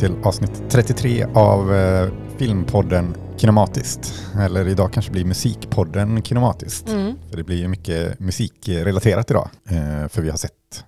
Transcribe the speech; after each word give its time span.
till 0.00 0.16
avsnitt 0.22 0.62
33 0.70 1.26
av 1.34 1.74
eh, 1.74 2.12
filmpodden 2.38 3.16
Kinematiskt. 3.36 4.14
Eller 4.38 4.68
idag 4.68 4.92
kanske 4.92 5.12
blir 5.12 5.24
musikpodden 5.24 6.22
Kinematiskt. 6.22 6.88
Mm. 6.88 7.14
För 7.30 7.36
det 7.36 7.44
blir 7.44 7.56
ju 7.56 7.68
mycket 7.68 8.20
musikrelaterat 8.20 9.30
idag. 9.30 9.50
Eh, 9.68 10.08
för 10.08 10.22
vi 10.22 10.30
har 10.30 10.36
sett 10.36 10.84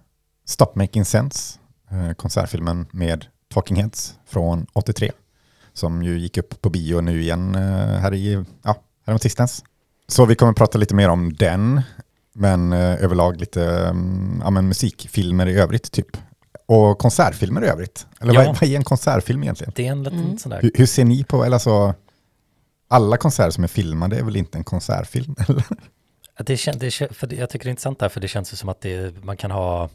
Stop 0.47 0.75
Making 0.75 1.05
Sense, 1.05 1.59
eh, 1.91 2.13
konsertfilmen 2.13 2.87
med 2.91 3.27
Talking 3.55 3.77
Heads 3.77 4.15
från 4.27 4.67
83. 4.73 5.13
Som 5.73 6.03
ju 6.03 6.19
gick 6.19 6.39
upp 6.39 6.63
på 6.63 6.71
bio 6.71 7.01
nu 7.01 7.23
igen 7.23 7.55
eh, 7.55 7.99
här 8.01 8.15
i, 8.15 8.45
ja, 8.63 8.77
här 9.07 9.19
tisdagens. 9.19 9.65
Så 10.09 10.27
vi 10.27 10.35
kommer 10.35 10.53
prata 10.53 10.79
lite 10.79 10.95
mer 10.95 11.09
om 11.09 11.33
den, 11.33 11.81
men 12.35 12.73
eh, 12.73 13.05
överlag 13.05 13.41
lite 13.41 13.65
mm, 13.65 14.41
ja, 14.45 14.51
men 14.51 14.69
musikfilmer 14.69 15.47
i 15.47 15.55
övrigt 15.55 15.93
typ. 15.93 16.17
Och 16.75 16.99
konsertfilmer 16.99 17.65
i 17.65 17.67
övrigt. 17.69 18.07
Eller 18.21 18.35
Ja. 18.35 18.41
vad, 18.47 18.47
vad 18.61 18.63
är 18.71 18.77
en 18.77 18.85
konsertfilm 18.85 19.43
egentligen? 19.43 19.73
Det 19.77 19.87
är 19.87 19.93
en 19.93 20.03
liten 20.03 20.19
Mm. 20.25 20.39
sån 20.39 20.51
där. 20.51 20.63
Hur, 20.63 20.71
hur 20.75 20.87
ser 20.87 21.05
ni 21.05 21.25
på, 21.25 21.45
eller 21.45 21.55
alltså, 21.57 21.95
alla 22.89 23.17
konserter 23.17 23.51
som 23.51 23.65
är 23.65 23.69
filmade 23.69 24.17
är 24.19 24.23
väl 24.23 24.37
inte 24.37 24.59
en 24.59 24.65
konsertfilm? 24.65 25.35
Eller? 25.49 25.65
Det 26.39 26.57
kän, 26.57 26.79
det, 26.79 26.91
för 26.91 27.35
jag 27.35 27.51
tycker 27.51 27.65
det 27.65 27.69
är 27.69 27.71
intressant 27.71 27.99
där, 27.99 28.09
för 28.09 28.21
det 28.21 28.29
känns 28.29 28.53
ju 28.53 28.57
som 28.57 28.69
att 28.69 28.81
det, 28.81 29.25
man 29.25 29.37
kan 29.37 29.51
ha... 29.51 29.89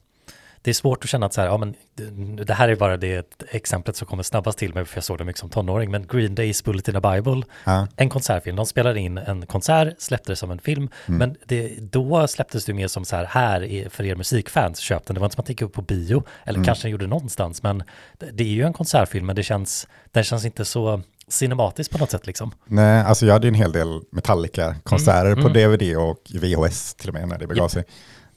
Det 0.61 0.69
är 0.69 0.73
svårt 0.73 1.03
att 1.03 1.09
känna 1.09 1.25
att 1.25 1.33
så 1.33 1.41
här, 1.41 1.47
ja 1.47 1.57
men 1.57 1.75
det, 1.95 2.43
det 2.43 2.53
här 2.53 2.69
är 2.69 2.75
bara 2.75 2.97
det 2.97 3.33
exemplet 3.51 3.95
som 3.95 4.07
kommer 4.07 4.23
snabbast 4.23 4.57
till 4.59 4.73
mig, 4.73 4.85
för 4.85 4.97
jag 4.97 5.03
såg 5.03 5.17
det 5.17 5.23
mycket 5.23 5.39
som 5.39 5.49
tonåring, 5.49 5.91
men 5.91 6.07
Green 6.07 6.35
Days 6.35 6.63
Bullet 6.63 6.87
in 6.87 6.95
a 6.95 7.13
Bible, 7.13 7.41
Ja. 7.63 7.87
en 7.95 8.09
konsertfilm, 8.09 8.55
de 8.55 8.65
spelade 8.65 8.99
in 8.99 9.17
en 9.17 9.45
konsert, 9.45 9.95
släppte 9.99 10.31
det 10.31 10.35
som 10.35 10.51
en 10.51 10.59
film, 10.59 10.89
Mm. 11.07 11.17
men 11.17 11.35
det, 11.45 11.75
då 11.91 12.27
släpptes 12.27 12.65
det 12.65 12.73
mer 12.73 12.87
som 12.87 13.05
så 13.05 13.15
här, 13.15 13.25
här 13.25 13.63
är 13.63 13.89
för 13.89 14.03
er 14.03 14.15
musikfans, 14.15 14.79
köp 14.79 15.05
den, 15.05 15.13
det 15.13 15.19
var 15.19 15.25
inte 15.25 15.35
som 15.35 15.41
att 15.41 15.45
det 15.47 15.51
gick 15.51 15.61
upp 15.61 15.73
på 15.73 15.81
bio, 15.81 16.23
eller 16.45 16.57
Mm. 16.57 16.65
kanske 16.65 16.83
den 16.83 16.91
gjorde 16.91 17.07
någonstans, 17.07 17.63
men 17.63 17.83
det, 18.17 18.31
det 18.33 18.43
är 18.43 18.47
ju 18.47 18.63
en 18.63 18.73
konsertfilm, 18.73 19.25
men 19.25 19.35
det 19.35 19.43
känns, 19.43 19.87
den 20.11 20.23
känns 20.23 20.45
inte 20.45 20.65
så 20.65 21.01
cinematisk 21.29 21.91
på 21.91 21.97
något 21.97 22.11
sätt 22.11 22.27
liksom. 22.27 22.51
Nej, 22.65 23.01
alltså 23.01 23.25
jag 23.25 23.33
hade 23.33 23.47
en 23.47 23.53
hel 23.53 23.71
del 23.71 24.01
Metallica-konserter 24.11 25.25
Mm, 25.31 25.43
på 25.43 25.49
mm. 25.49 25.53
DVD 25.71 25.97
och 25.97 26.21
VHS 26.33 26.93
till 26.95 27.07
och 27.09 27.13
med 27.13 27.27
när 27.27 27.37
det 27.37 27.47
begav 27.47 27.67
sig. 27.67 27.83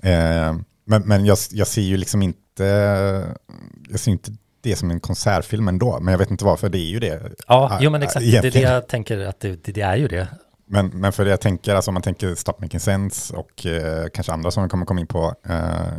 Eh, 0.02 0.55
men 0.84 1.03
men 1.03 1.25
jag, 1.27 1.39
jag 1.50 1.67
ser 1.67 1.83
ju 1.83 1.97
liksom 1.97 2.23
inte, 2.23 2.64
jag 3.91 4.00
ser 4.00 4.11
inte 4.11 4.33
det 4.61 4.77
som 4.77 4.91
en 4.91 5.00
konsertfilm 5.00 5.69
ändå, 5.69 6.00
men 6.00 6.12
jag 6.12 6.19
vet 6.19 6.31
inte 6.31 6.45
varför, 6.45 6.69
det 6.69 6.78
är 6.78 6.91
ju 6.91 6.98
det. 7.00 7.23
Ja, 7.48 7.69
Ah, 7.73 7.78
jo 7.81 7.91
men 7.91 8.03
ah, 8.03 8.05
exakt, 8.05 8.20
det 8.20 8.28
är 8.28 8.31
det 8.33 8.39
egentligen. 8.48 8.73
jag 8.73 8.89
tänker 8.89 9.19
att 9.19 9.41
det, 9.41 9.64
det, 9.64 9.73
det 9.73 9.81
är 9.81 9.97
ju 9.97 10.08
det. 10.08 10.28
Men, 10.67 10.86
men 10.86 11.12
för 11.12 11.25
det 11.25 11.31
jag 11.31 11.41
tänker, 11.41 11.75
alltså 11.75 11.91
om 11.91 11.95
man 11.95 12.03
tänker 12.03 12.34
Stop 12.34 12.53
Making 12.61 12.81
Sense 12.81 13.36
och 13.36 13.67
eh, 13.67 14.06
kanske 14.14 14.33
andra 14.33 14.51
som 14.51 14.62
vi 14.62 14.69
kommer 14.69 14.86
komma 14.86 15.01
in 15.01 15.06
på, 15.06 15.34
eh, 15.48 15.92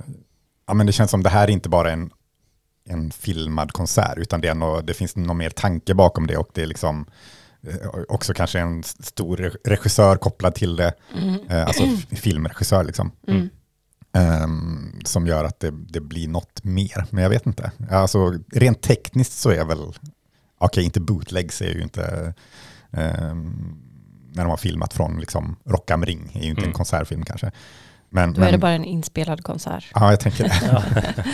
ja 0.68 0.74
men 0.74 0.86
det 0.86 0.92
känns 0.92 1.12
som 1.12 1.24
det 1.24 1.30
här 1.30 1.44
är 1.48 1.52
inte 1.52 1.70
bara 1.70 1.92
en, 1.92 2.09
en 2.90 3.12
filmad 3.12 3.72
konsert, 3.72 4.18
utan 4.18 4.42
det, 4.42 4.48
är 4.48 4.56
nog, 4.56 4.86
det 4.86 4.94
finns 4.94 5.16
någon 5.16 5.38
mer 5.38 5.50
tanke 5.50 5.94
bakom 5.94 6.28
det 6.28 6.38
och 6.38 6.50
det 6.54 6.62
är 6.62 6.66
liksom 6.68 7.06
eh, 7.68 7.90
också 8.08 8.34
kanske 8.34 8.59
en 8.59 8.84
stor 8.84 9.38
re- 9.38 9.56
regissör 9.64 10.16
kopplad 10.16 10.56
till 10.56 10.76
det, 10.76 10.94
eh, 11.50 11.66
alltså 11.66 11.84
filmregissör 12.16 12.84
liksom. 12.84 13.12
Mm. 13.28 13.50
Ehm, 14.13 14.99
som 15.05 15.27
gör 15.27 15.44
att 15.45 15.59
det, 15.59 15.72
det 15.72 15.99
blir 16.01 16.27
något 16.27 16.63
mer, 16.63 17.05
men 17.09 17.23
jag 17.23 17.29
vet 17.29 17.45
inte. 17.45 17.72
Alltså 17.91 18.33
rent 18.51 18.81
tekniskt 18.81 19.33
så 19.33 19.49
är 19.49 19.66
väl, 19.66 19.94
okej 20.57 20.83
inte 20.83 20.99
bootlegs 20.99 21.61
är 21.61 21.73
ju 21.73 21.81
inte, 21.83 22.33
ehm, 22.91 23.77
när 24.33 24.44
de 24.44 24.49
har 24.49 24.57
filmat 24.57 24.94
från 24.94 25.19
liksom 25.19 25.55
Rock 25.66 25.91
am 25.91 26.05
Ring, 26.05 26.31
är 26.33 26.44
ju 26.44 26.49
inte 26.49 26.61
en 26.61 26.66
Mm. 26.66 26.73
konsertfilm 26.73 27.23
kanske. 27.25 27.51
Men, 28.13 28.33
Då 28.33 28.41
är 28.41 28.45
det 28.45 28.51
men, 28.51 28.59
bara 28.59 28.72
en 28.72 28.85
inspelad 28.85 29.44
konsert. 29.44 29.91
Ja, 29.95 30.09
jag 30.09 30.19
tänker 30.19 30.43
det. 30.43 31.25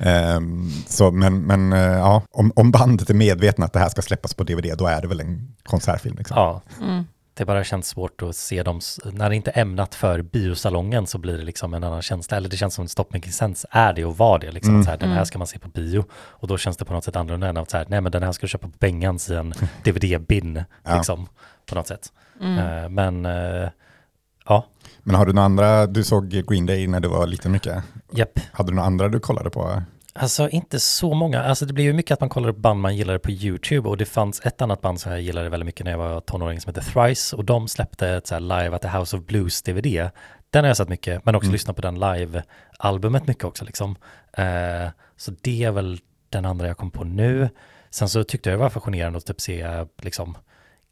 Ehm, 0.10 0.70
så, 0.86 1.10
men 1.10 1.40
men 1.42 1.72
eh, 1.72 1.78
ja, 1.80 2.22
om, 2.30 2.52
om 2.56 2.70
bandet 2.70 3.10
är 3.10 3.14
medvetna 3.14 3.66
att 3.66 3.72
det 3.72 3.78
här 3.78 3.88
ska 3.88 4.02
släppas 4.02 4.34
på 4.34 4.44
DVD, 4.44 4.78
då 4.78 4.86
är 4.86 5.02
det 5.02 5.08
väl 5.08 5.20
en 5.20 5.54
konsertfilm. 5.62 6.16
Liksom. 6.18 6.36
Ja, 6.36 6.62
Mm. 6.82 7.04
Det 7.34 7.44
bara 7.44 7.64
känns 7.64 7.88
svårt 7.88 8.22
att 8.22 8.36
se 8.36 8.62
dem, 8.62 8.80
när 9.12 9.30
det 9.30 9.36
inte 9.36 9.50
är 9.50 9.60
ämnat 9.62 9.94
för 9.94 10.22
biosalongen 10.22 11.06
så 11.06 11.18
blir 11.18 11.38
det 11.38 11.44
liksom 11.44 11.74
en 11.74 11.84
annan 11.84 12.02
känsla, 12.02 12.36
eller 12.36 12.48
det 12.48 12.56
känns 12.56 12.74
som 12.74 12.88
Stop 12.88 13.04
Making 13.12 13.32
Sense 13.32 13.68
är 13.70 13.92
det 13.92 14.04
och 14.04 14.16
var 14.18 14.38
det 14.38 14.50
liksom, 14.50 14.74
Mm. 14.74 14.84
så 14.84 14.90
här, 14.90 14.98
den 14.98 15.08
här 15.08 15.16
Mm. 15.16 15.26
ska 15.26 15.38
man 15.38 15.46
se 15.46 15.58
på 15.58 15.68
bio 15.68 16.04
och 16.14 16.48
då 16.48 16.58
känns 16.58 16.76
det 16.76 16.84
på 16.84 16.92
något 16.92 17.04
sätt 17.04 17.16
annorlunda 17.16 17.48
än 17.48 17.56
att 17.56 17.70
så 17.70 17.76
här, 17.76 17.86
nej 17.88 18.00
men 18.00 18.12
den 18.12 18.22
här 18.22 18.32
ska 18.32 18.44
du 18.46 18.48
köpa 18.50 18.66
på 18.68 18.72
Bengans 18.78 19.30
i 19.30 19.34
en 19.34 19.54
DVD-bin, 19.84 20.64
Ja. 20.84 20.96
liksom, 20.96 21.28
på 21.66 21.74
något 21.74 21.86
sätt. 21.86 22.12
Mm. 22.40 22.58
Eh, 22.84 22.88
men, 22.88 23.26
eh, 23.26 23.68
ja, 24.46 24.66
Men 25.02 25.14
har 25.14 25.26
du 25.26 25.32
några 25.32 25.44
andra, 25.46 25.86
du 25.86 26.04
såg 26.04 26.28
Green 26.28 26.66
Day 26.66 26.86
när 26.86 27.00
du 27.00 27.08
var 27.08 27.26
liten 27.26 27.52
mycket. 27.52 27.84
japp. 28.10 28.40
Hade 28.52 28.70
du 28.70 28.74
några 28.74 28.86
andra 28.86 29.08
du 29.08 29.20
kollade 29.20 29.50
på? 29.50 29.82
Alltså 30.16 30.48
inte 30.48 30.80
så 30.80 31.14
många, 31.14 31.42
alltså 31.42 31.66
det 31.66 31.72
blir 31.72 31.84
ju 31.84 31.92
mycket 31.92 32.10
att 32.14 32.20
man 32.20 32.28
kollar 32.28 32.48
upp 32.48 32.56
band 32.56 32.80
man 32.80 32.96
gillade 32.96 33.18
på 33.18 33.30
YouTube 33.30 33.88
och 33.88 33.96
det 33.96 34.04
fanns 34.06 34.40
ett 34.46 34.62
annat 34.62 34.80
band 34.80 35.00
som 35.00 35.12
jag 35.12 35.20
gillade 35.20 35.48
väldigt 35.48 35.66
mycket 35.66 35.84
när 35.84 35.90
jag 35.90 35.98
var 35.98 36.20
tonåring 36.20 36.60
som 36.60 36.74
heter 36.74 36.92
Thrice 36.92 37.36
och 37.36 37.44
de 37.44 37.68
släppte 37.68 38.08
ett 38.08 38.26
så 38.26 38.38
live 38.38 38.76
at 38.76 38.82
the 38.82 38.88
House 38.88 39.16
of 39.16 39.22
Blues 39.24 39.62
DVD. 39.62 40.10
Den 40.50 40.64
har 40.64 40.66
jag 40.66 40.76
sett 40.76 40.88
mycket, 40.88 41.24
men 41.24 41.34
också 41.34 41.46
Mm. 41.46 41.52
lyssnat 41.52 41.76
på 41.76 41.82
den 41.82 41.94
live-albumet 42.00 43.26
mycket 43.26 43.44
också 43.44 43.64
liksom. 43.64 43.96
Eh, 44.32 44.88
så 45.16 45.32
det 45.40 45.64
är 45.64 45.70
väl 45.70 45.98
den 46.28 46.44
andra 46.44 46.66
jag 46.66 46.76
kom 46.76 46.90
på 46.90 47.04
nu. 47.04 47.48
Sen 47.90 48.08
så 48.08 48.24
tyckte 48.24 48.50
jag 48.50 48.58
det 48.58 48.62
var 48.62 48.70
fascinerande 48.70 49.16
att 49.18 49.26
typ 49.26 49.40
se 49.40 49.84
liksom 50.02 50.36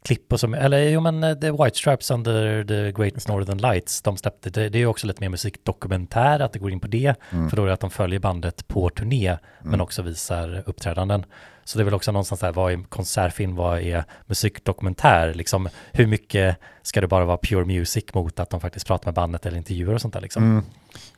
klipp 0.05 0.33
och 0.33 0.39
som, 0.39 0.53
eller 0.53 0.89
jo 0.89 1.01
men 1.01 1.23
eh, 1.23 1.33
The 1.35 1.51
White 1.51 1.77
Stripes 1.77 2.11
under 2.11 2.63
the 2.63 2.91
Great 3.01 3.27
Northern 3.27 3.57
Lights, 3.57 4.01
de 4.01 4.17
släppte, 4.17 4.49
det, 4.49 4.69
det 4.69 4.79
är 4.79 4.85
också 4.85 5.07
lite 5.07 5.21
mer 5.21 5.29
musikdokumentär, 5.29 6.39
att 6.39 6.53
det 6.53 6.59
går 6.59 6.71
in 6.71 6.79
på 6.79 6.87
det, 6.87 7.15
Mm. 7.31 7.49
för 7.49 7.57
då 7.57 7.63
är 7.63 7.67
det 7.67 7.73
att 7.73 7.79
de 7.79 7.89
följer 7.89 8.19
bandet 8.19 8.67
på 8.67 8.89
turné, 8.89 9.37
men 9.61 9.67
Mm. 9.73 9.81
också 9.81 10.01
visar 10.01 10.63
uppträdanden. 10.65 11.25
Så 11.65 11.77
det 11.77 11.81
är 11.81 11.85
väl 11.85 11.93
också 11.93 12.11
någonstans 12.11 12.41
där, 12.41 12.51
vad 12.51 12.73
är 12.73 12.83
konsertfilm, 12.89 13.55
vad 13.55 13.79
är 13.81 14.03
musikdokumentär, 14.25 15.33
liksom 15.33 15.69
hur 15.91 16.07
mycket 16.07 16.57
ska 16.81 17.01
det 17.01 17.07
bara 17.07 17.25
vara 17.25 17.37
pure 17.37 17.65
music 17.65 18.03
mot 18.13 18.39
att 18.39 18.49
de 18.49 18.59
faktiskt 18.59 18.87
pratar 18.87 19.05
med 19.07 19.13
bandet 19.13 19.45
eller 19.45 19.57
intervjuer 19.57 19.93
och 19.93 20.01
sånt 20.01 20.13
där 20.13 20.21
liksom. 20.21 20.43
Mm. 20.43 20.63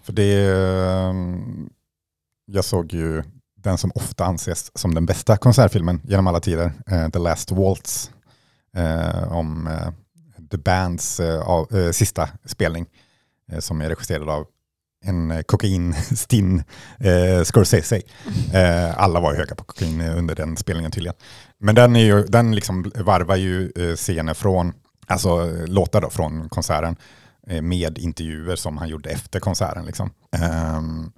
För 0.03 0.13
det, 0.13 0.45
ehm, 0.51 1.69
jag 2.51 2.65
såg 2.65 2.93
ju 2.93 3.23
den 3.57 3.77
som 3.77 3.91
ofta 3.95 4.25
anses 4.25 4.77
som 4.77 4.95
den 4.95 5.05
bästa 5.05 5.37
konsertfilmen 5.37 6.01
genom 6.03 6.27
alla 6.27 6.39
tider, 6.39 6.71
eh, 6.91 7.09
The 7.09 7.19
Last 7.19 7.51
Waltz, 7.51 8.11
om 9.31 9.67
eh, 9.67 9.93
The 10.51 10.57
Bands 10.57 11.19
eh, 11.19 11.41
av, 11.41 11.75
eh, 11.75 11.91
sista 11.91 12.29
spelning, 12.45 12.85
eh, 13.51 13.59
som 13.59 13.81
är 13.81 13.89
regisserad 13.89 14.29
av 14.29 14.45
en 15.05 15.31
eh, 15.31 15.41
kokainstinn 15.41 16.63
eh, 16.99 17.43
Scorsese. 17.43 18.01
Eh, 18.53 18.99
alla 18.99 19.19
var 19.19 19.35
höga 19.35 19.55
på 19.55 19.63
kokain 19.63 20.01
under 20.01 20.35
den 20.35 20.57
spelningen 20.57 20.91
tydligen. 20.91 21.15
Men 21.57 21.75
den, 21.75 21.95
är 21.95 22.05
ju, 22.05 22.23
den 22.23 22.55
liksom 22.55 22.91
varvar 22.95 23.35
ju 23.35 23.71
eh, 23.75 23.95
scener 23.95 24.33
från, 24.33 24.73
alltså 25.07 25.29
eh, 25.29 25.67
låtar 25.67 26.01
då 26.01 26.09
från 26.09 26.49
konserten 26.49 26.95
eh, 27.47 27.61
med 27.61 27.97
intervjuer 27.97 28.55
som 28.55 28.77
han 28.77 28.89
gjorde 28.89 29.09
efter 29.09 29.39
konserten. 29.39 29.85
Liksom. 29.85 30.09
Ehm, 30.31 31.11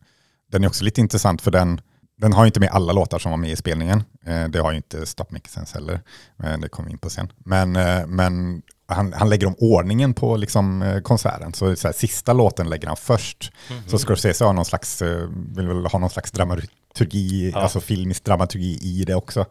den 0.52 0.64
är 0.64 0.68
också 0.68 0.84
lite 0.84 1.02
intressant 1.02 1.42
för 1.42 1.52
den, 1.52 1.82
den 2.18 2.34
har 2.34 2.44
ju 2.44 2.48
inte 2.48 2.60
med 2.60 2.70
alla 2.70 2.94
låtar 2.94 3.20
som 3.20 3.32
var 3.32 3.38
med 3.38 3.52
i 3.52 3.56
spelningen. 3.56 4.04
Eh, 4.26 4.48
det 4.48 4.60
har 4.60 4.72
ju 4.72 4.78
inte 4.78 5.06
Stop 5.06 5.26
Making 5.30 5.50
Sense 5.50 5.78
heller. 5.78 6.02
Men 6.38 6.62
det 6.62 6.70
kommer 6.70 6.90
vi 6.90 6.94
in 6.94 6.98
på 6.98 7.10
sen. 7.10 7.32
Men, 7.38 7.76
eh, 7.76 8.08
men 8.08 8.62
han, 8.88 9.14
han 9.14 9.30
lägger 9.30 9.48
om 9.48 9.56
ordningen 9.60 10.14
på 10.14 10.38
liksom, 10.38 10.82
eh, 10.82 11.00
konserten. 11.02 11.54
Så, 11.54 11.76
så 11.76 11.88
här, 11.88 11.94
sista 11.94 12.34
låten 12.34 12.70
lägger 12.70 12.88
han 12.88 12.98
först. 12.98 13.52
Mhm. 13.72 13.80
Så 13.88 13.98
Scorsese 13.98 14.42
har 14.46 14.54
någon 14.54 14.66
slags, 14.66 15.02
eh, 15.02 15.28
vill 15.56 15.68
väl 15.68 15.86
ha 15.86 16.00
någon 16.00 16.10
slags 16.10 16.32
dramaturgi, 16.32 17.52
Ja. 17.54 17.60
alltså 17.62 17.80
filmisk 17.80 18.24
dramaturgi 18.24 18.80
i 18.82 19.04
det 19.06 19.16
också. 19.16 19.46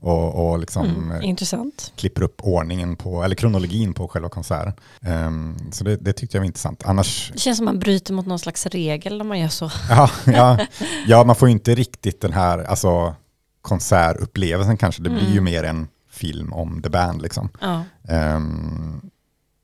Och, 0.00 0.50
och 0.50 0.58
liksom 0.58 0.86
Mm. 0.86 1.10
eh, 1.12 1.28
Intressant. 1.28 1.92
klipper 1.96 2.22
upp 2.22 2.40
ordningen 2.42 2.96
på, 2.96 3.22
eller 3.22 3.34
kronologin 3.36 3.94
på 3.94 4.08
själva 4.08 4.28
konserten. 4.28 4.72
Ehm, 5.02 5.56
så 5.72 5.84
det, 5.84 5.96
det 5.96 6.12
tyckte 6.12 6.36
jag 6.36 6.40
var 6.40 6.46
intressant. 6.46 6.82
Annars, 6.84 7.30
Det 7.32 7.38
känns 7.38 7.56
som 7.56 7.64
man 7.64 7.78
bryter 7.78 8.14
mot 8.14 8.26
någon 8.26 8.38
slags 8.38 8.66
regel 8.66 9.18
när 9.18 9.24
man 9.24 9.38
gör 9.40 9.48
så. 9.48 9.70
ja, 9.90 10.10
ja, 10.26 10.58
ja, 11.06 11.24
man 11.24 11.36
får 11.36 11.48
ju 11.48 11.52
inte 11.52 11.74
riktigt 11.74 12.20
den 12.20 12.32
här 12.32 12.58
alltså, 12.64 13.14
konsertupplevelsen 13.62 14.76
kanske. 14.76 15.02
Det 15.02 15.10
blir 15.10 15.22
ju 15.26 15.38
Mm. 15.38 15.44
mer 15.44 15.64
en 15.64 15.88
film 16.12 16.52
om 16.52 16.82
the 16.82 16.88
band 16.88 17.22
liksom. 17.22 17.48
Ja. 17.60 17.84
Ehm, 18.08 19.00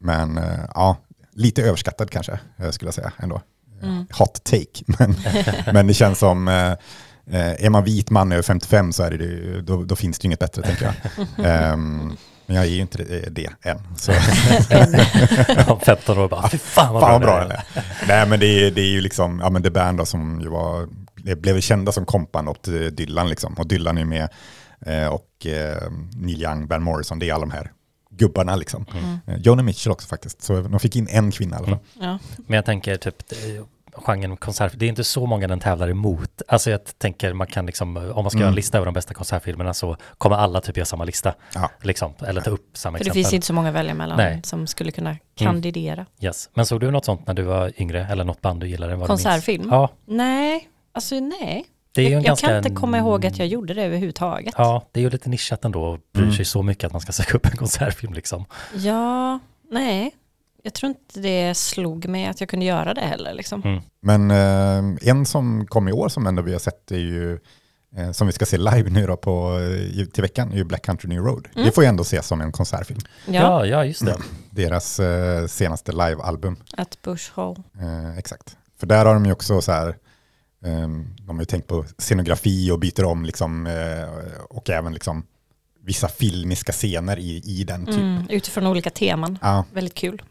men 0.01 0.39
eh, 0.39 0.61
ja, 0.75 0.97
lite 1.33 1.63
överskattad 1.63 2.11
kanske, 2.11 2.39
eh, 2.57 2.71
skulle 2.71 2.87
jag 2.87 2.95
säga 2.95 3.13
ändå. 3.19 3.41
Mm. 3.83 4.07
Hot 4.19 4.45
take, 4.45 4.85
men, 4.99 5.15
men 5.73 5.87
det 5.87 5.95
känns 5.95 6.19
som, 6.19 6.49
eh, 6.49 6.71
eh, 7.31 7.65
är 7.65 7.71
man 7.71 7.85
vit 7.85 8.11
man 8.11 8.33
över 8.33 8.43
55 8.43 8.93
så 8.93 9.03
är 9.03 9.11
det, 9.11 9.17
ju- 9.25 9.63
då, 9.63 9.85
då 9.85 9.97
finns 9.97 10.19
det 10.19 10.27
inget 10.27 10.39
bättre 10.39 10.63
tänker 10.63 10.85
jag. 10.85 10.95
Ehm, 11.47 12.17
men 12.47 12.57
jag 12.57 12.65
är 12.67 12.71
ju 12.71 12.81
inte 12.81 12.99
det, 12.99 13.29
det 13.31 13.49
än. 13.63 13.79
Så. 13.97 14.13
Om 15.73 15.81
15 15.81 16.19
år 16.19 16.29
bara, 16.29 16.49
fy 16.49 16.59
fan 16.59 16.95
vad 16.95 17.03
Fan 17.03 17.21
bra, 17.21 17.39
bra 17.39 17.49
det 17.49 17.55
är. 17.55 17.85
Nej 18.09 18.27
men 18.29 18.41
det 18.41 18.47
är, 18.47 18.71
det 18.71 18.81
är 18.81 18.91
ju 18.91 19.01
liksom, 19.01 19.41
ja 19.41 19.51
men 19.51 19.63
The 19.63 19.71
Band 19.71 19.99
då, 19.99 20.07
som 20.07 20.41
ju 20.41 20.49
var, 20.49 20.89
det 21.17 21.37
blev 21.37 21.61
kända 21.61 21.93
som 21.93 22.07
kompan 22.07 22.49
åt 22.49 22.69
eh, 22.69 22.75
Dylan 22.75 23.29
liksom. 23.29 23.55
Och 23.55 23.67
Dylan 23.69 23.99
är 23.99 24.05
med 24.05 24.23
eh, 24.23 24.29
och 25.11 25.47
eh, 25.47 25.91
Neil 26.17 26.43
Young, 26.43 26.67
Van 26.67 26.83
Morrison, 26.83 27.19
det 27.19 27.29
är 27.31 27.35
alla 27.35 27.47
de 27.47 27.51
här 27.51 27.73
gubbarna 28.11 28.57
liksom. 28.57 28.87
Mm. 28.93 29.19
Eh, 29.27 29.37
Joni 29.43 29.63
Mitchell 29.63 29.93
också 29.93 30.09
faktiskt, 30.09 30.43
så 30.43 30.61
de 30.61 30.81
fick 30.81 30.97
in 30.97 31.09
en 31.11 31.31
kvinna 31.31 31.57
i 31.57 31.59
alla 31.59 31.67
fall. 31.69 31.79
Ja. 32.01 32.19
Men 32.37 32.57
jag 32.57 32.65
tänker 32.65 32.97
typ, 32.97 33.33
eh, 33.33 33.65
genren 33.93 34.37
konsert, 34.37 34.73
det 34.77 34.85
är 34.87 34.89
inte 34.89 35.05
så 35.05 35.27
många 35.27 35.49
den 35.49 35.61
tävlar 35.61 35.89
emot. 35.89 36.43
Alltså 36.49 36.71
jag 36.71 36.81
tänker 36.99 37.33
man 37.33 37.47
kan 37.47 37.67
liksom, 37.67 37.97
om 37.97 38.03
man 38.03 38.31
ska 38.31 38.37
Mm. 38.37 38.41
göra 38.41 38.49
en 38.49 38.55
lista 38.55 38.79
över 38.79 38.85
de 38.85 38.95
bästa 38.95 39.15
konsertfilmerna 39.15 39.75
så 39.75 39.97
kommer 40.19 40.37
alla 40.37 40.61
typ 40.61 40.77
göra 40.77 40.85
samma 40.87 41.05
lista. 41.05 41.35
Ja. 41.55 41.71
Liksom, 41.83 42.15
eller 42.27 42.41
ta 42.41 42.51
upp 42.51 42.71
samma 42.77 42.99
För 42.99 43.05
det 43.05 43.09
exempel. 43.09 43.23
finns 43.25 43.33
inte 43.33 43.47
så 43.47 43.53
många 43.53 43.69
att 43.69 43.75
välja 43.75 43.95
mellan 43.95 44.17
Nej. 44.17 44.41
som 44.45 44.67
skulle 44.67 44.91
kunna 44.91 45.17
kandidera. 45.35 46.07
Yes. 46.21 46.51
Men 46.55 46.67
såg 46.67 46.81
du 46.81 46.91
något 46.91 47.05
sånt 47.05 47.27
när 47.27 47.35
du 47.35 47.43
var 47.43 47.73
yngre 47.81 48.07
eller 48.11 48.25
något 48.25 48.41
band 48.41 48.61
du 48.61 48.69
gillade? 48.69 49.07
Konsertfilm? 49.07 49.69
Ja, 49.71 49.91
Nej, 50.07 50.69
alltså 50.93 51.15
nej. 51.15 51.65
Det 51.93 52.01
är 52.03 52.05
ju 52.05 52.07
en 52.09 52.13
jag, 52.13 52.21
jag 52.21 52.27
ganska... 52.27 52.47
kan 52.47 52.57
inte 52.57 52.71
komma 52.71 52.99
ihåg 52.99 53.27
att 53.27 53.39
jag 53.39 53.47
gjorde 53.49 53.75
det 53.75 53.83
överhuvudtaget. 53.83 54.55
Ja, 54.59 54.89
det 54.93 55.01
är 55.01 55.05
ju 55.05 55.11
lite 55.11 55.29
nischat 55.29 55.65
ändå 55.65 55.83
och 55.85 55.99
bryr 56.13 56.23
Mm. 56.25 56.37
sig 56.37 56.45
så 56.45 56.63
mycket 56.63 56.85
att 56.85 56.93
man 56.93 57.01
ska 57.01 57.13
söka 57.23 57.37
upp 57.37 57.47
en 57.47 57.57
konsertfilm 57.57 58.13
liksom. 58.13 58.45
Ja, 58.75 59.39
nej. 59.71 60.15
Jag 60.63 60.75
tror 60.75 60.89
inte 60.89 61.21
det 61.21 61.55
slog 61.57 62.09
mig 62.09 62.27
att 62.27 62.41
jag 62.41 62.49
kunde 62.49 62.67
göra 62.67 62.95
det 62.95 63.01
heller. 63.01 63.35
Liksom. 63.35 63.63
Mm. 63.63 63.81
Men 64.01 64.31
eh, 64.31 65.09
en 65.11 65.27
som 65.27 65.67
kom 65.67 65.89
i 65.89 65.93
år 65.93 66.09
som 66.09 66.27
ändå 66.27 66.43
vi 66.43 66.53
har 66.53 66.59
sett 66.59 66.91
är 66.91 66.97
ju, 66.99 67.39
eh, 67.97 68.11
som 68.13 68.27
vi 68.27 68.33
ska 68.33 68.47
se 68.47 68.59
live 68.59 68.91
nu 68.91 69.07
då 69.07 69.17
på, 69.17 69.59
eh, 69.99 70.05
till 70.07 70.23
veckan, 70.23 70.53
är 70.53 70.57
ju 70.57 70.65
Black 70.65 70.83
Country 70.83 71.09
New 71.09 71.19
Road. 71.23 71.49
Mm. 71.55 71.67
Det 71.67 71.73
får 71.73 71.85
ju 71.85 71.89
ändå 71.89 72.03
ses 72.03 72.27
som 72.27 72.41
en 72.41 72.53
konsertfilm. 72.53 73.01
Ja, 73.27 73.33
Ja, 73.33 73.67
ja 73.67 73.85
just 73.85 74.05
det. 74.07 74.17
Deras 74.51 75.01
eh, 75.01 75.47
senaste 75.47 75.93
livealbum. 75.93 76.57
att 76.77 77.03
Bush 77.03 77.33
Hole. 77.35 77.63
Eh, 77.81 78.19
exakt. 78.19 78.57
För 78.81 78.87
där 78.87 79.05
har 79.07 79.15
de 79.15 79.27
ju 79.27 79.33
också 79.33 79.61
så 79.61 79.73
här, 79.73 79.89
eh, 79.89 79.95
de 81.27 81.37
har 81.37 81.39
ju 81.41 81.45
tänkt 81.45 81.67
på 81.67 81.85
scenografi 81.99 82.71
och 82.71 82.79
byter 82.79 83.05
om 83.05 83.25
liksom, 83.25 83.67
eh, 83.67 84.09
och 84.51 84.71
även 84.71 84.95
liksom 84.95 85.27
vissa 85.85 86.09
filmiska 86.09 86.73
scener 86.73 87.19
i, 87.19 87.43
i 87.45 87.65
den 87.65 87.87
typ. 87.87 87.95
Mm, 87.97 88.23
utifrån 88.31 88.67
olika 88.67 88.91
teman. 88.91 89.39
Ja, 89.43 89.65
Väldigt 89.73 89.95
kul. 89.95 90.23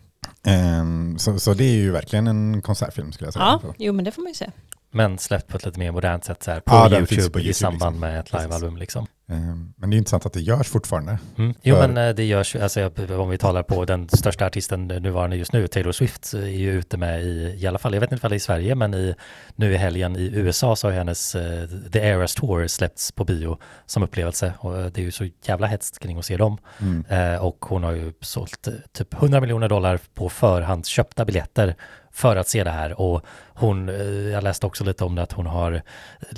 ehm, 0.44 1.20
så, 1.20 1.40
så 1.40 1.54
det 1.54 1.64
är 1.64 1.76
ju 1.76 1.92
verkligen 1.92 2.28
en 2.28 2.62
konsertfilm 2.62 3.12
skulle 3.12 3.28
jag 3.28 3.34
säga. 3.34 3.60
Ja, 3.64 3.74
jo 3.78 3.94
men 3.94 4.06
det 4.06 4.12
får 4.12 4.22
man 4.22 4.30
ju 4.30 4.36
se. 4.36 4.50
Men 4.92 5.18
släppt 5.18 5.48
på 5.48 5.58
ett 5.58 5.66
lite 5.66 5.80
mer 5.80 5.92
modernt 5.92 6.26
sätt 6.26 6.44
så 6.44 6.52
här, 6.52 6.60
på, 6.60 6.76
Ja, 6.76 6.90
YouTube, 6.98 7.30
på 7.30 7.40
i 7.40 7.42
YouTube, 7.42 7.54
samband 7.54 7.96
liksom. 7.96 8.00
med 8.00 8.20
ett 8.20 8.34
livealbum 8.34 8.78
liksom. 8.78 9.08
Ehm, 9.32 9.74
men 9.78 9.90
det 9.90 9.96
är 9.96 9.98
intressant 9.98 10.26
att 10.26 10.34
det 10.34 10.42
görs 10.42 10.68
fortfarande. 10.68 11.20
Mm. 11.38 11.54
Jo 11.62 11.76
För- 11.76 11.88
men 11.88 12.08
eh, 12.08 12.16
det 12.16 12.24
görs 12.26 12.56
alltså 12.56 12.92
om 13.18 13.30
vi 13.30 13.38
talar 13.38 13.64
på 13.64 13.86
den 13.86 14.10
största 14.10 14.46
artisten 14.46 14.88
nuvarande 14.88 15.36
just 15.36 15.54
nu, 15.54 15.68
Taylor 15.68 15.92
Swift, 15.92 16.34
är 16.34 16.48
ju 16.48 16.72
ute 16.72 16.98
med 16.98 17.24
i, 17.24 17.56
i 17.62 17.68
alla 17.68 17.80
fall, 17.80 17.94
jag 17.94 18.02
vet 18.02 18.12
inte 18.12 18.20
ifall 18.20 18.30
det 18.32 18.36
är 18.36 18.38
i 18.38 18.40
Sverige, 18.40 18.76
men 18.76 18.94
i, 18.94 19.16
nu 19.56 19.74
i 19.74 19.78
helgen 19.78 20.16
i 20.16 20.30
USA 20.34 20.76
så 20.76 20.88
har 20.88 20.94
hennes 20.94 21.36
eh, 21.36 21.70
The 21.92 22.00
Eras 22.00 22.36
Tour 22.36 22.68
släppts 22.68 23.12
på 23.12 23.24
bio 23.26 23.58
som 23.86 24.04
upplevelse 24.04 24.54
och 24.60 24.80
eh, 24.80 24.86
det 24.86 25.02
är 25.02 25.06
ju 25.06 25.12
så 25.12 25.28
jävla 25.44 25.68
hetst 25.68 26.00
kring 26.00 26.18
att 26.18 26.26
se 26.26 26.38
dem. 26.38 26.58
Mm. 26.80 27.06
Eh, 27.10 27.46
och 27.46 27.66
hon 27.66 27.84
har 27.84 27.92
ju 27.92 28.14
sålt 28.22 28.68
eh, 28.68 28.74
typ 28.92 29.14
100 29.14 29.42
miljoner 29.42 29.70
dollar 29.70 30.00
på 30.14 30.30
förhandsköpta 30.30 31.26
biljetter 31.26 31.76
för 32.12 32.36
att 32.36 32.48
se 32.48 32.64
det 32.64 32.72
här. 32.72 33.02
Och 33.02 33.22
hon, 33.48 33.90
eh, 33.90 33.96
jag 34.06 34.44
läste 34.44 34.66
också 34.66 34.84
lite 34.84 35.04
om 35.04 35.16
det 35.16 35.22
att 35.22 35.32
hon 35.32 35.46
har 35.46 35.82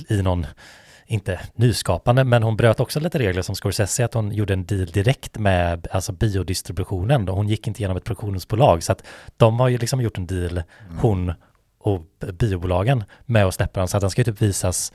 i 0.09 0.21
någon, 0.21 0.45
inte 1.09 1.39
nyskapande, 1.55 2.23
men 2.23 2.43
hon 2.43 2.57
bröt 2.57 2.79
också 2.79 2.99
lite 2.99 3.19
regler 3.19 3.41
som 3.41 3.55
Scorsese, 3.55 4.05
att 4.05 4.13
hon 4.13 4.31
gjorde 4.31 4.53
en 4.53 4.65
deal 4.65 4.85
direkt 4.85 5.37
med 5.37 5.87
alltså 5.91 6.11
biodistributionen. 6.11 7.27
Hon 7.27 7.47
gick 7.47 7.67
inte 7.67 7.81
genom 7.81 7.97
ett 7.97 8.03
produktionsbolag, 8.03 8.83
så 8.83 8.91
att 8.91 9.03
de 9.37 9.59
har 9.59 9.67
ju 9.67 9.77
liksom 9.77 10.01
gjort 10.01 10.17
en 10.17 10.27
deal, 10.27 10.63
hon 10.99 11.33
och 11.79 12.01
biobolagen, 12.33 13.03
med 13.25 13.45
att 13.45 13.53
släppa 13.53 13.79
den, 13.79 13.87
så 13.87 13.97
att 13.97 14.01
den 14.01 14.09
ska 14.09 14.21
ju 14.21 14.25
typ 14.25 14.41
visas 14.41 14.93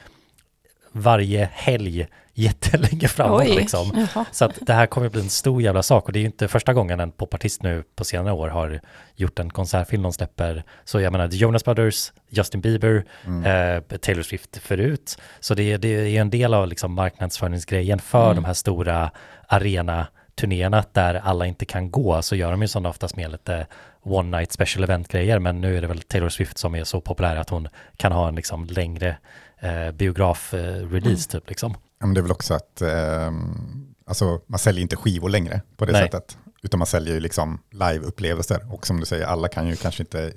varje 0.92 1.48
helg 1.52 2.06
jättelänge 2.34 3.08
framåt 3.08 3.40
Oj, 3.42 3.56
liksom. 3.56 4.06
jaha. 4.14 4.24
Så 4.32 4.44
att 4.44 4.58
det 4.60 4.72
här 4.72 4.86
kommer 4.86 5.06
att 5.06 5.12
bli 5.12 5.20
en 5.22 5.30
stor 5.30 5.62
jävla 5.62 5.82
sak 5.82 6.06
och 6.06 6.12
det 6.12 6.18
är 6.18 6.20
ju 6.20 6.26
inte 6.26 6.48
första 6.48 6.72
gången 6.72 7.00
en 7.00 7.10
popartist 7.10 7.62
nu 7.62 7.84
på 7.96 8.04
senare 8.04 8.34
år 8.34 8.48
har 8.48 8.80
gjort 9.16 9.38
en 9.38 9.50
konsertfilm 9.50 10.02
de 10.02 10.12
släpper. 10.12 10.64
Så 10.84 11.00
jag 11.00 11.12
menar, 11.12 11.28
Jonas 11.28 11.64
Brothers, 11.64 12.12
Justin 12.28 12.60
Bieber, 12.60 13.04
eh, 13.26 13.98
Taylor 13.98 14.22
Swift 14.22 14.56
förut. 14.56 15.18
Så 15.40 15.54
det, 15.54 15.76
det 15.76 15.88
är 16.16 16.20
en 16.20 16.30
del 16.30 16.54
av 16.54 16.68
liksom 16.68 16.92
marknadsföringsgrejen 16.94 17.98
för 17.98 18.24
Mm. 18.24 18.36
de 18.36 18.44
här 18.44 18.54
stora 18.54 19.10
arena-turnéerna 19.48 20.84
där 20.92 21.14
alla 21.14 21.46
inte 21.46 21.64
kan 21.64 21.90
gå 21.90 22.22
så 22.22 22.36
gör 22.36 22.50
de 22.50 22.62
ju 22.62 22.68
sådana 22.68 22.88
oftast 22.88 23.16
med 23.16 23.30
lite 23.32 23.66
one 24.02 24.38
night 24.38 24.52
special 24.52 24.84
event-grejer 24.84 25.38
men 25.38 25.60
nu 25.60 25.76
är 25.76 25.80
det 25.80 25.86
väl 25.86 26.00
Taylor 26.02 26.28
Swift 26.28 26.58
som 26.58 26.74
är 26.74 26.84
så 26.84 27.00
populär 27.00 27.36
att 27.36 27.50
hon 27.50 27.68
kan 27.96 28.12
ha 28.12 28.28
en 28.28 28.34
liksom 28.34 28.64
längre 28.66 29.16
eh, 29.60 29.90
biograf-release 29.92 31.30
typ 31.30 31.48
liksom. 31.48 31.74
Ja, 32.04 32.06
men 32.06 32.14
det 32.14 32.20
är 32.20 32.22
väl 32.22 32.32
också 32.32 32.54
att 32.54 32.82
ehm, 32.82 33.94
alltså, 34.06 34.40
man 34.46 34.58
säljer 34.58 34.82
inte 34.82 34.96
skivor 34.96 35.28
längre 35.28 35.60
på 35.76 35.84
det 35.84 35.92
Nej. 35.92 36.02
sättet. 36.02 36.38
Utan 36.62 36.78
man 36.78 36.86
säljer 36.86 37.14
ju 37.14 37.20
liksom 37.20 37.58
live-upplevelser. 37.70 38.72
Och 38.74 38.86
som 38.86 39.00
du 39.00 39.06
säger, 39.06 39.26
alla 39.26 39.48
kan 39.48 39.66
ju 39.68 39.76
kanske 39.76 40.02
inte, 40.02 40.32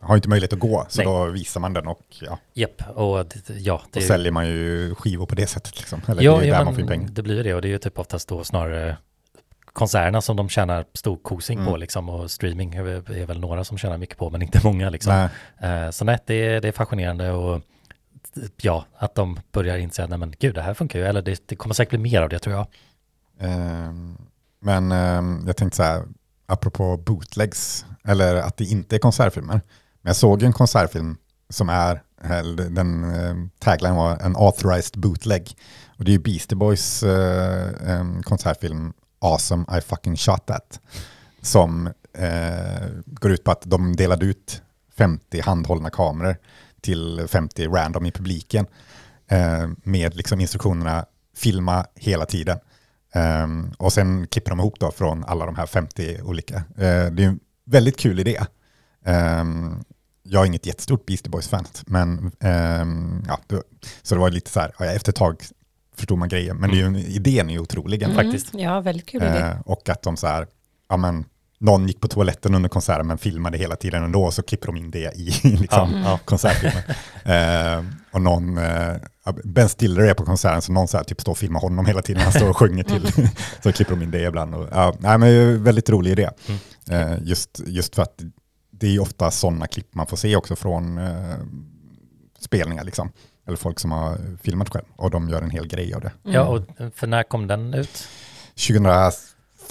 har 0.00 0.16
inte 0.16 0.28
möjlighet 0.28 0.52
att 0.52 0.58
gå. 0.58 0.86
Så 0.88 0.98
Nej. 0.98 1.06
då 1.06 1.24
visar 1.26 1.60
man 1.60 1.72
den 1.72 1.86
och 1.86 2.00
ja, 2.20 2.38
Japp, 2.54 2.82
och 2.94 3.26
ja, 3.58 3.82
det 3.92 4.00
är 4.00 4.04
säljer 4.04 4.32
man 4.32 4.46
ju 4.46 4.94
skivor 4.94 5.26
på 5.26 5.34
det 5.34 5.46
sättet. 5.46 5.78
Liksom. 5.78 6.00
Eller 6.08 6.22
Ja, 6.22 6.36
det 6.38 6.44
är 6.44 6.48
ja, 6.48 6.58
där 6.58 6.64
man 6.64 6.74
får 6.74 6.82
in 6.82 6.88
pengar. 6.88 7.08
det 7.12 7.22
blir 7.22 7.44
det 7.44 7.54
och 7.54 7.62
det 7.62 7.68
är 7.68 7.72
ju 7.72 7.78
typ 7.78 7.98
oftast 7.98 8.28
då 8.28 8.44
snarare 8.44 8.96
konserterna 9.72 10.20
som 10.20 10.36
de 10.36 10.48
tjänar 10.48 10.84
stor 10.94 11.16
kosing 11.16 11.58
på 11.58 11.68
Mm. 11.70 11.80
liksom 11.80 12.08
och 12.08 12.30
streaming 12.30 12.74
är 12.74 13.26
väl 13.26 13.40
några 13.40 13.64
som 13.64 13.78
tjänar 13.78 13.98
mycket 13.98 14.18
på 14.18 14.30
men 14.30 14.42
inte 14.42 14.60
många 14.64 14.90
liksom. 14.90 15.28
Nej, 15.60 15.72
Eh, 15.84 15.90
Så 15.90 16.04
nej, 16.04 16.18
det 16.26 16.60
det 16.60 16.68
är 16.68 16.72
fascinerande 16.72 17.30
och 17.30 17.62
ja, 18.60 18.84
att 18.96 19.14
de 19.14 19.40
börjar 19.52 19.78
inse 19.78 20.04
att 20.04 20.10
nej 20.10 20.18
men 20.18 20.34
gud 20.38 20.54
det 20.54 20.62
här 20.62 20.74
funkar 20.74 20.98
ju, 20.98 21.04
eller 21.04 21.22
det, 21.22 21.42
det 21.48 21.56
kommer 21.56 21.74
säkert 21.74 21.90
bli 21.90 21.98
mer 21.98 22.22
av 22.22 22.28
det 22.28 22.38
tror 22.38 22.54
jag. 22.54 22.66
Ehm, 23.38 24.16
men 24.60 24.92
ehm, 24.92 25.44
jag 25.46 25.56
tänkte 25.56 25.76
så 25.76 25.82
här, 25.82 26.04
apropå 26.46 26.96
bootlegs, 26.96 27.86
eller 28.04 28.36
att 28.36 28.56
det 28.56 28.64
inte 28.64 28.96
är 28.96 28.98
konsertfilmer. 28.98 29.54
Men 30.02 30.10
jag 30.10 30.16
såg 30.16 30.40
ju 30.40 30.46
en 30.46 30.52
konsertfilm 30.52 31.16
som 31.48 31.68
är, 31.68 32.02
eh, 32.24 32.42
den 32.52 33.14
ehm, 33.14 33.50
tagline 33.58 33.94
var 33.94 34.18
en 34.18 34.36
authorized 34.36 35.00
bootleg. 35.00 35.56
Och 35.98 36.04
det 36.04 36.10
är 36.10 36.12
ju 36.12 36.18
Beastie 36.18 36.56
Boys 36.56 37.02
eh, 37.02 38.04
konsertfilm 38.22 38.92
Awesome 39.20 39.78
I 39.78 39.80
fucking 39.80 40.16
shot 40.16 40.46
that. 40.46 40.80
Som 41.42 41.86
eh, 42.18 42.88
går 43.06 43.32
ut 43.32 43.44
på 43.44 43.50
att 43.50 43.62
de 43.64 43.96
delade 43.96 44.26
ut 44.26 44.62
50 44.96 45.40
handhållna 45.40 45.90
kameror 45.90 46.36
till 46.82 47.24
50 47.28 47.66
random 47.68 48.06
i 48.06 48.10
publiken. 48.12 48.66
Eh, 49.28 49.68
med 49.84 50.16
liksom 50.16 50.40
instruktionerna 50.40 51.06
filma 51.36 51.86
hela 51.94 52.26
tiden. 52.26 52.58
Ehm, 53.14 53.72
och 53.78 53.92
sen 53.92 54.26
klipper 54.26 54.50
de 54.50 54.60
ihop 54.60 54.80
då 54.80 54.90
från 54.90 55.24
alla 55.24 55.46
de 55.46 55.56
här 55.56 55.66
50 55.66 56.18
olika. 56.22 56.56
Eh, 56.56 57.06
det 57.12 57.24
är 57.24 57.28
en 57.28 57.40
väldigt 57.64 57.96
kul 57.98 58.20
idé. 58.20 58.40
Ehm, 59.04 59.84
jag 60.22 60.42
är 60.42 60.46
inget 60.46 60.66
jättestort 60.66 61.06
Beastie 61.06 61.30
Boys-fan, 61.30 61.64
men 61.86 62.32
ehm, 62.40 63.24
ja, 63.28 63.38
det, 63.46 63.62
så 64.02 64.14
det 64.14 64.20
var 64.20 64.30
lite 64.30 64.50
så 64.50 64.60
här, 64.60 64.72
ja, 64.78 64.84
efter 64.84 65.12
ett 65.12 65.16
tag 65.16 65.42
förstod 65.94 66.18
man 66.18 66.28
grejen, 66.28 66.56
men 66.56 66.70
det 66.70 66.76
är 66.76 66.78
ju, 66.78 66.86
en- 66.86 66.96
idén 66.96 67.48
är 67.48 67.52
ju 67.54 67.58
otrolig. 67.60 68.02
Mm, 68.02 68.16
faktiskt. 68.16 68.48
Ja, 68.54 68.80
väldigt 68.80 69.06
kul 69.06 69.22
idé. 69.22 69.38
Eh, 69.38 69.60
och 69.60 69.88
att 69.88 70.02
de 70.02 70.16
så 70.16 70.26
här, 70.26 70.46
ja 70.88 70.96
men, 70.96 71.24
någon 71.62 71.88
gick 71.88 72.00
på 72.00 72.08
toaletten 72.08 72.54
under 72.54 72.68
konserten 72.68 73.06
men 73.06 73.18
filmade 73.18 73.58
hela 73.58 73.76
tiden 73.76 74.04
ändå, 74.04 74.24
och 74.24 74.34
så 74.34 74.42
klipper 74.42 74.66
de 74.66 74.76
in 74.76 74.90
det 74.90 75.12
i 75.16 75.30
liksom, 75.42 76.02
ja. 76.04 76.18
konsertfilmen. 76.24 76.82
eh, 77.24 77.84
och 78.12 78.22
någon, 78.22 78.58
eh, 78.58 78.96
Ben 79.44 79.68
Stiller 79.68 80.02
är 80.02 80.14
på 80.14 80.24
konserten, 80.24 80.62
så 80.62 80.72
någon 80.72 80.88
så 80.88 80.96
här, 80.96 81.04
typ 81.04 81.20
står 81.20 81.32
och 81.32 81.38
filmar 81.38 81.60
honom 81.60 81.86
hela 81.86 82.02
tiden, 82.02 82.22
han 82.22 82.32
står 82.32 82.50
och 82.50 82.56
sjunger 82.56 82.84
till, 82.84 83.28
så 83.62 83.72
klipper 83.72 83.94
de 83.94 84.02
in 84.02 84.10
det 84.10 84.22
ibland. 84.22 84.54
Och, 84.54 84.68
ja, 84.70 84.94
nej, 84.98 85.18
men 85.18 85.64
väldigt 85.64 85.90
rolig 85.90 86.10
idé. 86.10 86.30
Mm. 86.48 87.12
Eh, 87.12 87.18
just, 87.22 87.60
just 87.66 87.94
för 87.94 88.02
att 88.02 88.20
det 88.70 88.86
är 88.86 88.90
ju 88.90 88.98
ofta 88.98 89.30
sådana 89.30 89.66
klipp 89.66 89.94
man 89.94 90.06
får 90.06 90.16
se 90.16 90.36
också 90.36 90.56
från 90.56 90.98
eh, 90.98 91.36
spelningar, 92.40 92.84
liksom. 92.84 93.12
eller 93.46 93.56
folk 93.56 93.80
som 93.80 93.92
har 93.92 94.18
filmat 94.42 94.68
själv, 94.68 94.86
och 94.96 95.10
de 95.10 95.28
gör 95.28 95.42
en 95.42 95.50
hel 95.50 95.66
grej 95.66 95.94
av 95.94 96.00
det. 96.00 96.12
Mm. 96.24 96.34
Ja, 96.34 96.42
och 96.42 96.62
för 96.94 97.06
när 97.06 97.22
kom 97.22 97.46
den 97.46 97.74
ut? 97.74 98.08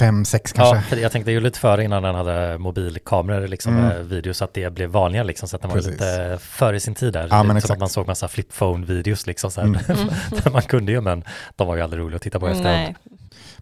2005, 0.02 0.26
6 0.26 0.52
kanske. 0.54 0.96
Ja, 0.96 1.02
jag 1.02 1.12
tänkte 1.12 1.32
ju 1.32 1.40
lite 1.40 1.60
före 1.60 1.84
innan 1.84 2.04
den 2.04 2.16
hade 2.16 2.58
mobilkameror 2.58 3.48
liksom 3.48 3.74
Mm. 3.78 3.88
med 3.88 4.06
video 4.06 4.34
så 4.34 4.44
att 4.44 4.54
det 4.54 4.70
blev 4.74 4.90
vanligare 4.90 5.28
liksom 5.28 5.50
så 5.50 5.56
att 5.56 5.62
den 5.62 5.70
var 5.70 5.76
Precis. 5.78 5.92
lite 5.92 6.38
före 6.42 6.80
sin 6.80 6.96
tid 6.96 7.14
där. 7.14 7.28
Ja, 7.32 7.58
exakt. 7.58 7.72
att 7.72 7.80
man 7.80 7.90
såg 7.90 8.08
massa 8.08 8.28
flip 8.28 8.54
phone 8.54 8.86
videos 8.86 9.28
liksom 9.28 9.52
så 9.52 9.62
här. 9.62 9.68
Mm. 9.68 9.82
där 10.44 10.52
man 10.52 10.62
kunde 10.62 10.92
ju 10.92 11.02
men 11.02 11.24
de 11.56 11.68
var 11.68 11.76
ju 11.76 11.82
aldrig 11.82 12.04
roliga 12.04 12.16
att 12.16 12.22
titta 12.22 12.40
på 12.40 12.48
efterhand. 12.48 12.78
Nej. 12.78 12.96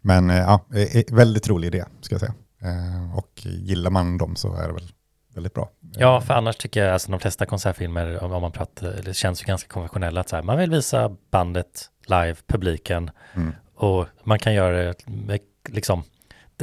Men 0.01 0.29
eh, 0.29 0.37
ja, 0.37 0.65
eh, 0.75 0.95
eh, 0.95 1.03
väldigt 1.11 1.47
rolig 1.49 1.67
idé 1.67 1.83
ska 2.01 2.13
jag 2.13 2.19
säga. 2.19 2.33
Eh, 2.61 3.17
Och 3.17 3.29
gillar 3.43 3.91
man 3.91 4.17
dem 4.17 4.35
så 4.35 4.55
är 4.55 4.67
det 4.67 4.73
väl 4.73 4.91
väldigt 5.35 5.53
bra. 5.53 5.69
Ja, 5.93 6.21
för 6.21 6.33
annars 6.33 6.55
tycker 6.55 6.83
jag 6.85 6.93
alltså 6.93 7.11
de 7.11 7.19
flesta 7.19 7.45
konsertfilmer, 7.45 8.23
om 8.23 8.31
om 8.31 8.41
man 8.41 8.51
pratar, 8.51 8.95
det 9.05 9.13
känns 9.13 9.41
ju 9.41 9.45
ganska 9.45 9.67
konventionella 9.67 10.21
att 10.21 10.29
så 10.29 10.35
här, 10.35 10.43
man 10.43 10.57
vill 10.57 10.69
visa 10.71 11.15
bandet 11.31 11.85
live, 12.07 12.35
publiken 12.47 13.11
Mm. 13.35 13.53
och 13.75 14.05
man 14.23 14.39
kan 14.39 14.53
göra 14.53 14.77
det 14.83 15.07
med, 15.07 15.39
liksom, 15.69 16.03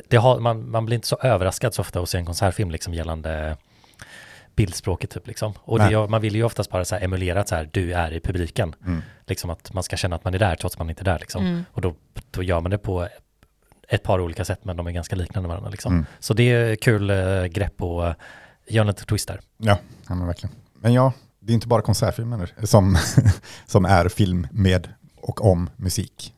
det, 0.09 0.17
har, 0.17 0.41
man, 0.41 0.71
man 0.71 0.87
blir 0.87 0.95
inte 0.95 1.09
så 1.09 1.17
överraskad 1.17 1.75
så 1.75 1.83
ofta 1.83 2.01
att 2.01 2.09
se 2.09 2.19
en 2.19 2.27
konsertfilm 2.27 2.71
liksom 2.71 2.95
gällande 2.95 3.57
bildspråket 4.57 5.11
typ 5.11 5.27
liksom. 5.27 5.55
Och 5.61 5.79
det, 5.79 6.09
man 6.09 6.21
vill 6.21 6.35
ju 6.35 6.45
oftast 6.45 6.71
bara 6.71 6.85
så 6.85 6.95
här 6.95 7.03
emulera 7.03 7.41
att 7.41 7.49
så 7.49 7.55
här, 7.55 7.69
du 7.73 7.93
är 7.93 8.13
i 8.13 8.21
publiken. 8.21 8.75
Mm. 8.87 9.03
Liksom 9.27 9.51
att 9.51 9.73
man 9.73 9.83
ska 9.83 9.97
känna 9.97 10.17
att 10.17 10.25
man 10.25 10.35
är 10.35 10.39
där 10.39 10.57
trots 10.57 10.75
att 10.75 10.79
man 10.79 10.91
inte 10.91 11.03
är 11.03 11.05
där 11.05 11.19
liksom. 11.19 11.47
Mm. 11.47 11.65
Och 11.73 11.81
då, 11.81 11.95
då 12.31 12.43
gör 12.43 12.61
man 12.61 12.71
det 12.71 12.79
på 12.79 13.09
ett 13.89 14.03
par 14.03 14.21
olika 14.21 14.45
sätt 14.45 14.65
men 14.65 14.77
de 14.77 14.87
är 14.87 14.91
ganska 14.91 15.17
liknande 15.17 15.49
varandra 15.49 15.71
liksom. 15.71 15.93
Mm. 15.93 16.07
Så 16.19 16.35
det 16.35 16.43
är 16.43 16.77
kul 16.77 17.11
eh, 17.11 17.45
grepp 17.45 17.83
och 17.83 18.03
uh, 18.03 18.13
göra 18.69 18.87
lite 18.87 19.05
twistar. 19.05 19.41
Ja, 19.57 19.79
ja 20.09 20.15
men 20.15 20.27
verkligen. 20.27 20.57
men 20.75 20.93
ja, 20.93 21.13
det 21.41 21.53
är 21.53 21.55
inte 21.55 21.69
bara 21.69 21.83
konsertfilmer 21.83 22.55
som, 22.63 22.99
som 23.67 23.85
är 23.85 24.09
film 24.09 24.47
med 24.51 24.89
och 25.17 25.45
om 25.45 25.71
musik. 25.77 26.35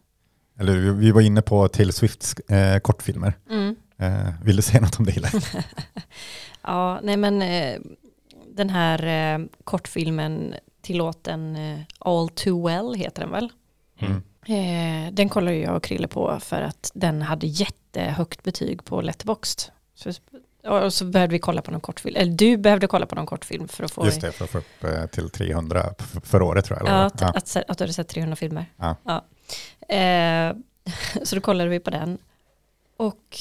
Eller 0.59 0.77
vi- 0.77 0.91
vi 0.91 1.11
var 1.11 1.21
inne 1.21 1.43
på 1.43 1.69
Taylor 1.69 1.93
Swifts 1.93 2.35
eh, 2.35 2.79
kortfilmer. 2.79 3.33
Mm. 3.51 3.77
Eh, 3.99 4.29
vill 4.45 4.57
du 4.57 4.63
säga 4.63 4.81
något 4.81 4.99
om 4.99 5.05
det? 5.05 5.13
Hille? 5.13 5.29
Ja, 6.63 7.01
nej 7.03 7.17
men 7.17 7.43
eh, 7.43 7.79
den 8.55 8.71
här 8.71 9.07
eh, 9.35 9.47
kortfilmen 9.65 10.55
tillåten 10.83 11.57
eh, 11.57 11.79
All 11.99 12.29
Too 12.29 12.67
Well 12.67 12.95
heter 12.95 13.23
den 13.23 13.31
väl? 13.31 13.53
Mm. 13.99 14.23
Eh, 14.47 15.13
den 15.13 15.29
kollar 15.29 15.53
ju 15.53 15.63
jag 15.63 15.77
och 15.77 15.83
Krille 15.83 16.09
på 16.09 16.39
för 16.41 16.63
att 16.63 16.91
den 16.95 17.23
hade 17.23 17.47
jättehögt 17.47 18.43
betyg 18.43 18.85
på 18.85 19.01
Letterboxd. 19.01 19.61
Så, 19.95 20.13
och 20.65 20.95
så 20.95 21.05
behövde 21.05 21.33
vi 21.33 21.39
kolla 21.39 21.63
på 21.63 21.71
någon 21.71 21.81
kortfilm, 21.81 22.17
eller 22.17 22.33
du 22.33 22.57
behövde 22.57 22.87
kolla 22.87 23.07
på 23.07 23.15
någon 23.15 23.27
kortfilm 23.27 23.69
för 23.69 23.85
att 23.85 23.91
få 23.91 24.05
Just 24.05 24.21
det, 24.21 24.33
för 24.33 24.45
att 24.45 24.51
få 24.51 24.59
upp 24.59 24.85
eh, 24.85 25.07
till 25.07 25.31
300 25.31 25.95
f- 25.99 26.17
för 26.23 26.43
året 26.43 26.65
tror 26.65 26.79
jag. 26.79 26.89
Ja, 26.89 26.93
att, 27.05 27.21
Ja. 27.21 27.27
Att, 27.29 27.57
att, 27.69 27.79
du 27.79 27.85
hade 27.85 27.93
sett 27.93 28.09
300 28.09 28.37
filmer. 28.37 28.67
Ja. 28.77 29.25
Eh, 29.95 30.57
så 31.23 31.35
då 31.35 31.41
kollade 31.41 31.71
vi 31.71 31.81
på 31.81 31.91
den. 31.91 32.19
Och 32.97 33.39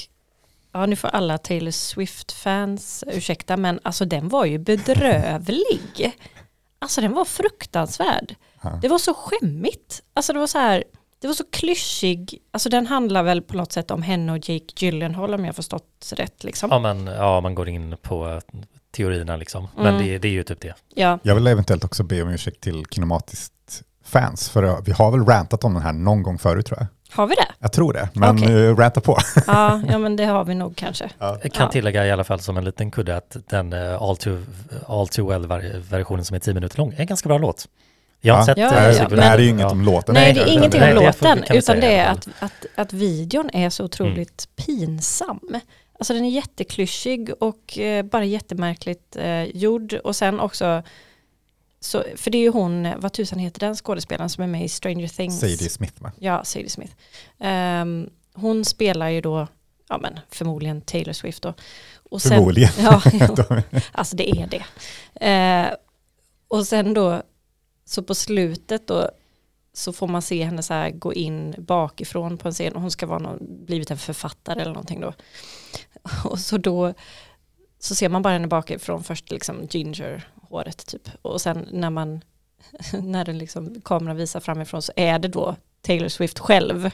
ja, 0.72 0.86
nu 0.86 0.96
får 0.96 1.08
alla 1.08 1.38
Taylor 1.38 1.72
Swift-fans 1.72 3.04
ursäkta, 3.08 3.58
men 3.58 3.80
alltså 3.84 4.06
den 4.06 4.30
var 4.30 4.46
ju 4.46 4.58
bedrövlig. 4.58 6.18
Alltså 6.80 7.02
den 7.02 7.14
var 7.14 7.26
fruktansvärd. 7.26 8.36
Ja. 8.62 8.80
Det 8.82 8.88
var 8.88 8.98
så 8.98 9.14
skämmigt. 9.14 10.02
Alltså 10.14 10.34
det 10.34 10.40
var 10.40 10.48
så 10.48 10.58
här, 10.58 10.84
det 11.20 11.28
var 11.28 11.34
så 11.34 11.44
klyschig. 11.52 12.40
Alltså 12.52 12.70
den 12.70 12.88
handlar 12.88 13.24
väl 13.24 13.42
på 13.42 13.58
något 13.58 13.72
sätt 13.72 13.92
om 13.92 14.02
henne 14.02 14.32
och 14.32 14.38
Jake 14.50 14.66
Gyllenhaal 14.78 15.34
om 15.34 15.40
jag 15.40 15.48
har 15.48 15.54
förstått 15.54 16.14
rätt 16.16 16.44
liksom. 16.44 16.70
Ja, 16.72 16.80
men, 16.80 17.08
ja, 17.08 17.42
man 17.42 17.56
går 17.56 17.70
in 17.70 17.96
på 18.02 18.42
teorierna 18.92 19.36
liksom. 19.36 19.68
Men 19.76 19.88
Mm. 19.96 20.08
det, 20.08 20.18
det 20.18 20.28
är 20.28 20.32
ju 20.32 20.44
typ 20.44 20.62
det. 20.62 20.74
Ja, 20.96 21.20
Jag 21.24 21.36
vill 21.36 21.48
eventuellt 21.48 21.84
också 21.84 22.04
be 22.04 22.22
om 22.22 22.30
ursäkt 22.30 22.62
till 22.62 22.86
Kinematiskt 22.92 23.54
fans, 24.06 24.50
för 24.50 24.64
eh, 24.64 24.78
vi 24.86 24.92
har 24.92 25.12
väl 25.12 25.26
rantat 25.26 25.64
om 25.64 25.74
den 25.74 25.84
här 25.84 25.94
någon 25.94 26.24
gång 26.24 26.38
förut 26.40 26.66
tror 26.66 26.80
jag. 26.80 26.88
har 27.16 27.28
vi 27.28 27.36
det? 27.36 27.48
Jag 27.60 27.72
tror 27.74 27.94
det, 27.94 28.10
men 28.14 28.36
okay. 28.36 28.74
ranta 28.74 29.02
på. 29.02 29.18
Ja, 29.48 29.82
ja, 29.90 29.98
men 29.98 30.16
det 30.16 30.26
har 30.26 30.46
vi 30.46 30.56
nog 30.56 30.76
kanske. 30.76 31.10
Jag 31.20 31.42
kan 31.42 31.66
Ja. 31.66 31.72
tillägga 31.72 32.06
i 32.08 32.12
alla 32.12 32.24
fall 32.24 32.40
som 32.40 32.58
en 32.58 32.66
liten 32.66 32.92
kudde 32.92 33.18
att 33.18 33.38
den 33.50 33.74
eh, 33.74 34.02
All 34.02 34.18
Too, 34.18 34.44
All 34.88 35.08
Too 35.08 35.28
Well-versionen 35.30 36.26
som 36.26 36.36
är 36.36 36.40
10 36.40 36.54
minuter 36.54 36.78
lång 36.78 36.94
är 36.94 37.00
en 37.00 37.06
ganska 37.08 37.30
bra 37.30 37.38
låt. 37.38 37.68
Jag 38.28 38.34
har 38.34 38.42
Ja. 38.42 38.46
sett 38.46 38.58
Ja, 38.58 38.68
eh, 38.68 38.84
ja, 38.84 38.90
det, 38.92 38.98
ja, 38.98 39.08
det 39.16 39.22
här 39.22 39.38
är 39.38 39.42
ju 39.42 39.46
ja. 39.48 39.52
inget 39.54 39.72
om 39.72 39.82
låten. 39.82 40.14
Nej, 40.14 40.34
det 40.34 40.42
är 40.42 40.48
ingenting 40.54 40.84
om 40.84 40.90
låten, 40.90 41.44
utan 41.50 41.80
det 41.80 41.92
är 41.96 42.12
att, 42.12 42.28
att, 42.40 42.66
att 42.76 42.94
videon 42.94 43.50
är 43.54 43.70
så 43.70 43.84
otroligt 43.86 44.50
pinsam. 44.56 45.40
Alltså 46.00 46.14
den 46.14 46.26
är 46.26 46.30
jätteklyschig 46.30 47.30
och 47.40 47.78
eh, 47.78 48.04
bara 48.06 48.26
jättemärkligt 48.26 49.16
eh, 49.16 49.44
gjord. 49.44 49.94
Och 49.94 50.16
sen 50.16 50.40
också, 50.40 50.84
så, 51.80 52.04
för 52.16 52.32
det 52.32 52.38
är 52.38 52.42
ju 52.42 52.50
hon, 52.50 52.88
vad 52.98 53.14
tusan 53.14 53.40
heter 53.40 53.60
den 53.60 53.76
skådespelaren 53.76 54.30
som 54.30 54.44
är 54.44 54.48
med 54.48 54.66
i 54.66 54.70
Stranger 54.70 55.08
Things? 55.08 55.40
Sadie 55.40 55.70
Smith 55.70 55.94
va? 56.04 56.12
Ja, 56.20 56.44
Sadie 56.44 56.70
Smith. 56.70 56.94
Ehm, 57.40 58.10
hon 58.34 58.66
spelar 58.66 59.10
ju 59.10 59.22
då, 59.22 59.48
ja 59.90 59.98
men 59.98 60.20
förmodligen 60.32 60.82
Taylor 60.82 61.14
Swift 61.14 61.44
då. 61.44 61.54
Och 62.10 62.22
sen- 62.22 62.30
Förmodligen. 62.32 62.72
Ja. 62.80 63.02
Alltså 63.92 64.16
det 64.16 64.30
är 64.30 64.48
det. 64.48 64.64
Eh, 65.28 65.74
och 66.48 66.68
sen 66.68 66.94
då, 66.94 67.22
så 67.88 68.04
på 68.04 68.16
slutet 68.16 68.88
då, 68.88 69.10
så 69.74 69.94
får 69.94 70.08
man 70.08 70.22
se 70.22 70.44
henne 70.44 70.64
så 70.64 70.74
här 70.74 70.92
gå 70.92 71.14
in 71.14 71.56
bakifrån 71.58 72.38
på 72.38 72.48
en 72.48 72.54
scen 72.54 72.74
och 72.76 72.82
hon 72.82 72.92
ska 72.92 73.06
vara 73.06 73.20
någon, 73.20 73.66
blivit 73.66 73.92
en 73.92 73.98
författare 73.98 74.62
eller 74.62 74.74
någonting 74.74 75.02
då. 75.02 75.14
Och 76.24 76.40
så 76.40 76.58
då 76.58 76.94
så 77.80 77.96
ser 77.96 78.10
man 78.10 78.22
bara 78.22 78.34
henne 78.34 78.48
bakifrån 78.48 79.04
först 79.04 79.32
liksom 79.32 79.68
ginger 79.70 80.28
håret 80.42 80.86
typ 80.86 81.10
och 81.22 81.42
sen 81.42 81.68
när 81.72 81.90
man 81.90 82.22
när 83.04 83.26
den 83.26 83.38
liksom 83.38 83.82
kameran 83.82 84.18
visar 84.18 84.40
framifrån 84.40 84.82
så 84.82 84.92
är 84.96 85.20
det 85.20 85.28
då 85.28 85.56
Taylor 85.82 86.08
Swift 86.08 86.40
själv. 86.40 86.90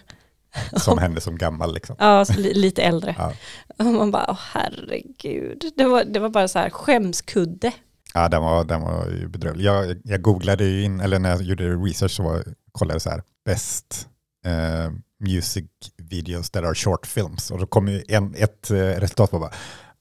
Som 0.77 0.97
hände 0.99 1.21
som 1.21 1.37
gammal 1.37 1.73
liksom. 1.73 1.95
Ja, 1.99 2.25
lite 2.37 2.83
äldre. 2.83 3.15
Ja. 3.17 3.33
Och 3.77 3.85
man 3.85 4.11
bara, 4.11 4.25
åh 4.29 4.39
herregud. 4.51 5.71
Det 5.75 5.85
var, 5.85 6.03
det 6.03 6.19
var 6.19 6.29
bara 6.29 6.47
så 6.47 6.59
här 6.59 6.69
skämskudde. 6.69 7.71
Ja, 8.13 8.29
den 8.29 8.41
var, 8.41 8.63
den 8.63 8.81
var 8.81 9.07
ju 9.07 9.27
bedrövlig. 9.27 9.65
Jag, 9.65 10.01
jag 10.03 10.21
googlade 10.21 10.63
ju 10.65 10.83
in, 10.83 10.99
eller 10.99 11.19
när 11.19 11.29
jag 11.29 11.41
gjorde 11.41 11.75
research 11.75 12.11
så 12.11 12.23
var, 12.23 12.43
kollade 12.71 12.95
jag 12.95 13.01
så 13.01 13.09
här, 13.09 13.21
best 13.45 14.07
eh, 14.45 14.91
music 15.19 15.65
videos 15.97 16.49
that 16.49 16.63
are 16.63 16.75
short 16.75 17.05
films. 17.05 17.51
Och 17.51 17.59
då 17.59 17.65
kom 17.65 17.87
ju 17.87 18.03
en, 18.07 18.35
ett 18.37 18.71
eh, 18.71 18.75
resultat 18.75 19.31
på 19.31 19.39
bara, 19.39 19.51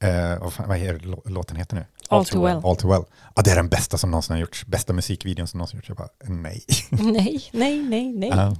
eh, 0.08 0.40
vad, 0.40 0.52
fan, 0.52 0.68
vad 0.68 0.78
är 0.78 1.28
låten 1.30 1.56
heter 1.56 1.76
nu? 1.76 1.84
All 2.08 2.24
too 2.24 2.44
well. 2.44 2.60
All 2.64 2.76
too 2.76 2.90
well. 2.90 3.04
Ja, 3.34 3.42
det 3.42 3.50
är 3.50 3.56
den 3.56 3.68
bästa 3.68 3.98
som 3.98 4.10
någonsin 4.10 4.34
har 4.34 4.40
gjorts. 4.40 4.66
Bästa 4.66 4.92
musikvideon 4.92 5.46
som 5.46 5.58
någonsin 5.58 5.76
har 5.76 5.78
gjorts. 5.78 5.88
Jag 5.88 5.96
bara, 5.96 6.34
nej. 6.34 6.62
Nej, 6.90 7.42
nej, 7.52 7.82
nej, 7.82 8.12
nej. 8.12 8.30
Ja. 8.34 8.56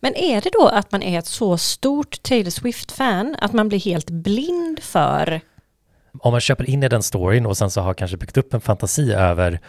Men 0.00 0.14
är 0.14 0.40
det 0.40 0.50
då 0.52 0.68
att 0.68 0.92
man 0.92 1.02
är 1.02 1.18
ett 1.18 1.26
så 1.26 1.58
stort 1.58 2.22
Taylor 2.22 2.50
Swift-fan 2.50 3.36
att 3.38 3.52
man 3.52 3.68
blir 3.68 3.80
helt 3.80 4.10
blind 4.10 4.80
för 4.82 5.40
Om 6.20 6.32
man 6.32 6.40
köper 6.40 6.70
in 6.70 6.82
i 6.82 6.88
den 6.88 7.02
storyn 7.02 7.46
och 7.46 7.56
sen 7.56 7.70
så 7.70 7.80
har 7.80 7.94
kanske 7.94 8.16
byggt 8.16 8.36
upp 8.36 8.54
en 8.54 8.60
fantasi 8.60 9.12
över 9.12 9.60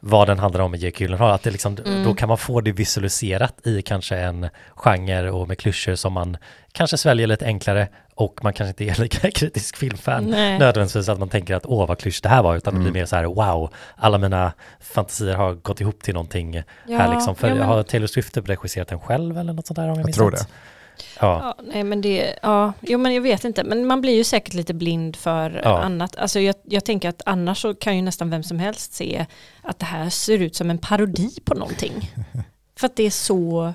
vad 0.00 0.28
den 0.28 0.38
handlar 0.38 0.60
om 0.60 0.70
med 0.70 0.80
Jake 0.80 1.04
Gyllenhaal, 1.04 1.30
att 1.34 1.42
det 1.42 1.50
liksom, 1.50 1.76
Mm. 1.86 2.04
då 2.04 2.14
kan 2.14 2.28
man 2.28 2.38
få 2.38 2.60
det 2.60 2.72
visualiserat 2.72 3.66
i 3.66 3.82
kanske 3.82 4.16
en 4.16 4.48
genre 4.76 5.30
och 5.30 5.48
med 5.48 5.58
klyschor 5.58 5.94
som 5.94 6.12
man 6.12 6.36
kanske 6.72 6.96
sväljer 6.96 7.26
lite 7.26 7.44
enklare 7.46 7.88
och 8.14 8.40
man 8.42 8.52
kanske 8.52 8.68
inte 8.84 8.84
är 8.98 9.00
lika 9.02 9.30
kritisk 9.30 9.76
filmfan 9.76 10.24
Nej. 10.24 10.58
nödvändigtvis 10.58 11.08
att 11.08 11.18
man 11.18 11.28
tänker 11.28 11.54
att 11.54 11.66
åh 11.66 11.88
vad 11.88 11.98
klysch 11.98 12.20
det 12.22 12.28
här 12.28 12.42
var, 12.42 12.56
utan 12.56 12.74
det 12.74 12.80
Mm. 12.80 12.92
blir 12.92 13.00
mer 13.02 13.06
så 13.06 13.16
här 13.16 13.24
wow, 13.24 13.70
alla 13.96 14.18
mina 14.18 14.52
fantasier 14.80 15.34
har 15.34 15.54
gått 15.54 15.80
ihop 15.80 16.02
till 16.02 16.14
någonting 16.14 16.62
Ja, 16.86 16.98
här 16.98 17.14
liksom. 17.14 17.34
För 17.36 17.48
ja, 17.48 17.54
men- 17.54 17.66
har 17.66 17.82
Taylor 17.82 18.06
Swift 18.06 18.34
typ 18.34 18.48
regisserat 18.48 18.88
den 18.88 19.00
själv 19.00 19.38
eller 19.38 19.52
något 19.52 19.66
sånt 19.66 19.76
där 19.76 19.82
om 19.82 19.88
jag, 19.88 19.98
Jag 19.98 20.04
minns 20.06 20.16
tror 20.16 20.30
rätt? 20.30 20.40
det. 20.40 20.46
Ja. 21.20 21.54
Ja, 21.58 21.64
nej 21.72 21.84
men 21.84 22.00
det, 22.00 22.38
ja, 22.42 22.72
jo 22.80 22.98
men 22.98 23.14
jag 23.14 23.22
vet 23.22 23.44
inte, 23.44 23.64
men 23.64 23.86
man 23.86 24.00
blir 24.00 24.16
ju 24.16 24.24
säkert 24.24 24.54
lite 24.54 24.74
blind 24.74 25.16
för 25.16 25.60
Ja. 25.64 25.78
annat. 25.82 26.16
Alltså 26.16 26.40
jag, 26.40 26.54
jag 26.64 26.84
tänker 26.84 27.08
att 27.08 27.22
annars 27.26 27.58
så 27.62 27.74
kan 27.74 27.96
ju 27.96 28.02
nästan 28.02 28.30
vem 28.30 28.42
som 28.42 28.58
helst 28.58 28.92
se 28.94 29.26
att 29.62 29.78
det 29.78 29.86
här 29.86 30.10
ser 30.10 30.38
ut 30.42 30.56
som 30.56 30.70
en 30.70 30.78
parodi 30.78 31.30
på 31.44 31.54
någonting. 31.54 32.10
för 32.78 32.86
att 32.86 32.96
det 32.96 33.06
är 33.06 33.10
så, 33.10 33.74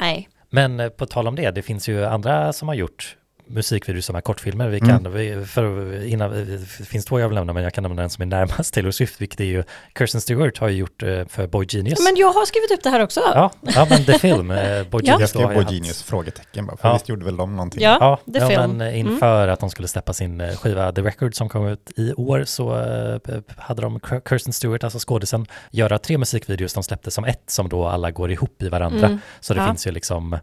nej. 0.00 0.28
Men 0.50 0.80
eh, 0.80 0.88
på 0.88 1.06
tal 1.06 1.28
om 1.28 1.36
det, 1.36 1.50
det 1.50 1.62
finns 1.62 1.88
ju 1.88 2.04
andra 2.04 2.52
som 2.52 2.68
har 2.68 2.74
gjort 2.74 3.16
musikvideos 3.50 4.04
som 4.06 4.16
är 4.16 4.20
kortfilmer. 4.20 4.68
Vi 4.68 4.78
Mm. 4.78 4.88
kan, 5.04 5.12
vi, 5.12 5.44
för, 5.46 6.04
innan, 6.04 6.30
det 6.30 6.66
finns 6.86 7.04
två 7.04 7.20
jag 7.20 7.28
vill 7.28 7.34
nämna, 7.34 7.52
men 7.52 7.62
jag 7.62 7.74
kan 7.74 7.82
nämna 7.82 8.02
den 8.02 8.10
som 8.10 8.22
är 8.22 8.26
närmast 8.26 8.74
Taylor 8.74 8.90
Swift, 8.90 9.20
vilket 9.20 9.40
är 9.40 9.44
ju 9.44 9.64
Kirsten 9.98 10.20
Stewart 10.20 10.58
har 10.58 10.68
ju 10.68 10.76
gjort 10.76 11.02
eh, 11.02 11.24
för 11.28 11.46
Boy 11.46 11.66
Genius. 11.68 11.98
Men 12.04 12.16
jag 12.16 12.32
har 12.32 12.46
skrivit 12.46 12.70
upp 12.70 12.82
det 12.82 12.90
här 12.90 13.02
också. 13.02 13.20
ja, 13.34 13.50
ja, 13.62 13.86
men 13.90 14.04
The 14.04 14.18
Film, 14.18 14.50
eh, 14.50 14.58
Boy 14.58 15.02
Ja. 15.04 15.12
Jag 15.12 15.20
Genius. 15.20 15.32
då 15.32 15.38
skrev 15.38 15.48
ju 15.50 15.54
på 15.54 15.60
haft- 15.62 15.72
Genius 15.72 16.02
frågetecken 16.02 16.66
bara, 16.66 16.76
för 16.76 16.88
Ja. 16.88 16.92
visst 16.92 17.08
gjorde 17.08 17.24
väl 17.24 17.36
de 17.36 17.56
någonting? 17.56 17.82
Ja. 17.82 17.96
Ja, 18.00 18.32
The 18.32 18.38
ja 18.38 18.48
Film. 18.48 18.76
men 18.76 18.88
eh, 18.88 18.98
inför 18.98 19.48
att 19.48 19.60
de 19.60 19.70
skulle 19.70 19.88
släppa 19.88 20.12
sin 20.12 20.40
eh, 20.40 20.56
skiva 20.56 20.92
The 20.92 21.02
Record 21.02 21.34
som 21.34 21.48
kom 21.48 21.66
ut 21.66 21.90
i 21.96 22.12
år 22.12 22.44
så 22.44 22.78
eh, 22.80 23.40
hade 23.56 23.82
de 23.82 24.00
Kirsten 24.28 24.52
Stewart, 24.52 24.84
alltså 24.84 24.98
skådisen, 24.98 25.46
göra 25.70 25.98
tre 25.98 26.18
musikvideos 26.18 26.74
de 26.74 26.82
släppte 26.82 27.10
som 27.10 27.24
ett 27.24 27.42
som 27.46 27.68
då 27.68 27.86
alla 27.86 28.10
går 28.10 28.30
ihop 28.30 28.62
i 28.62 28.68
varandra. 28.68 29.06
Mm. 29.06 29.18
Så 29.40 29.54
det 29.54 29.60
Ja. 29.60 29.66
finns 29.66 29.86
ju 29.86 29.90
liksom, 29.90 30.38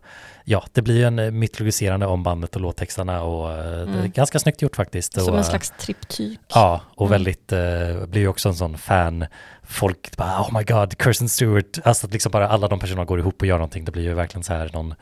ja, 0.46 0.64
det 0.74 0.82
blir 0.82 0.96
ju 0.96 1.04
en 1.04 1.20
eh, 1.20 1.32
mytologiserande 1.32 2.06
om 2.06 2.24
bandet 2.24 2.56
och 2.56 2.62
låttexterna 2.98 3.22
och 3.22 3.52
eh, 3.52 3.58
det 3.58 3.92
är 3.94 3.98
Mm. 4.00 4.12
ganska 4.12 4.40
snyggt 4.40 4.62
gjort 4.62 4.76
faktiskt. 4.76 5.14
Som 5.14 5.24
och, 5.24 5.30
en 5.34 5.40
eh, 5.40 5.44
slags 5.50 5.70
triptyk. 5.80 6.40
Ja, 6.54 6.82
och 6.96 7.08
Mm. 7.08 7.12
väldigt, 7.12 7.52
eh, 7.52 8.06
blir 8.08 8.22
ju 8.22 8.28
också 8.28 8.50
en 8.50 8.56
sån 8.56 8.78
fan, 8.78 9.26
folk 9.64 10.18
bara 10.18 10.42
oh 10.42 10.58
my 10.58 10.64
god, 10.64 10.94
Kirsten 11.04 11.30
Stewart, 11.30 11.80
alltså 11.84 12.08
att 12.08 12.14
liksom 12.14 12.32
bara 12.32 12.50
alla 12.50 12.68
de 12.68 12.80
personerna 12.80 13.06
går 13.06 13.20
ihop 13.20 13.42
och 13.42 13.48
gör 13.48 13.58
någonting, 13.58 13.86
det 13.86 13.92
blir 13.92 14.04
ju 14.04 14.14
verkligen 14.14 14.44
så 14.44 14.54
här 14.54 14.70
någon 14.74 14.96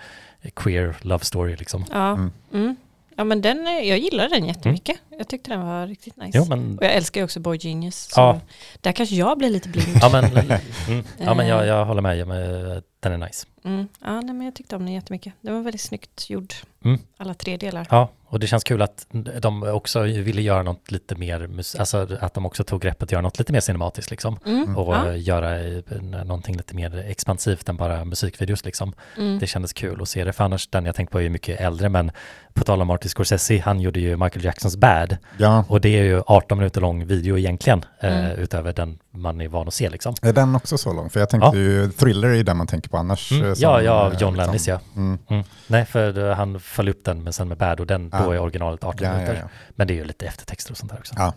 queer 0.55 0.95
love 1.01 1.23
story 1.23 1.55
liksom. 1.55 1.85
Ja, 1.91 2.11
Mm. 2.53 2.75
Mm. 3.15 3.17
ja 3.17 3.23
men 3.23 3.41
den, 3.41 3.67
är- 3.67 3.81
jag 3.81 3.97
gillar 3.99 4.29
den 4.29 4.45
jättemycket. 4.45 4.97
Jag 5.17 5.27
tyckte 5.27 5.51
den 5.51 5.61
var 5.67 5.87
riktigt 5.87 6.17
nice. 6.17 6.37
Jo 6.37 6.45
men, 6.49 6.77
Och 6.77 6.83
jag 6.85 6.93
älskar 6.93 7.21
ju 7.21 7.25
också 7.25 7.39
Boy 7.39 7.57
Genius. 7.61 7.95
Så 8.11 8.19
Ja. 8.21 8.39
Där 8.81 8.91
kanske 8.91 9.15
jag 9.15 9.37
blir 9.37 9.49
lite 9.49 9.69
blind. 9.69 9.97
ja 10.01 10.09
men, 10.09 10.23
mm, 10.87 11.03
ja, 11.19 11.33
men 11.33 11.47
jag, 11.47 11.67
jag 11.67 11.85
håller 11.85 12.01
med, 12.01 12.19
eh, 12.19 12.81
den 12.99 13.11
är 13.11 13.17
nice. 13.27 13.47
Mm. 13.63 13.87
Ja, 14.01 14.21
nej, 14.21 14.35
men 14.35 14.41
jag 14.45 14.55
tyckte 14.55 14.75
om 14.75 14.85
den 14.85 14.93
jättemycket. 14.93 15.33
Den 15.41 15.53
var 15.53 15.61
väldigt 15.61 15.81
snyggt 15.81 16.29
gjord. 16.29 16.53
Mm. 16.85 16.99
Alla 17.17 17.33
tre 17.33 17.57
delar. 17.57 17.87
Ja, 17.89 18.09
och 18.35 18.39
det 18.39 18.47
känns 18.47 18.63
kul 18.63 18.81
att 18.81 19.07
de 19.39 19.63
också 19.63 19.99
ville 20.01 20.41
göra 20.41 20.63
något 20.63 20.91
lite 20.91 21.15
mer, 21.15 21.49
alltså 21.79 22.07
att 22.19 22.33
de 22.33 22.45
också 22.45 22.63
tog 22.63 22.81
greppet 22.81 23.03
att 23.03 23.11
göra 23.11 23.21
något 23.21 23.39
lite 23.39 23.53
mer 23.53 23.59
cinematiskt 23.59 24.11
liksom. 24.11 24.39
Mm. 24.45 24.77
Och 24.77 24.95
Ja. 24.95 25.09
eh, 25.11 25.21
göra 25.23 25.59
eh, 25.59 25.81
någonting 26.25 26.57
lite 26.57 26.75
mer 26.75 26.97
expansivt 27.07 27.69
än 27.69 27.77
bara 27.77 28.05
musikvideos 28.05 28.65
liksom. 28.65 28.93
Mm. 29.17 29.39
Det 29.39 29.47
kändes 29.47 29.73
kul 29.73 30.01
att 30.01 30.09
se 30.09 30.23
det, 30.23 30.33
för 30.33 30.43
annars 30.43 30.67
den 30.67 30.85
jag 30.85 30.95
tänkte 30.95 31.11
på 31.11 31.19
är 31.19 31.23
ju 31.23 31.29
mycket 31.29 31.61
äldre, 31.61 31.89
men 31.89 32.11
på 32.53 32.63
tal 32.63 32.81
om 32.81 32.87
Martin 32.87 33.09
Scorsese, 33.09 33.59
han 33.59 33.79
gjorde 33.81 33.99
ju 33.99 34.17
Michael 34.17 34.45
Jacksons 34.45 34.77
Bad, 34.77 35.17
Ja, 35.37 35.65
och 35.67 35.81
det 35.81 35.89
är 35.99 36.03
ju 36.03 36.21
18 36.27 36.57
minuter 36.57 36.81
lång 36.81 37.05
video 37.05 37.37
egentligen, 37.37 37.85
eh, 37.99 38.25
Mm. 38.25 38.39
utöver 38.39 38.73
den 38.73 38.97
man 39.15 39.41
är 39.41 39.47
van 39.47 39.67
att 39.67 39.73
se 39.73 39.89
liksom. 39.89 40.15
Är 40.21 40.33
den 40.33 40.55
också 40.55 40.77
så 40.77 40.93
lång? 40.93 41.09
För 41.09 41.19
jag 41.19 41.29
tänkte 41.29 41.47
Ja. 41.47 41.55
ju, 41.55 41.91
Thriller 41.91 42.27
är 42.27 42.33
ju 42.33 42.43
den 42.43 42.57
man 42.57 42.67
tänker 42.67 42.89
på 42.89 42.97
annars. 42.97 43.31
Mm. 43.31 43.43
eh, 43.45 43.53
Ja, 43.57 43.81
ja, 43.81 44.01
eh, 44.01 44.07
John 44.07 44.11
liksom- 44.11 44.35
Landis 44.35 44.67
ja. 44.67 44.79
Mm. 44.95 45.17
Mm. 45.29 45.43
Nej, 45.67 45.85
för 45.85 46.29
eh, 46.29 46.35
han 46.35 46.59
föll 46.59 46.89
upp 46.89 47.03
den, 47.05 47.23
men 47.23 47.33
sen 47.33 47.47
med 47.47 47.57
Bad 47.57 47.79
och 47.79 47.87
den, 47.87 48.09
då 48.09 48.17
Ah. 48.17 48.33
är 48.33 48.39
originalet 48.39 48.83
18 48.83 48.99
Ja, 49.05 49.09
ja, 49.11 49.17
minuter. 49.17 49.39
ja. 49.41 49.49
Men 49.75 49.87
det 49.87 49.93
är 49.93 49.95
ju 49.95 50.05
lite 50.05 50.25
eftertexter 50.25 50.71
och 50.71 50.77
sånt 50.77 50.91
där 50.91 50.99
också. 50.99 51.13
Ja. 51.17 51.33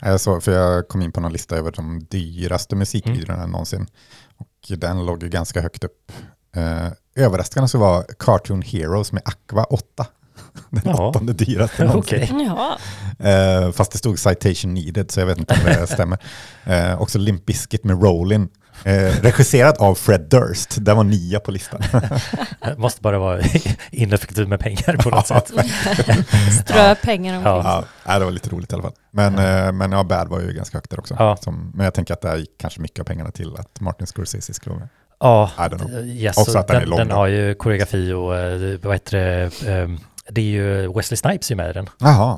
Jag 0.00 0.20
såg, 0.20 0.42
för 0.42 0.52
jag 0.52 0.88
kom 0.88 1.02
in 1.02 1.12
på 1.12 1.20
någon 1.20 1.32
lista 1.32 1.56
över 1.56 1.72
de 1.72 2.06
dyraste 2.10 2.76
musikvideorna 2.76 3.46
någonsin. 3.46 3.86
Och 4.36 4.78
den 4.78 5.06
låg 5.06 5.22
ju 5.22 5.28
ganska 5.28 5.60
högt 5.60 5.84
upp. 5.84 6.12
Eh, 6.56 6.88
överraskande 7.24 7.68
så 7.68 7.78
var 7.78 8.04
Cartoon 8.18 8.62
Heroes 8.62 9.12
med 9.12 9.22
Aqua 9.24 9.64
8. 9.64 10.06
Den 10.70 10.82
Ja. 10.84 11.08
åttonde 11.08 11.32
dyraste 11.32 11.84
någonsin. 11.84 12.18
Okej. 12.30 12.44
Ja, 12.46 12.78
Eh, 13.28 13.72
fast 13.72 13.92
det 13.92 13.98
stod 13.98 14.18
citation 14.18 14.74
needed, 14.74 15.10
så 15.10 15.20
jag 15.20 15.26
vet 15.26 15.38
inte 15.38 15.54
om 15.54 15.60
det 15.64 15.86
stämmer. 15.86 16.18
Eh, 16.64 17.02
också 17.02 17.18
Limp 17.18 17.46
Bizkit 17.46 17.84
med 17.84 18.02
Rollin. 18.02 18.48
Eh, 18.84 18.92
regisserad 19.22 19.76
av 19.78 19.94
Fred 19.94 20.20
Durst. 20.30 20.76
Den 20.80 20.96
var 20.96 21.04
nia 21.04 21.40
på 21.40 21.50
listan. 21.50 21.80
Det 22.62 22.74
måste 22.78 23.00
bara 23.02 23.18
vara 23.18 23.40
ineffektivt 23.90 24.48
med 24.48 24.60
pengar 24.60 24.96
på 25.02 25.10
något 25.10 25.26
sätt. 25.26 25.52
strö 26.64 26.94
pengar 26.94 27.36
omkring. 27.36 27.52
Ja. 27.52 27.84
ja, 28.06 28.18
det 28.18 28.24
var 28.24 28.32
lite 28.32 28.50
roligt 28.50 28.72
i 28.72 28.74
alla 28.74 28.82
fall. 28.82 28.92
Men, 29.10 29.38
eh, 29.38 29.72
men 29.72 29.92
ja, 29.92 30.04
Bad 30.04 30.28
var 30.28 30.40
ju 30.40 30.52
ganska 30.52 30.76
högt 30.78 30.90
där 30.90 30.98
också. 30.98 31.16
Ja. 31.18 31.36
Som, 31.40 31.72
men 31.74 31.84
jag 31.84 31.94
tänker 31.94 32.14
att 32.14 32.20
det 32.20 32.28
här 32.28 32.36
gick 32.36 32.58
kanske 32.58 32.80
mycket 32.80 33.00
av 33.00 33.04
pengarna 33.04 33.30
till 33.30 33.56
att 33.56 33.80
Martin 33.80 34.06
Scorsese 34.06 34.54
skulle 34.54 34.70
vara 34.74 34.80
med. 34.80 34.88
Ja, 35.20 35.50
yes, 36.04 36.36
Också 36.38 36.52
och 36.52 36.60
att 36.60 36.66
den 36.68 36.76
är 36.76 36.80
den, 36.80 36.88
lång 36.88 36.98
den 36.98 37.08
då. 37.08 37.14
har 37.14 37.26
ju 37.26 37.54
koreografi 37.54 38.12
och 38.12 38.38
eh, 38.38 38.78
vad 38.82 38.92
heter 38.94 39.18
det, 39.18 39.50
ehm, 39.72 39.98
det 40.30 40.40
är 40.40 40.44
ju 40.44 40.92
Wesley 40.92 41.16
Snipes 41.16 41.50
är 41.50 41.54
med 41.54 41.70
i 41.70 41.72
den. 41.72 41.88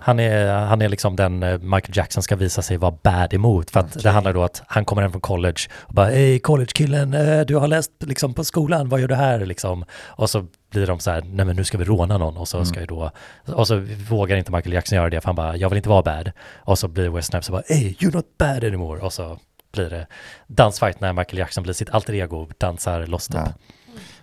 Han 0.04 0.20
är, 0.20 0.52
han 0.54 0.82
är 0.82 0.88
liksom 0.88 1.16
den 1.16 1.42
eh, 1.42 1.58
Michael 1.58 1.96
Jackson 1.96 2.22
ska 2.22 2.36
visa 2.36 2.62
sig 2.62 2.76
vara 2.76 2.94
bad 3.02 3.34
emot. 3.34 3.70
För 3.70 3.80
att 3.80 3.86
Okej. 3.90 4.02
det 4.02 4.10
handlar 4.10 4.32
då 4.32 4.42
att 4.44 4.62
han 4.66 4.84
kommer 4.84 5.02
hem 5.02 5.10
från 5.10 5.20
college 5.20 5.60
och 5.80 5.94
bara 5.94 6.06
Hej 6.06 6.38
college-killen, 6.38 7.14
eh, 7.14 7.40
du 7.40 7.56
har 7.56 7.68
läst 7.68 7.90
liksom 8.00 8.34
på 8.34 8.44
skolan, 8.44 8.88
vad 8.88 9.00
gör 9.00 9.08
du 9.08 9.14
här 9.14 9.46
liksom? 9.46 9.84
Och 10.06 10.30
så 10.30 10.46
blir 10.70 10.86
de 10.86 11.00
så 11.00 11.10
här, 11.10 11.20
nej 11.26 11.46
men 11.46 11.56
nu 11.56 11.64
ska 11.64 11.78
vi 11.78 11.84
råna 11.84 12.18
någon 12.18 12.36
och 12.36 12.48
så 12.48 12.56
Mm. 12.56 12.66
ska 12.66 12.80
ju 12.80 12.86
då, 12.86 13.10
och 13.46 13.66
så 13.68 13.86
vågar 14.08 14.36
inte 14.36 14.52
Michael 14.52 14.72
Jackson 14.72 14.96
göra 14.96 15.10
det 15.10 15.20
för 15.20 15.28
han 15.28 15.36
bara, 15.36 15.56
jag 15.56 15.68
vill 15.68 15.76
inte 15.76 15.88
vara 15.88 16.02
bad. 16.02 16.32
Och 16.56 16.78
så 16.78 16.88
blir 16.88 17.08
West 17.08 17.28
Snipes 17.28 17.48
och 17.48 17.52
bara, 17.52 17.62
hey 17.68 17.94
you're 17.98 18.14
not 18.16 18.38
bad 18.38 18.64
anymore. 18.64 19.00
Och 19.00 19.12
så 19.12 19.38
blir 19.72 19.90
det 19.90 20.06
dansfight 20.46 21.00
när 21.00 21.12
Michael 21.12 21.38
Jackson 21.38 21.62
blir 21.62 21.74
sitt 21.74 21.90
alter 21.90 22.14
ego 22.14 22.48
dansar 22.58 23.06
loss 23.06 23.26
typ. 23.28 23.36
Ja. 23.36 23.52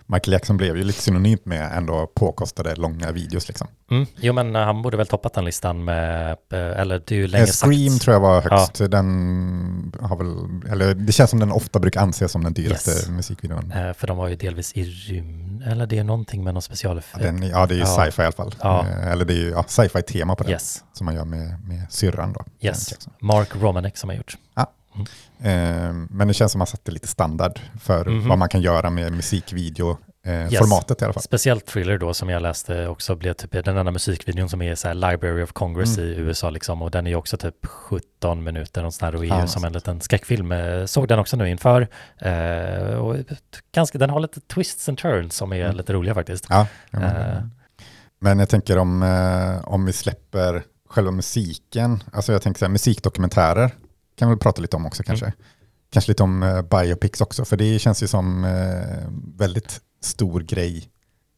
Michael 0.06 0.32
Jackson 0.32 0.56
blev 0.56 0.76
ju 0.76 0.84
lite 0.84 1.02
synonymt 1.02 1.46
med 1.46 1.76
ändå 1.76 2.06
påkostade 2.14 2.74
långa 2.74 3.12
videos. 3.12 3.48
Liksom. 3.48 3.66
Mm. 3.90 4.06
Jo 4.16 4.32
men 4.32 4.56
eh, 4.56 4.62
han 4.62 4.82
borde 4.82 4.96
väl 4.96 5.06
toppat 5.06 5.34
den 5.34 5.44
listan 5.44 5.84
med, 5.84 6.30
eh, 6.30 6.58
eller 6.80 7.02
det 7.06 7.12
är 7.14 7.16
ju 7.16 7.24
Eh, 7.24 7.30
länge 7.30 7.46
Scream 7.46 7.90
sagt. 7.90 8.02
tror 8.02 8.14
jag 8.14 8.20
var 8.20 8.40
högst. 8.42 8.90
Den 8.90 9.92
har 10.00 10.16
väl, 10.16 10.70
eller 10.72 10.94
det 10.94 11.12
känns 11.12 11.30
som 11.30 11.40
den 11.40 11.52
ofta 11.52 11.78
brukar 11.78 12.00
anses 12.00 12.32
som 12.32 12.44
den 12.44 12.52
dyraste 12.52 12.90
Yes. 12.90 13.08
musikvideon. 13.08 13.72
Eh, 13.72 13.92
För 13.92 14.06
de 14.06 14.16
var 14.16 14.28
ju 14.28 14.36
delvis 14.36 14.72
i 14.72 14.84
rymd, 14.84 15.62
eller 15.66 15.86
det 15.86 15.98
är 15.98 16.04
någonting 16.04 16.44
med 16.44 16.54
någon 16.54 16.58
Ja, 16.58 16.60
specialeffekt. 16.74 17.22
den, 17.24 17.42
ja, 17.42 17.66
det 17.66 17.74
är 17.74 17.76
ju 17.76 17.80
Ja. 17.82 17.86
sci-fi 18.04 18.22
i 18.22 18.24
alla 18.24 18.32
fall. 18.32 18.54
Ja. 18.62 18.86
Eh, 18.88 19.12
Eller 19.12 19.24
det 19.24 19.32
är 19.34 19.38
ju 19.38 19.50
ja, 19.50 19.64
sci-fi-tema 19.68 20.34
på 20.36 20.42
den, 20.42 20.52
Yes, 20.52 20.84
som 20.92 21.04
man 21.04 21.14
gör 21.14 21.24
med, 21.24 21.60
med 21.68 21.86
syrran 21.92 22.32
då. 22.32 22.44
yes. 22.60 22.94
Mark 23.20 23.48
Romanek 23.60 23.96
som 23.96 24.08
har 24.10 24.16
gjort. 24.16 24.36
Eh, 25.42 25.92
Men 26.10 26.28
det 26.28 26.34
känns 26.34 26.52
som 26.52 26.58
att 26.58 26.68
man 26.68 26.76
satte 26.76 26.90
lite 26.92 27.08
standard 27.08 27.60
för 27.80 28.04
Mhm. 28.04 28.28
vad 28.28 28.38
man 28.38 28.48
kan 28.48 28.60
göra 28.60 28.90
med 28.90 29.12
musikvideo-formatet 29.12 31.02
i 31.02 31.04
alla 31.04 31.12
fall. 31.14 31.22
Speciellt 31.22 31.66
Thriller 31.66 31.98
då 31.98 32.14
som 32.14 32.28
jag 32.28 32.42
läste 32.42 32.86
också 32.88 33.16
blev 33.16 33.32
typ 33.32 33.64
den 33.64 33.76
enda 33.76 33.92
musikvideon 33.92 34.48
som 34.48 34.62
är 34.62 34.74
så 34.74 34.88
här 34.88 34.94
Library 34.94 35.42
of 35.42 35.52
Congress 35.52 35.98
Mm. 35.98 36.10
i 36.10 36.14
USA 36.16 36.50
liksom 36.50 36.82
och 36.82 36.90
den 36.90 37.06
är 37.06 37.14
också 37.14 37.36
typ 37.36 37.66
17 37.66 38.42
minuter 38.44 38.84
och 38.84 38.94
sån 38.94 39.06
här 39.06 39.14
och 39.14 39.24
är 39.24 39.28
Ja, 39.28 39.46
som 39.46 39.64
en 39.64 39.72
liten 39.72 40.00
skräckfilm. 40.00 40.52
Eh, 40.52 40.84
Såg 40.86 41.08
den 41.08 41.18
också 41.18 41.36
nu 41.36 41.48
inför 41.50 41.88
eh, 42.18 42.94
och 42.94 43.16
ganska, 43.74 43.98
den 43.98 44.10
har 44.10 44.20
lite 44.20 44.40
twists 44.40 44.88
and 44.88 44.98
turns 44.98 45.34
som 45.36 45.52
är 45.52 45.64
Mm. 45.64 45.76
lite 45.76 45.92
roliga 45.92 46.14
faktiskt. 46.14 46.46
Ja, 46.48 46.66
men, 46.90 47.02
Eh. 47.02 47.42
men 48.20 48.38
jag 48.38 48.48
tänker 48.48 48.78
om, 48.78 49.02
eh, 49.02 49.68
om 49.68 49.84
vi 49.84 49.92
släpper 49.92 50.62
själva 50.88 51.10
musiken, 51.10 52.02
alltså 52.12 52.32
jag 52.32 52.42
tänker 52.42 52.58
så 52.58 52.64
här, 52.64 52.72
musikdokumentärer 52.72 53.70
kan 54.22 54.28
vi 54.28 54.34
väl 54.34 54.38
prata 54.38 54.62
lite 54.62 54.76
om 54.76 54.86
också 54.86 55.02
kanske. 55.02 55.32
Kanske 55.90 56.10
lite 56.10 56.22
om 56.22 56.42
eh, 56.42 56.62
biopics 56.62 57.20
också, 57.20 57.44
för 57.44 57.56
det 57.56 57.78
känns 57.78 58.02
ju 58.02 58.06
som 58.06 58.44
eh, 58.44 59.08
väldigt 59.36 59.80
stor 60.00 60.40
grej 60.40 60.90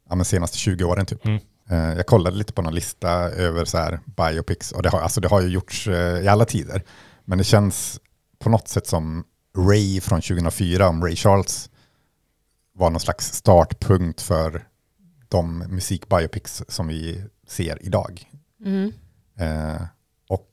ja, 0.09 0.14
men 0.14 0.25
senaste 0.25 0.59
20 0.59 0.85
åren 0.85 1.07
typ. 1.07 1.27
Mm. 1.27 1.40
Eh, 1.70 1.97
jag 1.97 2.07
kollade 2.07 2.37
lite 2.37 2.53
på 2.53 2.62
någon 2.62 2.75
lista 2.75 3.11
över 3.31 3.64
så 3.64 3.79
här 3.79 4.01
biopics 4.05 4.73
och 4.73 4.83
det 4.83 4.88
har, 4.88 5.01
alltså 5.01 5.20
det 5.20 5.29
har 5.29 5.40
ju 5.42 5.49
gjorts 5.49 5.88
eh, 5.88 6.25
i 6.25 6.29
alla 6.29 6.44
tider. 6.44 6.83
Men 7.25 7.38
det 7.38 7.44
känns 7.44 8.01
på 8.38 8.51
något 8.51 8.68
sätt 8.68 8.87
som 8.87 9.25
Ray 9.59 10.01
från 10.01 10.20
2004 10.20 10.88
om 10.88 11.05
Ray 11.05 11.16
Charles 11.16 11.70
var 12.75 12.90
någon 12.90 13.01
slags 13.01 13.33
startpunkt 13.33 14.23
för 14.23 14.66
de 15.29 15.59
musikbiopics 15.59 16.62
som 16.68 16.88
vi 16.88 17.25
ser 17.49 17.83
idag. 17.83 18.31
Mm. 18.64 18.92
Eh, 19.38 19.83
och 20.29 20.51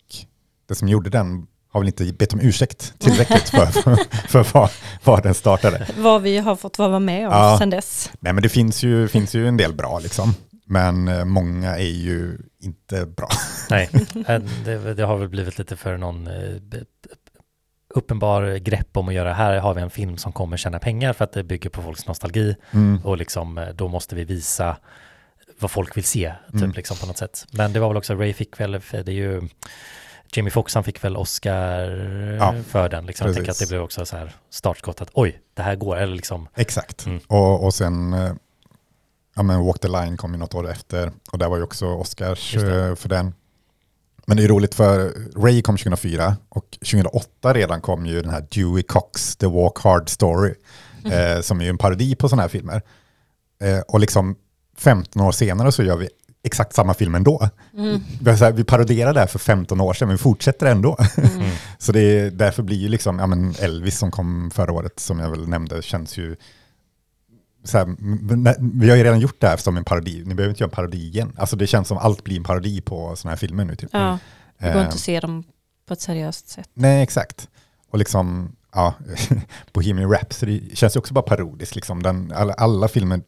det 0.68 0.76
som 0.76 0.88
gjorde 0.88 1.10
den 1.10 1.48
har 1.72 1.80
väl 1.80 1.88
inte 1.88 2.14
bett 2.14 2.34
om 2.34 2.40
ursäkt 2.42 2.94
tillräckligt 3.00 3.50
för, 3.50 3.66
för, 3.82 3.96
för 4.28 4.48
vad, 4.54 4.70
vad 5.04 5.24
den 5.24 5.34
startade. 5.34 5.88
Vad 5.98 6.22
vi 6.22 6.38
har 6.38 6.56
fått 6.56 6.78
vara 6.80 7.00
med 7.00 7.28
om 7.28 7.34
Ja. 7.34 7.58
sedan 7.60 7.70
dess. 7.70 8.12
Nej 8.20 8.34
men 8.34 8.44
det 8.44 8.50
finns 8.50 8.84
ju, 8.84 9.08
finns 9.08 9.34
ju 9.36 9.48
en 9.48 9.58
del 9.58 9.74
bra 9.74 10.00
liksom. 10.00 10.34
Men 10.66 11.08
eh, 11.08 11.26
många 11.26 11.78
är 11.78 11.84
ju 11.92 12.38
inte 12.64 13.06
bra. 13.06 13.30
Nej, 13.70 13.90
eh, 14.28 14.42
det, 14.66 14.94
det 14.94 15.04
har 15.04 15.18
väl 15.18 15.30
blivit 15.30 15.58
lite 15.58 15.76
för 15.76 15.98
någon 15.98 16.28
eh, 16.28 16.34
uppenbar 17.96 18.56
grepp 18.58 18.98
om 18.98 19.08
att 19.08 19.14
göra 19.14 19.34
här 19.34 19.60
har 19.60 19.74
vi 19.74 19.82
en 19.82 19.90
film 19.90 20.18
som 20.18 20.32
kommer 20.32 20.58
tjäna 20.58 20.80
pengar 20.80 21.14
för 21.14 21.24
att 21.24 21.34
det 21.34 21.44
bygger 21.44 21.70
på 21.70 21.82
folks 21.82 22.08
nostalgi 22.08 22.56
Mm. 22.72 23.00
och 23.06 23.18
liksom 23.18 23.68
då 23.76 23.88
måste 23.88 24.16
vi 24.16 24.24
visa 24.24 24.78
vad 25.60 25.72
folk 25.72 25.98
vill 25.98 26.04
se, 26.04 26.34
typ 26.52 26.56
Mm. 26.62 26.72
liksom 26.72 26.98
på 26.98 27.06
något 27.06 27.18
sätt. 27.18 27.46
Men 27.52 27.74
det 27.74 27.80
var 27.80 27.88
väl 27.88 27.98
också, 27.98 28.16
Ray 28.16 28.34
fick 28.34 28.60
väl, 28.60 28.80
för 28.80 29.04
det 29.04 29.12
är 29.12 29.16
ju, 29.16 29.42
Jamie 30.36 30.52
Foxx 30.52 30.76
han 30.76 30.84
fick 30.84 31.04
väl 31.04 31.18
Oscar 31.18 31.82
Ja, 32.40 32.56
för 32.68 32.90
den, 32.90 33.06
liksom. 33.06 33.28
Jag 33.28 33.36
tänker 33.36 33.52
att 33.52 33.60
det 33.60 33.70
blev 33.70 33.82
också 33.82 34.06
så 34.06 34.18
här 34.18 34.36
startskott 34.50 35.02
att 35.02 35.10
oj, 35.14 35.42
det 35.54 35.62
här 35.62 35.76
går, 35.76 35.98
eller 35.98 36.16
liksom, 36.16 36.48
Exakt. 36.56 37.06
Mm. 37.06 37.20
Och, 37.28 37.66
och 37.66 37.74
sen, 37.74 38.14
eh, 38.14 38.32
ja 39.36 39.44
men 39.44 39.66
Walk 39.66 39.80
the 39.80 39.88
Line 39.88 40.18
kom 40.18 40.34
ju 40.34 40.38
något 40.38 40.54
år 40.54 40.70
efter 40.70 41.12
och 41.32 41.38
där 41.38 41.50
var 41.50 41.58
ju 41.58 41.64
också 41.64 41.86
Oscars 41.86 42.56
eh, 42.56 42.96
för 42.96 43.10
den. 43.10 43.34
Men 44.26 44.38
det 44.38 44.44
är 44.44 44.48
roligt 44.48 44.76
för 44.76 45.14
Ray 45.42 45.62
kom 45.62 45.78
2004 45.78 46.38
och 46.50 46.66
2008 46.72 47.54
redan 47.54 47.82
kom 47.82 48.06
ju 48.06 48.22
den 48.22 48.32
här 48.32 48.48
Dewey 48.52 48.84
Cox 48.84 49.36
The 49.36 49.48
Walk 49.48 49.80
Hard 49.80 50.10
Story 50.10 50.54
eh, 51.06 51.42
som 51.42 51.60
är 51.60 51.64
ju 51.64 51.70
en 51.70 51.78
parodi 51.78 52.16
på 52.16 52.30
sådana 52.30 52.42
här 52.42 52.50
filmer. 52.50 52.82
Eh, 53.62 53.80
och 53.80 54.00
liksom 54.00 54.36
15 54.78 55.22
år 55.22 55.32
senare 55.32 55.72
så 55.72 55.84
gör 55.84 55.98
vi 55.98 56.10
exakt 56.44 56.74
samma 56.76 56.94
film 56.94 57.16
ändå. 57.16 57.50
Mm. 57.78 58.02
Här, 58.26 58.52
vi 58.52 58.64
paroderade 58.64 59.14
det 59.14 59.20
här 59.20 59.28
för 59.28 59.40
15 59.40 59.82
år 59.82 59.94
sedan 59.94 60.08
men 60.08 60.18
vi 60.18 60.24
fortsätter 60.24 60.66
ändå. 60.66 60.98
Mm. 61.18 61.50
Så 61.78 61.92
det 61.92 62.00
är, 62.02 62.32
därför 62.32 62.64
blir 62.64 62.78
ju 62.78 62.88
liksom, 62.88 63.20
ja 63.20 63.28
men 63.28 63.56
Elvis 63.60 63.98
som 63.98 64.12
kom 64.12 64.52
förra 64.52 64.72
året 64.72 65.00
som 65.00 65.20
jag 65.20 65.30
väl 65.30 65.48
nämnde 65.48 65.82
känns 65.82 66.18
ju 66.18 66.36
så 67.64 67.78
här, 67.78 67.96
vi 68.80 68.90
har 68.90 68.98
ju 68.98 69.04
redan 69.04 69.20
gjort 69.20 69.42
det 69.42 69.48
här 69.48 69.58
som 69.58 69.78
en 69.78 69.84
parodi, 69.84 70.24
ni 70.26 70.36
behöver 70.36 70.50
inte 70.50 70.64
göra 70.64 70.70
en 70.70 70.76
parodi 70.76 71.08
igen. 71.08 71.34
Alltså 71.38 71.56
det 71.56 71.68
känns 71.68 71.88
som 71.88 71.98
allt 71.98 72.24
blir 72.24 72.38
en 72.38 72.44
parodi 72.44 72.82
på 72.82 73.16
sådana 73.16 73.32
här 73.32 73.38
filmer 73.38 73.66
nu 73.66 73.76
typ. 73.76 73.90
Ja, 73.94 74.18
det 74.58 74.66
går 74.66 74.76
Eh, 74.76 74.82
inte 74.82 74.94
att 74.94 75.00
se 75.00 75.20
dem 75.20 75.44
på 75.88 75.94
ett 75.94 76.02
seriöst 76.02 76.50
sätt. 76.50 76.70
Nej, 76.74 77.04
exakt. 77.04 77.50
Och 77.92 78.00
liksom, 78.00 78.56
ja, 78.74 78.94
Bohemian 79.74 80.12
Rhapsody 80.12 80.76
känns 80.76 80.96
ju 80.96 81.00
också 81.00 81.14
bara 81.14 81.22
parodiskt 81.22 81.76
liksom. 81.76 82.04
Den, 82.04 82.34
alla, 82.36 82.54
alla 82.54 82.88
filmer 82.88 83.22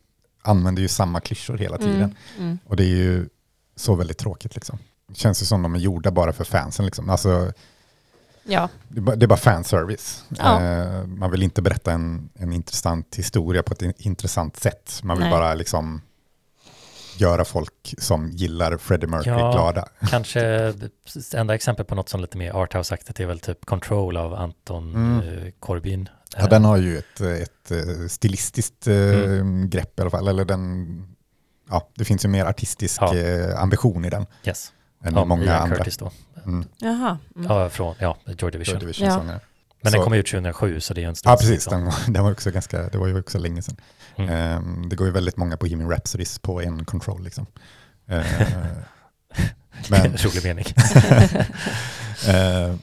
använder 0.43 0.81
ju 0.81 0.87
samma 0.87 1.19
klyschor 1.19 1.57
hela 1.57 1.77
tiden. 1.77 1.95
Mm. 1.95 2.15
Mm. 2.39 2.59
Och 2.65 2.75
det 2.75 2.83
är 2.83 2.87
ju 2.87 3.29
så 3.75 3.95
väldigt 3.95 4.17
tråkigt 4.17 4.55
liksom. 4.55 4.77
Det 5.07 5.15
känns 5.17 5.41
ju 5.41 5.45
som 5.45 5.61
de 5.63 5.75
är 5.75 5.79
gjorda 5.79 6.11
bara 6.11 6.33
för 6.33 6.43
fansen 6.43 6.85
liksom. 6.85 7.09
Alltså, 7.09 7.51
Ja, 8.45 8.69
Det 8.89 9.23
är 9.23 9.27
bara, 9.27 9.37
fanservice. 9.37 10.23
Ja. 10.29 10.61
Eh, 10.63 11.05
man 11.07 11.31
vill 11.31 11.43
inte 11.43 11.61
berätta 11.61 11.91
en, 11.91 12.29
en 12.35 12.53
intressant 12.53 13.15
historia 13.15 13.63
på 13.63 13.73
ett 13.73 13.81
in, 13.81 13.93
intressant 13.97 14.57
sätt. 14.57 14.99
Man 15.03 15.17
vill 15.17 15.23
Nej. 15.23 15.31
bara 15.31 15.53
liksom 15.53 16.01
göra 17.17 17.45
folk 17.45 17.95
som 17.97 18.29
gillar 18.31 18.77
Freddie 18.77 19.07
Mercury 19.07 19.33
Ja. 19.39 19.51
glada. 19.51 19.87
kanske 20.09 20.73
enda 21.35 21.55
exempel 21.55 21.85
på 21.85 21.95
något 21.95 22.09
som 22.09 22.21
lite 22.21 22.37
mer 22.37 22.51
arthouse-aktigt 22.51 23.19
är 23.23 23.25
väl 23.25 23.39
typ 23.39 23.65
Control 23.65 24.17
av 24.17 24.33
Anton 24.33 24.95
Mm. 24.95 25.19
eh, 25.45 25.51
Corbijn. 25.59 26.09
Ja, 26.37 26.47
den 26.47 26.65
har 26.65 26.77
ju 26.77 26.97
ett, 26.97 27.21
ett 27.21 27.71
eh, 27.71 28.07
stilistiskt 28.07 28.87
eh, 28.87 28.95
Mm. 28.95 29.69
grepp 29.69 29.99
i 29.99 30.01
alla 30.01 30.11
fall. 30.11 30.27
Eller 30.27 30.45
den, 30.45 30.87
ja, 31.69 31.89
det 31.95 32.05
finns 32.05 32.25
ju 32.25 32.29
mer 32.29 32.45
artistisk 32.45 33.01
Ja. 33.01 33.15
eh, 33.15 33.61
ambition 33.61 34.05
i 34.05 34.09
den 34.09 34.25
Yes. 34.45 34.73
än 35.03 35.15
Ja, 35.15 35.25
många 35.25 35.43
Ian 35.43 35.61
andra. 35.61 35.75
Curtis 35.77 35.97
då. 35.97 36.11
Mm. 36.45 36.65
jaha. 36.77 37.17
Mm. 37.35 37.47
Ja, 37.51 37.69
från, 37.69 37.95
ja, 37.99 38.17
Joy 38.37 38.51
Division. 38.51 38.73
Joy 38.73 38.79
Division 38.79 39.07
Ja. 39.07 39.23
Men 39.23 39.91
Så- 39.91 39.97
den 39.97 40.03
kom 40.03 40.13
ut 40.13 40.25
2007 40.27 40.79
så 40.79 40.93
det 40.93 41.03
är 41.03 41.07
en 41.07 41.15
stor 41.15 41.31
Ja, 41.31 41.35
precis. 41.35 41.49
liksom. 41.51 41.91
Den, 42.05 42.13
den 42.13 42.23
var 42.23 42.31
också 42.31 42.51
ganska, 42.51 42.89
det 42.89 42.97
var 42.97 43.07
ju 43.07 43.19
också 43.19 43.37
länge 43.37 43.61
sedan. 43.61 43.75
Mm. 44.17 44.29
Ehm, 44.29 44.89
det 44.89 44.95
går 44.95 45.07
ju 45.07 45.13
väldigt 45.13 45.37
många 45.37 45.57
på 45.57 45.65
Bohemian 45.65 45.89
Rhapsodys 45.91 46.39
på 46.39 46.61
en 46.61 46.85
control. 46.85 47.23
Liksom. 47.23 47.45
Ehm, 48.07 48.23
men, 49.89 50.17
Rolig 50.17 50.43
mening. 50.43 50.65
Eh, 52.27 52.75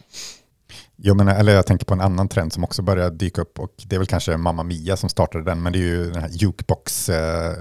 Jo, 1.03 1.15
men, 1.15 1.29
eller 1.29 1.53
jag 1.53 1.67
tänker 1.67 1.87
på 1.87 1.95
en 1.95 2.01
annan 2.01 2.29
trend 2.29 2.53
som 2.53 2.65
också 2.65 2.83
börjar 2.83 3.11
dyka 3.11 3.41
upp 3.43 3.59
och 3.59 3.75
det 3.87 3.97
är 3.97 3.99
väl 3.99 4.07
kanske 4.07 4.37
Mamma 4.37 4.63
Mia 4.63 4.97
som 4.97 5.09
startade 5.09 5.45
den, 5.45 5.63
men 5.63 5.73
det 5.73 5.79
är 5.79 5.83
ju 5.83 6.11
den 6.11 6.23
här 6.23 6.29
jukebox 6.29 7.09
eh, 7.09 7.57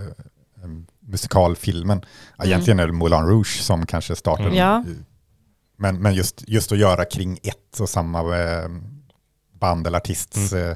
musikalfilmen. 0.99 2.01
Ja, 2.37 2.45
Egentligen 2.45 2.79
är 2.79 2.87
det 2.87 2.93
Moulin 2.93 3.25
Rouge 3.25 3.61
som 3.61 3.85
kanske 3.85 4.15
startade 4.15 4.47
Mm. 4.49 4.57
Ja. 4.59 4.83
Men, 5.77 6.01
men 6.01 6.13
just, 6.13 6.43
just 6.47 6.71
att 6.71 6.77
göra 6.77 7.05
kring 7.05 7.39
ett 7.43 7.79
och 7.79 7.89
samma 7.89 8.37
eh, 8.37 8.69
band 9.59 9.87
eller 9.87 9.97
artists 9.97 10.53
Mm. 10.53 10.75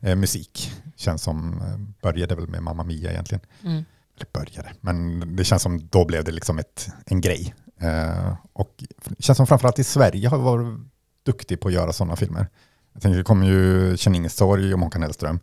eh, 0.00 0.10
eh, 0.10 0.16
musik 0.16 0.72
känns 0.96 1.22
som, 1.22 1.62
började 2.02 2.34
väl 2.34 2.48
med 2.48 2.62
Mamma 2.62 2.84
Mia 2.84 3.10
egentligen. 3.10 3.44
Mm. 3.64 3.84
Eller 4.16 4.26
började, 4.32 4.72
men 4.80 5.36
det 5.36 5.44
känns 5.44 5.62
som 5.62 5.88
då 5.88 6.04
blev 6.04 6.24
det 6.24 6.32
liksom 6.32 6.58
ett, 6.58 6.88
en 7.06 7.20
grej. 7.20 7.54
Eh, 7.80 8.34
och 8.52 8.84
det 9.04 9.22
känns 9.22 9.36
som 9.36 9.46
framförallt 9.46 9.78
i 9.78 9.84
Sverige 9.84 10.28
har 10.28 10.38
varit 10.38 10.78
duktig 11.28 11.60
på 11.60 11.68
att 11.68 11.74
göra 11.74 11.92
sådana 11.92 12.16
filmer. 12.16 12.46
Jag 12.92 13.02
tänker 13.02 13.18
det 13.18 13.24
kommer 13.24 13.46
ju 13.46 13.96
Kjell 13.96 14.14
Ingestorg 14.14 14.74
och 14.74 14.80
Håkan 14.80 15.02
Hellström. 15.02 15.40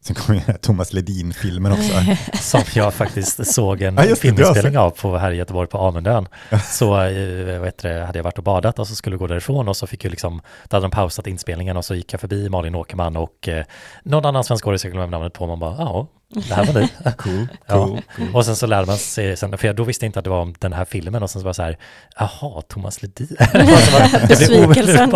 Sen 0.00 0.16
kommer 0.16 0.38
ju 0.46 0.52
Thomas 0.52 0.92
Ledin-filmen 0.92 1.72
också. 1.72 1.92
Som 2.42 2.60
jag 2.74 2.94
faktiskt 2.94 3.54
såg 3.54 3.82
en 3.82 3.94
Ja, 3.96 4.06
du 4.06 4.16
filminspelning 4.16 4.78
av 4.78 4.90
på 4.90 5.16
här 5.18 5.32
i 5.32 5.36
Göteborg 5.36 5.68
på 5.68 5.78
Amundön. 5.78 6.28
Så 6.64 7.00
eh, 7.00 7.64
heter 7.64 7.88
det, 7.88 8.06
hade 8.06 8.18
jag 8.18 8.24
varit 8.24 8.38
och 8.38 8.44
badat 8.44 8.78
och 8.78 8.88
så 8.88 8.94
skulle 8.94 9.16
gå 9.16 9.26
därifrån 9.26 9.68
och 9.68 9.76
så 9.76 9.86
fick 9.86 10.04
ju 10.04 10.10
liksom, 10.10 10.40
då 10.68 10.76
hade 10.76 10.84
de 10.84 10.90
pausat 10.90 11.26
inspelningen 11.26 11.76
och 11.76 11.84
så 11.84 11.94
gick 11.94 12.12
jag 12.12 12.20
förbi 12.20 12.48
Malin 12.48 12.74
Åkerman 12.74 13.16
och 13.16 13.48
eh, 13.48 13.64
någon 14.02 14.24
annan 14.24 14.44
svensk 14.44 14.64
skådis, 14.64 14.84
jag 14.84 14.92
glömde 14.92 15.16
namnet 15.16 15.32
på, 15.32 15.46
man 15.46 15.58
bara, 15.58 15.76
ja, 15.78 16.08
det 16.34 16.54
här 16.54 16.66
var 16.72 16.80
ni. 16.80 16.88
Cool, 17.18 17.48
Ja. 17.66 17.74
cool, 17.86 18.02
cool. 18.16 18.34
Och 18.34 18.44
sen 18.44 18.56
så 18.56 18.66
lärde 18.66 18.86
man 18.86 18.98
sig, 18.98 19.36
sen, 19.36 19.58
för 19.58 19.66
jag 19.66 19.76
då 19.76 19.84
visste 19.84 20.04
jag 20.04 20.08
inte 20.08 20.18
att 20.18 20.24
det 20.24 20.30
var 20.30 20.40
om 20.42 20.54
den 20.58 20.72
här 20.72 20.84
filmen 20.84 21.22
och 21.22 21.30
sen 21.30 21.40
så 21.42 21.44
var 21.44 21.50
det 21.50 21.54
så 21.54 21.62
här, 21.62 21.78
jaha, 22.18 22.62
Thomas 22.68 23.02
Ledin. 23.02 23.36
Besvikelsen. 24.28 25.12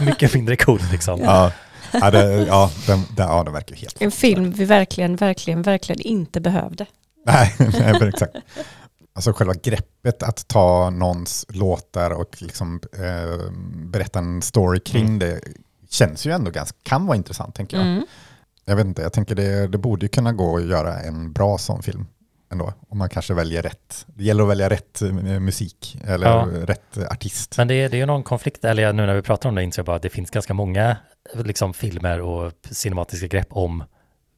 mycket 0.06 0.34
mindre 0.34 0.56
coolt 0.56 0.92
liksom. 0.92 1.20
Ja, 1.20 1.52
ja, 1.92 2.10
det, 2.10 2.32
ja, 2.46 2.70
den, 2.86 2.98
den, 3.16 3.28
ja, 3.28 3.44
den 3.44 3.52
verkar 3.52 3.76
helt 3.76 4.02
En 4.02 4.10
film 4.10 4.52
vi 4.52 4.64
verkligen, 4.64 5.16
verkligen, 5.16 5.62
verkligen 5.62 6.00
inte 6.00 6.40
behövde. 6.40 6.86
Nej, 7.26 7.54
nej 7.58 7.92
men 8.00 8.08
exakt. 8.08 8.34
Alltså 9.14 9.32
själva 9.32 9.54
greppet 9.54 10.22
att 10.22 10.48
ta 10.48 10.90
någons 10.90 11.46
låtar 11.48 12.10
och 12.10 12.42
liksom, 12.42 12.80
eh, 12.98 13.50
berätta 13.74 14.18
en 14.18 14.42
story 14.42 14.80
kring 14.80 15.06
Mm. 15.06 15.18
det 15.18 15.40
känns 15.90 16.26
ju 16.26 16.30
ändå 16.32 16.50
ganska, 16.50 16.78
kan 16.82 17.06
vara 17.06 17.16
intressant 17.16 17.54
tänker 17.54 17.76
jag. 17.76 17.86
Mm. 17.86 18.04
Jag 18.64 18.76
vet 18.76 18.86
inte, 18.86 19.02
jag 19.02 19.12
tänker 19.12 19.34
det, 19.34 19.66
det 19.66 19.78
borde 19.78 20.04
ju 20.04 20.08
kunna 20.08 20.32
gå 20.32 20.56
att 20.56 20.64
göra 20.66 21.00
en 21.00 21.32
bra 21.32 21.58
sån 21.58 21.82
film 21.82 22.06
ändå. 22.52 22.72
Om 22.88 22.98
man 22.98 23.08
kanske 23.08 23.34
väljer 23.34 23.62
rätt. 23.62 24.06
Det 24.14 24.24
gäller 24.24 24.42
att 24.42 24.48
välja 24.48 24.70
rätt 24.70 25.00
musik 25.40 25.98
eller 26.06 26.26
Ja. 26.26 26.48
rätt 26.66 26.98
artist. 27.10 27.58
Men 27.58 27.68
det 27.68 27.74
är, 27.74 27.88
det 27.88 27.96
är 27.96 27.98
ju 27.98 28.06
någon 28.06 28.22
konflikt, 28.22 28.64
eller 28.64 28.92
nu 28.92 29.06
när 29.06 29.14
vi 29.14 29.22
pratar 29.22 29.48
om 29.48 29.54
det 29.54 29.62
inser 29.62 29.80
jag 29.80 29.86
bara 29.86 29.96
att 29.96 30.02
det 30.02 30.10
finns 30.10 30.30
ganska 30.30 30.54
många 30.54 30.96
liksom, 31.34 31.74
filmer 31.74 32.20
och 32.20 32.52
cinematiska 32.70 33.26
grepp 33.26 33.46
om 33.50 33.84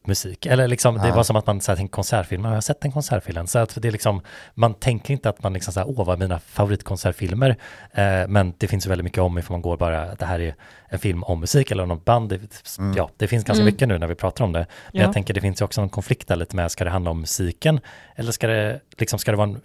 musik. 0.07 0.47
Eller 0.47 0.69
liksom, 0.69 0.95
det 0.95 1.09
Ja. 1.09 1.15
var 1.15 1.23
som 1.23 1.37
att 1.37 1.47
man 1.47 1.61
så 1.61 1.71
här, 1.73 1.77
tänkte 1.77 1.95
konsertfilmer, 1.95 2.49
har 2.49 2.57
jag 2.57 2.65
sett 2.65 2.85
en 2.85 2.93
konsertfilm? 2.93 3.47
Så 3.47 3.59
att 3.59 3.75
det 3.83 3.89
är 3.89 3.93
liksom, 3.93 4.21
man 4.55 4.75
tänker 4.75 5.13
inte 5.15 5.29
att 5.29 5.43
man 5.43 5.53
liksom 5.53 5.73
så 5.73 5.81
här, 5.81 5.89
åh 5.89 6.07
vad 6.07 6.17
är 6.17 6.19
mina 6.21 6.39
favoritkonsertfilmer, 6.39 7.51
eh, 7.93 8.29
men 8.29 8.55
det 8.59 8.69
finns 8.69 8.87
ju 8.87 8.89
väldigt 8.89 9.05
mycket 9.05 9.19
om 9.19 9.39
ifall 9.39 9.53
man 9.55 9.63
går 9.63 9.77
bara, 9.77 10.15
det 10.15 10.25
här 10.27 10.41
är 10.41 10.55
en 10.89 10.99
film 10.99 11.23
om 11.23 11.41
musik 11.41 11.71
eller 11.71 11.83
om 11.83 11.89
något 11.89 12.05
band, 12.05 12.29
det, 12.29 12.41
Mm. 12.79 12.97
ja, 12.97 13.11
det 13.17 13.29
finns 13.29 13.45
ganska 13.45 13.63
Mm. 13.63 13.73
mycket 13.75 13.89
nu 13.89 13.99
när 13.99 14.07
vi 14.07 14.15
pratar 14.15 14.45
om 14.45 14.53
det. 14.53 14.59
Men 14.59 14.67
Ja. 14.93 15.03
jag 15.03 15.13
tänker 15.13 15.35
det 15.35 15.41
finns 15.41 15.61
ju 15.61 15.65
också 15.65 15.81
en 15.81 15.89
konflikt 15.89 16.29
där 16.29 16.37
lite 16.37 16.57
med, 16.57 16.71
ska 16.71 16.85
det 16.85 16.91
handla 16.91 17.11
om 17.11 17.21
musiken, 17.21 17.81
eller 18.17 18.33
ska 18.33 18.47
det, 18.47 18.81
liksom, 18.99 19.19
ska 19.19 19.31
det 19.31 19.37
vara 19.37 19.49
en 19.51 19.61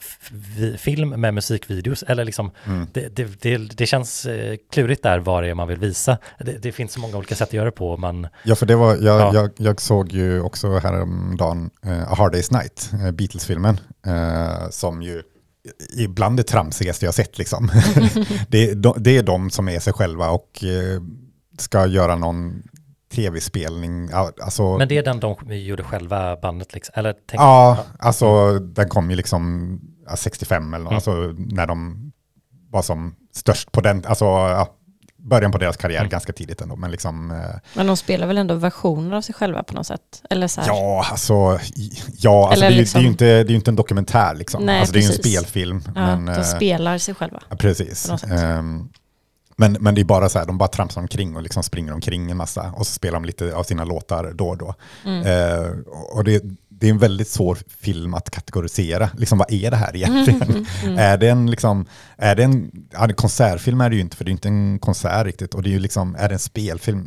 film 0.77 1.09
med 1.09 1.33
musikvideos, 1.33 2.03
eller 2.03 2.25
liksom, 2.25 2.51
Mm. 2.65 2.87
det, 2.93 3.15
det, 3.15 3.41
det, 3.41 3.57
det 3.57 3.85
känns 3.85 4.25
eh, 4.25 4.55
klurigt 4.71 5.03
där 5.03 5.19
vad 5.19 5.43
det 5.43 5.49
är 5.49 5.53
man 5.53 5.67
vill 5.67 5.79
visa. 5.79 6.17
Det, 6.39 6.63
det 6.63 6.71
finns 6.71 6.93
så 6.93 6.99
många 6.99 7.17
olika 7.17 7.35
sätt 7.35 7.47
att 7.47 7.53
göra 7.53 7.65
det 7.65 7.71
på. 7.71 7.97
Man, 7.97 8.27
Ja, 8.43 8.55
för 8.55 8.65
det 8.65 8.75
var, 8.75 8.95
jag, 8.95 9.03
Ja. 9.21 9.33
jag, 9.33 9.49
jag 9.57 9.81
såg 9.81 10.11
ju 10.11 10.41
också 10.41 10.77
häromdagen 10.77 11.69
uh, 11.85 12.11
A 12.11 12.15
Hard 12.17 12.35
Day's 12.35 12.53
Night, 12.53 12.89
uh, 12.93 13.11
Beatles-filmen, 13.11 13.79
eh, 14.05 14.69
som 14.69 15.01
ju 15.01 15.23
ibland 15.97 16.37
det 16.37 16.43
tramsigaste 16.43 17.05
jag 17.05 17.13
sett. 17.13 17.37
Liksom. 17.37 17.71
det, 18.47 18.73
de, 18.73 18.93
det 18.97 19.17
är 19.17 19.23
de 19.23 19.49
som 19.49 19.69
är 19.69 19.79
sig 19.79 19.93
själva 19.93 20.29
och 20.29 20.63
eh, 20.63 21.01
ska 21.59 21.85
göra 21.85 22.15
någon 22.15 22.63
tv-spelning. 23.13 24.09
Alltså, 24.13 24.77
men 24.77 24.87
det 24.87 24.97
är 24.97 25.03
den 25.03 25.19
de 25.19 25.35
gjorde 25.49 25.83
själva 25.83 26.37
bandet 26.37 26.73
liksom. 26.73 26.93
Eller 26.97 27.15
ja, 27.31 27.77
alltså 27.99 28.59
den 28.59 28.89
kom 28.89 29.09
ju 29.09 29.15
liksom 29.15 29.69
ja, 30.05 30.15
65 30.15 30.73
eller 30.73 30.83
något, 30.83 30.91
Mm. 30.91 30.95
alltså 30.95 31.43
när 31.55 31.67
de 31.67 32.11
var 32.69 32.81
som 32.81 33.15
störst 33.33 33.71
på 33.71 33.81
den, 33.81 34.05
alltså 34.05 34.25
ja, 34.25 34.75
början 35.21 35.51
på 35.51 35.57
deras 35.57 35.77
karriär 35.77 35.99
Mm. 35.99 36.09
ganska 36.09 36.33
tidigt 36.33 36.61
ändå, 36.61 36.75
men 36.75 36.91
liksom 36.91 37.31
eh, 37.31 37.37
Men 37.73 37.87
de 37.87 37.97
spelar 37.97 38.27
väl 38.27 38.37
ändå 38.37 38.55
versioner 38.55 39.17
av 39.17 39.21
sig 39.21 39.35
själva 39.35 39.63
på 39.63 39.73
något 39.73 39.87
sätt? 39.87 40.21
Eller 40.29 40.47
så 40.47 40.61
här. 40.61 40.67
Ja, 40.67 41.05
alltså, 41.11 41.59
ja, 42.17 42.47
alltså 42.49 42.61
det, 42.61 42.65
är 42.67 42.71
liksom- 42.71 42.99
det, 42.99 43.03
är 43.03 43.05
ju 43.05 43.09
inte, 43.11 43.25
det 43.25 43.31
är 43.39 43.49
ju 43.49 43.55
inte 43.55 43.71
en 43.71 43.75
dokumentär 43.75 44.35
liksom. 44.35 44.63
Nej, 44.65 44.79
alltså, 44.79 44.93
det 44.93 44.99
är 44.99 45.01
ju 45.01 45.07
en 45.07 45.13
spelfilm. 45.13 45.81
Ja, 45.85 45.91
men, 45.95 46.25
de 46.25 46.31
eh, 46.31 46.43
spelar 46.43 46.97
sig 46.97 47.15
själva. 47.15 47.39
ja, 47.49 47.55
precis. 47.55 48.09
Ehm, 48.31 48.89
men, 49.59 49.77
men 49.79 49.95
det 49.95 50.01
är 50.01 50.05
bara 50.05 50.29
så 50.29 50.39
här, 50.39 50.45
de 50.45 50.57
bara 50.57 50.69
tramsar 50.69 51.01
omkring 51.01 51.35
och 51.35 51.43
liksom 51.43 51.63
springer 51.63 51.93
omkring 51.93 52.31
en 52.31 52.37
massa 52.37 52.73
och 52.75 52.87
så 52.87 52.93
spelar 52.93 53.13
de 53.13 53.25
lite 53.25 53.55
av 53.55 53.63
sina 53.63 53.83
låtar 53.83 54.31
då 54.35 54.47
och 54.47 54.57
då. 54.57 54.75
Mm. 55.05 55.25
Eh, 55.25 55.71
och 56.11 56.23
det, 56.23 56.43
det 56.69 56.87
är 56.87 56.91
en 56.91 56.97
väldigt 56.97 57.27
svår 57.27 57.57
film 57.79 58.13
att 58.13 58.29
kategorisera. 58.29 59.09
Liksom, 59.17 59.37
vad 59.37 59.53
är 59.53 59.71
det 59.71 59.77
här 59.77 59.95
egentligen? 59.95 60.41
Mm, 60.41 60.65
mm. 60.83 60.97
Är 60.97 61.17
det 61.17 61.29
en, 61.29 61.51
liksom, 61.51 61.85
är 62.17 62.35
det 62.35 62.43
en, 62.43 62.71
ja, 62.91 63.07
konsertfilm 63.15 63.81
är 63.81 63.89
det 63.89 63.95
ju 63.95 64.01
inte, 64.01 64.17
för 64.17 64.25
det 64.25 64.29
är 64.29 64.33
inte 64.33 64.47
en 64.47 64.79
konsert 64.79 65.25
riktigt. 65.25 65.53
Och 65.53 65.63
det 65.63 65.69
är 65.69 65.71
ju 65.71 65.79
liksom, 65.79 66.15
är 66.19 66.29
det 66.29 66.35
en 66.35 66.39
spelfilm? 66.39 67.05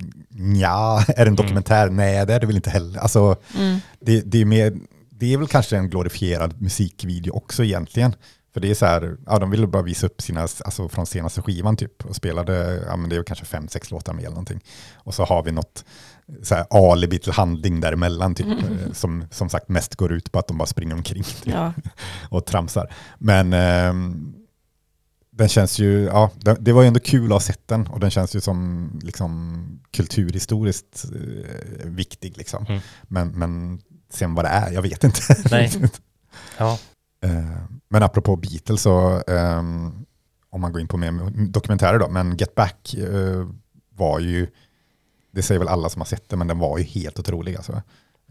Ja, 0.60 1.04
är 1.08 1.24
det 1.24 1.30
en 1.30 1.36
dokumentär? 1.36 1.90
Nej, 1.90 2.26
det 2.26 2.34
är 2.34 2.40
det 2.40 2.46
väl 2.46 2.56
inte 2.56 2.70
heller. 2.70 2.98
Alltså, 2.98 3.36
Mm. 3.58 3.78
det, 4.00 4.20
det, 4.20 4.40
är 4.40 4.44
mer, 4.44 4.72
det 5.10 5.32
är 5.32 5.38
väl 5.38 5.48
kanske 5.48 5.76
en 5.76 5.90
glorifierad 5.90 6.62
musikvideo 6.62 7.32
också 7.32 7.64
egentligen. 7.64 8.14
För 8.52 8.60
det 8.60 8.70
är 8.70 8.74
så 8.74 8.86
här, 8.86 9.16
ja, 9.26 9.38
de 9.38 9.50
ville 9.50 9.66
bara 9.66 9.82
visa 9.82 10.06
upp 10.06 10.22
sina, 10.22 10.40
alltså 10.40 10.88
från 10.88 11.06
senaste 11.06 11.42
skivan 11.42 11.76
typ, 11.76 12.04
och 12.04 12.16
spelade, 12.16 12.84
ja 12.86 12.96
men 12.96 13.10
det 13.10 13.16
är 13.16 13.22
kanske 13.22 13.44
fem, 13.44 13.68
sex 13.68 13.90
låtar 13.90 14.12
med 14.12 14.20
eller 14.24 14.30
någonting. 14.30 14.60
Och 14.94 15.14
så 15.14 15.24
har 15.24 15.42
vi 15.42 15.52
något 15.52 15.84
så 16.42 16.54
här 16.54 16.66
alibi 16.70 17.18
till 17.18 17.32
handling 17.32 17.80
däremellan 17.80 18.34
typ, 18.34 18.46
eh, 18.46 18.92
som 18.92 19.24
som 19.30 19.48
sagt 19.48 19.68
mest 19.68 19.94
går 19.94 20.12
ut 20.12 20.32
på 20.32 20.38
att 20.38 20.48
de 20.48 20.58
bara 20.58 20.66
springer 20.66 20.94
omkring 20.94 21.22
typ, 21.22 21.46
Ja. 21.46 21.72
och 22.28 22.46
tramsar. 22.46 22.94
Men 23.18 23.52
ehm, 23.52 24.34
den 25.30 25.48
känns 25.48 25.78
ju, 25.78 26.04
ja, 26.04 26.30
det, 26.34 26.56
det 26.60 26.72
var 26.72 26.82
ju 26.82 26.88
ändå 26.88 27.00
kul 27.00 27.24
att 27.24 27.32
ha 27.32 27.40
sett 27.40 27.68
den 27.68 27.86
och 27.86 28.00
den 28.00 28.10
känns 28.10 28.36
ju 28.36 28.40
som 28.40 28.90
liksom 29.02 29.80
kulturhistoriskt 29.90 31.04
eh, 31.04 31.86
viktig 31.86 32.36
liksom. 32.36 32.66
Mm. 32.66 32.80
Men, 33.02 33.28
men 33.28 33.80
sen 34.10 34.34
vad 34.34 34.44
det 34.44 34.48
är, 34.48 34.72
jag 34.72 34.82
vet 34.82 35.04
inte. 35.04 35.20
Nej. 35.50 35.72
Ja, 36.58 36.78
Eh, 37.24 37.62
Men 37.92 38.02
apropå 38.02 38.36
Beatles 38.36 38.82
så, 38.82 39.22
ehm, 39.26 40.04
om 40.50 40.60
man 40.60 40.72
går 40.72 40.80
in 40.80 40.88
på 40.88 40.96
mer 40.96 41.12
dokumentärer 41.48 41.98
då, 41.98 42.08
men 42.08 42.36
Get 42.36 42.54
Back 42.54 42.94
eh, 42.94 43.46
var 43.96 44.18
ju, 44.20 44.46
det 45.32 45.42
säger 45.42 45.58
väl 45.58 45.68
alla 45.68 45.88
som 45.88 46.00
har 46.00 46.06
sett 46.06 46.28
det, 46.28 46.36
men 46.36 46.46
den 46.46 46.58
var 46.58 46.78
ju 46.78 46.84
helt 46.84 47.18
otrolig 47.18 47.56
alltså. 47.56 47.82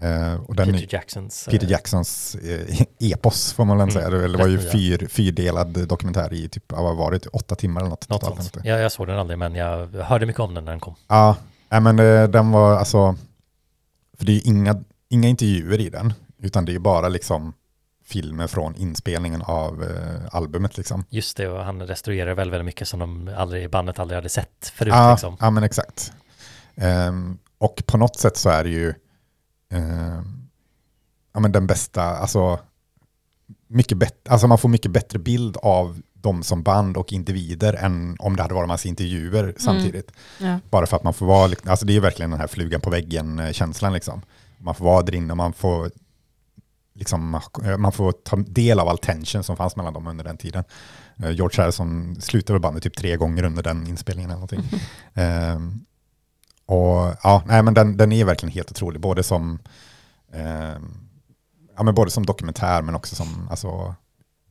Eh, 0.02 0.34
och 0.42 0.56
den, 0.56 0.72
Peter 0.74 0.88
Jacksons. 0.96 1.48
eh, 1.48 1.52
Peter 1.52 1.68
Jacksons 1.68 2.36
eh, 2.36 2.82
epos 3.00 3.54
får 3.54 3.66
man 3.66 3.78
väl 3.78 3.84
Mm, 3.90 3.94
säga. 3.94 4.10
Det 4.28 4.38
var 4.38 4.48
ju 4.48 4.60
fyr, 4.60 5.08
fyrdelad 5.08 5.88
dokumentär 5.88 6.34
i 6.34 6.50
typ, 6.50 6.72
vad 6.72 6.98
var 6.98 7.12
det, 7.12 7.28
åtta 7.28 7.56
timmar 7.56 7.82
eller 7.82 7.90
något. 7.90 8.10
Något 8.10 8.22
totalt. 8.22 8.58
Ja, 8.64 8.78
jag 8.80 8.92
såg 8.92 9.08
den 9.08 9.20
aldrig, 9.20 9.40
men 9.40 9.56
jag 9.56 9.88
hörde 9.88 10.26
mycket 10.26 10.40
om 10.40 10.54
den 10.54 10.66
när 10.66 10.72
den 10.72 10.80
kom. 10.80 10.96
Ja, 11.08 11.36
nej, 11.70 11.82
men 11.82 12.00
eh, 12.00 12.28
den 12.30 12.52
var 12.52 12.76
alltså, 12.78 13.16
för 14.18 14.26
det 14.26 14.32
är 14.32 14.34
ju 14.36 14.42
inga, 14.42 14.84
inga 15.10 15.28
intervjuer 15.28 15.80
i 15.80 15.90
den, 15.90 16.14
utan 16.40 16.66
det 16.66 16.76
är 16.76 16.80
bara 16.80 17.10
liksom 17.10 17.54
filmer 18.12 18.48
från 18.48 18.76
inspelningen 18.76 19.42
av 19.42 19.84
eh, 19.84 20.36
albumet 20.36 20.78
liksom. 20.78 21.06
Just 21.10 21.38
det, 21.38 21.48
och 21.48 21.64
han 21.66 21.82
restaurerar 21.82 22.34
väl 22.34 22.52
väldigt 22.52 22.66
mycket 22.66 22.88
som 22.88 23.00
de 23.00 23.30
aldrig, 23.38 23.70
bandet 23.70 24.00
aldrig 24.00 24.16
hade 24.18 24.30
sett 24.30 24.72
förut. 24.74 24.94
Ja, 24.94 25.12
liksom. 25.12 25.38
ja 25.40 25.50
men 25.50 25.64
exakt. 25.64 26.14
Ehm, 26.76 27.38
och 27.58 27.84
på 27.86 27.98
något 27.98 28.20
sätt 28.20 28.38
så 28.38 28.50
är 28.50 28.64
det 28.64 28.70
ju 28.70 28.94
ehm, 29.72 30.48
ja, 31.34 31.40
men 31.40 31.52
den 31.52 31.68
bästa, 31.68 32.04
alltså, 32.04 32.60
mycket 33.68 33.98
bättre, 33.98 34.32
alltså 34.32 34.48
man 34.48 34.58
får 34.58 34.70
mycket 34.70 34.92
bättre 34.92 35.20
bild 35.20 35.58
av 35.58 36.02
dem 36.14 36.44
som 36.44 36.64
band 36.64 36.98
och 36.98 37.14
individer 37.14 37.74
än 37.74 38.16
om 38.20 38.36
det 38.36 38.42
hade 38.42 38.54
varit 38.54 38.68
massa 38.68 38.88
intervjuer 38.88 39.56
samtidigt. 39.58 40.12
Ja. 40.40 40.60
Bara 40.70 40.86
för 40.86 40.98
att 40.98 41.04
man 41.04 41.14
får 41.14 41.26
vara, 41.26 41.48
lik- 41.48 41.68
alltså 41.68 41.86
det 41.86 41.92
är 41.92 41.96
ju 41.96 42.00
verkligen 42.00 42.32
den 42.32 42.40
här 42.40 42.48
flugan 42.48 42.82
på 42.82 42.90
väggen-känslan 42.90 43.94
liksom. 43.94 44.22
Man 44.58 44.76
får 44.76 44.86
vara 44.86 45.02
där 45.02 45.16
inne 45.16 45.34
och 45.34 45.38
man 45.38 45.54
får, 45.54 45.92
liksom, 47.02 47.40
man 47.78 47.92
får 47.92 48.12
ta 48.12 48.36
del 48.36 48.80
av 48.80 48.88
all 48.88 48.98
tension 48.98 49.44
som 49.44 49.58
fanns 49.58 49.76
mellan 49.76 49.94
dem 49.94 50.08
under 50.08 50.24
den 50.24 50.38
tiden. 50.38 50.64
Eh, 51.24 51.32
George 51.32 51.62
Harrison 51.62 52.22
slutade 52.22 52.60
bandet 52.60 52.84
typ 52.84 52.98
tre 52.98 53.18
gånger 53.18 53.44
under 53.44 53.64
den 53.64 53.88
inspelningen 53.88 54.30
eller 54.32 54.40
någonting. 54.40 54.80
Ehm, 55.14 55.86
och 56.66 57.16
ja, 57.24 57.44
nej 57.48 57.64
men 57.64 57.74
den, 57.74 57.98
den 57.98 58.12
är 58.12 58.26
verkligen 58.26 58.54
helt 58.54 58.72
otrolig, 58.72 59.02
både 59.02 59.24
som, 59.24 59.60
ehm, 60.34 60.94
ja, 61.78 61.84
men 61.84 61.96
både 61.96 62.12
som 62.12 62.26
dokumentär 62.26 62.82
men 62.82 62.96
också 62.96 63.16
som 63.16 63.48
alltså, 63.50 63.96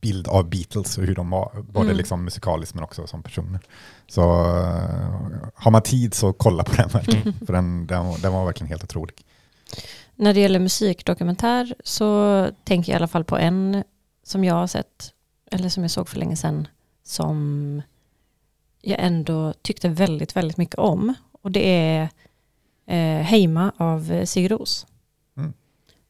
bild 0.01 0.27
av 0.27 0.49
Beatles 0.49 0.97
och 0.97 1.03
hur 1.03 1.15
de 1.15 1.29
var, 1.29 1.51
både 1.69 1.85
Mm. 1.85 1.97
liksom 1.97 2.23
musikaliskt 2.23 2.75
men 2.75 2.83
också 2.83 3.07
som 3.07 3.23
personer. 3.23 3.59
Så 4.07 4.21
eh, 4.57 5.49
har 5.55 5.71
man 5.71 5.81
tid 5.81 6.13
så 6.13 6.33
kolla 6.33 6.63
på 6.63 6.75
den 6.75 6.89
verkligen, 6.89 7.33
för 7.45 7.53
den, 7.53 7.87
den, 7.87 8.21
den 8.21 8.33
var 8.33 8.45
verkligen 8.45 8.69
helt 8.69 8.83
otrolig. 8.83 9.15
När 10.21 10.33
det 10.33 10.39
gäller 10.39 10.59
musikdokumentär 10.59 11.75
så 11.83 12.49
tänker 12.63 12.91
jag 12.91 12.95
i 12.95 12.99
alla 12.99 13.07
fall 13.07 13.23
på 13.23 13.37
en 13.37 13.83
som 14.23 14.43
jag 14.43 14.53
har 14.53 14.67
sett, 14.67 15.13
eller 15.51 15.69
som 15.69 15.83
jag 15.83 15.91
såg 15.91 16.09
för 16.09 16.17
länge 16.17 16.35
sedan, 16.35 16.67
som 17.03 17.81
jag 18.81 18.99
ändå 18.99 19.53
tyckte 19.61 19.89
väldigt, 19.89 20.35
väldigt 20.35 20.57
mycket 20.57 20.79
om. 20.79 21.13
Och 21.31 21.51
det 21.51 21.69
är 21.69 22.09
eh, 22.85 23.23
Heima 23.23 23.71
av 23.77 24.25
Sigur. 24.25 24.67
Mm. 25.37 25.53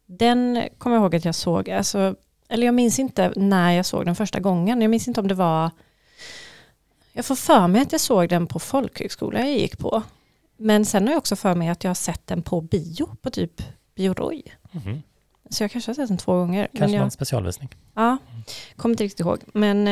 Den 0.05 0.63
kommer 0.77 0.95
jag 0.95 1.03
ihåg 1.03 1.15
att 1.15 1.25
jag 1.25 1.35
såg, 1.35 1.69
alltså, 1.69 2.15
eller 2.49 2.65
jag 2.65 2.75
minns 2.75 2.99
inte 2.99 3.33
när 3.35 3.71
jag 3.71 3.85
såg 3.85 4.05
den 4.05 4.15
första 4.15 4.39
gången. 4.39 4.81
Jag 4.81 4.89
minns 4.89 5.07
inte 5.07 5.21
om 5.21 5.27
det 5.27 5.35
var, 5.35 5.71
jag 7.13 7.25
får 7.25 7.35
för 7.35 7.67
mig 7.67 7.81
att 7.81 7.91
jag 7.91 8.01
såg 8.01 8.29
den 8.29 8.47
på 8.47 8.59
folkhögskolan 8.59 9.41
jag 9.41 9.59
gick 9.59 9.77
på. 9.77 10.03
Men 10.57 10.85
sen 10.85 11.03
har 11.03 11.13
jag 11.13 11.19
också 11.19 11.35
för 11.35 11.55
mig 11.55 11.69
att 11.69 11.83
jag 11.83 11.89
har 11.89 11.95
sett 11.95 12.27
den 12.27 12.41
på 12.41 12.61
bio, 12.61 13.15
på 13.21 13.29
typ 13.29 13.61
Bio 14.01 14.13
Roy. 14.13 14.43
Mhm. 14.71 15.01
Så 15.49 15.63
jag 15.63 15.71
kanske 15.71 15.89
har 15.89 15.95
sett 15.95 16.07
den 16.07 16.17
två 16.17 16.33
gånger. 16.33 16.67
Kanske 16.77 16.95
jag, 16.95 17.01
någon 17.01 17.11
specialvisning. 17.11 17.69
Ja, 17.93 18.17
kommer 18.75 18.93
inte 18.93 19.03
riktigt 19.03 19.19
ihåg. 19.19 19.39
Men 19.53 19.87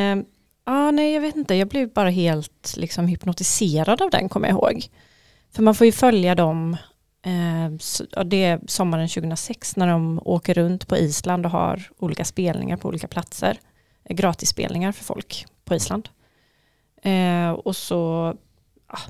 ja, 0.64 0.90
nej, 0.90 1.14
jag 1.14 1.20
vet 1.20 1.36
inte. 1.36 1.54
Jag 1.54 1.68
blev 1.68 1.92
bara 1.92 2.10
helt 2.10 2.74
liksom, 2.76 3.06
hypnotiserad 3.06 4.02
av 4.02 4.10
den, 4.10 4.28
kommer 4.28 4.48
jag 4.48 4.54
ihåg. 4.54 4.86
För 5.52 5.62
man 5.62 5.74
får 5.74 5.84
ju 5.84 5.92
följa 5.92 6.34
dem, 6.34 6.76
eh, 7.22 8.24
det 8.24 8.44
är 8.44 8.60
sommaren 8.66 9.08
2006 9.08 9.76
när 9.76 9.86
de 9.86 10.20
åker 10.24 10.54
runt 10.54 10.88
på 10.88 10.96
Island 10.96 11.46
och 11.46 11.52
har 11.52 11.90
olika 11.98 12.24
spelningar 12.24 12.76
på 12.76 12.88
olika 12.88 13.08
platser. 13.08 13.58
Eh, 14.04 14.16
Gratisspelningar 14.16 14.92
för 14.92 15.04
folk 15.04 15.46
på 15.64 15.74
Island. 15.74 16.08
Eh, 17.02 17.50
och 17.50 17.76
så, 17.76 18.34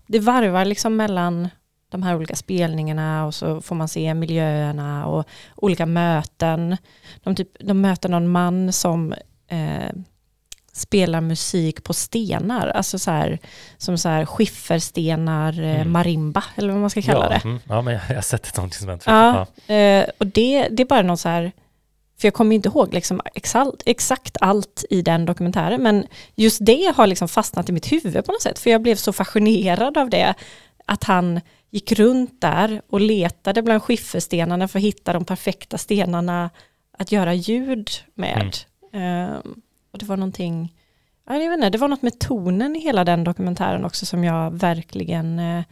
det 0.06 0.18
varvar 0.18 0.64
liksom 0.64 0.96
mellan 0.96 1.48
de 1.90 2.02
här 2.02 2.16
olika 2.16 2.36
spelningarna 2.36 3.26
och 3.26 3.34
så 3.34 3.60
får 3.60 3.74
man 3.74 3.88
se 3.88 4.14
miljöerna 4.14 5.06
och 5.06 5.24
olika 5.56 5.86
möten. 5.86 6.76
De, 7.22 7.34
typ, 7.34 7.48
de 7.60 7.80
möter 7.80 8.08
någon 8.08 8.28
man 8.28 8.72
som 8.72 9.12
eh, 9.48 9.90
spelar 10.72 11.20
musik 11.20 11.84
på 11.84 11.92
stenar, 11.94 12.68
alltså 12.68 12.98
så 12.98 13.10
här, 13.10 13.38
som 13.78 13.98
så 13.98 14.08
här 14.08 14.24
skifferstenar, 14.26 15.60
eh, 15.60 15.80
Mm. 15.80 15.92
marimba 15.92 16.44
eller 16.56 16.72
vad 16.72 16.80
man 16.80 16.90
ska 16.90 17.02
kalla 17.02 17.24
ja, 17.24 17.28
det. 17.28 17.44
Mm, 17.44 17.60
ja, 17.68 17.82
men 17.82 17.94
jag 17.94 18.02
jag 18.08 18.14
har 18.14 18.22
sett 18.22 18.46
ett 18.46 18.54
sånt 18.54 18.72
instrument. 18.72 19.02
Ja, 19.06 19.46
eh, 19.74 20.06
och 20.18 20.26
det, 20.26 20.68
det 20.70 20.82
är 20.82 20.86
bara 20.86 21.02
något 21.02 21.20
så 21.20 21.28
här, 21.28 21.52
för 22.20 22.26
jag 22.26 22.34
kommer 22.34 22.56
inte 22.56 22.68
ihåg 22.68 22.94
liksom 22.94 23.20
exakt, 23.34 23.82
exakt 23.86 24.36
allt 24.40 24.84
i 24.90 25.02
den 25.02 25.24
dokumentären, 25.26 25.82
men 25.82 26.06
just 26.34 26.58
det 26.66 26.92
har 26.96 27.06
liksom 27.06 27.28
fastnat 27.28 27.68
i 27.68 27.72
mitt 27.72 27.92
huvud 27.92 28.24
på 28.26 28.32
något 28.32 28.42
sätt, 28.42 28.58
för 28.58 28.70
jag 28.70 28.82
blev 28.82 28.96
så 28.96 29.12
fascinerad 29.12 29.98
av 29.98 30.10
det, 30.10 30.34
att 30.86 31.04
han 31.04 31.40
gick 31.70 31.92
runt 31.92 32.40
där 32.40 32.82
och 32.88 33.00
letade 33.00 33.62
bland 33.62 33.82
skifferstenarna 33.82 34.68
för 34.68 34.78
att 34.78 34.84
hitta 34.84 35.12
de 35.12 35.24
perfekta 35.24 35.78
stenarna 35.78 36.50
att 36.92 37.12
göra 37.12 37.34
ljud 37.34 37.90
med. 38.14 38.56
Eh, 38.92 39.38
och 39.92 39.98
det 39.98 40.06
var 40.06 40.16
någonting, 40.16 40.74
ja, 41.26 41.36
jag 41.36 41.50
vet 41.50 41.56
inte, 41.56 41.70
det 41.70 41.78
var 41.78 41.88
något 41.88 42.02
med 42.02 42.18
tonen 42.18 42.76
i 42.76 42.80
hela 42.80 43.04
den 43.04 43.24
dokumentären 43.24 43.84
också 43.84 44.06
som 44.06 44.24
jag 44.24 44.50
verkligen 44.50 45.38
eh, 45.38 45.64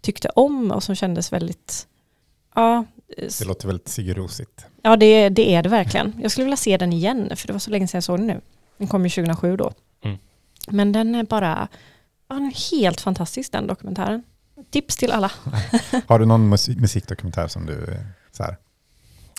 tyckte 0.00 0.28
om 0.28 0.70
och 0.70 0.82
som 0.82 0.94
kändes 0.94 1.32
väldigt, 1.32 1.86
ja, 2.54 2.84
eh, 3.16 3.28
Det 3.38 3.44
låter 3.44 3.66
väldigt 3.66 3.88
sigurosigt. 3.88 4.66
Ja, 4.82 4.96
det, 4.96 5.28
det 5.28 5.54
är 5.54 5.62
det 5.62 5.68
verkligen. 5.68 6.14
Jag 6.22 6.30
skulle 6.30 6.44
vilja 6.44 6.56
se 6.56 6.76
den 6.76 6.92
igen, 6.92 7.36
för 7.36 7.46
det 7.46 7.52
var 7.52 7.60
så 7.60 7.70
länge 7.70 7.88
sedan 7.88 7.96
jag 7.96 8.04
såg 8.04 8.18
den 8.18 8.26
nu. 8.26 8.40
Den 8.78 8.88
kom 8.88 9.04
ju 9.04 9.10
2007 9.10 9.56
då. 9.56 9.72
Mm. 10.04 10.18
Men 10.68 10.92
den 10.92 11.14
är 11.14 11.24
bara 11.24 11.68
ja, 12.28 12.34
den 12.34 12.44
är 12.44 12.70
helt 12.70 13.00
fantastisk, 13.00 13.52
den 13.52 13.66
dokumentären. 13.66 14.22
Tips 14.72 14.96
till 14.96 15.12
alla. 15.12 15.30
Har 16.06 16.18
du 16.18 16.26
någon 16.26 16.48
musik, 16.48 16.78
musikdokumentär 16.78 17.48
som 17.48 17.66
du 17.66 17.84
eh, 17.84 17.98
så 18.32 18.42
här, 18.42 18.56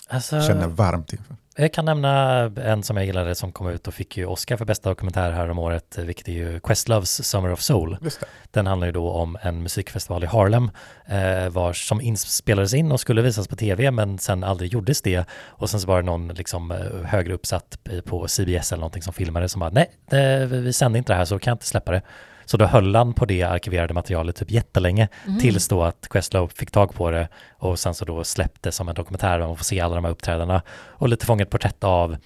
Alltså, 0.08 0.42
känner 0.42 0.66
varmt 0.66 1.12
inför? 1.12 1.36
Jag 1.56 1.72
kan 1.72 1.84
nämna 1.84 2.42
en 2.44 2.82
som 2.82 2.96
jag 2.96 3.06
gillade 3.06 3.34
som 3.34 3.52
kom 3.52 3.68
ut 3.68 3.88
och 3.88 3.94
fick 3.94 4.16
ju 4.16 4.26
Oscar 4.26 4.56
för 4.56 4.64
bästa 4.64 4.88
dokumentär 4.88 5.30
här 5.30 5.48
om 5.48 5.58
året, 5.58 5.98
vilket 5.98 6.28
är 6.28 6.32
ju 6.32 6.60
Questloves 6.60 7.28
Summer 7.28 7.52
of 7.52 7.60
Soul. 7.60 7.98
Just 8.02 8.20
det. 8.20 8.26
Den 8.50 8.66
handlar 8.66 8.86
ju 8.86 8.92
då 8.92 9.10
om 9.10 9.38
en 9.42 9.62
musikfestival 9.62 10.24
i 10.24 10.26
Harlem 10.26 10.70
eh, 11.06 11.48
vars, 11.48 11.88
som 11.88 12.00
inspelades 12.00 12.74
in 12.74 12.92
och 12.92 13.00
skulle 13.00 13.22
visas 13.22 13.48
på 13.48 13.56
tv 13.56 13.90
men 13.90 14.18
sen 14.18 14.44
aldrig 14.44 14.72
gjordes 14.72 15.02
det. 15.02 15.24
Och 15.46 15.70
sen 15.70 15.80
så 15.80 15.86
var 15.86 15.96
det 15.96 16.06
någon 16.06 16.28
liksom 16.28 16.70
eh, 16.70 16.78
högre 17.04 17.34
uppsatt 17.34 17.78
på 18.04 18.28
CBS 18.28 18.72
eller 18.72 18.80
någonting 18.80 19.02
som 19.02 19.12
filmade 19.12 19.48
som 19.48 19.60
bara 19.60 19.70
nej, 19.70 19.90
det, 20.10 20.46
vi 20.46 20.72
sänder 20.72 20.98
inte 20.98 21.12
det 21.12 21.16
här 21.16 21.24
så 21.24 21.38
kan 21.38 21.50
jag 21.50 21.54
inte 21.54 21.66
släppa 21.66 21.92
det. 21.92 22.02
Så 22.44 22.56
då 22.56 22.64
höll 22.66 22.94
han 22.96 23.14
på 23.14 23.24
det 23.24 23.42
arkiverade 23.42 23.94
materialet 23.94 24.36
typ 24.36 24.50
jättelänge 24.50 25.08
Mm. 25.26 25.40
tills 25.40 25.68
då 25.68 25.82
att 25.82 26.08
Questlove 26.10 26.52
fick 26.56 26.70
tag 26.70 26.94
på 26.94 27.10
det 27.10 27.28
och 27.58 27.78
sen 27.78 27.94
så 27.94 28.04
då 28.04 28.24
släppte 28.24 28.72
som 28.72 28.88
en 28.88 28.94
dokumentär 28.94 29.38
där 29.38 29.46
man 29.46 29.56
får 29.56 29.64
se 29.64 29.80
alla 29.80 29.94
de 29.94 30.04
här 30.04 30.12
uppträdena 30.12 30.62
och 30.86 31.08
lite 31.08 31.26
fångat 31.26 31.50
porträtt 31.50 31.84
av 31.84 32.16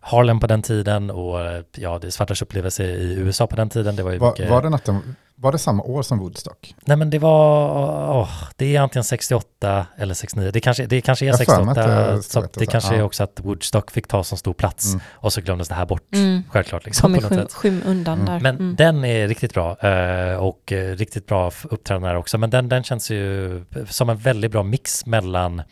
Harlem 0.00 0.40
på 0.40 0.46
den 0.46 0.62
tiden 0.62 1.10
och 1.10 1.38
ja, 1.76 1.98
det 1.98 2.06
är 2.06 2.10
svartas 2.10 2.42
upplevelse 2.42 2.84
i 2.84 3.14
USA 3.14 3.46
på 3.46 3.56
den 3.56 3.68
tiden. 3.70 3.96
Det 3.96 4.02
var 4.02 4.12
ju 4.12 4.18
Var, 4.18 4.30
mycket... 4.30 4.50
var, 4.50 4.62
det 4.62 4.78
de- 4.86 5.16
var 5.44 5.52
det 5.52 5.58
samma 5.58 5.82
år 5.82 6.02
som 6.02 6.18
Woodstock? 6.18 6.74
Nej 6.86 6.96
men 6.96 7.10
det 7.10 7.18
var, 7.18 8.20
åh, 8.20 8.30
det 8.56 8.76
är 8.76 8.80
antingen 8.80 9.04
68 9.04 9.86
eller 9.96 10.14
69, 10.14 10.50
det 10.50 10.60
kanske, 10.60 10.86
det 10.86 11.00
kanske 11.00 11.24
är 11.24 11.26
Jag 11.26 11.36
har 11.38 11.44
för 11.44 11.64
mig 11.64 11.70
att 11.70 11.76
68, 11.76 12.16
det 12.16 12.22
så 12.22 12.60
det 12.60 12.64
så, 12.66 12.70
kanske 12.70 12.94
är 12.96 13.02
också 13.02 13.22
att 13.24 13.40
Woodstock 13.42 13.90
fick 13.90 14.06
ta 14.08 14.24
så 14.24 14.36
stor 14.36 14.52
plats 14.54 14.86
Mm. 14.94 15.00
och 15.12 15.32
så 15.32 15.40
glömdes 15.40 15.68
det 15.68 15.74
här 15.74 15.86
bort, 15.86 16.14
Mm. 16.14 16.42
självklart 16.50 16.84
liksom 16.84 17.12
Kom 17.14 17.16
i 17.16 17.28
skym, 17.28 17.38
sätt. 17.38 17.52
skymundan 17.52 18.20
Mm. 18.20 18.26
där. 18.32 18.40
Men 18.40 18.56
Mm. 18.56 18.76
den 18.76 19.04
är 19.04 19.28
riktigt 19.28 19.54
bra 19.54 19.76
eh, 19.78 20.36
och 20.36 20.72
eh, 20.72 20.96
riktigt 20.96 21.26
bra 21.26 21.50
uppträdande 21.70 22.16
också. 22.16 22.38
Men 22.38 22.50
den, 22.50 22.68
den 22.68 22.82
känns 22.84 23.10
ju 23.10 23.64
som 23.88 24.10
en 24.10 24.16
väldigt 24.16 24.50
bra 24.50 24.62
mix 24.62 25.06
mellan 25.06 25.62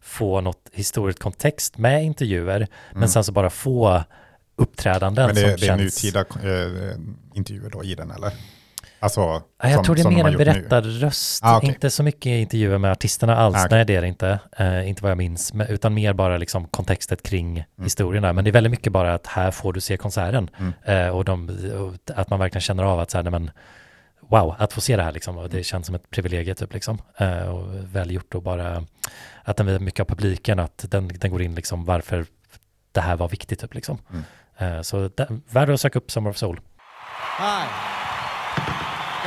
få 0.00 0.40
något 0.40 0.68
historiskt 0.72 1.18
kontext 1.22 1.78
med 1.78 2.04
intervjuer, 2.04 2.66
men 2.90 2.96
Mm. 2.96 3.08
sen 3.08 3.24
så 3.24 3.32
bara 3.32 3.50
få 3.50 4.02
uppträdanden 4.56 5.26
Men 5.26 5.34
det, 5.34 5.40
som 5.40 5.50
det 5.50 5.54
är 5.54 5.78
känns... 5.78 6.04
nutida 6.04 6.20
eh, 6.20 6.96
intervjuer 7.34 7.70
då 7.70 7.84
i 7.84 7.94
den 7.94 8.10
eller? 8.10 8.32
Alltså, 9.00 9.20
Ja, 9.20 9.42
jag 9.62 9.72
som- 9.74 9.84
tror 9.84 9.94
det 9.94 10.00
är 10.00 10.04
de 10.04 10.14
mer 10.14 10.22
har 10.22 10.30
en 10.30 10.36
berättarröst, 10.38 11.44
Ah, 11.44 11.56
okej. 11.56 11.68
inte 11.68 11.90
så 11.90 12.02
mycket 12.02 12.26
intervjuer 12.26 12.78
med 12.78 12.92
artisterna 12.92 13.36
alls, 13.36 13.56
Ah, 13.56 13.64
okej. 13.64 13.76
nej 13.78 13.84
det 13.84 13.96
är 13.96 14.00
det 14.02 14.08
inte, 14.08 14.38
eh, 14.58 14.88
inte 14.88 15.02
vad 15.02 15.10
jag 15.10 15.18
minns, 15.18 15.52
men, 15.52 15.66
utan 15.66 15.94
mer 15.94 16.12
bara 16.12 16.36
liksom 16.36 16.66
kontextet 16.68 17.22
kring 17.22 17.50
Mm. 17.58 17.64
historierna. 17.84 18.32
Men 18.32 18.44
det 18.44 18.50
är 18.50 18.52
väldigt 18.52 18.70
mycket 18.70 18.92
bara 18.92 19.14
att 19.14 19.26
här 19.26 19.50
får 19.50 19.72
du 19.72 19.80
se 19.80 19.96
konserten 19.96 20.50
Mm. 20.58 20.72
eh, 20.84 21.08
och, 21.16 21.24
de, 21.24 21.48
och 21.78 22.16
att 22.18 22.30
man 22.30 22.38
verkligen 22.38 22.60
känner 22.62 22.82
av 22.84 23.00
att 23.00 23.10
så 23.10 23.18
här, 23.18 23.22
nej, 23.22 23.30
men, 23.30 23.50
wow, 24.28 24.54
att 24.58 24.72
få 24.72 24.80
se 24.80 24.96
det 24.96 25.02
här 25.02 25.12
liksom, 25.12 25.38
och 25.38 25.48
det 25.50 25.62
känns 25.64 25.86
som 25.86 25.94
ett 25.94 26.10
privilegium 26.10 26.56
typ 26.56 26.74
liksom, 26.74 26.98
eh, 27.16 27.40
och 27.48 27.66
väl 27.94 28.10
gjort 28.10 28.34
och 28.34 28.42
bara 28.42 28.84
att 29.44 29.56
den 29.56 29.66
visar 29.66 29.80
mycket 29.80 30.00
av 30.00 30.04
publiken, 30.04 30.58
att 30.58 30.84
den, 30.88 31.08
den 31.08 31.30
går 31.30 31.42
in 31.42 31.54
liksom 31.54 31.84
varför 31.84 32.26
det 32.92 33.00
här 33.00 33.16
var 33.16 33.28
viktigt 33.28 33.60
typ 33.60 33.74
liksom. 33.74 33.98
Mm. 34.60 34.84
Så 34.84 35.10
där, 35.14 35.40
värd 35.50 35.70
att 35.70 35.80
söka 35.80 35.98
upp 35.98 36.10
Summer 36.10 36.30
of 36.30 36.36
Soul. 36.36 36.60
Hi. 37.38 37.97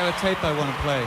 Got 0.01 0.09
a 0.09 0.19
tape 0.19 0.43
I 0.43 0.57
want 0.57 0.75
to 0.75 0.81
play. 0.81 1.03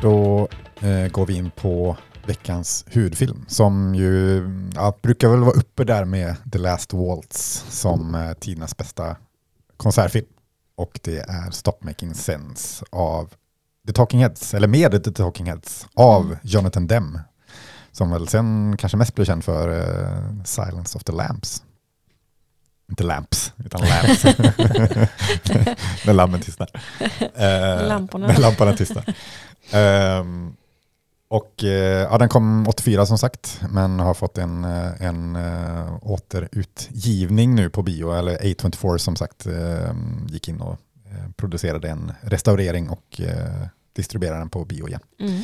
Då 0.00 0.48
eh, 0.80 1.08
går 1.08 1.26
vi 1.26 1.36
in 1.36 1.50
på 1.50 1.96
veckans 2.26 2.84
hudfilm 2.92 3.44
som 3.48 3.94
ju 3.94 4.42
ja, 4.74 4.98
brukar 5.02 5.28
väl 5.28 5.40
vara 5.40 5.56
uppe 5.56 5.84
där 5.84 6.04
med 6.04 6.36
The 6.52 6.58
Last 6.58 6.92
Waltz 6.92 7.64
som 7.68 8.14
eh, 8.14 8.32
tidernas 8.32 8.76
bästa 8.76 9.16
konsertfilm. 9.76 10.26
Och 10.76 11.00
det 11.02 11.18
är 11.18 11.50
Stop 11.50 11.78
Making 11.80 12.14
Sense 12.14 12.84
av 12.90 13.34
The 13.88 13.92
Talking 13.92 14.20
Heads, 14.20 14.54
eller 14.54 14.68
med 14.68 15.04
The 15.04 15.12
Talking 15.12 15.46
Heads, 15.46 15.86
av 15.94 16.24
Mm. 16.24 16.38
Jonathan 16.42 16.86
Demme. 16.86 17.20
Som 17.92 18.10
väl 18.10 18.28
sen 18.28 18.76
kanske 18.76 18.96
mest 18.98 19.14
blev 19.14 19.24
känd 19.24 19.44
för 19.44 19.80
eh, 19.80 20.44
Silence 20.44 20.98
of 20.98 21.04
the 21.04 21.12
Lamps. 21.12 21.62
Inte 22.90 23.04
Lamps, 23.04 23.52
utan 23.64 23.80
Lamps. 23.80 24.24
När 26.06 26.12
lammen 26.12 26.40
tystnar. 26.40 26.70
Eh, 27.34 27.86
Lamporna. 27.88 28.26
När 28.26 28.38
lamporna 28.38 28.72
tystnar. 28.72 29.14
Ehm, 29.70 30.52
och 31.28 31.64
eh, 31.64 32.02
ja, 32.10 32.18
den 32.18 32.28
kom 32.28 32.68
84 32.68 33.06
som 33.06 33.18
sagt, 33.18 33.60
men 33.70 34.00
har 34.00 34.14
fått 34.14 34.38
en, 34.38 34.64
en 34.64 35.36
uh, 35.36 35.98
återutgivning 36.02 37.54
nu 37.54 37.70
på 37.70 37.82
bio, 37.82 38.12
eller 38.12 38.38
A24 38.38 38.98
som 38.98 39.16
sagt 39.16 39.46
eh, 39.46 39.94
gick 40.26 40.48
in 40.48 40.60
och 40.60 40.78
producerade 41.36 41.88
en 41.88 42.12
restaurering 42.20 42.88
och 42.88 43.20
eh, 43.20 43.66
distribuerade 43.98 44.38
den 44.40 44.50
på 44.50 44.64
bio 44.64 44.88
igen. 44.88 45.00
Mm. 45.20 45.42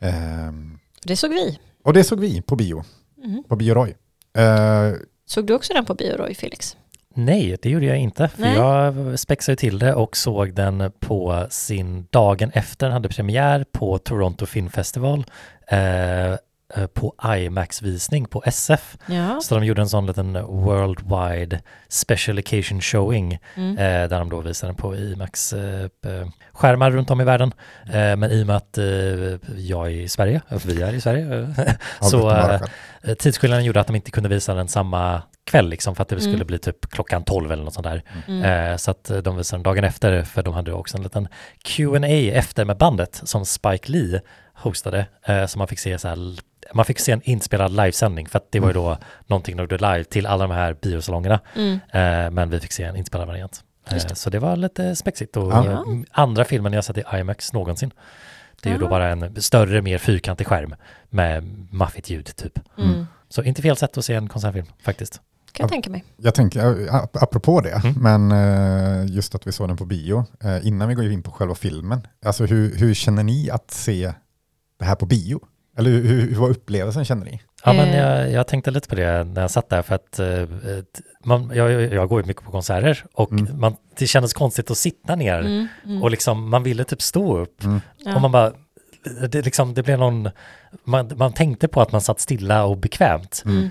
Ehm, 0.00 0.78
Det 1.04 1.16
såg 1.16 1.30
vi. 1.30 1.58
och 1.84 1.92
det 1.92 2.04
såg 2.04 2.20
vi 2.20 2.42
på 2.42 2.56
bio, 2.56 2.84
Mm. 3.24 3.44
på 3.48 3.56
Bio 3.56 3.74
Roy. 3.74 3.94
Eh, 4.38 4.92
Såg 5.26 5.46
du 5.46 5.54
också 5.54 5.72
den 5.74 5.84
på 5.84 5.94
bio 5.94 6.16
Roy, 6.16 6.34
Felix? 6.34 6.76
Nej, 7.14 7.56
det 7.62 7.70
gjorde 7.70 7.86
jag 7.86 7.98
inte. 7.98 8.28
För 8.28 8.40
Nej. 8.42 8.54
jag 8.56 9.18
spexade 9.18 9.56
till 9.56 9.78
det 9.78 9.94
och 9.94 10.16
såg 10.16 10.54
den 10.54 10.92
på 11.00 11.46
sin 11.50 12.06
dagen 12.10 12.50
efter 12.54 12.86
den 12.86 12.92
hade 12.92 13.08
premiär 13.08 13.64
på 13.72 13.98
Toronto 13.98 14.46
Film 14.46 14.70
Festival. 14.70 15.24
Eh, 15.68 16.34
på 16.94 17.14
IMAX-visning 17.38 18.24
på 18.28 18.42
SF. 18.46 18.96
Ja. 19.06 19.40
Så 19.40 19.54
de 19.54 19.64
gjorde 19.64 19.80
en 19.82 19.88
sån 19.88 20.06
liten 20.06 20.32
worldwide 20.46 21.60
special 21.88 22.38
occasion 22.38 22.80
showing 22.80 23.38
Mm. 23.54 23.78
eh, 23.78 24.08
där 24.08 24.18
de 24.18 24.28
då 24.30 24.40
visade 24.40 24.68
den 24.72 24.76
på 24.76 24.96
IMAX-skärmar 24.96 26.90
runt 26.90 27.10
om 27.10 27.20
i 27.20 27.24
världen. 27.24 27.52
Eh, 27.86 28.16
men 28.16 28.24
i 28.30 28.42
och 28.42 28.46
med 28.46 28.56
att 28.56 28.78
eh, 28.78 28.84
jag 29.56 29.86
är 29.86 29.90
i 29.90 30.08
Sverige, 30.08 30.40
eh, 30.48 30.58
vi 30.66 30.82
är 30.82 30.92
i 30.92 31.00
Sverige, 31.00 31.40
eh, 31.58 31.72
så 32.08 32.30
eh. 32.30 32.60
Eh, 33.02 33.14
Tidsskillnaden 33.14 33.64
gjorde 33.64 33.80
att 33.80 33.86
de 33.86 33.96
inte 33.96 34.10
kunde 34.10 34.28
visa 34.28 34.54
den 34.54 34.68
samma 34.68 35.22
kväll 35.44 35.68
liksom 35.68 35.94
för 35.94 36.02
att 36.02 36.08
det 36.08 36.16
Mm. 36.16 36.32
skulle 36.32 36.44
bli 36.44 36.58
typ 36.58 36.90
klockan 36.90 37.24
12 37.24 37.52
eller 37.52 37.64
något 37.64 37.74
sånt 37.74 37.84
där. 37.86 38.02
Mm. 38.28 38.42
Eh, 38.70 38.76
så 38.76 38.90
att 38.90 39.10
eh, 39.10 39.16
de 39.18 39.36
visade 39.36 39.58
den 39.58 39.62
dagen 39.62 39.84
efter 39.84 40.22
för 40.22 40.42
de 40.42 40.54
hade 40.54 40.72
också 40.72 40.96
en 40.96 41.02
liten 41.02 41.28
Q&A 41.64 42.06
efter 42.32 42.64
med 42.64 42.76
bandet 42.76 43.20
som 43.24 43.44
Spike 43.46 43.92
Lee 43.92 44.20
hostade. 44.54 45.06
Eh, 45.26 45.46
så 45.46 45.58
man 45.58 45.68
fick 45.68 45.78
se 45.78 45.98
så 45.98 46.08
här, 46.08 46.16
man 46.74 46.84
fick 46.84 46.98
se 46.98 47.12
en 47.12 47.22
inspelad 47.24 47.70
livesändning 47.72 48.28
för 48.28 48.38
att 48.38 48.52
det 48.52 48.60
var 48.60 48.68
ju 48.68 48.74
då 48.74 48.98
någonting 49.26 49.56
de 49.56 49.62
gjorde 49.62 49.76
live 49.78 50.04
till 50.04 50.26
alla 50.26 50.46
de 50.46 50.54
här 50.54 50.76
biosalongerna. 50.82 51.40
Mm. 51.56 51.72
Eh, 51.74 52.30
men 52.30 52.50
vi 52.50 52.60
fick 52.60 52.72
se 52.72 52.82
en 52.82 52.96
inspelad 52.96 53.26
variant. 53.28 53.64
Eh, 53.90 53.94
det. 53.94 54.14
så 54.14 54.30
det 54.30 54.38
var 54.38 54.56
lite 54.56 54.96
spexigt 54.96 55.36
och 55.36 55.52
Ja. 55.52 55.66
eh, 55.70 55.80
andra 56.10 56.44
filmen 56.44 56.72
jag 56.72 56.84
sett 56.84 56.98
i 56.98 57.02
IMAX 57.14 57.52
någonsin. 57.52 57.90
Det 58.62 58.68
är 58.68 58.72
ju 58.72 58.78
då 58.78 58.86
Ja. 58.86 58.90
bara 58.90 59.08
en 59.08 59.42
större, 59.42 59.82
mer 59.82 59.98
fyrkantig 59.98 60.46
skärm 60.46 60.74
med 61.10 61.44
maffigt 61.70 62.10
ljud 62.10 62.36
typ. 62.36 62.58
Mm. 62.78 63.06
Så 63.28 63.42
inte 63.42 63.62
fel 63.62 63.76
sätt 63.76 63.98
att 63.98 64.04
se 64.04 64.14
en 64.14 64.28
konsertfilm 64.28 64.66
faktiskt. 64.82 65.20
Kan 65.52 65.64
jag 65.64 65.70
tänka 65.70 65.90
mig. 65.90 66.04
Jag 66.16 66.34
tänker, 66.34 66.60
ap- 66.90 67.18
apropå 67.22 67.60
det, 67.60 67.80
Mm. 67.84 67.94
men 68.28 68.32
eh, 68.32 69.14
just 69.14 69.34
att 69.34 69.46
vi 69.46 69.52
såg 69.52 69.68
den 69.68 69.76
på 69.76 69.84
bio, 69.84 70.24
eh, 70.44 70.66
innan 70.66 70.88
vi 70.88 70.94
går 70.94 71.10
in 71.12 71.22
på 71.22 71.30
själva 71.30 71.54
filmen, 71.54 72.06
alltså 72.24 72.44
hur, 72.46 72.76
hur 72.76 72.94
känner 72.94 73.22
ni 73.22 73.50
att 73.50 73.70
se 73.70 74.12
det 74.78 74.84
här 74.84 74.94
på 74.94 75.06
bio? 75.06 75.40
Eller 75.78 75.90
hur, 75.90 76.02
hur, 76.08 76.34
var 76.34 76.48
upplevelsen 76.48 77.04
känner 77.04 77.24
ni? 77.24 77.40
Ja, 77.64 77.72
men 77.72 77.88
Eh. 77.88 77.96
jag, 77.98 78.32
jag 78.32 78.46
tänkte 78.46 78.70
lite 78.70 78.88
på 78.88 78.94
det 78.94 79.24
när 79.24 79.40
jag 79.40 79.50
satt 79.50 79.68
där 79.68 79.82
för 79.82 79.94
att 79.94 80.18
eh, 80.18 80.48
man, 81.24 81.50
jag, 81.54 81.72
jag 81.92 82.08
går 82.08 82.20
ju 82.20 82.26
mycket 82.26 82.42
på 82.44 82.50
konserter 82.50 83.04
och 83.14 83.32
Mm. 83.32 83.60
man, 83.60 83.76
det 83.98 84.06
kändes 84.06 84.32
konstigt 84.32 84.70
att 84.70 84.76
sitta 84.78 85.16
ner 85.16 85.38
Mm. 85.40 85.66
Mm. 85.84 86.02
och 86.02 86.10
liksom 86.10 86.50
man 86.50 86.62
ville 86.62 86.84
typ 86.84 87.02
stå 87.02 87.38
upp 87.38 87.64
Mm. 87.64 87.80
Ja. 87.98 88.14
och 88.14 88.20
man 88.20 88.32
bara 88.32 88.52
det, 89.28 89.42
liksom, 89.44 89.74
det 89.74 89.82
blev 89.82 89.98
någon, 89.98 90.30
man, 90.84 91.12
man 91.16 91.32
tänkte 91.32 91.68
på 91.68 91.80
att 91.82 91.92
man 91.92 92.00
satt 92.00 92.20
stilla 92.20 92.64
och 92.64 92.76
bekvämt. 92.76 93.42
Mm. 93.46 93.70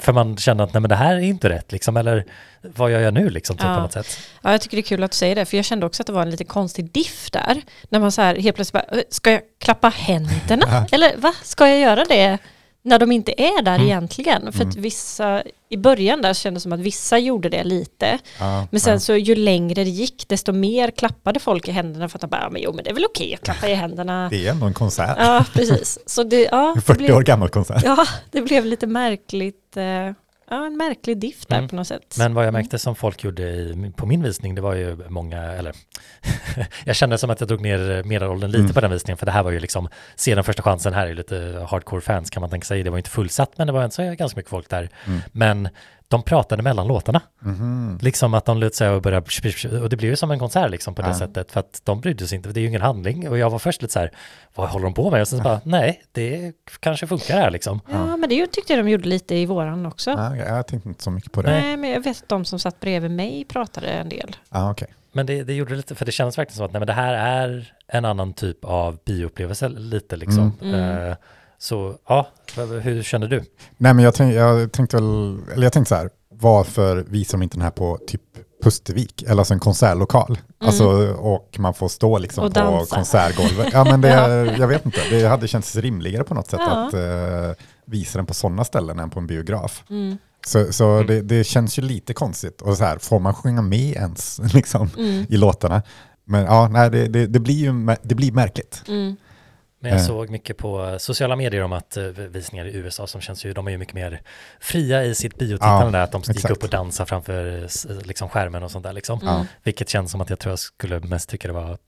För 0.00 0.12
man 0.12 0.36
kände 0.36 0.64
att 0.64 0.72
nej 0.74 0.80
men 0.80 0.88
det 0.88 0.96
här 0.96 1.14
är 1.14 1.20
inte 1.20 1.48
rätt 1.48 1.72
liksom, 1.72 1.96
eller 1.96 2.24
vad 2.60 2.90
gör 2.90 3.00
jag 3.00 3.14
nu 3.14 3.30
liksom, 3.30 3.56
typ, 3.56 3.66
Ja. 3.66 3.74
på 3.74 3.80
något 3.80 3.92
sätt. 3.92 4.18
Ja, 4.42 4.52
jag 4.52 4.60
tycker 4.60 4.76
det 4.76 4.80
är 4.80 4.82
kul 4.82 5.02
att 5.02 5.10
du 5.10 5.16
säger 5.16 5.34
det, 5.34 5.44
för 5.44 5.56
jag 5.56 5.64
kände 5.64 5.86
också 5.86 6.02
att 6.02 6.06
det 6.06 6.12
var 6.12 6.22
en 6.22 6.30
lite 6.30 6.44
konstig 6.44 6.92
diff 6.92 7.30
där. 7.30 7.62
När 7.88 8.00
man 8.00 8.12
så 8.12 8.22
här 8.22 8.34
helt 8.36 8.56
plötsligt 8.56 8.72
bara, 8.88 8.98
"Äh, 8.98 9.02
ska 9.10 9.30
jag 9.32 9.40
klappa 9.60 9.88
händerna? 9.88 10.86
Eller 10.92 11.16
va, 11.16 11.32
ska 11.42 11.68
jag 11.68 11.78
göra 11.80 12.04
det 12.04 12.38
när 12.86 12.98
de 12.98 13.12
inte 13.12 13.32
är 13.42 13.62
där 13.62 13.74
Mm. 13.74 13.86
egentligen? 13.86 14.52
För 14.52 14.64
att 14.64 14.76
vissa, 14.76 15.42
i 15.68 15.76
början 15.76 16.22
där 16.22 16.34
kändes 16.34 16.62
det 16.62 16.62
som 16.62 16.72
att 16.72 16.80
vissa 16.80 17.18
gjorde 17.18 17.48
det 17.48 17.64
lite. 17.64 18.18
Ja, 18.40 18.66
Men 18.70 18.80
sen 18.80 18.92
ja. 18.92 18.98
så 19.00 19.16
ju 19.16 19.34
längre 19.34 19.84
det 19.84 19.90
gick, 19.90 20.28
desto 20.28 20.52
mer 20.52 20.90
klappade 20.90 21.40
folk 21.40 21.68
i 21.68 21.70
händerna 21.70 22.08
för 22.08 22.16
att 22.16 22.20
de 22.20 22.30
bara, 22.30 22.50
men 22.50 22.62
jo 22.62 22.72
men 22.72 22.84
det 22.84 22.90
är 22.90 22.94
väl 22.94 23.04
okej 23.04 23.34
att 23.34 23.42
klappa 23.44 23.68
i 23.68 23.74
händerna. 23.84 24.28
Det 24.30 24.46
är 24.46 24.50
ändå 24.50 24.66
en 24.66 24.74
konsert. 24.74 25.16
Ja, 25.18 25.44
precis. 25.52 25.98
Så 26.06 26.22
det, 26.22 26.42
ja, 26.52 26.72
det 26.74 26.80
40 26.86 26.98
blev, 26.98 27.16
år 27.16 27.22
gammal 27.22 27.48
konsert. 27.48 27.82
ja, 27.84 28.06
det 28.30 28.42
blev 28.42 28.64
lite 28.66 28.86
märkligt. 28.86 29.76
eh, 29.76 29.84
Ja, 30.50 30.66
en 30.66 30.76
märklig 30.76 31.18
diff 31.18 31.46
där 31.46 31.56
Mm. 31.56 31.68
på 31.68 31.76
något 31.76 31.86
sätt. 31.86 32.14
Men 32.18 32.34
vad 32.34 32.46
jag 32.46 32.52
märkte 32.52 32.78
som 32.78 32.96
folk 32.96 33.24
gjorde 33.24 33.42
i, 33.42 33.92
på 33.96 34.06
min 34.06 34.22
visning, 34.22 34.54
det 34.54 34.60
var 34.60 34.74
ju 34.74 34.96
många, 35.08 35.42
eller 35.42 35.72
jag 36.84 36.96
kände 36.96 37.18
som 37.18 37.30
att 37.30 37.40
jag 37.40 37.48
drog 37.48 37.60
ner 37.60 38.02
medelåldern 38.04 38.50
lite 38.50 38.60
Mm. 38.62 38.72
på 38.74 38.80
den 38.80 38.90
visningen, 38.90 39.16
för 39.18 39.26
det 39.26 39.32
här 39.32 39.42
var 39.42 39.50
ju 39.50 39.60
liksom, 39.60 39.88
se 40.16 40.34
den 40.34 40.44
första 40.44 40.62
chansen, 40.62 40.92
här 40.94 41.02
är 41.04 41.08
ju 41.08 41.14
lite 41.14 41.66
hardcore 41.70 42.00
fans 42.00 42.30
kan 42.30 42.40
man 42.40 42.50
tänka 42.50 42.64
sig, 42.64 42.82
det 42.82 42.90
var 42.90 42.98
inte 42.98 43.10
fullsatt, 43.10 43.58
men 43.58 43.66
det 43.66 43.72
var 43.72 43.82
ändå 43.82 44.14
ganska 44.14 44.36
mycket 44.38 44.50
folk 44.50 44.68
där. 44.70 44.90
Mm. 45.06 45.20
Men 45.32 45.68
de 46.08 46.22
pratade 46.22 46.62
mellan 46.62 46.86
låtarna, 46.88 47.20
Mhm. 47.40 47.98
liksom 48.02 48.34
att 48.34 48.44
de 48.44 48.58
lät 48.58 48.74
sig 48.74 48.88
och 48.88 49.02
började, 49.02 49.80
och 49.80 49.88
det 49.88 49.96
blev 49.96 50.10
ju 50.10 50.16
som 50.16 50.30
en 50.30 50.38
konsert 50.38 50.70
liksom 50.70 50.94
på 50.94 51.02
det 51.02 51.08
Ja. 51.08 51.14
sättet, 51.14 51.52
för 51.52 51.60
att 51.60 51.80
de 51.84 52.00
brydde 52.00 52.26
sig 52.26 52.36
inte, 52.36 52.48
det 52.48 52.60
är 52.60 52.62
ju 52.62 52.68
ingen 52.68 52.82
handling, 52.82 53.28
och 53.28 53.38
jag 53.38 53.50
var 53.50 53.58
först 53.58 53.82
lite 53.82 53.92
så 53.92 53.98
här, 53.98 54.10
vad 54.54 54.68
håller 54.68 54.84
de 54.84 54.94
på 54.94 55.10
med? 55.10 55.20
Och 55.20 55.28
sen 55.28 55.38
så 55.38 55.44
bara, 55.44 55.60
nej, 55.64 56.02
det 56.12 56.52
kanske 56.80 57.06
funkar 57.06 57.34
här 57.36 57.50
liksom. 57.50 57.80
Ja, 57.90 58.16
men 58.16 58.28
det 58.28 58.46
tyckte 58.46 58.72
jag 58.72 58.84
de 58.84 58.90
gjorde 58.90 59.08
lite 59.08 59.34
i 59.34 59.46
våran 59.46 59.86
också. 59.86 60.10
Ja, 60.10 60.36
jag 60.36 60.66
tänkte 60.66 60.88
inte 60.88 61.02
så 61.02 61.10
mycket 61.10 61.32
på 61.32 61.42
det. 61.42 61.50
Nej, 61.50 61.76
men 61.76 61.90
jag 61.90 62.00
vet 62.04 62.22
att 62.22 62.28
de 62.28 62.44
som 62.44 62.58
satt 62.58 62.80
bredvid 62.80 63.10
mig 63.10 63.44
pratade 63.44 63.86
en 63.88 64.08
del. 64.08 64.36
Ah, 64.48 64.70
okay. 64.70 64.88
Men 65.12 65.26
det, 65.26 65.42
det 65.42 65.54
gjorde 65.54 65.74
lite, 65.76 65.94
för 65.94 66.04
det 66.06 66.12
känns 66.12 66.38
verkligen 66.38 66.56
som 66.56 66.66
att 66.66 66.72
nej, 66.72 66.80
men 66.80 66.86
det 66.86 66.92
här 66.92 67.12
är 67.14 67.72
en 67.88 68.04
annan 68.04 68.32
typ 68.32 68.64
av 68.64 68.98
bioupplevelse 69.06 69.68
lite 69.68 70.16
liksom. 70.16 70.52
Mm. 70.62 70.74
Mm. 70.74 71.16
Så 71.58 71.94
ja, 72.08 72.28
hur 72.82 73.02
känner 73.02 73.26
du? 73.28 73.42
Nej 73.76 73.94
men 73.94 74.04
jag, 74.04 74.14
tänk, 74.14 74.34
jag 74.34 74.72
tänkte 74.72 74.96
väl, 74.96 75.38
eller 75.52 75.62
jag 75.62 75.72
tänkte 75.72 75.88
så 75.88 75.94
här, 75.94 76.10
varför 76.30 76.96
visar 77.08 77.38
de 77.38 77.42
inte 77.42 77.56
den 77.56 77.62
här 77.62 77.70
på 77.70 77.98
typ 78.06 78.20
Pustervik, 78.62 79.22
eller 79.22 79.38
alltså 79.38 79.54
en 79.54 79.60
konsertlokal? 79.60 80.38
Alltså, 80.60 80.86
och 81.14 81.56
man 81.58 81.74
får 81.74 81.88
stå 81.88 82.18
liksom 82.18 82.44
Och 82.44 82.54
på 82.54 82.60
dansa. 82.60 82.96
konsertgolvet. 82.96 83.68
Ja 83.72 83.84
men 83.84 84.00
det, 84.00 84.08
Ja. 84.10 84.28
jag 84.58 84.68
vet 84.68 84.86
inte, 84.86 84.98
det 85.10 85.24
hade 85.28 85.48
känts 85.48 85.76
rimligare 85.76 86.24
på 86.24 86.34
något 86.34 86.50
sätt 86.50 86.60
Ja. 86.62 86.86
att 86.86 86.94
eh, 86.94 87.64
visa 87.86 88.18
den 88.18 88.26
på 88.26 88.34
sådana 88.34 88.64
ställen 88.64 88.98
än 88.98 89.10
på 89.10 89.20
en 89.20 89.26
biograf. 89.26 89.84
Mm. 89.90 90.16
Så, 90.46 90.72
så 90.72 91.02
det, 91.02 91.20
det 91.22 91.44
känns 91.44 91.78
ju 91.78 91.82
lite 91.82 92.14
konstigt. 92.14 92.62
Och 92.62 92.76
så 92.76 92.84
här, 92.84 92.98
får 92.98 93.18
man 93.20 93.34
sjunga 93.34 93.62
med 93.62 93.92
ens 93.96 94.40
liksom, 94.54 94.90
Mm. 94.98 95.26
i 95.28 95.36
låtarna? 95.36 95.82
Men 96.24 96.44
ja, 96.44 96.68
nej, 96.68 96.90
det, 96.90 97.08
det, 97.08 97.26
det 97.26 97.38
blir 97.40 97.54
ju 97.54 97.96
det 98.02 98.14
blir 98.14 98.32
märkligt. 98.32 98.82
Men 99.86 99.92
jag 99.94 100.00
Eh. 100.02 100.06
såg 100.06 100.30
mycket 100.30 100.56
på 100.56 100.96
sociala 100.98 101.36
medier 101.36 101.62
om 101.62 101.72
att 101.72 101.96
eh, 101.96 102.04
visningar 102.04 102.64
i 102.66 102.74
USA 102.76 103.06
som 103.06 103.20
känns 103.20 103.44
ju, 103.44 103.52
de 103.52 103.66
är 103.66 103.70
ju 103.70 103.78
mycket 103.78 103.94
mer 103.94 104.20
fria 104.60 105.04
i 105.04 105.14
sitt 105.14 105.38
biotittande 105.38 105.84
Ja, 105.86 105.90
där, 105.90 106.00
att 106.00 106.12
de 106.12 106.22
exakt. 106.30 106.50
upp 106.50 106.62
och 106.62 106.68
dansar 106.70 107.04
framför 107.04 107.68
liksom 108.06 108.28
skärmen 108.28 108.62
och 108.62 108.70
sånt 108.70 108.84
där 108.84 108.92
liksom. 108.92 109.20
Mm. 109.20 109.46
Vilket 109.62 109.88
känns 109.88 110.10
som 110.10 110.20
att 110.20 110.30
jag 110.30 110.38
tror 110.38 110.52
jag 110.52 110.58
skulle 110.58 111.00
mest 111.00 111.28
tycka 111.28 111.48
det 111.48 111.54
var 111.54 111.78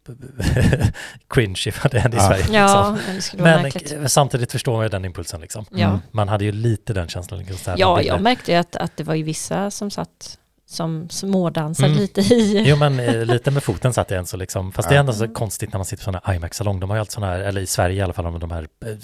cringe 1.28 1.62
ifall 1.66 1.90
det 1.90 2.00
hände 2.00 2.16
i 2.16 2.20
Ja. 2.20 2.28
Sverige. 2.28 2.44
Ja, 2.58 2.96
liksom. 3.14 3.40
vara 3.40 3.52
Men 3.52 3.62
märkligt. 3.62 3.92
eh, 3.92 4.06
samtidigt 4.06 4.52
förstår 4.52 4.72
man 4.76 4.82
ju 4.82 4.88
den 4.88 5.04
impulsen 5.04 5.40
liksom. 5.40 5.64
Ja. 5.70 6.00
Man 6.10 6.28
hade 6.28 6.44
ju 6.44 6.52
lite 6.52 6.92
den 6.92 7.08
känslan. 7.08 7.38
Liksom, 7.40 7.56
så 7.56 7.70
här, 7.70 7.78
man 7.78 7.80
ja 7.80 8.02
jag 8.02 8.20
märkte 8.22 8.52
ju 8.52 8.58
att, 8.58 8.76
att 8.76 8.96
det 8.96 9.04
var 9.04 9.14
ju 9.14 9.22
vissa 9.22 9.70
som 9.70 9.90
satt 9.90 10.38
som 10.70 11.08
smådansade 11.08 11.88
Mm. 11.88 12.00
lite 12.00 12.20
i... 12.20 12.64
Jo 12.66 12.76
men 12.76 12.96
lite 13.26 13.50
med 13.50 13.62
foten 13.62 13.92
satt 13.92 14.10
jag 14.10 14.18
än 14.18 14.26
så 14.26 14.36
liksom. 14.36 14.72
Fast 14.72 14.88
det 14.88 14.92
är 14.92 14.96
Ja. 14.96 15.00
ändå 15.00 15.12
så 15.12 15.28
konstigt 15.28 15.72
när 15.72 15.78
man 15.78 15.84
sitter 15.84 16.04
på 16.04 16.12
sådana 16.12 16.34
IMAX-salong. 16.34 16.80
De 16.80 16.90
har 16.90 16.96
ju 16.96 17.00
alltid 17.00 17.12
sådana 17.12 17.32
här, 17.32 17.40
eller 17.40 17.60
i 17.60 17.66
Sverige 17.66 17.96
i 17.96 18.00
alla 18.02 18.12
fall, 18.12 18.24
de 18.24 18.38
de 18.40 18.50
här 18.50 18.62
eh, 18.86 18.96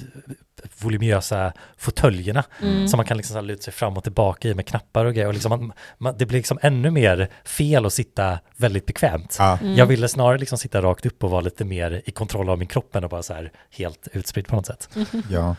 voluminösa 0.83 1.53
fåtöljerna. 1.77 2.44
Mm. 2.62 2.88
Som 2.88 2.96
man 2.98 3.07
kan 3.07 3.16
liksom 3.16 3.35
så 3.35 3.38
här 3.38 3.46
luta 3.46 3.62
sig 3.62 3.72
fram 3.72 3.96
och 3.96 4.03
tillbaka 4.03 4.48
i 4.48 4.55
med 4.55 4.66
knappar 4.66 5.05
och 5.05 5.14
grejer. 5.14 5.27
Och 5.29 5.35
liksom 5.35 5.50
man, 5.50 5.72
man, 5.98 6.14
det 6.18 6.27
blir 6.27 6.38
liksom 6.38 6.59
ännu 6.62 6.90
mer 6.90 7.29
fel 7.44 7.87
att 7.87 7.92
sitta 7.92 8.38
väldigt 8.57 8.87
bekvämt. 8.87 9.37
Ja. 9.38 9.59
Mm. 9.62 9.74
Jag 9.77 9.87
ville 9.87 10.09
snarare 10.09 10.38
liksom 10.38 10.59
sitta 10.59 10.83
rakt 10.83 11.07
upp 11.07 11.24
och 11.24 11.31
vara 11.31 11.40
lite 11.40 11.64
mer 11.64 12.03
i 12.05 12.11
kontroll 12.11 12.48
av 12.50 12.59
min 12.59 12.68
kropp 12.68 12.96
än 12.96 13.05
att 13.05 13.11
bara 13.11 13.22
så 13.22 13.35
här 13.35 13.53
helt 13.70 14.09
utspridd 14.12 14.46
på 14.46 14.57
något 14.57 14.66
sätt. 14.66 14.88
Ja, 15.31 15.57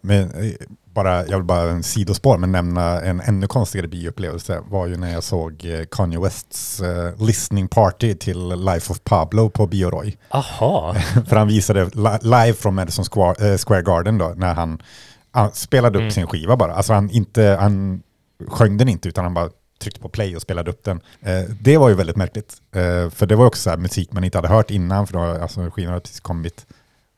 men 0.00 0.30
eh, 0.30 0.52
bara, 0.94 1.26
jag 1.26 1.36
vill 1.36 1.44
bara 1.44 1.70
en 1.70 1.82
sidospår, 1.82 2.38
men 2.38 2.52
nämna 2.52 3.00
en 3.00 3.20
ännu 3.20 3.46
konstigare 3.46 3.88
bioupplevelse 3.88 4.60
var 4.68 4.86
ju 4.86 4.96
när 4.96 5.12
jag 5.12 5.22
såg 5.22 5.64
eh, 5.64 5.84
Kanye 5.90 6.20
Wests 6.20 6.80
eh, 6.80 7.12
listening 7.26 7.68
party 7.68 8.14
till 8.14 8.48
Life 8.48 8.92
of 8.92 9.00
Pablo 9.04 9.50
på 9.50 9.66
Bioroy. 9.66 10.16
Aha, 10.30 10.94
För 11.28 11.36
han 11.36 11.48
visade 11.48 11.84
li- 11.84 12.18
live 12.22 12.52
från 12.52 12.74
Madison 12.74 13.04
Square, 13.04 13.52
eh, 13.52 13.58
Square 13.58 13.82
Garden 13.82 14.18
då, 14.18 14.32
när 14.36 14.54
han, 14.54 14.82
han 15.30 15.52
spelade 15.52 15.98
upp 15.98 16.02
Mm. 16.02 16.10
sin 16.12 16.26
skiva 16.26 16.56
bara. 16.56 16.74
Alltså 16.74 16.92
han, 16.92 17.10
inte, 17.10 17.56
han 17.60 18.02
sjöng 18.48 18.76
den 18.76 18.88
inte, 18.88 19.08
utan 19.08 19.24
han 19.24 19.34
bara 19.34 19.50
tryckte 19.80 20.00
på 20.00 20.08
play 20.08 20.36
och 20.36 20.42
spelade 20.42 20.70
upp 20.70 20.84
den. 20.84 21.00
Eh, 21.22 21.42
det 21.60 21.78
var 21.78 21.88
ju 21.88 21.94
väldigt 21.94 22.16
märkligt, 22.16 22.54
eh, 22.74 23.10
för 23.10 23.26
det 23.26 23.36
var 23.36 23.46
också 23.46 23.62
så 23.62 23.70
här 23.70 23.76
musik 23.76 24.12
man 24.12 24.24
inte 24.24 24.38
hade 24.38 24.48
hört 24.48 24.70
innan, 24.70 25.06
för 25.06 25.14
då, 25.14 25.20
alltså, 25.42 25.70
skivan 25.70 25.92
hade 25.92 26.00
precis 26.00 26.20
kommit. 26.20 26.66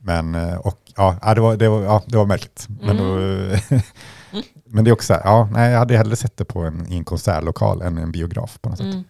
Men, 0.01 0.35
eh, 0.35 0.55
och, 0.57 0.79
ja, 0.99 1.35
det, 1.35 1.41
var, 1.41 1.57
det, 1.57 1.69
var, 1.69 1.83
ja, 1.83 2.03
det 2.07 2.17
var 2.17 2.27
märkligt. 2.27 2.67
Men, 2.81 2.97
då, 2.97 3.05
men 4.67 4.85
det 4.85 4.91
är 4.91 4.93
också 4.93 5.07
så 5.07 5.15
här, 5.15 5.21
ja, 5.25 5.49
nej, 5.53 5.71
jag 5.71 5.79
hade 5.79 5.97
hellre 5.97 6.17
sett 6.17 6.37
det 6.37 6.45
på 6.45 6.61
en, 6.61 6.93
i 6.93 6.97
en 6.97 7.05
konsertlokal 7.05 7.83
än 7.83 7.99
en 7.99 8.13
biograf 8.13 8.59
på 8.61 8.69
något 8.69 8.79
sätt. 8.79 8.87
Mm. 8.95 9.05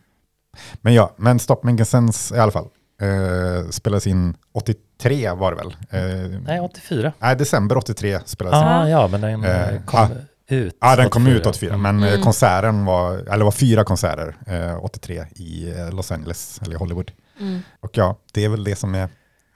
Men 0.81 0.95
ja, 0.95 1.15
men 1.17 1.39
Stop 1.39 1.63
Making 1.63 1.85
Sense 1.85 2.37
i 2.37 2.39
alla 2.39 2.53
fall. 2.53 2.69
Eh, 3.03 3.71
spelades 3.71 4.07
in 4.07 4.35
83 4.55 5.31
var 5.33 5.51
det 5.53 5.57
väl? 5.57 5.77
Eh, 5.91 6.41
nej 6.47 6.61
84. 6.61 7.13
nej, 7.19 7.37
december 7.37 7.77
83 7.79 8.19
spelades 8.25 8.59
in. 8.61 8.67
Ah, 8.69 8.89
ja, 8.89 9.09
men 9.09 9.21
den 9.21 9.45
eh, 9.45 9.69
Eh, 9.75 9.83
kom 9.85 10.01
ah. 10.01 10.09
ut. 10.49 10.77
Ja, 10.81 10.97
den 10.97 11.11
kom 11.11 11.23
84. 11.23 11.37
ut 11.41 11.47
84, 11.47 11.75
Mm. 11.75 11.83
men 11.83 12.03
eh, 12.09 12.13
Mm. 12.15 12.25
konserten 12.25 12.85
var, 12.85 13.13
eller 13.15 13.39
det 13.39 13.45
var 13.45 13.51
fyra 13.51 13.85
konserter 13.85 14.37
eh, 14.47 14.85
83 14.85 15.25
i 15.35 15.71
eh, 15.79 15.91
Los 15.91 16.13
Angeles, 16.13 16.61
eller 16.63 16.75
i 16.75 16.79
Hollywood. 16.79 17.11
Mm. 17.41 17.61
Och 17.81 17.91
ja, 17.93 18.17
det 18.33 18.45
är 18.45 18.49
väl 18.49 18.65
det 18.65 18.77
som 18.77 18.95
är 18.95 19.09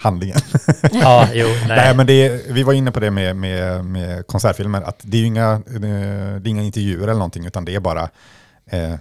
handlingen. 0.03 0.37
Ja, 0.93 1.29
jo, 1.35 1.47
nej. 1.47 1.77
Nej, 1.77 1.97
men 1.97 2.07
det 2.07 2.47
vi 2.51 2.63
var 2.63 2.73
inne 2.73 2.91
på 2.93 3.01
det 3.01 3.11
med, 3.11 3.37
med, 3.37 3.85
med 3.85 4.27
konsertfilmer, 4.27 4.83
att 4.83 5.01
det 5.03 5.17
är 5.17 5.21
ju 5.21 5.27
inga, 5.27 5.63
det 5.67 5.89
är 5.89 6.49
inga 6.49 6.63
intervjuer 6.63 7.03
eller 7.03 7.13
någonting, 7.15 7.47
utan 7.47 7.65
det 7.65 7.75
är 7.75 7.81
bara 7.81 8.03
eh, 8.67 8.95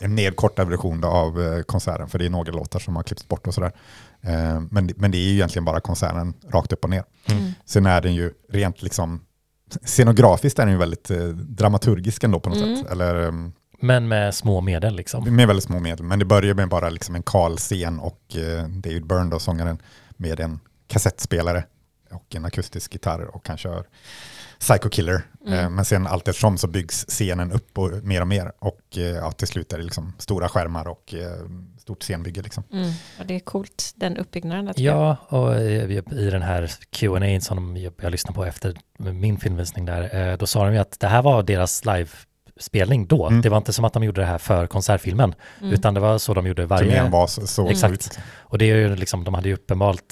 en 0.00 0.14
nedkortad 0.14 0.68
version 0.68 1.00
då 1.00 1.08
av 1.08 1.42
eh, 1.42 1.62
konserten, 1.62 2.08
för 2.08 2.18
det 2.18 2.26
är 2.26 2.30
några 2.30 2.52
låtar 2.52 2.78
som 2.78 2.96
har 2.96 3.02
klippts 3.02 3.28
bort 3.28 3.46
och 3.46 3.54
sådär. 3.54 3.72
Eh, 4.22 4.60
men, 4.70 4.90
men 4.96 5.10
det 5.10 5.18
är 5.18 5.28
ju 5.28 5.34
egentligen 5.34 5.64
bara 5.64 5.80
konserten 5.80 6.34
rakt 6.52 6.72
upp 6.72 6.84
och 6.84 6.90
ner. 6.90 7.04
Mm. 7.30 7.52
Sen 7.66 7.86
är 7.86 8.00
den 8.00 8.14
ju 8.14 8.32
rent 8.52 8.82
liksom, 8.82 9.20
scenografiskt 9.84 10.58
är 10.58 10.62
den 10.64 10.72
ju 10.72 10.78
väldigt 10.78 11.10
eh, 11.10 11.18
dramaturgisk 11.28 12.24
ändå 12.24 12.40
på 12.40 12.50
något 12.50 12.58
Mm. 12.58 12.76
sätt. 12.76 12.90
Eller, 12.92 13.28
ehm, 13.28 13.52
Men 13.80 14.08
med 14.08 14.34
små 14.34 14.60
medel 14.60 14.96
liksom. 14.96 15.36
med 15.36 15.46
väldigt 15.46 15.64
små 15.64 15.80
medel. 15.80 16.06
Men 16.06 16.18
det 16.18 16.24
börjar 16.24 16.54
med 16.54 16.68
bara 16.68 16.88
liksom 16.88 17.14
en 17.14 17.22
kal 17.22 17.56
scen 17.56 17.98
och 18.00 18.36
eh, 18.36 18.68
David 18.68 19.06
Byrne, 19.06 19.30
då, 19.30 19.38
sångaren, 19.38 19.78
med 20.16 20.40
en 20.40 20.60
kassettspelare 20.86 21.64
och 22.10 22.34
en 22.34 22.44
akustisk 22.44 22.92
gitarr 22.92 23.24
och 23.36 23.48
han 23.48 23.56
kör 23.56 23.86
Psycho 24.58 24.88
Killer. 24.88 25.22
Mm. 25.46 25.58
Eh, 25.58 25.70
men 25.70 25.84
sen 25.84 26.06
allt 26.06 26.28
eftersom 26.28 26.58
så 26.58 26.66
byggs 26.66 27.04
scenen 27.08 27.52
upp 27.52 27.78
och 27.78 27.90
mer 28.02 28.20
och 28.20 28.28
mer 28.28 28.52
och 28.58 28.80
eh, 28.96 29.02
ja, 29.02 29.32
till 29.32 29.48
slut 29.48 29.72
är 29.72 29.78
det 29.78 29.84
liksom 29.84 30.12
stora 30.18 30.48
skärmar 30.48 30.88
och 30.88 31.14
eh, 31.14 31.48
stort 31.78 32.02
scenbygge. 32.02 32.42
Liksom. 32.42 32.64
Mm. 32.72 32.90
Ja, 33.18 33.24
det 33.24 33.34
är 33.34 33.40
coolt, 33.40 33.92
den 33.96 34.16
uppbyggnaden. 34.16 34.74
Ja, 34.76 35.16
och 35.28 35.60
i 35.60 36.02
i 36.12 36.30
den 36.30 36.42
här 36.42 36.72
Q&A 36.90 37.40
som 37.40 37.76
jag 37.76 38.12
lyssnade 38.12 38.34
på 38.34 38.44
efter 38.44 38.74
min 38.96 39.38
filmvisning 39.38 39.84
där, 39.84 40.36
då 40.36 40.46
sa 40.46 40.64
de 40.64 40.72
ju 40.72 40.78
att 40.78 41.00
det 41.00 41.06
här 41.06 41.22
var 41.22 41.42
deras 41.42 41.84
livespelning 42.56 43.06
då. 43.06 43.26
Mm. 43.26 43.40
Det 43.42 43.48
var 43.48 43.56
inte 43.58 43.72
som 43.72 43.84
att 43.84 43.92
de 43.92 44.04
gjorde 44.04 44.20
det 44.20 44.26
här 44.26 44.38
för 44.38 44.66
konsertfilmen, 44.66 45.34
Mm. 45.60 45.72
utan 45.72 45.94
det 45.94 46.00
var 46.00 46.18
så 46.18 46.34
de 46.34 46.46
gjorde 46.46 46.66
varje... 46.66 46.90
Turnén 46.90 47.10
var 47.10 47.26
så, 47.26 47.68
Exakt. 47.68 47.92
ut. 47.94 48.18
Och 48.36 48.58
det 48.58 48.70
är 48.70 48.76
ju 48.76 48.96
liksom, 48.96 49.24
de 49.24 49.34
hade 49.34 49.48
ju 49.48 49.54
uppenbart, 49.54 50.02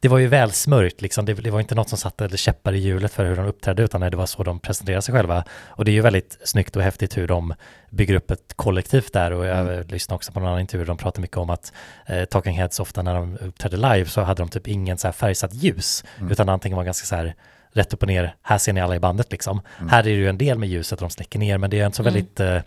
det 0.00 0.08
var 0.08 0.18
ju 0.18 0.26
väl 0.26 0.52
smörjt 0.52 1.02
liksom, 1.02 1.24
det, 1.24 1.34
det 1.34 1.50
var 1.50 1.60
inte 1.60 1.74
något 1.74 1.88
som 1.88 1.98
satte 1.98 2.36
käppar 2.36 2.72
i 2.72 2.78
hjulet 2.78 3.12
för 3.12 3.24
hur 3.24 3.36
de 3.36 3.46
uppträdde, 3.46 3.82
utan 3.82 4.00
det 4.00 4.16
var 4.16 4.26
så 4.26 4.42
de 4.42 4.60
presenterade 4.60 5.02
sig 5.02 5.14
själva. 5.14 5.44
Och 5.66 5.84
det 5.84 5.90
är 5.90 5.92
ju 5.92 6.00
väldigt 6.00 6.38
snyggt 6.44 6.76
och 6.76 6.82
häftigt 6.82 7.16
hur 7.16 7.28
de 7.28 7.54
bygger 7.90 8.14
upp 8.14 8.30
ett 8.30 8.52
kollektiv 8.56 9.04
där 9.12 9.32
och 9.32 9.46
jag 9.46 9.58
Mm. 9.58 9.86
lyssnade 9.88 10.16
också 10.16 10.32
på 10.32 10.40
någon 10.40 10.48
annan 10.48 10.60
intervju, 10.60 10.84
de 10.86 10.96
pratar 10.96 11.20
mycket 11.22 11.36
om 11.36 11.50
att 11.50 11.72
eh, 12.06 12.24
Talking 12.24 12.56
Heads 12.58 12.80
ofta 12.80 13.02
när 13.02 13.14
de 13.14 13.38
uppträdde 13.40 13.76
live 13.76 14.04
så 14.06 14.20
hade 14.20 14.42
de 14.42 14.48
typ 14.48 14.68
ingen 14.68 14.98
så 14.98 15.06
här 15.06 15.12
färgsatt 15.12 15.54
ljus, 15.54 16.04
Mm. 16.18 16.32
utan 16.32 16.48
antingen 16.48 16.76
var 16.76 16.84
ganska 16.84 17.06
så 17.06 17.16
här 17.16 17.34
rätt 17.78 17.94
upp 17.94 18.02
och 18.02 18.08
ner, 18.08 18.34
här 18.42 18.58
ser 18.58 18.72
ni 18.72 18.80
alla 18.80 18.96
i 18.96 19.00
bandet 19.00 19.32
liksom. 19.32 19.60
Mm. 19.78 19.88
Här 19.88 19.98
är 19.98 20.02
det 20.02 20.10
ju 20.10 20.28
en 20.28 20.38
del 20.38 20.58
med 20.58 20.68
ljuset 20.68 20.98
de 20.98 21.10
släcker 21.10 21.38
ner, 21.38 21.58
men 21.58 21.70
det 21.70 21.80
är 21.80 21.84
en 21.84 21.92
så 21.92 22.02
Mm. 22.02 22.14
väldigt 22.14 22.40
eh, 22.40 22.58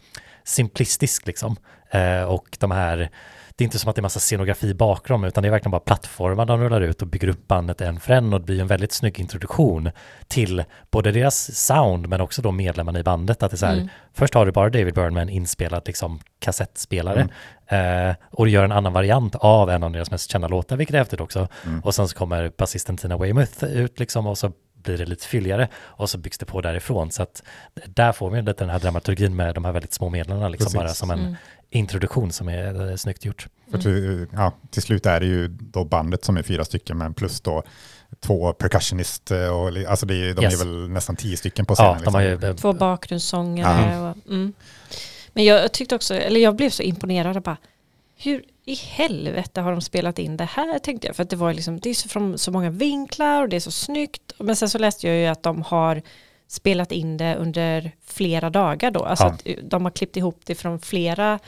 simplistisk 0.44 1.28
liksom. 1.28 1.56
Eh, 1.92 2.24
och 2.24 2.58
de 2.60 2.72
här, 2.72 2.98
det 3.56 3.64
är 3.64 3.66
inte 3.66 3.80
som 3.80 3.90
att 3.90 3.96
det 3.96 4.00
är 4.00 4.04
massa 4.04 4.20
scenografi 4.20 4.74
bakom, 4.74 5.24
utan 5.24 5.44
det 5.44 5.50
är 5.50 5.52
verkligen 5.52 5.72
bara 5.72 5.80
plattformar 5.80 6.46
de 6.46 6.60
rullar 6.62 6.82
ut 6.82 7.02
och 7.02 7.08
bygger 7.08 7.28
upp 7.28 7.48
bandet 7.48 7.82
en 7.82 8.00
för 8.00 8.14
en 8.14 8.34
och 8.34 8.40
det 8.40 8.46
blir 8.46 8.62
en 8.62 8.68
väldigt 8.68 8.92
snygg 8.92 9.20
introduktion 9.20 9.90
till 10.28 10.64
både 10.92 11.12
deras 11.12 11.56
sound 11.66 12.08
men 12.10 12.22
också 12.22 12.42
då 12.42 12.52
medlemmarna 12.52 13.00
i 13.00 13.04
bandet. 13.04 13.44
Att 13.44 13.52
det 13.52 13.56
är 13.56 13.58
så 13.58 13.66
här, 13.66 13.74
Mm. 13.74 13.90
först 14.14 14.34
har 14.34 14.46
du 14.46 14.52
bara 14.52 14.70
David 14.70 14.94
Byrne 14.94 15.10
med 15.12 15.22
en 15.22 15.30
inspelad 15.30 15.82
liksom, 15.86 16.20
kassettspelare 16.40 17.28
eh, 17.68 18.16
och 18.32 18.46
du 18.46 18.52
gör 18.52 18.64
en 18.64 18.72
annan 18.72 18.94
variant 18.94 19.36
av 19.36 19.70
en 19.70 19.84
av 19.84 19.92
deras 19.92 20.12
mest 20.12 20.32
kända 20.32 20.48
låtar, 20.48 20.78
vilket 20.78 20.94
är 20.94 20.98
häftigt 21.00 21.22
också. 21.22 21.48
Mm. 21.66 21.80
Och 21.80 21.96
sen 21.96 22.08
så 22.08 22.16
kommer 22.18 22.52
basisten 22.58 22.98
Tina 22.98 23.18
Weymouth 23.18 23.64
ut 23.64 24.00
liksom 24.00 24.28
och 24.28 24.38
så 24.38 24.52
blir 24.84 24.98
det 24.98 25.06
lite 25.06 25.28
fylligare 25.28 25.68
och 25.76 26.10
så 26.10 26.18
byggs 26.18 26.38
det 26.38 26.46
på 26.46 26.62
därifrån. 26.62 27.12
Så 27.12 27.24
att 27.24 27.44
där 27.88 28.12
får 28.12 28.30
vi 28.30 28.42
lite 28.42 28.64
den 28.64 28.70
här 28.70 28.80
dramaturgin 28.80 29.36
med 29.36 29.56
de 29.56 29.66
här 29.66 29.72
väldigt 29.72 29.94
små 29.94 30.10
medlen 30.10 30.52
liksom 30.52 30.66
Precis. 30.66 30.78
bara 30.80 30.94
som 30.94 31.12
en 31.12 31.20
Mm. 31.20 31.36
introduktion 31.70 32.32
som 32.32 32.50
är 32.50 32.90
eh, 32.90 32.96
snyggt 32.96 33.26
gjort. 33.26 33.48
För 33.72 33.78
till, 33.78 34.28
ja, 34.34 34.54
till 34.72 34.82
slut 34.82 35.06
är 35.06 35.20
det 35.20 35.26
ju 35.26 35.48
då 35.48 35.86
bandet 35.86 36.26
som 36.26 36.38
är 36.38 36.44
fyra 36.44 36.66
stycken, 36.66 36.98
men 36.98 37.14
plus 37.14 37.42
då 37.42 37.64
två 38.20 38.54
percussionist, 38.54 39.32
eh, 39.32 39.48
och, 39.48 39.68
alltså 39.88 40.06
det 40.06 40.16
är, 40.30 40.34
de 40.34 40.44
Yes. 40.44 40.62
är 40.62 40.66
väl 40.66 40.90
nästan 40.90 41.16
tio 41.16 41.38
stycken 41.38 41.66
på 41.66 41.76
scenen. 41.76 41.94
Ja, 41.98 42.04
de 42.06 42.14
har 42.14 42.22
ju, 42.22 42.32
liksom. 42.32 42.50
eh, 42.50 42.56
Två 42.56 42.74
bakgrundssångare. 42.74 44.00
Och, 44.10 44.18
mm. 44.32 44.54
Men 45.34 45.44
jag 45.44 45.72
tyckte 45.74 45.96
också, 45.96 46.14
eller 46.16 46.40
jag 46.40 46.56
blev 46.56 46.70
så 46.70 46.84
imponerad 46.84 47.38
och 47.38 47.44
bara, 47.44 47.58
hur 48.24 48.44
i 48.66 48.76
helvete 48.76 49.62
har 49.62 49.72
de 49.72 49.82
spelat 49.82 50.20
in 50.20 50.38
det 50.38 50.46
här 50.46 50.80
tänkte 50.80 51.08
jag. 51.08 51.16
För 51.16 51.24
att 51.24 51.30
det 51.30 51.36
var 51.36 51.54
liksom, 51.54 51.80
det 51.80 51.90
är 51.90 51.94
så 51.94 52.10
från 52.10 52.38
så 52.38 52.52
många 52.52 52.70
vinklar 52.70 53.42
och 53.42 53.50
det 53.50 53.56
är 53.56 53.60
så 53.60 53.72
snyggt. 53.72 54.32
Men 54.40 54.56
sen 54.56 54.70
så 54.70 54.78
läste 54.78 55.08
jag 55.08 55.16
ju 55.18 55.26
att 55.26 55.44
de 55.44 55.62
har 55.62 56.02
spelat 56.48 56.92
in 56.92 57.18
det 57.18 57.36
under 57.36 57.92
flera 58.06 58.50
dagar 58.50 58.92
då. 58.92 59.04
Alltså 59.06 59.26
Ja. 59.26 59.30
att 59.32 59.70
de 59.70 59.84
har 59.84 59.92
klippt 59.92 60.18
ihop 60.18 60.40
det 60.46 60.56
från 60.56 60.80
flera 60.80 61.40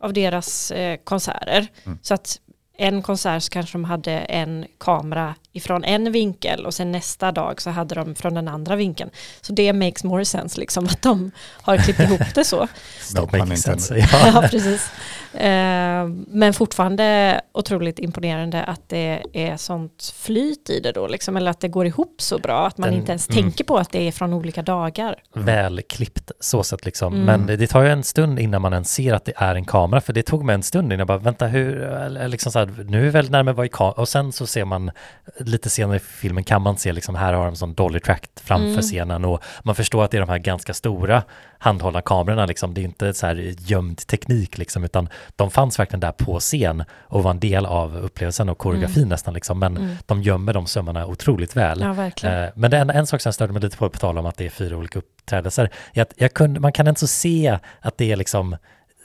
av 0.00 0.12
deras 0.12 0.70
eh, 0.70 0.96
konserter. 1.04 1.66
Mm. 1.84 1.98
Så 2.02 2.14
att 2.14 2.40
en 2.76 3.02
konsert 3.02 3.42
så 3.42 3.50
kanske 3.50 3.74
de 3.74 3.84
hade 3.84 4.12
en 4.12 4.66
kamera 4.78 5.34
ifrån 5.52 5.84
en 5.84 6.12
vinkel 6.12 6.66
och 6.66 6.74
sen 6.74 6.92
nästa 6.92 7.32
dag 7.32 7.62
så 7.62 7.70
hade 7.70 7.94
de 7.94 8.14
från 8.14 8.34
den 8.34 8.48
andra 8.48 8.76
vinkeln. 8.76 9.10
Så 9.40 9.52
det 9.52 9.72
makes 9.72 10.04
more 10.04 10.24
sense 10.24 10.60
liksom 10.60 10.84
att 10.84 11.02
de 11.02 11.30
har 11.62 11.76
klippt 11.76 12.00
ihop 12.00 12.34
det 12.34 12.44
så. 12.44 12.68
No 13.16 13.22
intended. 13.22 13.58
sense. 13.58 13.96
Ja. 13.98 14.06
Ja, 14.34 14.48
precis. 14.50 14.88
Eh, 15.34 16.06
men 16.28 16.52
fortfarande 16.52 17.40
otroligt 17.52 17.98
imponerande 17.98 18.64
att 18.64 18.88
det 18.88 19.22
är 19.32 19.56
sånt 19.56 20.14
flyt 20.16 20.70
i 20.70 20.80
det 20.80 20.92
då, 20.92 21.06
liksom, 21.06 21.36
eller 21.36 21.50
att 21.50 21.60
det 21.60 21.68
går 21.68 21.86
ihop 21.86 22.14
så 22.22 22.38
bra, 22.38 22.66
att 22.66 22.78
man 22.78 22.88
Den- 22.90 22.98
inte 22.98 23.12
ens 23.12 23.28
mm. 23.30 23.42
tänker 23.42 23.64
på 23.64 23.76
att 23.78 23.90
det 23.92 24.08
är 24.08 24.12
från 24.12 24.32
olika 24.32 24.62
dagar. 24.62 25.16
välklippt 25.34 26.30
så 26.40 26.62
sett 26.62 26.84
liksom. 26.84 27.14
Mm. 27.14 27.26
Men 27.26 27.46
det, 27.46 27.56
det 27.56 27.66
tar 27.66 27.82
ju 27.82 27.88
en 27.88 28.02
stund 28.02 28.40
innan 28.40 28.62
man 28.62 28.72
ens 28.72 28.92
ser 28.92 29.12
att 29.14 29.24
det 29.24 29.32
är 29.36 29.54
en 29.54 29.64
kamera, 29.64 30.00
för 30.00 30.12
det 30.12 30.22
tog 30.22 30.44
mig 30.44 30.54
en 30.54 30.62
stund 30.62 30.86
innan 30.86 30.98
jag 30.98 31.06
bara, 31.08 31.18
vänta 31.18 31.46
hur, 31.46 32.28
liksom 32.28 32.52
så 32.52 32.58
här, 32.58 32.84
nu 32.88 33.06
är 33.06 33.10
väl 33.10 33.30
närmare 33.30 33.54
vad 33.54 33.66
i 33.66 33.68
kamera, 33.68 33.92
och 33.92 34.08
sen 34.08 34.32
så 34.32 34.46
ser 34.46 34.64
man 34.64 34.90
lite 35.38 35.70
senare 35.70 35.96
i 35.96 36.00
filmen 36.00 36.44
kan 36.44 36.62
man 36.62 36.76
se 36.76 36.92
liksom, 36.92 37.14
här 37.14 37.32
har 37.32 37.44
de 37.44 37.56
sån 37.56 37.74
dolly 37.74 38.00
track 38.00 38.26
framför 38.42 38.66
Mm. 38.70 38.80
scenen 38.82 39.24
och 39.24 39.42
man 39.62 39.74
förstår 39.74 40.04
att 40.04 40.10
det 40.10 40.16
är 40.16 40.20
de 40.20 40.28
här 40.28 40.38
ganska 40.38 40.74
stora 40.74 41.22
handhållna 41.58 42.00
kamerorna 42.02 42.46
liksom, 42.46 42.74
det 42.74 42.80
är 42.80 42.84
inte 42.84 43.14
så 43.14 43.26
här 43.26 43.54
gömd 43.58 44.06
teknik 44.06 44.58
liksom, 44.58 44.84
utan 44.84 45.08
de 45.36 45.50
fanns 45.50 45.78
verkligen 45.78 46.00
där 46.00 46.12
på 46.12 46.38
scen 46.40 46.84
och 47.02 47.22
var 47.22 47.30
en 47.30 47.40
del 47.40 47.66
av 47.66 47.96
upplevelsen 47.96 48.48
och 48.48 48.58
koreografin 48.58 49.08
nästan 49.08 49.34
liksom, 49.34 49.58
men 49.58 49.76
Mm. 49.76 49.96
de 50.06 50.22
gömmer 50.22 50.52
de 50.52 50.66
sömmarna 50.66 51.06
otroligt 51.06 51.56
väl. 51.56 51.80
Ja. 51.80 52.28
Eh, 52.30 52.48
Men 52.54 52.70
det 52.70 52.76
är 52.76 52.80
en, 52.80 52.90
en 52.90 53.06
sak 53.06 53.20
som 53.20 53.28
jag 53.28 53.34
störde 53.34 53.52
mig 53.52 53.62
lite 53.62 53.76
på, 53.76 53.88
på 53.90 53.98
tal 53.98 54.18
om 54.18 54.26
att 54.26 54.36
det 54.36 54.46
är 54.46 54.50
fyra 54.50 54.76
olika 54.76 54.98
uppträdelser, 54.98 55.70
är 55.92 56.02
att 56.02 56.12
jag 56.16 56.34
kunde, 56.34 56.60
man 56.60 56.72
kan 56.72 56.88
inte 56.88 57.00
så 57.00 57.06
se 57.06 57.58
att 57.80 57.98
det 57.98 58.12
är 58.12 58.16
liksom 58.16 58.56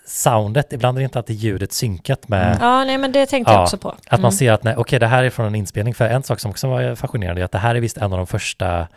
soundet, 0.07 0.73
ibland 0.73 0.97
är 0.97 0.99
det 0.99 1.03
inte 1.03 1.19
alltid 1.19 1.35
ljudet 1.35 1.71
synkat 1.73 2.27
med, 2.27 2.45
Mm. 2.47 2.57
Ja, 2.61 2.83
nej 2.83 2.97
men 2.97 3.11
det 3.11 3.25
tänkte 3.25 3.51
jag 3.53 3.59
Ja, 3.59 3.63
också 3.63 3.77
på. 3.77 3.89
att 3.89 4.11
man 4.11 4.19
Mm. 4.19 4.31
ser 4.31 4.51
att 4.51 4.63
nej, 4.63 4.75
okej 4.77 4.99
det 4.99 5.07
här 5.07 5.23
är 5.23 5.29
från 5.29 5.45
en 5.45 5.55
inspelning, 5.55 5.93
för 5.93 6.05
en 6.09 6.23
sak 6.23 6.39
som 6.39 6.51
också 6.51 6.67
var 6.69 6.95
fascinerande 6.95 7.41
är 7.41 7.45
att 7.45 7.51
det 7.51 7.57
här 7.57 7.75
är 7.75 7.79
visst 7.79 7.97
en 7.97 8.13
av 8.13 8.17
de 8.17 8.27
första 8.27 8.87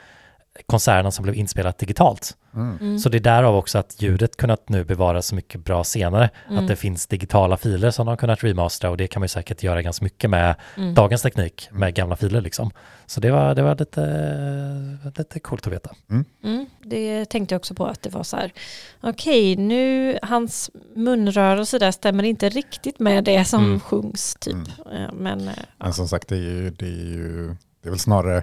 konserterna 0.67 1.11
som 1.11 1.23
blev 1.23 1.35
inspelat 1.35 1.79
digitalt. 1.79 2.37
Mm. 2.55 2.79
Mm. 2.81 2.99
Så 2.99 3.09
det 3.09 3.19
är 3.19 3.21
därav 3.21 3.57
också 3.57 3.79
att 3.79 4.03
ljudet 4.03 4.37
kunnat 4.37 4.69
nu 4.69 4.85
bevaras 4.85 5.27
så 5.27 5.35
mycket 5.35 5.65
bra 5.65 5.85
senare. 5.85 6.31
Mm. 6.49 6.59
Att 6.59 6.69
det 6.69 6.77
finns 6.77 7.07
digitala 7.07 7.57
filer 7.57 7.91
som 7.91 8.07
de 8.07 8.11
har 8.11 8.17
kunnat 8.17 8.45
remastera 8.45 8.91
och 8.91 8.97
det 8.97 9.07
kan 9.07 9.21
man 9.21 9.25
ju 9.25 9.29
säkert 9.29 9.63
göra 9.63 9.83
ganska 9.83 10.05
mycket 10.05 10.31
med 10.31 10.55
Mm. 10.77 10.95
dagens 10.95 11.23
teknik 11.23 11.69
med 11.73 11.95
gamla 11.95 12.17
filer 12.17 12.41
liksom. 12.41 12.71
Så 13.07 13.21
det 13.21 13.31
var, 13.31 13.55
det 13.55 13.63
var 13.63 13.77
lite, 13.77 14.99
lite 15.19 15.41
coolt 15.41 15.67
att 15.67 15.73
veta. 15.73 15.91
Mm, 16.45 16.67
det 16.85 17.25
tänkte 17.25 17.55
jag 17.55 17.59
också 17.61 17.75
på 17.75 17.87
att 17.87 18.03
det 18.03 18.11
var 18.11 18.23
så 18.23 18.37
här, 18.37 18.53
okej 19.01 19.57
nu 19.57 20.19
hans 20.23 20.71
munrörelse 20.97 21.79
där 21.79 21.91
stämmer 21.91 22.23
inte 22.25 22.49
riktigt 22.49 22.99
med 22.99 23.25
det 23.25 23.45
som 23.45 23.65
Mm. 23.65 23.81
sjungs 23.81 24.37
typ. 24.41 24.55
Mm. 24.55 25.03
Eh, 25.03 25.13
Men 25.13 25.49
eh, 25.49 25.55
Men 25.79 25.93
som 25.93 26.09
sagt, 26.09 26.29
det 26.29 26.35
är 26.37 26.41
ju, 26.41 26.71
det 26.71 26.87
är 26.87 26.91
ju 26.91 27.47
det 27.83 27.89
är 27.89 27.91
väl 27.91 27.99
snarare 27.99 28.43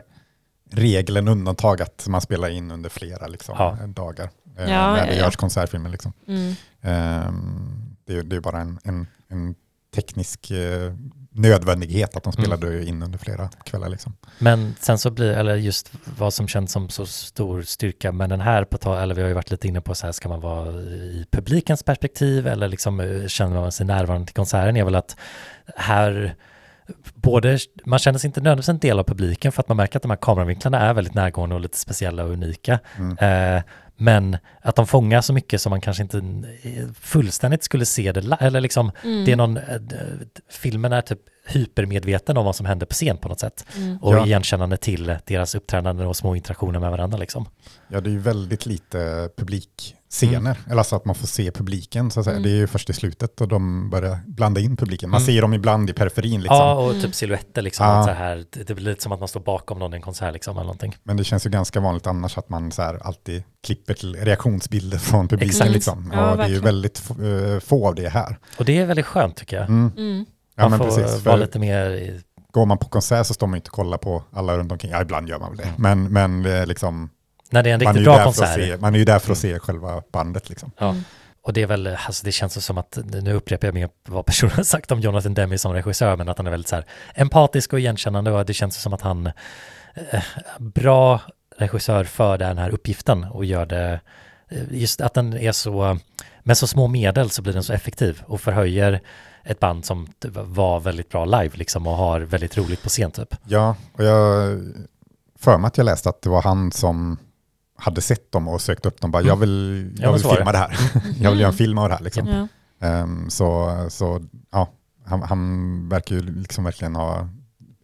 regel 0.75 1.17
än 1.17 1.27
undantag 1.27 1.81
att 1.81 2.05
man 2.09 2.21
spelar 2.21 2.49
in 2.49 2.71
under 2.71 2.89
flera 2.89 3.27
liksom, 3.27 3.55
Ja. 3.59 3.77
dagar. 3.87 4.29
eh, 4.57 4.71
Ja, 4.71 4.91
när 4.93 5.07
det 5.07 5.15
ja. 5.15 5.19
görs 5.23 5.35
konsertfilmer. 5.35 5.89
Liksom. 5.89 6.13
mm, 6.27 6.53
Ehm, 6.81 7.95
det, 8.05 8.15
är, 8.17 8.23
det 8.23 8.35
är 8.35 8.39
bara 8.39 8.61
en, 8.61 8.79
en, 8.83 9.07
en 9.27 9.55
teknisk 9.95 10.51
eh, 10.51 10.93
nödvändighet 11.31 12.15
att 12.15 12.23
de 12.23 12.33
spelade 12.33 12.85
in 12.85 13.03
under 13.03 13.19
flera 13.19 13.47
kvällar. 13.47 13.89
Liksom. 13.89 14.13
Men 14.39 14.75
sen 14.79 14.97
så 14.97 15.11
blir, 15.11 15.31
eller 15.31 15.55
just 15.55 15.91
vad 16.17 16.33
som 16.33 16.47
känns 16.47 16.71
som 16.71 16.89
så 16.89 17.05
stor 17.05 17.61
styrka 17.61 18.11
med 18.11 18.29
den 18.29 18.41
här, 18.41 18.63
på 18.65 18.77
tal, 18.77 18.97
eller 18.97 19.15
vi 19.15 19.21
har 19.21 19.27
ju 19.27 19.33
varit 19.33 19.51
lite 19.51 19.67
inne 19.67 19.81
på 19.81 19.95
så 19.95 20.05
här, 20.05 20.11
ska 20.11 20.29
man 20.29 20.39
vara 20.41 20.71
i 20.81 21.25
publikens 21.31 21.83
perspektiv 21.83 22.47
eller 22.47 22.67
liksom 22.67 22.99
eh, 22.99 23.27
känner 23.27 23.59
man 23.61 23.71
sig 23.71 23.85
närvarande 23.85 24.25
till 24.27 24.35
konserten 24.35 24.77
är 24.77 24.83
väl 24.83 24.95
att 24.95 25.15
här 25.75 26.35
både, 27.13 27.59
man 27.85 27.99
känner 27.99 28.19
sig 28.19 28.27
inte 28.27 28.41
nödvändigtvis 28.41 28.69
en 28.69 28.79
del 28.79 28.99
av 28.99 29.03
publiken 29.03 29.51
för 29.51 29.61
att 29.61 29.67
man 29.67 29.77
märker 29.77 29.97
att 29.97 30.03
de 30.03 30.11
här 30.11 30.17
kameravinklarna 30.17 30.79
är 30.79 30.93
väldigt 30.93 31.13
närgående 31.13 31.55
och 31.55 31.61
lite 31.61 31.77
speciella 31.77 32.23
och 32.23 32.31
unika. 32.31 32.79
Mm. 32.97 33.17
Eh, 33.57 33.63
men 33.97 34.37
att 34.61 34.75
de 34.75 34.87
fångar 34.87 35.21
så 35.21 35.33
mycket 35.33 35.61
som 35.61 35.69
man 35.69 35.81
kanske 35.81 36.03
inte 36.03 36.17
eh, 36.17 36.85
fullständigt 37.01 37.63
skulle 37.63 37.85
se 37.85 38.11
det, 38.11 38.37
eller 38.39 38.61
liksom 38.61 38.91
mm. 39.03 39.25
det 39.25 39.31
är 39.31 39.35
någon, 39.35 39.57
eh, 39.57 39.63
filmen 40.51 40.93
är 40.93 41.01
typ 41.01 41.19
hypermedveten 41.47 42.37
om 42.37 42.45
vad 42.45 42.55
som 42.55 42.65
händer 42.65 42.85
på 42.85 42.93
scen 42.93 43.17
på 43.17 43.29
något 43.29 43.39
sätt. 43.39 43.65
Mm. 43.77 43.97
Och 43.97 44.13
Ja. 44.13 44.25
igenkännande 44.25 44.77
till 44.77 45.17
deras 45.25 45.55
uppträdanden 45.55 46.07
och 46.07 46.15
små 46.17 46.35
interaktioner 46.35 46.79
med 46.79 46.91
varandra 46.91 47.17
liksom. 47.17 47.45
Ja, 47.87 48.01
det 48.01 48.09
är 48.09 48.11
ju 48.11 48.19
väldigt 48.19 48.65
lite 48.65 49.29
publikscener, 49.37 50.57
eller 50.67 50.77
alltså 50.77 50.95
att 50.95 51.05
man 51.05 51.15
får 51.15 51.27
se 51.27 51.51
publiken 51.51 52.11
så 52.11 52.19
att 52.19 52.23
säga. 52.23 52.35
Mm. 52.37 52.43
Det 52.43 52.49
är 52.55 52.57
ju 52.57 52.67
först 52.67 52.89
i 52.89 52.93
slutet 52.93 53.41
och 53.41 53.47
de 53.47 53.89
börjar 53.89 54.17
blanda 54.27 54.61
in 54.61 54.77
publiken. 54.77 55.09
Man 55.09 55.17
Mm. 55.21 55.25
ser 55.25 55.41
dem 55.41 55.53
ibland 55.53 55.89
i 55.89 55.93
periferin 55.93 56.41
liksom. 56.41 56.57
Ja, 56.57 56.73
och 56.73 56.89
Mm. 56.89 57.01
typ 57.01 57.15
silhuetter 57.15 57.61
liksom. 57.61 57.85
Ja. 57.85 58.03
Så 58.03 58.11
här, 58.11 58.45
det, 58.49 58.63
det 58.63 58.75
blir 58.75 58.85
lite 58.85 59.03
som 59.03 59.11
att 59.11 59.19
man 59.19 59.27
står 59.27 59.39
bakom 59.39 59.79
någon 59.79 59.93
i 59.93 59.95
en 59.95 60.01
konsert 60.01 60.33
liksom 60.33 60.55
eller 60.57 60.63
någonting. 60.63 60.95
Men 61.03 61.17
det 61.17 61.23
känns 61.23 61.45
ju 61.45 61.49
ganska 61.49 61.79
vanligt 61.79 62.07
annars 62.07 62.37
att 62.37 62.49
man 62.49 62.71
så 62.71 62.81
här 62.81 62.95
alltid 63.07 63.43
klipper 63.65 63.93
till 63.93 64.15
reaktionsbilder 64.15 64.97
från 64.97 65.27
publiken. 65.27 65.49
Exakt. 65.49 65.71
Liksom. 65.71 66.11
Ja, 66.13 66.31
och 66.31 66.37
det 66.37 66.43
är 66.43 66.47
ju 66.47 66.59
väldigt 66.59 66.97
få, 66.99 67.23
eh, 67.25 67.59
få 67.59 67.87
av 67.87 67.95
det 67.95 68.09
här. 68.09 68.37
Och 68.57 68.65
det 68.65 68.77
är 68.77 68.85
väldigt 68.85 69.05
skönt 69.05 69.35
tycker 69.37 69.57
jag. 69.57 69.65
Mm. 69.69 69.91
Mm. 69.97 70.25
Ja, 70.55 70.63
man 70.69 70.79
men 70.79 70.79
får 70.79 71.01
precis. 71.01 71.25
vara 71.25 71.35
lite 71.35 71.59
mer, 71.59 71.89
i- 71.89 72.21
går 72.51 72.65
man 72.65 72.77
på 72.77 72.85
konsert 72.89 73.25
så 73.27 73.33
står 73.33 73.47
man 73.47 73.55
inte 73.55 73.69
och 73.69 73.73
kollar 73.75 73.97
på 73.97 74.23
alla 74.33 74.57
runt 74.57 74.71
omkring. 74.71 74.91
Ja, 74.91 75.01
ibland 75.01 75.29
gör 75.29 75.39
man 75.39 75.49
väl 75.49 75.57
det. 75.57 75.63
Mm. 75.63 76.09
Men, 76.09 76.13
men 76.43 76.53
är 76.53 76.65
liksom, 76.65 77.09
när 77.49 77.63
det 77.63 77.69
är 77.69 77.73
en 77.73 77.79
man, 77.83 77.87
är 77.87 77.93
riktigt 77.93 78.01
ju 78.01 78.05
bra 78.05 78.13
där 78.17 78.23
för 78.23 78.29
att 78.29 78.35
konsert. 78.37 78.65
se, 78.69 78.77
man 78.77 78.95
är 78.95 78.99
ju 78.99 79.05
där 79.05 79.19
för 79.19 79.31
att 79.31 79.37
se 79.37 79.59
själva 79.59 80.01
bandet. 80.11 80.49
Liksom. 80.49 80.71
Ja. 80.77 80.89
Mm. 80.89 81.03
Och 81.43 81.53
det 81.53 81.61
är 81.61 81.67
väl, 81.67 81.87
alltså 82.07 82.25
det 82.25 82.31
känns 82.31 82.65
som 82.65 82.77
att, 82.77 82.97
nu 83.21 83.33
upprepar 83.33 83.67
jag 83.67 83.73
mer 83.73 83.89
vad 84.07 84.25
personen 84.25 84.53
har 84.55 84.63
sagt 84.63 84.91
om 84.91 84.99
Jonathan 84.99 85.33
Demme 85.33 85.57
som 85.57 85.73
regissör, 85.73 86.15
men 86.17 86.29
att 86.29 86.37
han 86.37 86.47
är 86.47 86.51
väldigt 86.51 86.67
så 86.67 86.75
här 86.75 86.85
empatisk 87.15 87.73
och 87.73 87.79
igenkännande 87.79 88.31
och 88.31 88.45
det 88.45 88.53
känns 88.53 88.81
som 88.81 88.93
att 88.93 89.01
han, 89.01 89.27
eh, 90.11 90.23
bra 90.59 91.21
regissör 91.57 92.03
för 92.03 92.37
den 92.37 92.57
här 92.57 92.69
uppgiften 92.69 93.23
och 93.23 93.45
gör 93.45 93.65
det, 93.65 93.99
eh, 94.49 94.63
just 94.71 95.01
att 95.01 95.13
den 95.13 95.33
är 95.33 95.51
så, 95.51 95.97
med 96.43 96.57
så 96.57 96.67
små 96.67 96.87
medel 96.87 97.29
så 97.29 97.41
blir 97.41 97.53
den 97.53 97.63
så 97.63 97.73
effektiv 97.73 98.21
och 98.27 98.41
förhöjer 98.41 99.01
ett 99.43 99.59
band 99.59 99.85
som 99.85 100.07
var 100.31 100.79
väldigt 100.79 101.09
bra 101.09 101.25
live 101.25 101.51
liksom 101.57 101.87
och 101.87 101.93
har 101.95 102.19
väldigt 102.21 102.57
roligt 102.57 102.83
på 102.83 102.89
scen 102.89 103.11
typ. 103.11 103.35
Ja, 103.45 103.75
och 103.93 104.03
jag 104.03 104.59
för 105.39 105.57
mig 105.57 105.67
att 105.67 105.77
jag 105.77 105.85
läste 105.85 106.09
att 106.09 106.21
det 106.21 106.29
var 106.29 106.41
han 106.41 106.71
som 106.71 107.17
hade 107.77 108.01
sett 108.01 108.31
dem 108.31 108.47
och 108.47 108.61
sökt 108.61 108.85
upp 108.85 109.01
dem. 109.01 109.11
Bara, 109.11 109.19
Mm. 109.19 109.27
jag 109.29 109.35
vill, 109.35 109.91
Ja, 109.97 110.03
jag 110.03 110.13
vill 110.13 110.21
filma 110.23 110.51
det 110.51 110.57
här. 110.57 110.77
jag 111.21 111.31
vill 111.31 111.39
göra 111.39 111.51
en 111.51 111.57
film 111.57 111.77
av 111.77 111.89
det 111.89 111.95
här. 111.95 112.03
Liksom. 112.03 112.27
Ja. 112.27 112.47
Ehm, 112.87 113.29
så, 113.29 113.75
så 113.89 114.21
ja, 114.51 114.69
han, 115.05 115.21
han 115.23 115.89
verkar 115.89 116.15
ju 116.15 116.21
liksom 116.21 116.63
verkligen 116.63 116.95
ha 116.95 117.29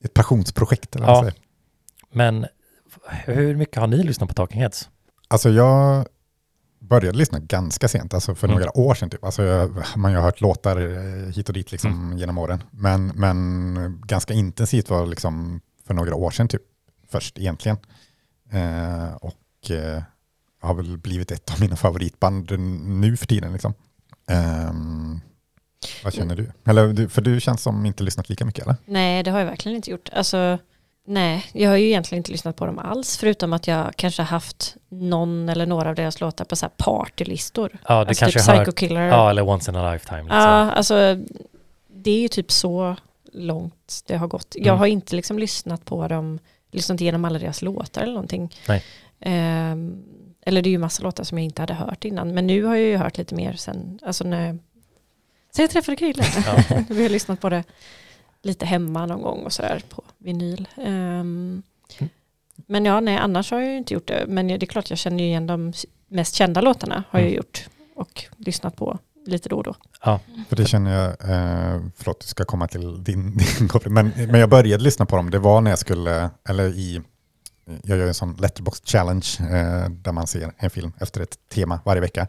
ett 0.03 0.13
passionsprojekt. 0.13 0.95
Eller 0.95 1.05
Ja. 1.07 1.31
Men 2.13 2.45
hur 3.09 3.55
mycket 3.55 3.75
har 3.77 3.87
ni 3.87 4.03
lyssnat 4.03 4.29
på 4.29 4.35
Talking 4.35 4.61
Heads? 4.61 4.89
Alltså 5.27 5.49
jag 5.49 6.05
började 6.79 7.17
lyssna 7.17 7.39
ganska 7.39 7.87
sent, 7.87 8.13
alltså 8.13 8.35
för 8.35 8.47
Mm. 8.47 8.59
några 8.59 8.77
år 8.77 8.95
sedan. 8.95 9.09
Typ. 9.09 9.23
Alltså 9.23 9.43
jag, 9.43 9.83
man 9.95 10.15
har 10.15 10.21
hört 10.21 10.41
låtar 10.41 10.77
eh, 10.77 11.31
hit 11.33 11.47
och 11.49 11.53
dit 11.53 11.71
liksom 11.71 12.17
genom 12.17 12.37
åren. 12.37 12.63
Men, 12.71 13.07
men 13.07 14.01
ganska 14.05 14.33
intensivt 14.33 14.89
var 14.89 15.05
liksom 15.05 15.61
för 15.87 15.93
några 15.93 16.15
år 16.15 16.31
sedan 16.31 16.47
typ, 16.47 16.61
först 17.09 17.37
egentligen. 17.39 17.77
Eh, 18.51 19.13
och 19.15 19.71
eh, 19.71 20.01
har 20.61 20.73
väl 20.73 20.97
blivit 20.97 21.31
ett 21.31 21.51
av 21.53 21.61
mina 21.61 21.75
favoritband 21.75 22.59
nu 22.83 23.17
för 23.17 23.27
tiden. 23.27 23.53
Liksom. 23.53 23.73
Ehm, 24.27 25.19
vad 26.03 26.13
känner 26.13 26.35
du? 26.35 26.51
Eller? 26.65 27.07
För 27.07 27.21
du 27.21 27.39
känns 27.39 27.61
som 27.61 27.85
inte 27.85 28.03
lyssnat 28.03 28.29
lika 28.29 28.45
mycket 28.45 28.63
eller? 28.65 28.75
Nej, 28.85 29.23
det 29.23 29.31
har 29.31 29.39
jag 29.39 29.45
verkligen 29.45 29.75
inte 29.75 29.91
gjort. 29.91 30.09
Alltså, 30.13 30.57
nej, 31.07 31.45
jag 31.53 31.69
har 31.69 31.77
ju 31.77 31.85
egentligen 31.87 32.19
inte 32.19 32.31
lyssnat 32.31 32.55
på 32.55 32.65
dem 32.65 32.79
alls, 32.79 33.17
förutom 33.17 33.53
att 33.53 33.67
jag 33.67 33.95
kanske 33.95 34.21
haft 34.21 34.75
någon 34.89 35.49
eller 35.49 35.65
några 35.65 35.89
av 35.89 35.95
deras 35.95 36.21
låtar 36.21 36.45
på 36.45 36.55
så 36.55 36.65
här 36.65 36.71
partylistor. 36.77 37.77
Ja, 37.87 38.03
du 38.03 38.09
alltså 38.09 38.19
kanske 38.25 38.39
typ 38.39 38.47
har 38.49 38.55
Psycho 38.65 38.71
Killer. 38.71 39.01
ja 39.01 39.29
eller 39.29 39.47
Once 39.49 39.71
in 39.71 39.77
a 39.77 39.93
Lifetime. 39.93 40.21
Liksom. 40.21 40.37
Ja, 40.37 40.71
alltså 40.71 41.17
det 41.87 42.11
är 42.11 42.21
ju 42.21 42.27
typ 42.27 42.51
så 42.51 42.95
långt 43.33 43.99
det 44.07 44.17
har 44.17 44.27
gått. 44.27 44.55
Jag 44.55 44.67
Mm. 44.67 44.79
har 44.79 44.85
inte 44.87 45.15
liksom 45.15 45.39
lyssnat 45.39 45.85
på 45.85 46.07
dem, 46.07 46.39
lyssnat 46.71 47.01
igenom 47.01 47.25
alla 47.25 47.39
deras 47.39 47.61
låtar 47.61 48.01
eller 48.01 48.13
någonting. 48.13 48.55
Nej. 48.67 48.83
Ehm, 49.19 50.03
eller 50.45 50.61
det 50.61 50.69
är 50.69 50.71
ju 50.71 50.77
massa 50.77 51.03
låtar 51.03 51.23
som 51.23 51.37
jag 51.37 51.45
inte 51.45 51.61
hade 51.61 51.73
hört 51.73 52.05
innan. 52.05 52.33
Men 52.33 52.47
nu 52.47 52.63
har 52.63 52.75
jag 52.75 52.85
ju 52.85 52.97
hört 52.97 53.17
lite 53.17 53.35
mer 53.35 53.53
sen, 53.53 53.99
alltså 54.05 54.23
när, 54.23 54.51
sen 55.51 55.63
jag 55.63 55.69
träffade 55.69 55.95
Krille. 55.95 56.23
Ja. 56.45 56.77
Vi 56.89 57.03
har 57.03 57.09
lyssnat 57.09 57.41
på 57.41 57.49
det 57.49 57.63
lite 58.43 58.65
hemma 58.65 59.05
någon 59.05 59.21
gång 59.21 59.39
och 59.45 59.53
sådär 59.53 59.83
på 59.89 60.03
vinyl. 60.17 60.67
Mm. 60.77 61.63
Men 62.67 62.85
ja, 62.85 62.99
nej, 62.99 63.17
annars 63.17 63.51
har 63.51 63.59
jag 63.59 63.69
ju 63.71 63.77
inte 63.77 63.93
gjort 63.93 64.07
det. 64.07 64.25
Men 64.27 64.47
det 64.47 64.53
är 64.63 64.65
klart 64.65 64.89
jag 64.89 64.99
känner 64.99 65.19
ju 65.19 65.25
igen 65.25 65.47
de 65.47 65.73
mest 66.07 66.35
kända 66.35 66.61
låtarna 66.61 67.03
har 67.09 67.19
jag 67.19 67.27
Mm. 67.27 67.37
gjort 67.37 67.69
och 67.95 68.23
lyssnat 68.37 68.75
på 68.75 68.99
lite 69.25 69.49
då 69.49 69.57
och 69.57 69.63
då. 69.63 69.75
För 70.49 70.55
det 70.55 70.65
känner 70.65 70.91
jag, 70.93 71.09
eh, 71.09 71.81
förlåt 71.97 72.19
du 72.21 72.27
ska 72.27 72.45
komma 72.45 72.67
till 72.67 73.03
din, 73.03 73.37
din 73.59 73.67
koppling, 73.67 73.93
men, 73.93 74.11
men 74.17 74.39
jag 74.39 74.49
började 74.49 74.83
lyssna 74.83 75.05
på 75.05 75.15
dem, 75.15 75.29
det 75.29 75.39
var 75.39 75.61
när 75.61 75.71
jag 75.71 75.79
skulle, 75.79 76.29
eller 76.49 76.69
i, 76.69 77.01
jag 77.83 77.97
gör 77.97 78.07
en 78.07 78.13
sån 78.13 78.33
letterbox 78.39 78.81
challenge 78.85 79.27
eh, 79.39 79.89
där 79.89 80.11
man 80.11 80.27
ser 80.27 80.53
en 80.57 80.69
film 80.69 80.93
efter 80.99 81.21
ett 81.21 81.37
tema 81.49 81.79
varje 81.85 82.01
vecka. 82.01 82.27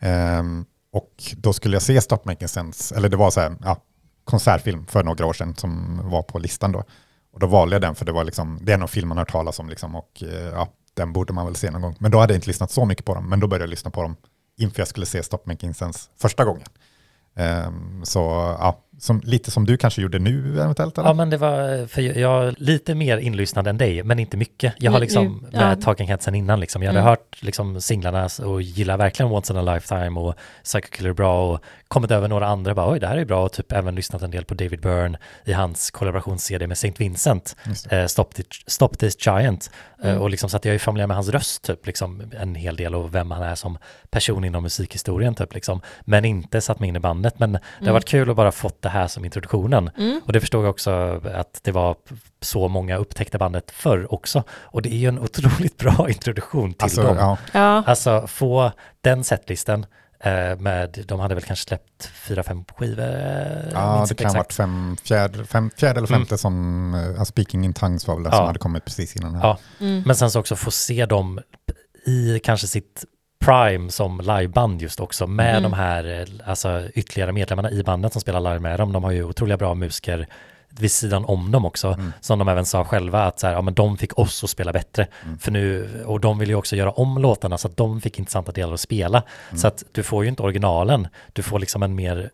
Ehm, 0.00 0.64
och 0.92 1.34
då 1.36 1.52
skulle 1.52 1.74
jag 1.74 1.82
se 1.82 2.00
Stop 2.00 2.18
Making 2.24 2.48
Sense, 2.48 2.94
eller 2.94 3.08
det 3.08 3.16
var 3.16 3.30
så 3.30 3.40
här, 3.40 3.56
ja, 3.64 3.76
konsertfilm 4.24 4.86
för 4.86 5.04
några 5.04 5.26
år 5.26 5.32
sedan 5.32 5.54
som 5.56 6.00
var 6.10 6.22
på 6.22 6.38
listan 6.38 6.72
då. 6.72 6.84
Och 7.32 7.40
då 7.40 7.46
valde 7.46 7.74
jag 7.74 7.82
den 7.82 7.94
för 7.94 8.04
det 8.04 8.12
var 8.12 8.24
liksom, 8.24 8.58
det 8.62 8.72
är 8.72 8.78
en 8.78 8.88
film 8.88 9.08
man 9.08 9.16
har 9.18 9.22
hört 9.24 9.32
talas 9.32 9.58
om 9.58 9.68
liksom 9.68 9.94
och 9.94 10.22
eh, 10.22 10.48
ja, 10.52 10.68
den 10.94 11.12
borde 11.12 11.32
man 11.32 11.46
väl 11.46 11.56
se 11.56 11.70
någon 11.70 11.82
gång. 11.82 11.96
Men 11.98 12.10
då 12.10 12.18
hade 12.18 12.32
jag 12.32 12.38
inte 12.38 12.48
lyssnat 12.48 12.70
så 12.70 12.84
mycket 12.84 13.04
på 13.04 13.14
dem, 13.14 13.28
men 13.28 13.40
då 13.40 13.46
började 13.46 13.62
jag 13.62 13.70
lyssna 13.70 13.90
på 13.90 14.02
dem 14.02 14.16
inför 14.58 14.80
jag 14.80 14.88
skulle 14.88 15.06
se 15.06 15.22
Stop 15.22 15.38
Making 15.44 15.74
Sense 15.74 16.10
första 16.20 16.44
gången. 16.44 16.66
Ehm, 17.36 18.04
så 18.04 18.18
ja, 18.60 18.80
som, 19.00 19.20
lite 19.24 19.50
som 19.50 19.66
du 19.66 19.76
kanske 19.76 20.02
gjorde 20.02 20.18
nu 20.18 20.60
eventuellt? 20.60 20.98
Eller? 20.98 21.08
Ja 21.08 21.14
men 21.14 21.30
det 21.30 21.36
var, 21.36 21.86
för 21.86 22.18
jag, 22.18 22.54
lite 22.58 22.94
mer 22.94 23.18
inlyssnad 23.18 23.66
än 23.66 23.78
dig, 23.78 24.02
men 24.02 24.18
inte 24.18 24.36
mycket. 24.36 24.74
Jag 24.78 24.92
har 24.92 25.00
liksom 25.00 25.26
mm, 25.26 25.38
med 25.52 25.78
ja. 25.78 25.82
Talking 25.82 26.08
Heads 26.08 26.24
sen 26.24 26.34
innan 26.34 26.60
liksom. 26.60 26.82
Jag 26.82 26.88
hade 26.88 27.00
Mm. 27.00 27.08
hört 27.08 27.42
liksom 27.42 27.80
singlarna 27.80 28.28
och 28.44 28.62
gillar 28.62 28.96
verkligen 28.96 29.32
Once 29.32 29.52
in 29.52 29.58
a 29.58 29.74
Lifetime 29.74 30.20
och 30.20 30.34
Psycho 30.64 30.88
Killer 30.90 31.12
bra 31.12 31.52
och 31.52 31.60
kommit 31.94 32.10
över 32.10 32.28
några 32.28 32.46
andra 32.46 32.74
bara 32.74 32.90
oj 32.92 33.00
det 33.00 33.06
här 33.06 33.16
är 33.16 33.24
bra 33.24 33.44
och 33.44 33.52
typ 33.52 33.72
även 33.72 33.94
lyssnat 33.94 34.22
en 34.22 34.30
del 34.30 34.44
på 34.44 34.54
David 34.54 34.80
Byrne 34.80 35.18
i 35.44 35.52
hans 35.52 35.90
kollaborations-CD 35.90 36.66
med 36.66 36.72
St. 36.74 36.92
Vincent, 36.98 37.56
eh, 37.90 38.06
Stop, 38.06 38.24
This, 38.34 38.46
Stop 38.66 38.88
This 38.88 39.26
Giant 39.26 39.70
Eh, 40.02 40.10
Mm. 40.10 40.22
och 40.22 40.30
liksom 40.30 40.50
så 40.50 40.56
att 40.56 40.64
jag 40.64 40.74
är 40.74 40.78
familiär 40.78 41.06
med 41.06 41.16
hans 41.16 41.28
röst 41.28 41.62
typ 41.62 41.86
liksom 41.86 42.22
en 42.40 42.54
hel 42.54 42.76
del 42.76 42.94
och 42.94 43.14
vem 43.14 43.30
han 43.30 43.42
är 43.42 43.54
som 43.54 43.78
person 44.10 44.44
inom 44.44 44.62
musikhistorien 44.62 45.34
typ 45.34 45.54
liksom. 45.54 45.80
Men 46.00 46.24
inte 46.24 46.60
satt 46.60 46.80
mig 46.80 46.88
in 46.88 46.96
i 46.96 47.00
bandet 47.00 47.38
men 47.38 47.52
det 47.52 47.58
har 47.78 47.82
Mm. 47.82 47.92
varit 47.92 48.04
kul 48.04 48.30
att 48.30 48.36
bara 48.36 48.52
fått 48.52 48.82
det 48.82 48.88
här 48.88 49.06
som 49.06 49.24
introduktionen. 49.24 49.90
Mm. 49.98 50.20
Och 50.26 50.32
det 50.32 50.40
förstod 50.40 50.64
jag 50.64 50.70
också 50.70 51.20
att 51.34 51.60
det 51.62 51.72
var 51.72 51.96
så 52.40 52.68
många 52.68 52.96
upptäckte 52.96 53.38
bandet 53.38 53.70
förr 53.70 54.14
också. 54.14 54.42
Och 54.50 54.82
det 54.82 54.92
är 54.92 54.96
ju 54.98 55.08
en 55.08 55.18
otroligt 55.18 55.76
bra 55.78 56.06
introduktion 56.08 56.72
till 56.72 56.82
Alltså, 56.84 57.02
dem. 57.02 57.16
ja, 57.16 57.36
Ja, 57.52 57.82
Alltså 57.86 58.26
få 58.26 58.72
den 59.00 59.24
setlisten 59.24 59.80
eh, 59.80 59.86
med, 60.58 61.04
de 61.08 61.20
hade 61.20 61.34
väl 61.34 61.44
kanske 61.44 61.68
släppt 61.68 62.06
fyra, 62.06 62.42
fem 62.42 62.64
skivor. 62.76 63.04
eh, 63.04 63.06
ja, 63.72 64.06
det 64.08 64.14
kan 64.14 64.26
ha 64.30 64.36
varit 64.38 64.52
fem, 64.52 64.96
fjärde, 65.04 65.44
fem, 65.44 65.70
fjärde 65.76 65.98
eller 65.98 66.08
Mm. 66.08 66.20
femte 66.20 66.38
som, 66.38 66.94
uh, 66.94 67.22
Speaking 67.24 67.64
in 67.64 67.72
Tongues 67.72 68.06
var 68.06 68.14
väl 68.14 68.22
den 68.24 68.32
Ja. 68.32 68.36
som 68.38 68.46
hade 68.46 68.58
kommit 68.58 68.84
precis 68.84 69.16
innan. 69.16 69.34
Här. 69.34 69.42
Ja. 69.42 69.58
mm. 69.80 70.02
Men 70.06 70.16
sen 70.16 70.30
så 70.30 70.40
också 70.40 70.56
få 70.56 70.70
se 70.70 71.06
dem 71.06 71.40
i 72.06 72.38
kanske 72.44 72.66
sitt 72.66 73.04
prime 73.44 73.90
som 73.90 74.20
liveband 74.20 74.82
just 74.82 75.00
också 75.00 75.26
med 75.26 75.50
Mm. 75.50 75.62
de 75.62 75.72
här 75.72 76.20
eh, 76.20 76.48
alltså, 76.50 76.82
ytterligare 76.94 77.32
medlemmarna 77.32 77.70
i 77.70 77.82
bandet 77.82 78.12
som 78.12 78.20
spelar 78.20 78.40
live 78.40 78.58
med 78.58 78.78
dem. 78.80 78.92
De 78.92 79.04
har 79.04 79.10
ju 79.10 79.24
otroliga 79.24 79.56
bra 79.56 79.74
musiker 79.74 80.26
vid 80.80 80.90
sidan 80.92 81.24
om 81.24 81.50
dem 81.50 81.64
också, 81.64 81.88
Mm. 81.88 82.12
som 82.20 82.38
de 82.38 82.48
även 82.48 82.64
sa 82.64 82.84
själva 82.84 83.24
att 83.24 83.40
så 83.40 83.46
här, 83.46 83.54
ja, 83.54 83.62
men 83.62 83.74
de 83.74 83.96
fick 83.98 84.18
oss 84.18 84.44
att 84.44 84.50
spela 84.50 84.72
bättre. 84.72 85.06
Mm. 85.24 85.38
För 85.38 85.50
nu, 85.50 85.90
och 86.06 86.20
de 86.20 86.38
vill 86.38 86.48
ju 86.48 86.54
också 86.54 86.76
göra 86.76 86.90
om 86.90 87.18
låtarna 87.18 87.58
så 87.58 87.68
att 87.68 87.76
de 87.76 88.00
fick 88.00 88.18
intressanta 88.18 88.52
delar 88.52 88.74
att 88.74 88.80
spela. 88.80 89.22
Mm. 89.48 89.58
Så 89.58 89.66
att 89.68 89.84
du 89.92 90.02
får 90.02 90.24
ju 90.24 90.28
inte 90.30 90.42
originalen, 90.42 91.08
du 91.32 91.42
får 91.42 91.58
liksom 91.58 91.82
en 91.82 91.94
mer 91.94 92.30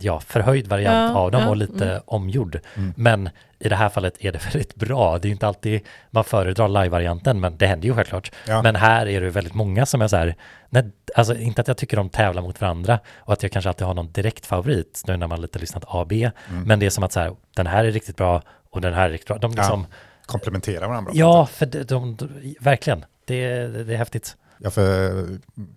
ja, 0.00 0.20
förhöjd 0.20 0.66
variant 0.66 1.12
Ja, 1.14 1.18
av 1.20 1.30
dem 1.30 1.42
ja, 1.42 1.48
och 1.48 1.56
lite 1.56 1.90
mm. 1.90 2.02
omgjord. 2.06 2.60
Mm. 2.74 2.94
Men 2.96 3.28
i 3.58 3.68
det 3.68 3.76
här 3.76 3.88
fallet 3.88 4.14
är 4.20 4.32
det 4.32 4.44
väldigt 4.52 4.74
bra. 4.74 5.18
Det 5.18 5.26
är 5.26 5.28
ju 5.28 5.32
inte 5.32 5.46
alltid 5.46 5.80
man 6.10 6.24
föredrar 6.24 6.68
live-varianten, 6.68 7.40
men 7.40 7.56
det 7.56 7.66
händer 7.66 7.88
ju 7.88 7.94
självklart. 7.94 8.32
Ja. 8.46 8.62
Men 8.62 8.76
här 8.76 9.06
är 9.06 9.20
det 9.20 9.30
väldigt 9.30 9.54
många 9.54 9.86
som 9.86 10.02
är 10.02 10.08
så 10.08 10.16
här, 10.16 10.36
nej, 10.70 10.90
alltså 11.14 11.36
inte 11.36 11.60
att 11.60 11.68
jag 11.68 11.76
tycker 11.76 11.96
de 11.96 12.08
tävlar 12.08 12.42
mot 12.42 12.60
varandra 12.60 12.98
och 13.16 13.32
att 13.32 13.42
jag 13.42 13.52
kanske 13.52 13.68
alltid 13.68 13.86
har 13.86 13.94
någon 13.94 14.12
direkt 14.12 14.46
favorit 14.46 15.02
nu 15.06 15.16
när 15.16 15.26
man 15.26 15.40
lite 15.40 15.58
lyssnat 15.58 15.84
A, 15.86 16.06
B. 16.08 16.30
Mm. 16.50 16.62
Men 16.62 16.78
det 16.78 16.86
är 16.86 16.90
som 16.90 17.04
att 17.04 17.12
så 17.12 17.20
här, 17.20 17.36
den 17.56 17.66
här 17.66 17.84
är 17.84 17.92
riktigt 17.92 18.16
bra 18.16 18.42
och 18.70 18.80
den 18.80 18.94
här 18.94 19.06
är 19.06 19.10
riktigt 19.10 19.28
bra. 19.28 19.38
De 19.38 19.52
Ja, 19.52 19.62
liksom, 19.62 19.86
Komplementerar 20.26 20.88
varandra. 20.88 21.12
ja, 21.14 21.46
för 21.46 21.66
de, 21.66 21.82
de, 21.82 22.16
de, 22.16 22.54
verkligen, 22.60 23.04
det, 23.24 23.66
det, 23.66 23.84
det 23.84 23.94
är 23.94 23.98
häftigt. 23.98 24.36
Ja, 24.58 24.70
för 24.70 25.12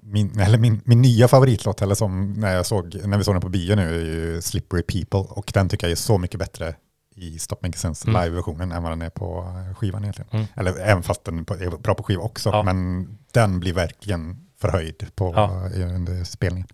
min, 0.02 0.40
eller 0.40 0.58
min, 0.58 0.82
min 0.86 1.02
nya 1.02 1.28
favoritlåt, 1.28 1.82
eller 1.82 1.96
som 1.96 2.34
när, 2.34 2.56
jag 2.56 2.66
såg, 2.66 2.96
när 3.06 3.18
vi 3.18 3.24
såg 3.24 3.36
den 3.36 3.42
på 3.42 3.50
bio 3.50 3.76
nu, 3.76 3.96
är 3.96 4.06
ju 4.06 4.42
Slippery 4.42 4.82
People. 4.82 5.20
Och 5.20 5.52
den 5.54 5.70
tycker 5.70 5.88
jag 5.88 5.92
är 5.92 5.96
så 5.96 6.18
mycket 6.18 6.40
bättre 6.40 6.76
i 7.22 7.40
Stop 7.40 7.56
Making 7.62 7.74
Sense 7.80 8.10
Mm. 8.10 8.22
live-versionen 8.24 8.72
än 8.72 8.84
vad 8.84 8.92
den 8.92 9.02
är 9.02 9.10
på 9.10 9.54
eh, 9.70 9.76
skivan 9.76 10.04
egentligen. 10.04 10.30
Mm. 10.34 10.46
Eller 10.56 10.80
även 10.80 11.04
fast 11.04 11.24
den 11.24 11.40
är 11.40 11.78
bra 11.78 11.96
på 11.96 12.04
skiva 12.04 12.22
också, 12.22 12.50
Ja. 12.50 12.64
men 12.64 13.08
den 13.32 13.60
blir 13.60 13.74
verkligen 13.74 14.46
förhöjd 14.62 15.06
på, 15.16 15.34
Ja. 15.36 15.70
eh, 15.76 15.96
under 15.96 16.24
spelningen. 16.24 16.68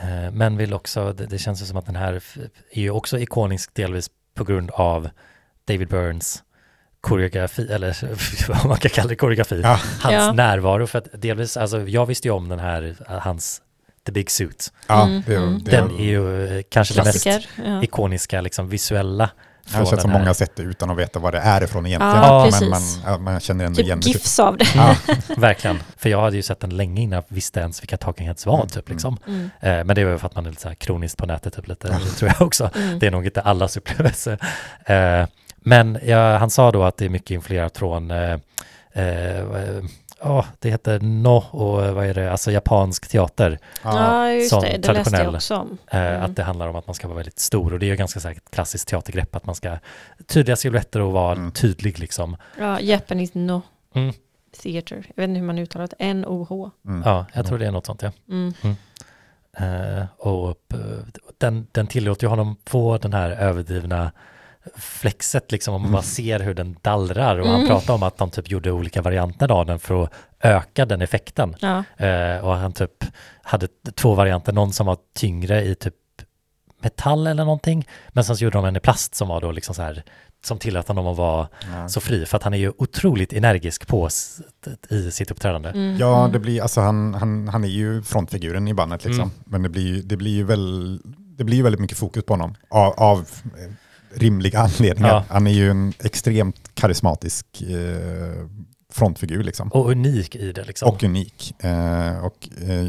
Eh, 0.00 0.30
Men 0.32 0.56
vill 0.56 0.74
också, 0.74 1.12
det, 1.12 1.26
det 1.26 1.38
känns 1.38 1.62
ju 1.62 1.66
som 1.66 1.76
att 1.76 1.86
den 1.86 1.96
här 1.96 2.12
är 2.72 2.80
ju 2.80 2.90
också 2.90 3.18
ikonisk 3.18 3.74
delvis 3.74 4.10
på 4.34 4.44
grund 4.44 4.70
av 4.70 5.08
David 5.64 5.88
Burns 5.88 6.42
koreografi, 7.00 7.72
eller 7.72 7.96
vad 8.48 8.64
man 8.66 8.76
kan 8.78 8.90
kalla 8.90 9.08
det, 9.08 9.16
koreografi, 9.16 9.60
Ja. 9.62 9.80
hans 10.00 10.14
Ja. 10.14 10.32
närvaro. 10.32 10.86
För 10.86 10.98
att 10.98 11.08
delvis, 11.12 11.56
alltså 11.56 11.80
jag 11.88 12.06
visste 12.06 12.28
ju 12.28 12.32
om 12.34 12.48
den 12.48 12.58
här, 12.58 12.96
hans 13.20 13.62
The 14.06 14.12
Big 14.12 14.30
Suit. 14.30 14.72
Ja, 14.86 15.06
Mm, 15.06 15.22
det, 15.26 15.36
mm. 15.36 15.58
det, 15.64 15.70
Den 15.70 15.90
är 15.90 16.04
ju 16.04 16.62
kanske 16.62 16.94
det 16.94 17.04
mest 17.04 17.26
ikoniska 17.82 18.40
liksom, 18.40 18.68
visuella. 18.68 19.30
Känns 19.72 19.90
den 19.90 20.00
som 20.00 20.10
här. 20.10 20.18
många 20.18 20.28
har 20.28 20.34
sett 20.34 20.56
det 20.56 20.62
utan 20.62 20.90
att 20.90 20.96
veta 20.98 21.18
vad 21.18 21.34
det 21.34 21.38
är 21.38 21.62
ifrån 21.64 21.86
egentligen. 21.86 22.14
Ja, 22.16 22.48
men 22.60 22.70
man, 22.70 23.22
man 23.22 23.40
känner 23.40 23.64
ändå 23.64 23.80
igen 23.80 24.00
Typ 24.00 24.12
det. 24.12 24.18
gifs 24.18 24.38
av 24.38 24.56
det. 24.56 24.66
Ja, 24.74 24.96
Verkligen, 25.36 25.78
för 25.96 26.08
jag 26.08 26.20
hade 26.20 26.36
ju 26.36 26.42
sett 26.42 26.60
den 26.60 26.76
länge 26.76 27.02
innan 27.02 27.16
jag 27.16 27.24
visste 27.36 27.60
ens 27.60 27.82
vilka 27.82 27.96
Talking 27.96 28.26
Heads 28.26 28.46
var 28.46 28.54
Mm, 28.54 28.68
typ 28.68 28.86
mm. 28.88 28.96
liksom. 28.96 29.18
Mm. 29.26 29.50
Eh, 29.60 29.84
men 29.84 29.96
det 29.96 30.04
var 30.04 30.12
ju 30.12 30.18
för 30.18 30.26
att 30.26 30.34
man 30.34 30.46
är 30.46 30.50
lite 30.50 30.62
så 30.62 30.68
här 30.68 30.74
kroniskt 30.74 31.18
på 31.18 31.26
nätet 31.26 31.54
typ 31.56 31.68
lite, 31.68 31.88
det 31.88 32.10
tror 32.18 32.32
jag 32.38 32.46
också. 32.46 32.70
Mm. 32.76 32.98
Det 32.98 33.06
är 33.06 33.10
nog 33.10 33.24
inte 33.26 33.40
allas 33.40 33.76
upplevelse. 33.76 34.38
Eh, 34.84 35.26
men 35.56 35.98
ja, 36.04 36.36
han 36.36 36.50
sa 36.50 36.70
då 36.72 36.84
att 36.84 36.96
det 36.96 37.04
är 37.04 37.08
mycket 37.08 37.30
influerat 37.30 37.78
från, 37.78 38.10
eh, 38.10 38.38
ja, 40.22 40.44
det 40.58 40.70
heter 40.70 41.00
No 41.00 41.44
och 41.50 41.84
eh, 41.84 41.92
vad 41.92 42.06
är 42.06 42.14
det, 42.14 42.32
alltså 42.32 42.50
japansk 42.52 43.08
teater. 43.08 43.58
ja. 43.84 44.30
Just 44.32 44.50
som 44.50 44.60
det. 44.62 44.66
Det 44.66 44.72
läste 44.76 44.88
jag 44.92 45.04
traditionell. 45.04 45.34
också 45.34 45.56
om. 45.56 45.78
Eh, 45.86 46.00
Mm. 46.00 46.22
Att 46.22 46.36
det 46.36 46.42
handlar 46.42 46.68
om 46.68 46.76
att 46.76 46.86
man 46.86 46.94
ska 46.94 47.08
vara 47.08 47.16
väldigt 47.16 47.38
stor 47.38 47.72
och 47.72 47.78
det 47.78 47.86
är 47.86 47.90
ju 47.90 47.96
ganska 47.96 48.30
ett 48.30 48.50
klassiskt 48.50 48.88
teatergrepp 48.88 49.36
att 49.36 49.46
man 49.46 49.54
ska 49.54 49.78
tydliga 50.26 50.56
silhuetter 50.56 51.00
och 51.00 51.12
vara 51.12 51.32
Mm. 51.32 51.52
tydlig 51.52 51.98
liksom. 51.98 52.36
Ja, 52.58 52.80
Japanese 52.80 53.30
No 53.38 53.62
Mm. 53.94 54.12
Theater. 54.62 54.96
Jag 55.14 55.22
vet 55.22 55.28
inte 55.28 55.38
hur 55.40 55.46
man 55.46 55.58
uttalar 55.58 55.86
det. 55.88 55.96
N-O-H. 55.98 56.70
Mm. 56.86 57.02
Ja, 57.06 57.26
jag 57.34 57.46
tror 57.46 57.58
det 57.58 57.66
är 57.66 57.70
något 57.70 57.86
sånt 57.86 58.02
ja. 58.02 58.12
Mm. 58.28 58.54
Eh, 59.56 60.04
och 60.18 60.54
den, 61.38 61.66
den 61.72 61.86
tillåter 61.86 62.24
ju 62.24 62.28
honom 62.28 62.56
få 62.66 62.98
den 62.98 63.12
här 63.12 63.30
överdrivna 63.30 64.12
flexet 64.76 65.52
liksom 65.52 65.74
om 65.74 65.80
man 65.82 65.88
Mm. 65.88 65.92
bara 65.92 66.02
ser 66.02 66.40
hur 66.40 66.54
den 66.54 66.76
dallrar 66.82 67.38
och 67.38 67.46
han 67.46 67.56
Mm. 67.56 67.68
pratar 67.68 67.94
om 67.94 68.02
att 68.02 68.16
de 68.18 68.30
typ 68.30 68.50
gjorde 68.50 68.72
olika 68.72 69.02
varianter 69.02 69.52
av 69.52 69.66
den 69.66 69.78
för 69.78 70.02
att 70.04 70.12
öka 70.40 70.86
den 70.86 71.02
effekten. 71.02 71.56
Ja. 71.60 71.84
Eh, 72.06 72.44
och 72.44 72.54
han 72.56 72.72
typ 72.72 73.04
hade 73.42 73.68
två 73.94 74.14
varianter, 74.14 74.52
någon 74.52 74.72
som 74.72 74.86
var 74.86 74.96
tyngre 75.14 75.62
i 75.64 75.74
typ 75.74 75.94
metall 76.82 77.26
eller 77.26 77.44
någonting, 77.44 77.86
men 78.08 78.24
sen 78.24 78.36
så 78.36 78.44
gjorde 78.44 78.58
de 78.58 78.64
en 78.64 78.76
i 78.76 78.80
plast 78.80 79.14
som 79.14 79.28
var 79.28 79.40
då 79.40 79.52
liksom 79.52 79.74
så 79.74 79.82
här, 79.82 80.02
som 80.44 80.58
tillät 80.58 80.88
honom 80.88 81.06
att 81.06 81.16
vara 81.16 81.48
Ja. 81.72 81.88
så 81.88 82.00
fri, 82.00 82.26
för 82.26 82.36
att 82.36 82.42
han 82.42 82.54
är 82.54 82.58
ju 82.58 82.72
otroligt 82.78 83.32
energisk 83.32 83.86
på 83.86 84.08
i 84.90 85.10
sitt 85.10 85.30
uppträdande. 85.30 85.68
Mm. 85.68 85.96
Ja, 85.98 86.18
Mm. 86.20 86.32
det 86.32 86.38
blir, 86.38 86.62
alltså 86.62 86.80
han, 86.80 87.14
han, 87.14 87.48
han 87.48 87.64
är 87.64 87.68
ju 87.68 88.02
frontfiguren 88.02 88.68
i 88.68 88.74
bandet 88.74 89.04
liksom. 89.04 89.22
Mm. 89.22 89.34
Men 89.44 89.62
det 89.62 89.68
blir 89.68 89.82
ju 89.82 90.02
det 90.02 90.16
blir 90.16 90.30
ju 90.30 90.44
väl, 90.44 91.00
det 91.36 91.44
blir 91.44 91.56
ju 91.56 91.62
väldigt 91.62 91.80
mycket 91.80 91.98
fokus 91.98 92.24
på 92.24 92.32
honom 92.32 92.54
av, 92.70 92.92
av 92.92 93.28
rimliga 94.14 94.58
anledningar. 94.60 95.08
Ja. 95.10 95.24
Han 95.28 95.46
är 95.46 95.50
ju 95.52 95.70
en 95.70 95.92
extremt 96.04 96.70
karismatisk 96.74 97.46
eh, 97.62 98.46
frontfigur 98.92 99.42
liksom. 99.42 99.68
Och 99.68 99.90
unik 99.90 100.36
i 100.36 100.52
det 100.52 100.64
liksom. 100.64 100.88
Och 100.88 101.04
unik. 101.04 101.54
Eh, 101.64 102.24
och, 102.24 102.48
eh, 102.62 102.84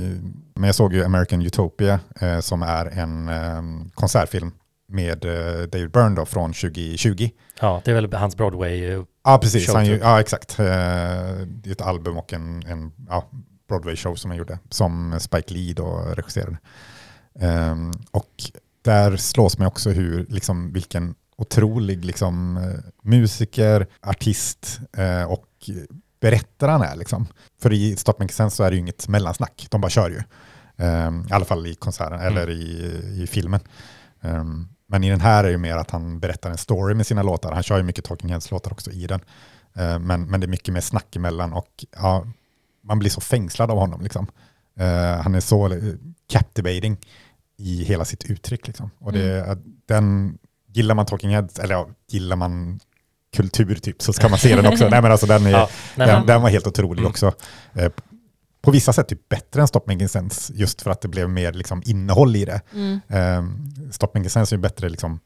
men 0.55 0.63
jag 0.63 0.75
såg 0.75 0.93
ju 0.93 1.03
American 1.03 1.41
Utopia 1.41 1.99
eh, 2.21 2.39
som 2.39 2.61
är 2.63 2.85
en 2.85 3.29
eh, 3.29 3.61
konsertfilm 3.93 4.51
med 4.87 5.25
eh, 5.25 5.61
David 5.67 5.91
Byrne 5.91 6.15
då, 6.15 6.25
från 6.25 6.53
2020. 6.53 7.29
ja, 7.61 7.81
det 7.85 7.91
är 7.91 7.95
väl 7.95 8.13
hans 8.13 8.35
Broadway 8.37 8.85
eh, 8.85 9.03
Ja, 9.23 9.37
precis. 9.37 9.73
Han, 9.73 9.85
ju- 9.85 9.93
typ. 9.93 10.03
ja, 10.03 10.19
exakt. 10.19 10.57
Det 10.57 10.63
är 10.67 11.71
ett 11.71 11.81
album 11.81 12.17
och 12.17 12.33
en, 12.33 12.63
en 12.67 12.91
ja, 13.09 13.29
Broadway-show 13.69 14.15
som 14.15 14.31
han 14.31 14.37
gjorde, 14.37 14.59
som 14.69 15.19
Spike 15.19 15.53
Lee 15.53 15.73
då 15.73 16.03
regisserade. 16.15 16.57
Ehm, 17.39 17.91
och 18.11 18.27
där 18.81 19.17
slås 19.17 19.57
man 19.57 19.67
också 19.67 19.89
hur, 19.89 20.25
liksom, 20.29 20.73
vilken 20.73 21.15
otrolig 21.37 22.05
liksom, 22.05 22.57
eh, 22.57 22.79
musiker, 23.01 23.87
artist 24.01 24.79
eh, 24.97 25.23
och 25.23 25.69
berättare 26.21 26.71
han 26.71 26.81
är. 26.81 26.95
Liksom. 26.95 27.27
För 27.61 27.73
i 27.73 27.95
Stop 27.95 28.13
Making 28.19 28.29
Sense 28.29 28.55
så 28.55 28.63
är 28.63 28.71
det 28.71 28.75
ju 28.75 28.81
inget 28.81 29.07
mellansnack, 29.07 29.67
de 29.69 29.81
bara 29.81 29.89
kör 29.89 30.09
ju. 30.09 30.21
Ehm, 30.77 31.25
I 31.29 31.33
alla 31.33 31.45
fall 31.45 31.67
i 31.67 31.75
konserten, 31.75 32.19
eller 32.19 32.49
i, 32.49 33.01
i 33.23 33.27
filmen. 33.27 33.59
Ehm, 34.21 34.67
men 34.87 35.03
i 35.03 35.09
den 35.09 35.21
här 35.21 35.43
är 35.43 35.51
det 35.51 35.57
mer 35.57 35.77
att 35.77 35.91
han 35.91 36.19
berättar 36.19 36.51
en 36.51 36.57
story 36.57 36.93
med 36.93 37.07
sina 37.07 37.23
låtar. 37.23 37.51
Han 37.51 37.63
kör 37.63 37.77
ju 37.77 37.83
mycket 37.83 38.05
Talking 38.05 38.29
Heads-låtar 38.29 38.71
också 38.71 38.91
i 38.91 39.07
den. 39.07 39.21
Ehm, 39.73 40.03
men, 40.03 40.25
men 40.25 40.39
det 40.39 40.45
är 40.45 40.49
mycket 40.49 40.73
mer 40.73 40.81
snack 40.81 41.15
emellan 41.15 41.53
och 41.53 41.85
ja, 41.95 42.25
man 42.83 42.99
blir 42.99 43.09
så 43.09 43.21
fängslad 43.21 43.71
av 43.71 43.77
honom. 43.77 44.01
Liksom. 44.01 44.27
Ehm, 44.75 45.19
han 45.19 45.35
är 45.35 45.39
så 45.39 45.73
eh, 45.73 45.93
captivating 46.29 46.97
i 47.61 47.83
hela 47.83 48.05
sitt 48.05 48.23
uttryck. 48.25 48.67
Liksom. 48.67 48.89
Och 48.99 49.13
det, 49.13 49.57
den, 49.87 50.37
gillar 50.73 50.95
man 50.95 51.05
Talking 51.05 51.29
Heads, 51.29 51.59
eller 51.59 51.75
ja, 51.75 51.89
gillar 52.11 52.35
man 52.35 52.79
kultur 53.35 53.75
typ, 53.75 54.01
så 54.01 54.13
ska 54.13 54.29
man 54.29 54.39
se 54.39 54.55
den 54.55 54.65
också. 54.65 54.83
Nej, 54.89 55.01
men 55.01 55.11
alltså, 55.11 55.25
den, 55.27 55.45
är, 55.45 55.51
Ja, 55.51 55.69
nej, 55.95 56.07
den, 56.07 56.17
men, 56.17 56.27
den 56.27 56.41
var 56.41 56.49
helt 56.49 56.67
otrolig 56.67 56.99
Mm. 57.01 57.09
också. 57.09 57.33
Eh, 57.73 57.91
på 58.61 58.71
vissa 58.71 58.93
sätt 58.93 59.07
typ 59.07 59.29
bättre 59.29 59.61
än 59.61 59.67
Stop 59.67 59.81
Making 59.87 60.09
Sense, 60.09 60.53
just 60.55 60.81
för 60.81 60.91
att 60.91 61.01
det 61.01 61.07
blev 61.07 61.29
mer 61.29 61.53
liksom, 61.53 61.81
innehåll 61.85 62.35
i 62.35 62.45
det. 62.45 62.61
Mm. 62.73 62.99
Um, 63.07 63.71
Stop 63.91 64.07
Making 64.13 64.29
Sense 64.29 64.55
är 64.55 64.57
ju 64.57 64.61
bättre 64.61 64.89
liksom, 64.89 65.19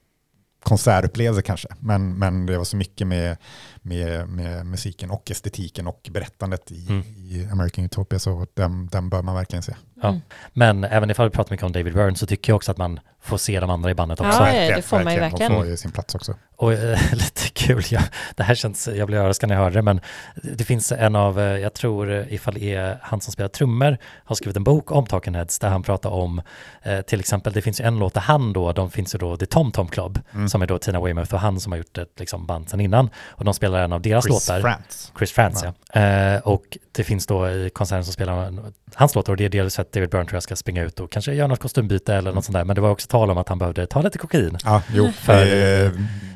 konsertupplevelse 0.64 1.42
kanske, 1.42 1.68
men, 1.80 2.14
men 2.20 2.46
det 2.46 2.58
var 2.58 2.64
så 2.66 2.78
mycket 2.78 3.08
med, 3.08 3.38
med, 3.82 4.30
med 4.30 4.66
musiken 4.66 5.12
och 5.12 5.32
estetiken 5.32 5.88
och 5.88 6.10
berättandet 6.14 6.72
i, 6.72 6.88
Mm. 6.90 7.02
i 7.02 7.48
American 7.52 7.86
Utopia, 7.86 8.20
så 8.20 8.48
den, 8.54 8.88
den 8.88 9.10
bör 9.10 9.22
man 9.22 9.36
verkligen 9.36 9.64
se. 9.64 9.76
Ja. 10.06 10.10
Mm. 10.10 10.22
men 10.54 10.84
även 10.84 11.10
ifall 11.10 11.30
vi 11.30 11.36
pratar 11.36 11.54
mycket 11.54 11.66
om 11.66 11.72
David 11.72 11.94
Byrne 11.94 12.16
så 12.16 12.26
tycker 12.26 12.52
jag 12.52 12.56
också 12.56 12.72
att 12.72 12.78
man 12.78 13.00
får 13.26 13.38
se 13.38 13.60
de 13.60 13.70
andra 13.70 13.92
i 13.92 13.94
bandet 13.94 14.22
också. 14.22 14.44
Ja, 14.48 14.76
det 14.76 14.82
får 14.82 15.04
man 15.04 15.14
ju 15.14 15.20
verkligen. 15.20 15.52
Får 15.54 15.66
ju 15.66 15.78
sin 15.78 15.92
plats 15.92 16.16
också. 16.16 16.36
Och 16.58 16.74
eh, 16.74 17.00
lite 17.14 17.50
kul, 17.54 17.84
ja, 17.90 18.02
det 18.36 18.44
här 18.44 18.56
känns, 18.56 18.88
jag 18.88 19.08
blir 19.08 19.18
överraskad 19.18 19.50
när 19.50 19.56
jag 19.56 19.64
hör 19.64 19.72
det, 19.72 19.82
men 19.82 20.02
det 20.36 20.64
finns 20.64 20.92
en 20.92 21.16
av, 21.16 21.40
eh, 21.40 21.46
jag 21.46 21.74
tror 21.74 22.26
ifall 22.30 22.54
det 22.54 22.76
är 22.76 22.98
han 23.02 23.22
som 23.22 23.34
spelar 23.34 23.48
trummor, 23.50 23.98
har 24.26 24.36
skrivit 24.36 24.58
en 24.58 24.64
bok 24.64 24.92
om 24.92 25.06
Talking 25.06 25.36
Heads 25.36 25.60
där 25.60 25.70
han 25.70 25.84
pratar 25.84 26.10
om, 26.10 26.42
eh, 26.84 27.02
till 27.02 27.20
exempel, 27.20 27.54
det 27.54 27.62
finns 27.62 27.82
ju 27.82 27.86
en 27.86 28.00
låt 28.00 28.14
där 28.14 28.22
han 28.22 28.54
då, 28.54 28.72
de 28.72 28.92
finns 28.92 29.16
ju 29.16 29.20
då 29.20 29.38
The 29.38 29.46
Tom 29.46 29.72
Tom 29.72 29.88
Club, 29.88 30.20
Mm. 30.34 30.50
som 30.50 30.62
är 30.62 30.68
då 30.68 30.78
Tina 30.78 31.02
Weymouth 31.02 31.34
och 31.34 31.40
han 31.40 31.60
som 31.60 31.72
har 31.72 31.78
gjort 31.78 31.98
ett 31.98 32.20
liksom, 32.20 32.46
band 32.46 32.70
sedan 32.70 32.82
innan, 32.82 33.10
och 33.28 33.46
de 33.46 33.54
spelar 33.54 33.84
en 33.84 33.94
av 33.94 34.02
deras 34.02 34.24
Chris 34.26 34.48
låtar. 34.48 34.62
Frantz. 34.62 35.12
Chris 35.18 35.32
Frantz, 35.32 35.64
ja. 35.64 36.02
Eh, 36.02 36.40
och 36.40 36.78
det 36.92 37.04
finns 37.04 37.26
då 37.28 37.50
i 37.50 37.70
konserten 37.74 38.04
som 38.04 38.14
spelar 38.14 38.54
hans 38.96 39.16
låtar 39.16 39.34
och 39.34 39.38
det 39.38 39.46
är 39.46 39.50
dels 39.50 39.80
att 39.80 39.92
David 39.92 40.10
Byrne 40.10 40.26
tror 40.26 40.36
jag 40.36 40.44
ska 40.44 40.56
springa 40.56 40.84
ut 40.84 41.00
och 41.00 41.12
kanske 41.12 41.34
göra 41.34 41.48
något 41.48 41.60
kostymbyte 41.60 42.16
eller 42.16 42.32
något 42.34 42.46
sånt 42.46 42.54
där. 42.54 42.64
Men 42.64 42.76
det 42.76 42.82
var 42.82 42.90
också 42.90 43.08
tal 43.16 43.32
om 43.32 43.38
att 43.38 43.50
han 43.50 43.58
behövde 43.60 43.88
ta 43.88 44.02
lite 44.02 44.18
kokain. 44.18 44.58
Ja, 44.64 44.82
jo, 44.94 45.12
För- 45.12 45.92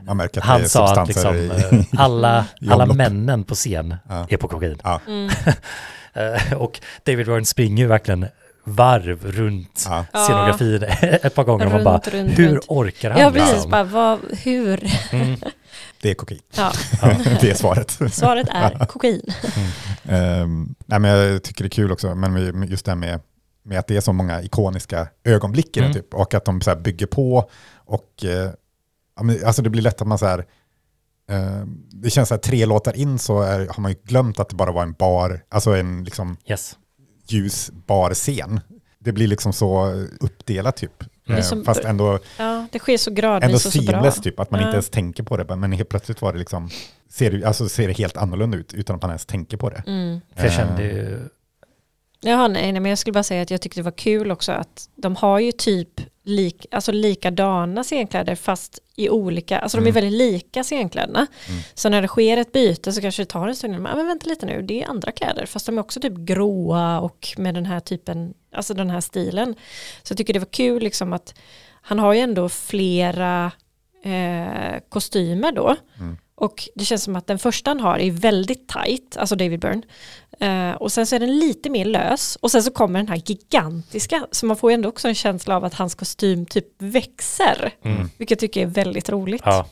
man 0.05 0.17
märker 0.17 0.41
att 0.41 0.47
det 0.47 0.53
är 0.53 0.59
Han 0.59 0.69
sa 0.69 1.01
att 1.01 1.07
liksom, 1.07 1.35
i, 1.35 1.47
eh, 1.71 2.01
alla, 2.01 2.45
alla 2.69 2.85
männen 2.85 3.43
på 3.43 3.55
scen 3.55 3.95
Ja. 4.09 4.25
är 4.29 4.37
på 4.37 4.47
kokain. 4.47 4.79
Mm. 5.07 5.29
Eh, 6.13 6.53
och 6.53 6.79
David 7.03 7.25
Byrne 7.25 7.45
springer 7.45 7.83
ju 7.83 7.87
verkligen 7.87 8.25
varv 8.63 9.31
runt 9.31 9.85
Ja. 9.89 10.05
scenografin 10.25 10.83
ett 11.01 11.35
par 11.35 11.43
gånger 11.43 11.65
och 11.65 11.71
man 11.71 11.79
Runt, 11.81 12.03
bara, 12.05 12.19
runt, 12.19 12.39
hur 12.39 12.49
runt. 12.49 12.65
orkar 12.67 13.11
han? 13.11 13.21
Ja, 13.21 13.31
precis. 13.31 13.51
liksom? 13.53 13.71
Bara, 13.71 13.83
vad, 13.83 14.19
hur? 14.43 14.91
Mm. 15.11 15.35
Det 16.01 16.09
är 16.09 16.13
kokain. 16.13 16.39
Ja, 16.55 16.71
det 17.41 17.49
är 17.51 17.55
svaret. 17.55 17.99
svaret 18.11 18.47
är 18.51 18.85
kokain. 18.85 19.21
Ehm, 20.09 20.75
nej, 20.85 20.99
men 20.99 21.11
jag 21.11 21.43
tycker 21.43 21.63
det 21.63 21.67
är 21.67 21.69
kul 21.69 21.91
också, 21.91 22.15
men 22.15 22.33
vi- 22.61 22.67
just 22.67 22.85
det 22.85 22.91
här 22.91 22.95
med, 22.95 23.19
med 23.69 23.79
att 23.79 23.87
det 23.87 23.97
är 23.97 24.01
så 24.01 24.13
många 24.13 24.41
ikoniska 24.41 25.07
ögonblick 25.23 25.77
i 25.77 25.79
den 25.79 25.91
Mm. 25.91 26.01
typ, 26.01 26.13
och 26.13 26.33
att 26.33 26.45
de 26.45 26.61
så 26.61 26.69
här 26.69 26.77
bygger 26.77 27.05
på. 27.05 27.49
Och, 27.75 28.25
eh, 28.25 28.51
alltså 29.45 29.61
det 29.61 29.69
blir 29.69 29.81
lätt 29.81 30.01
att 30.01 30.07
man 30.07 30.17
så 30.17 30.25
här, 30.25 30.45
eh, 31.29 31.63
det 31.89 32.09
känns 32.09 32.29
så 32.29 32.35
här 32.35 32.39
tre 32.41 32.65
låtar 32.65 32.95
in 32.95 33.19
så 33.19 33.41
är, 33.41 33.59
har 33.67 33.81
man 33.81 33.91
ju 33.91 33.97
glömt 34.03 34.39
att 34.39 34.49
det 34.49 34.55
bara 34.55 34.71
var 34.71 34.83
en 34.83 34.93
bar, 34.93 35.41
alltså 35.49 35.71
en 35.75 36.03
liksom 36.03 36.37
Yes. 36.45 36.77
ljus 37.27 37.71
barscen. 37.87 38.59
Det 38.99 39.11
blir 39.11 39.27
liksom 39.27 39.53
så 39.53 39.85
uppdelat 40.19 40.77
typ. 40.77 41.03
Är 41.27 41.33
Eh, 41.37 41.41
som- 41.41 41.63
Fast 41.65 41.83
ändå, 41.85 42.19
Ja, 42.37 42.67
det 42.71 42.79
sker 42.79 42.97
så 42.97 43.09
ändå 43.09 43.21
gradvis 43.21 43.65
och 43.65 43.73
så 43.73 43.81
bra. 43.81 43.91
seamless 43.91 44.21
typ, 44.21 44.39
att 44.39 44.51
man 44.51 44.59
Ja. 44.59 44.65
inte 44.67 44.75
ens 44.75 44.89
tänker 44.89 45.23
på 45.23 45.37
det. 45.37 45.55
Men 45.55 45.71
helt 45.71 45.89
plötsligt 45.89 46.21
var 46.21 46.33
det 46.33 46.39
liksom, 46.39 46.69
ser 47.09 47.31
det, 47.31 47.45
alltså 47.45 47.69
ser 47.69 47.87
det 47.87 47.93
helt 47.97 48.17
annorlunda 48.17 48.57
ut 48.57 48.73
utan 48.73 48.95
att 48.95 49.01
man 49.01 49.11
ens 49.11 49.25
tänker 49.25 49.57
på 49.57 49.69
det. 49.69 49.83
Mm. 49.87 50.19
För 50.35 50.43
jag 50.43 50.51
Eh. 50.53 50.57
kände 50.57 50.83
ju, 50.83 51.19
Jaha, 52.21 52.47
nej, 52.47 52.71
nej, 52.71 52.81
men 52.81 52.89
jag 52.89 52.97
skulle 52.99 53.13
bara 53.13 53.23
säga 53.23 53.41
att 53.41 53.51
jag 53.51 53.61
tyckte 53.61 53.79
det 53.79 53.83
var 53.83 53.91
kul 53.91 54.31
också 54.31 54.51
att 54.51 54.89
de 54.95 55.15
har 55.15 55.39
ju 55.39 55.51
typ 55.51 56.01
lik, 56.23 56.65
alltså 56.71 56.91
likadana 56.91 57.83
scenkläder 57.83 58.35
fast 58.35 58.79
i 58.95 59.09
olika, 59.09 59.59
alltså 59.59 59.77
de 59.77 59.81
är 59.81 59.89
Mm. 59.89 59.93
väldigt 59.93 60.17
lika 60.19 60.63
scenkläderna. 60.63 61.27
Mm. 61.49 61.61
Så 61.73 61.89
när 61.89 62.01
det 62.01 62.07
sker 62.07 62.37
ett 62.37 62.51
byte 62.51 62.91
så 62.93 63.01
kanske 63.01 63.21
det 63.21 63.25
tar 63.25 63.47
en 63.47 63.55
stund, 63.55 63.73
men, 63.73 63.97
men 63.97 64.07
vänta 64.07 64.29
lite 64.29 64.45
nu, 64.45 64.61
det 64.61 64.83
är 64.83 64.87
andra 64.89 65.11
kläder, 65.11 65.45
fast 65.45 65.65
de 65.65 65.77
är 65.77 65.81
också 65.81 65.99
typ 65.99 66.13
gråa 66.17 66.99
och 66.99 67.27
med 67.37 67.53
den 67.53 67.65
här 67.65 67.79
typen, 67.79 68.33
alltså 68.55 68.73
den 68.73 68.89
här 68.89 69.01
stilen. 69.01 69.55
Så 70.03 70.11
jag 70.11 70.17
tycker 70.17 70.33
det 70.33 70.39
var 70.39 70.45
kul 70.51 70.83
liksom 70.83 71.13
att 71.13 71.33
han 71.81 71.99
har 71.99 72.13
ju 72.13 72.19
ändå 72.19 72.49
flera 72.49 73.51
eh, 74.03 74.79
kostymer 74.89 75.51
då. 75.51 75.75
Mm. 75.99 76.17
Och 76.35 76.69
det 76.75 76.85
känns 76.85 77.03
som 77.03 77.15
att 77.15 77.27
den 77.27 77.39
första 77.39 77.71
han 77.71 77.79
har 77.79 77.99
är 77.99 78.11
väldigt 78.11 78.67
tight, 78.67 79.17
alltså 79.17 79.35
David 79.35 79.59
Byrne. 79.59 79.81
Eh, 80.39 80.71
och 80.71 80.91
sen 80.91 81.07
så 81.07 81.15
är 81.15 81.19
den 81.19 81.39
lite 81.39 81.69
mer 81.69 81.85
lös. 81.85 82.35
Och 82.35 82.51
sen 82.51 82.63
så 82.63 82.71
kommer 82.71 82.99
den 82.99 83.07
här 83.07 83.21
gigantiska, 83.25 84.27
så 84.31 84.45
man 84.45 84.57
får 84.57 84.71
ju 84.71 84.73
ändå 84.73 84.89
också 84.89 85.07
en 85.07 85.15
känsla 85.15 85.55
av 85.55 85.65
att 85.65 85.73
hans 85.73 85.95
kostym 85.95 86.45
typ 86.45 86.67
växer. 86.77 87.73
mm. 87.83 88.09
Vilket 88.17 88.31
jag 88.31 88.39
tycker 88.39 88.61
är 88.61 88.65
väldigt 88.65 89.09
roligt. 89.09 89.41
ja, 89.45 89.69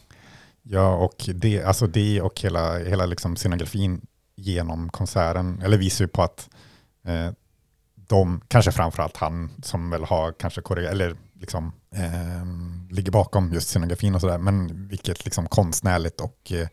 Ja, 0.70 0.96
och 0.96 1.30
det, 1.36 1.64
alltså 1.64 1.88
det 1.88 2.22
och 2.22 2.42
hela, 2.42 2.78
hela 2.78 3.06
liksom 3.06 3.36
scenografin 3.36 4.02
genom 4.36 4.90
konserten, 4.90 5.62
eller 5.64 5.78
visar 5.78 6.06
ju 6.06 6.10
på 6.10 6.22
att 6.22 6.50
eh, 7.08 7.32
de, 7.96 8.42
kanske 8.48 8.72
framförallt 8.72 9.18
han 9.18 9.52
som 9.64 9.90
väl 9.90 10.04
har 10.04 10.32
kanske 10.32 10.62
korrigerat, 10.62 10.94
eller 10.94 11.16
liksom 11.34 11.72
eh, 11.96 12.46
ligger 12.96 13.12
bakom 13.12 13.54
just 13.54 13.70
scenografin 13.70 14.16
och 14.16 14.22
sådär, 14.22 14.38
men 14.38 14.88
vilket 14.88 15.26
liksom 15.26 15.48
konstnärligt 15.48 16.22
och 16.22 16.52
eh, 16.52 16.68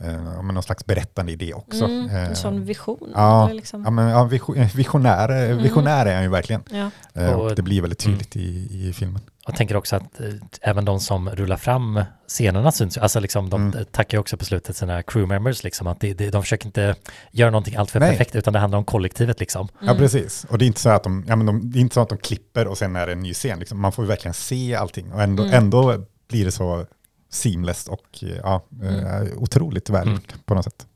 eh, 0.00 0.42
någon 0.42 0.62
slags 0.62 0.86
berättande 0.86 1.32
idé 1.32 1.54
också. 1.54 1.84
Mm, 1.84 2.08
en 2.08 2.16
Eh, 2.26 2.32
sån 2.32 2.64
vision. 2.64 3.12
ja, 3.14 3.48
liksom. 3.52 3.82
Ja, 3.84 3.90
men, 3.90 4.08
ja, 4.08 4.24
vision- 4.24 4.68
visionär, 4.74 5.28
Mm. 5.28 5.62
visionär 5.62 6.06
är 6.06 6.14
han 6.14 6.22
ju 6.22 6.28
verkligen. 6.30 6.62
Ja. 6.70 6.90
Eh, 7.22 7.32
och 7.32 7.44
Och- 7.46 7.54
det 7.56 7.62
blir 7.62 7.80
väldigt 7.80 7.98
tydligt 7.98 8.36
i, 8.36 8.68
i 8.88 8.92
filmen. 8.92 9.20
Jag 9.46 9.56
tänker 9.56 9.76
också 9.76 9.96
att 9.96 10.20
eh, 10.20 10.26
även 10.60 10.84
de 10.84 11.00
som 11.00 11.30
rullar 11.30 11.56
fram 11.56 12.04
scenerna 12.28 12.72
syns. 12.72 12.98
Alltså 12.98 13.20
liksom 13.20 13.50
de 13.50 13.62
Mm. 13.72 13.84
tackar 13.90 14.18
ju 14.18 14.20
också 14.20 14.36
på 14.36 14.44
slutet 14.44 14.76
sina 14.76 15.02
crew 15.02 15.34
members 15.34 15.64
liksom. 15.64 15.86
Att 15.86 16.00
det, 16.00 16.14
det, 16.14 16.30
de 16.30 16.42
försöker 16.42 16.66
inte 16.66 16.94
göra 17.30 17.50
någonting 17.50 17.76
alltför 17.76 18.00
Nej. 18.00 18.10
perfekt 18.10 18.36
utan 18.36 18.52
det 18.52 18.58
handlar 18.58 18.78
om 18.78 18.84
kollektivet 18.84 19.40
liksom. 19.40 19.68
Ja, 19.80 19.94
precis. 19.94 20.46
Och 20.50 20.58
det 20.58 20.64
är 20.64 20.66
inte 20.66 20.80
så 20.80 20.88
att 20.90 21.04
de, 21.04 21.24
ja, 21.28 21.36
men 21.36 21.46
de, 21.46 21.70
det 21.70 21.78
är 21.78 21.80
inte 21.80 21.94
så 21.94 22.00
att 22.00 22.08
de 22.08 22.18
klipper 22.18 22.66
och 22.68 22.78
sen 22.78 22.96
är 22.96 23.06
det 23.06 23.12
en 23.12 23.20
ny 23.20 23.34
scen. 23.34 23.58
Liksom. 23.58 23.80
Man 23.80 23.92
får 23.92 24.04
ju 24.04 24.08
verkligen 24.08 24.34
se 24.34 24.74
allting 24.74 25.12
och 25.12 25.22
ändå, 25.22 25.42
Mm. 25.42 25.54
ändå 25.54 25.94
blir 26.28 26.44
det 26.44 26.52
så 26.52 26.86
seamless 27.34 27.88
och 27.88 28.06
ja, 28.42 28.64
eh, 28.82 29.22
otroligt 29.36 29.90
väl 29.90 30.08
Mm. 30.08 30.20
på 30.44 30.54
något 30.54 30.64
sätt. 30.64 30.86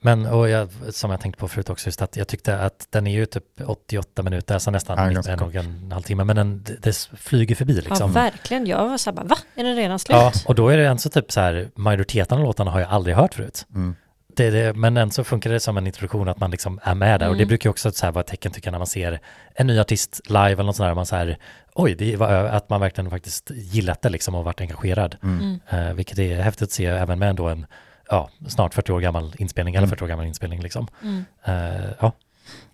Men 0.00 0.26
och 0.26 0.48
jag, 0.48 0.68
som 0.90 1.10
jag 1.10 1.20
tänkte 1.20 1.40
på 1.40 1.48
förut 1.48 1.70
också, 1.70 1.88
just 1.88 2.02
att 2.02 2.16
jag 2.16 2.28
tyckte 2.28 2.58
att 2.58 2.86
den 2.90 3.06
är 3.06 3.10
ju 3.12 3.26
typ 3.26 3.44
88 3.66 4.22
minuter, 4.22 4.54
alltså 4.54 4.70
nästan 4.70 4.98
Ja, 4.98 5.04
en, 5.04 5.14
ganska 5.14 5.32
en, 5.32 5.92
halvtimme, 5.92 6.24
men 6.24 6.36
den, 6.36 6.64
det, 6.80 7.08
flyger 7.16 7.54
förbi 7.54 7.76
ja, 7.76 7.82
liksom. 7.88 8.12
verkligen. 8.12 8.66
Jag 8.66 8.88
var 8.88 8.98
så 8.98 9.10
här 9.10 9.16
bara, 9.16 9.26
va? 9.26 9.36
Är 9.54 9.64
den 9.64 9.76
redan 9.76 9.98
slut? 9.98 10.16
Ja, 10.16 10.32
och 10.46 10.54
då 10.54 10.68
är 10.68 10.76
det 10.76 10.90
alltså 10.90 11.10
typ 11.10 11.32
så 11.32 11.40
här, 11.40 11.70
majoriteten 11.74 12.38
av 12.38 12.44
låtarna 12.44 12.70
har 12.70 12.80
jag 12.80 12.90
aldrig 12.90 13.16
hört 13.16 13.34
förut. 13.34 13.66
Mm. 13.74 13.96
Det, 14.38 14.50
det, 14.50 14.74
men 14.74 14.96
än 14.96 15.10
så 15.10 15.24
funkar 15.24 15.50
det 15.50 15.60
som 15.60 15.76
en 15.76 15.86
introduktion 15.86 16.28
att 16.28 16.40
man 16.40 16.50
liksom 16.50 16.80
är 16.82 16.94
med 16.94 17.20
där 17.20 17.28
och 17.28 17.34
det 17.34 17.42
Mm. 17.42 17.48
brukar 17.48 17.68
ju 17.68 17.70
också 17.70 17.92
så 17.92 18.06
här 18.06 18.12
vara 18.12 18.20
ett 18.22 18.26
tecken 18.26 18.52
tycker 18.52 18.66
jag 18.68 18.72
när 18.72 18.78
man 18.78 18.86
ser 18.86 19.20
en 19.54 19.66
ny 19.66 19.78
artist 19.78 20.20
live 20.28 20.52
eller 20.52 20.62
något 20.64 20.76
sånt 20.76 20.88
där, 20.88 20.94
man 20.94 21.06
så 21.06 21.16
här, 21.16 21.38
oj, 21.74 21.94
det 21.94 22.16
var 22.16 22.28
att 22.28 22.70
man 22.70 22.80
verkligen 22.80 23.10
faktiskt 23.10 23.50
gillat 23.54 24.02
det 24.02 24.08
liksom 24.08 24.34
och 24.34 24.44
varit 24.44 24.60
engagerad. 24.60 25.16
Mm. 25.22 25.60
Eh, 25.68 25.92
vilket 25.92 26.18
är 26.18 26.40
häftigt 26.40 26.62
att 26.62 26.72
se 26.72 26.86
även 26.86 27.18
med 27.18 27.28
ändå 27.30 27.48
en, 27.48 27.66
ja, 28.10 28.30
snart 28.48 28.74
40 28.74 28.92
år 28.92 29.00
gammal 29.00 29.34
inspelning, 29.38 29.74
eller 29.74 29.86
Mm. 29.86 29.90
40 29.90 30.04
år 30.04 30.08
gammal 30.08 30.26
inspelning 30.26 30.60
liksom. 30.62 30.88
Mm. 31.02 31.24
Eh, 31.44 31.90
ja, 32.00 32.12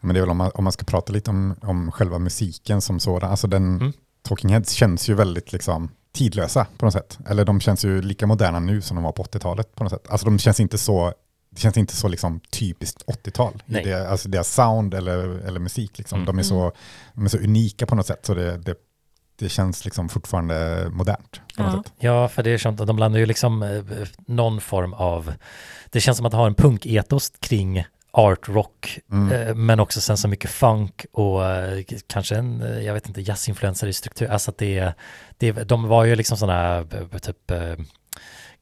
Men 0.01 0.15
det 0.15 0.19
är 0.19 0.23
väl 0.23 0.31
om 0.31 0.37
man, 0.37 0.51
om 0.55 0.65
man 0.65 0.73
ska 0.73 0.85
prata 0.85 1.13
lite 1.13 1.31
om, 1.31 1.57
om 1.63 1.93
själva 1.93 2.19
musiken 2.19 2.81
som 2.81 3.01
sådan. 3.01 3.31
Alltså 3.31 3.47
den, 3.47 3.77
Mm. 3.81 3.93
Talking 4.29 4.51
Heads 4.51 4.73
känns 4.73 5.09
ju 5.09 5.15
väldigt 5.15 5.53
liksom 5.53 5.91
tidlösa 6.15 6.67
på 6.79 6.85
något 6.87 6.93
sätt. 6.95 7.19
Eller 7.29 7.45
de 7.45 7.61
känns 7.61 7.85
ju 7.85 8.03
lika 8.03 8.27
moderna 8.27 8.61
nu 8.61 8.81
som 8.83 8.95
de 8.95 9.05
var 9.05 9.13
på 9.13 9.23
80-talet 9.23 9.75
på 9.75 9.85
något 9.85 9.93
sätt. 9.93 10.07
Alltså 10.09 10.25
de 10.27 10.39
känns 10.39 10.61
inte 10.61 10.79
så, 10.79 11.13
det 11.55 11.61
känns 11.61 11.77
inte 11.77 11.97
så 11.97 12.09
liksom 12.09 12.41
typiskt 12.41 13.05
80-tal. 13.07 13.63
i. 13.67 13.73
Det, 13.73 14.11
alltså 14.11 14.29
deras 14.29 14.55
sound 14.55 14.95
eller, 14.95 15.19
eller 15.19 15.61
musik 15.61 15.99
liksom. 15.99 16.17
Mm. 16.17 16.27
De, 16.27 16.39
är 16.39 16.43
så, 16.43 16.73
de 17.15 17.25
är 17.25 17.29
så 17.29 17.39
unika 17.39 17.87
på 17.87 17.95
något 17.95 18.07
sätt. 18.07 18.27
Så 18.27 18.35
det, 18.35 18.59
det, 18.59 18.75
det 19.39 19.49
känns 19.49 19.85
liksom 19.85 20.09
fortfarande 20.09 20.87
modernt 20.93 21.41
Ja. 21.57 21.83
Ja, 21.99 22.29
för 22.29 22.43
det 22.43 22.51
är 22.51 22.59
sånt 22.59 22.79
de 22.87 22.97
blandar 22.97 23.19
ju 23.19 23.27
liksom 23.27 23.63
eh, 23.63 23.83
någon 24.27 24.61
form 24.61 24.93
av, 24.95 25.33
det 25.91 26.01
känns 26.01 26.17
som 26.17 26.27
att 26.27 26.33
ha 26.33 26.47
en 26.47 26.55
punketos 26.55 27.33
kring 27.41 27.85
art 28.11 28.49
rock, 28.49 28.99
Mm. 29.13 29.49
eh, 29.49 29.55
men 29.55 29.81
också 29.81 30.01
sen 30.01 30.17
så 30.17 30.29
mycket 30.29 30.51
funk 30.51 31.07
och 31.13 31.45
eh, 31.47 31.83
kanske 32.07 32.37
en, 32.37 32.61
jag 32.85 32.95
vet 32.95 33.09
inte, 33.09 33.21
jazzinfluenser 33.21 33.87
i 33.87 33.93
struktur. 33.93 34.29
Alltså 34.31 34.51
att 34.51 34.59
det, 34.59 34.93
det, 35.39 35.53
de 35.53 35.89
var 35.89 36.05
ju 36.05 36.17
liksom 36.17 36.37
sådana 36.37 36.85
typ 37.23 37.51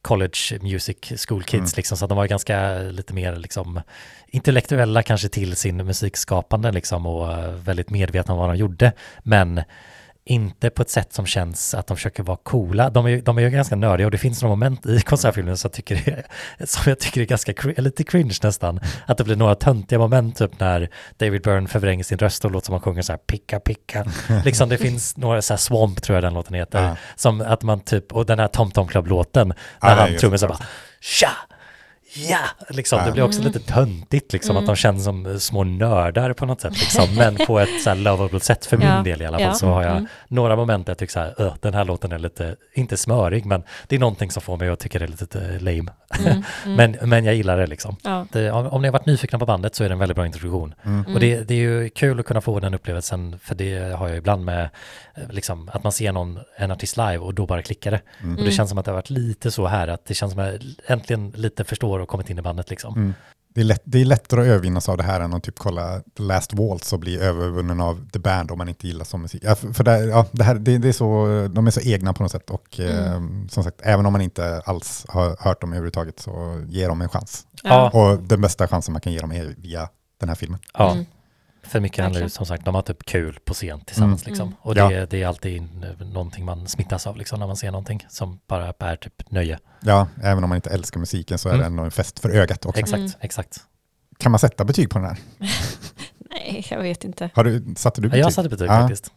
college 0.02 0.58
music 0.60 1.12
school 1.28 1.42
kids 1.42 1.72
Mm. 1.72 1.76
liksom, 1.76 1.96
så 1.96 2.04
att 2.04 2.08
de 2.08 2.18
var 2.18 2.26
ganska 2.26 2.78
lite 2.78 3.14
mer 3.14 3.36
liksom 3.36 3.80
intellektuella 4.26 5.02
kanske 5.02 5.28
till 5.28 5.56
sin 5.56 5.76
musikskapande 5.86 6.72
liksom 6.72 7.06
och 7.06 7.32
eh, 7.32 7.50
väldigt 7.52 7.90
medvetna 7.90 8.34
om 8.34 8.40
vad 8.40 8.48
de 8.50 8.56
gjorde. 8.56 8.92
Men 9.22 9.62
inte 10.24 10.70
på 10.70 10.82
ett 10.82 10.90
sätt 10.90 11.12
som 11.12 11.26
känns 11.26 11.74
att 11.74 11.86
de 11.86 11.96
försöker 11.96 12.22
vara 12.22 12.36
coola. 12.42 12.90
De 12.90 13.06
är, 13.06 13.22
de 13.22 13.38
är 13.38 13.42
ju 13.42 13.50
ganska 13.50 13.76
nördiga 13.76 14.06
och 14.06 14.10
det 14.10 14.18
finns 14.18 14.42
några 14.42 14.56
moment 14.56 14.86
i 14.86 15.00
konsertfilmen 15.06 15.56
som 15.56 15.68
jag 15.68 15.72
tycker 15.72 16.08
är, 16.08 16.26
som 16.66 16.82
jag 16.86 16.98
tycker 16.98 17.20
är 17.20 17.24
ganska 17.24 17.52
lite 17.76 18.04
cringe 18.04 18.38
nästan. 18.42 18.80
Att 19.06 19.18
det 19.18 19.24
blir 19.24 19.36
några 19.36 19.54
töntiga 19.54 19.98
moment 19.98 20.36
typ 20.36 20.60
när 20.60 20.88
David 21.16 21.42
Byrne 21.42 21.68
förvränger 21.68 22.04
sin 22.04 22.18
röst 22.18 22.44
och 22.44 22.50
låter 22.50 22.66
som 22.66 22.72
han 22.72 22.82
sjunger 22.82 23.02
så 23.02 23.12
här 23.12 23.18
picka 23.18 23.60
picka. 23.60 24.06
liksom 24.44 24.68
det 24.68 24.78
finns 24.78 25.16
några 25.16 25.42
så 25.42 25.52
här 25.52 25.58
swamp 25.58 26.02
tror 26.02 26.16
jag 26.16 26.24
den 26.24 26.34
låten 26.34 26.54
heter. 26.54 26.82
Ja. 26.82 26.96
Som 27.16 27.40
att 27.40 27.62
man 27.62 27.80
typ, 27.80 28.12
och 28.12 28.26
den 28.26 28.38
här 28.38 28.48
Tom 28.48 28.70
Tom 28.70 28.88
Club-låten 28.88 29.54
när 29.82 29.90
är 29.90 29.96
han 29.96 30.18
trummar 30.18 30.36
så 30.36 30.48
bara 30.48 30.58
tja! 31.00 31.30
Ja, 32.14 32.38
liksom, 32.68 33.00
det 33.06 33.12
blir 33.12 33.22
också 33.22 33.42
lite 33.42 33.58
töntigt 33.60 34.32
liksom 34.32 34.56
Mm. 34.56 34.62
att 34.62 34.66
de 34.66 34.76
känns 34.76 35.04
som 35.04 35.40
små 35.40 35.64
nördar 35.64 36.32
på 36.32 36.46
något 36.46 36.60
sätt 36.60 36.72
liksom, 36.80 37.14
men 37.16 37.36
på 37.36 37.58
ett 37.60 37.82
så 37.82 37.90
här 37.90 37.96
lovable 37.96 38.40
sätt 38.40 38.66
för 38.66 38.76
min 38.76 38.88
Ja. 38.88 39.02
del 39.02 39.22
i 39.22 39.26
alla 39.26 39.38
fall 39.38 39.46
Ja. 39.46 39.54
så 39.54 39.66
har 39.66 39.82
jag 39.82 39.92
Mm. 39.92 40.06
några 40.28 40.56
moment 40.56 40.86
där 40.86 40.90
jag 40.90 40.98
tycker 40.98 41.12
så 41.12 41.20
här, 41.20 41.34
"Öh, 41.38 41.52
den 41.60 41.74
här 41.74 41.84
låten 41.84 42.12
är 42.12 42.18
lite, 42.18 42.56
inte 42.74 42.96
smörig, 42.96 43.46
men 43.46 43.62
det 43.88 43.96
är 43.96 44.00
någonting 44.00 44.30
som 44.30 44.42
får 44.42 44.56
mig 44.56 44.68
att 44.68 44.78
tycka 44.80 44.98
det 44.98 45.04
är 45.04 45.08
lite 45.08 45.58
lame. 45.58 45.92
Mm, 46.18 46.26
mm. 46.32 46.42
Men, 47.00 47.08
men 47.10 47.24
jag 47.24 47.34
gillar 47.34 47.56
det 47.56 47.66
liksom. 47.66 47.96
ja. 48.02 48.26
Det, 48.32 48.50
om, 48.50 48.66
om 48.66 48.82
ni 48.82 48.88
har 48.88 48.92
varit 48.92 49.06
nyfikna 49.06 49.38
på 49.38 49.46
bandet 49.46 49.74
så 49.74 49.84
är 49.84 49.88
det 49.88 49.92
en 49.92 49.98
väldigt 49.98 50.16
bra 50.16 50.26
introduktion. 50.26 50.74
Mm. 50.84 51.14
Och 51.14 51.20
det, 51.20 51.48
det 51.48 51.54
är 51.54 51.58
ju 51.58 51.88
kul 51.88 52.20
att 52.20 52.26
kunna 52.26 52.40
få 52.40 52.60
den 52.60 52.74
upplevelsen, 52.74 53.38
för 53.42 53.54
det 53.54 53.96
har 53.96 54.08
jag 54.08 54.16
ibland 54.16 54.44
med, 54.44 54.62
eh, 55.14 55.22
liksom, 55.30 55.70
att 55.72 55.82
man 55.82 55.92
ser 55.92 56.12
någon, 56.12 56.38
en 56.56 56.70
artist 56.70 56.96
live 56.96 57.18
och 57.18 57.34
då 57.34 57.46
bara 57.46 57.62
klickar 57.62 57.90
det. 57.90 58.00
Mm. 58.20 58.30
Och 58.30 58.36
det 58.36 58.42
Mm. 58.42 58.52
känns 58.52 58.68
som 58.70 58.78
att 58.78 58.84
det 58.84 58.90
har 58.90 58.96
varit 58.96 59.10
lite 59.10 59.50
så 59.50 59.66
här, 59.66 59.88
att 59.88 60.04
det 60.06 60.14
känns 60.14 60.32
som 60.32 60.40
att 60.40 60.46
jag 60.52 60.60
äntligen 60.86 61.30
lite 61.36 61.64
förstår 61.64 62.01
och 62.02 62.08
kommit 62.08 62.30
in 62.30 62.38
i 62.38 62.42
bandet 62.42 62.70
liksom. 62.70 62.94
Mm. 62.94 63.14
Det, 63.54 63.60
är 63.60 63.64
lätt, 63.64 63.82
det 63.84 64.00
är 64.00 64.04
lättare 64.04 64.40
att 64.40 64.46
övervinnas 64.46 64.88
av 64.88 64.96
det 64.96 65.02
här 65.02 65.20
än 65.20 65.34
att 65.34 65.42
typ 65.42 65.58
kolla 65.58 66.00
The 66.16 66.22
Last 66.22 66.54
Waltz 66.54 66.92
och 66.92 66.98
bli 66.98 67.18
övervunnen 67.18 67.80
av 67.80 68.08
The 68.12 68.18
Band 68.18 68.50
om 68.50 68.58
man 68.58 68.68
inte 68.68 68.86
gillar 68.86 69.04
sån 69.04 69.22
musik. 69.22 69.42
Ja, 69.44 69.54
för 69.54 69.84
det, 69.84 70.04
ja, 70.04 70.26
det 70.32 70.44
här, 70.44 70.54
det, 70.54 70.78
det 70.78 70.88
är 70.88 70.92
så, 70.92 71.26
de 71.52 71.66
är 71.66 71.70
så 71.70 71.80
egna 71.80 72.12
på 72.12 72.22
något 72.22 72.32
sätt 72.32 72.50
och 72.50 72.80
eh, 72.80 73.20
som 73.50 73.64
sagt, 73.64 73.80
även 73.82 74.06
om 74.06 74.12
man 74.12 74.22
inte 74.22 74.62
alls 74.64 75.06
har 75.08 75.36
hört 75.40 75.60
dem 75.60 75.70
överhuvudtaget 75.70 76.20
så 76.20 76.62
ger 76.68 76.88
dem 76.88 77.00
en 77.00 77.08
chans. 77.08 77.46
Ja. 77.62 77.90
Och 77.90 78.22
den 78.22 78.40
bästa 78.40 78.68
chansen 78.68 78.92
man 78.92 79.00
kan 79.00 79.12
ge 79.12 79.20
dem 79.20 79.32
är 79.32 79.54
via 79.58 79.88
den 80.20 80.28
här 80.28 80.36
filmen. 80.36 80.58
Ja, 80.74 80.92
Mm. 80.92 81.04
För 81.62 81.80
mycket 81.80 82.02
handlar 82.02 82.20
det 82.20 82.24
Verkligen. 82.24 82.30
som 82.30 82.46
sagt, 82.46 82.64
de 82.64 82.74
har 82.74 82.82
typ 82.82 83.04
kul 83.06 83.38
på 83.44 83.54
scen 83.54 83.80
tillsammans 83.80 84.22
Mm. 84.22 84.30
liksom. 84.32 84.46
Mm. 84.48 84.58
Och 84.62 84.74
det, 84.74 84.80
Ja. 84.80 85.06
det 85.06 85.22
är 85.22 85.26
alltid 85.26 85.62
någonting 86.12 86.44
man 86.44 86.68
smittas 86.68 87.06
av 87.06 87.16
liksom 87.16 87.40
när 87.40 87.46
man 87.46 87.56
ser 87.56 87.70
någonting 87.70 88.06
som 88.08 88.38
bara 88.46 88.74
är 88.78 88.96
typ 88.96 89.30
nöje. 89.30 89.58
Ja, 89.80 90.06
även 90.22 90.44
om 90.44 90.48
man 90.48 90.56
inte 90.56 90.70
älskar 90.70 91.00
musiken 91.00 91.38
så 91.38 91.48
är 91.48 91.52
det 91.52 91.58
Mm. 91.58 91.72
ändå 91.72 91.82
en 91.84 91.90
fest 91.90 92.18
för 92.18 92.30
ögat 92.30 92.66
också. 92.66 92.80
Exakt, 92.80 92.98
Mm. 92.98 93.10
exakt. 93.20 93.56
Kan 94.18 94.32
man 94.32 94.38
sätta 94.38 94.64
betyg 94.64 94.90
på 94.90 94.98
den 94.98 95.08
här? 95.08 95.18
Nej, 96.30 96.66
jag 96.70 96.80
vet 96.82 97.04
inte. 97.04 97.30
Har 97.34 97.44
du, 97.44 97.74
satte 97.76 98.00
du 98.00 98.06
Ja, 98.06 98.10
betyg? 98.10 98.24
jag 98.24 98.32
satte 98.32 98.48
betyg 98.48 98.68
Ja. 98.68 98.80
faktiskt. 98.80 99.12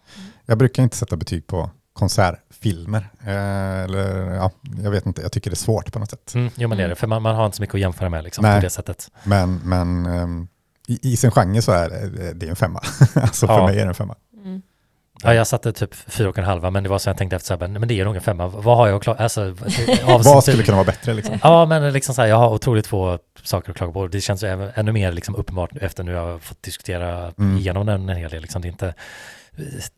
Jag 0.46 0.58
brukar 0.58 0.84
inte 0.84 0.98
sätta 0.98 1.16
betyg 1.18 1.48
på 1.48 1.70
konsertfilmer. 1.94 3.10
Eh, 3.22 3.84
eller, 3.84 4.32
ja, 4.34 4.52
jag 4.84 4.92
vet 4.92 5.06
inte, 5.06 5.22
jag 5.22 5.32
tycker 5.32 5.50
det 5.50 5.54
är 5.54 5.56
svårt 5.56 5.94
på 5.94 6.00
något 6.00 6.10
sätt. 6.10 6.36
Mm, 6.36 6.52
jo 6.56 6.68
men 6.70 6.78
det 6.78 6.84
är 6.84 6.88
det, 6.88 6.92
Mm. 6.92 6.96
för 6.96 7.08
man, 7.08 7.22
man 7.22 7.36
har 7.36 7.46
inte 7.46 7.58
så 7.58 7.62
mycket 7.64 7.74
att 7.76 7.82
jämföra 7.82 8.10
med 8.10 8.24
liksom 8.24 8.42
Nej. 8.42 8.60
på 8.60 8.64
det 8.66 8.70
sättet. 8.70 9.12
Men, 9.24 9.56
men 9.64 10.06
ehm, 10.06 10.48
i, 10.88 11.00
i 11.14 11.18
sin 11.18 11.32
genre 11.32 11.62
så 11.62 11.72
är 11.72 11.90
det, 11.90 12.34
det 12.34 12.46
är 12.46 12.50
en 12.50 12.56
femma. 12.56 12.80
alltså 13.14 13.48
för 13.48 13.54
Ja. 13.54 13.68
mig 13.68 13.76
är 13.80 13.82
det 13.84 13.90
en 13.90 13.94
femma. 13.96 14.16
Mm. 14.46 14.62
Ja, 15.24 15.34
jag 15.34 15.48
satte 15.48 15.74
typ 15.74 15.96
fyra 15.96 16.30
och 16.30 16.38
en 16.38 16.44
halva, 16.44 16.70
men 16.72 16.84
det 16.84 16.90
var 16.90 17.00
så 17.00 17.10
jag 17.10 17.18
tänkte 17.18 17.36
efter 17.36 17.48
så 17.58 17.60
här, 17.66 17.68
men 17.80 17.88
det 17.88 18.00
är 18.00 18.06
nog 18.06 18.16
en 18.16 18.22
femma. 18.22 18.48
Vad 18.48 18.78
har 18.78 18.88
jag 18.88 18.96
att 18.96 19.04
klaga 19.04 19.20
alltså, 19.24 19.56
Vad 20.08 20.44
skulle 20.44 20.64
kunna 20.64 20.78
vara 20.78 20.86
bättre 20.86 21.14
liksom? 21.14 21.40
Ja, 21.44 21.66
men 21.66 21.94
liksom 21.94 22.16
så 22.16 22.22
här, 22.22 22.30
jag 22.30 22.36
har 22.38 22.50
otroligt 22.54 22.88
få 22.88 23.20
saker 23.44 23.72
att 23.72 23.78
klaga 23.78 23.92
på. 23.94 24.08
Det 24.08 24.22
känns 24.22 24.44
ännu 24.44 24.92
mer 24.92 25.12
liksom 25.12 25.36
uppenbart 25.36 25.72
efter 25.82 26.04
nu 26.04 26.12
jag 26.12 26.26
har 26.32 26.40
fått 26.40 26.64
diskutera 26.64 27.32
Mm. 27.38 27.58
igenom 27.58 27.86
den 27.86 28.10
en 28.10 28.18
hel 28.18 28.30
del. 28.30 28.42
Liksom, 28.42 28.62
det 28.62 28.68
är 28.68 28.70
inte, 28.70 28.94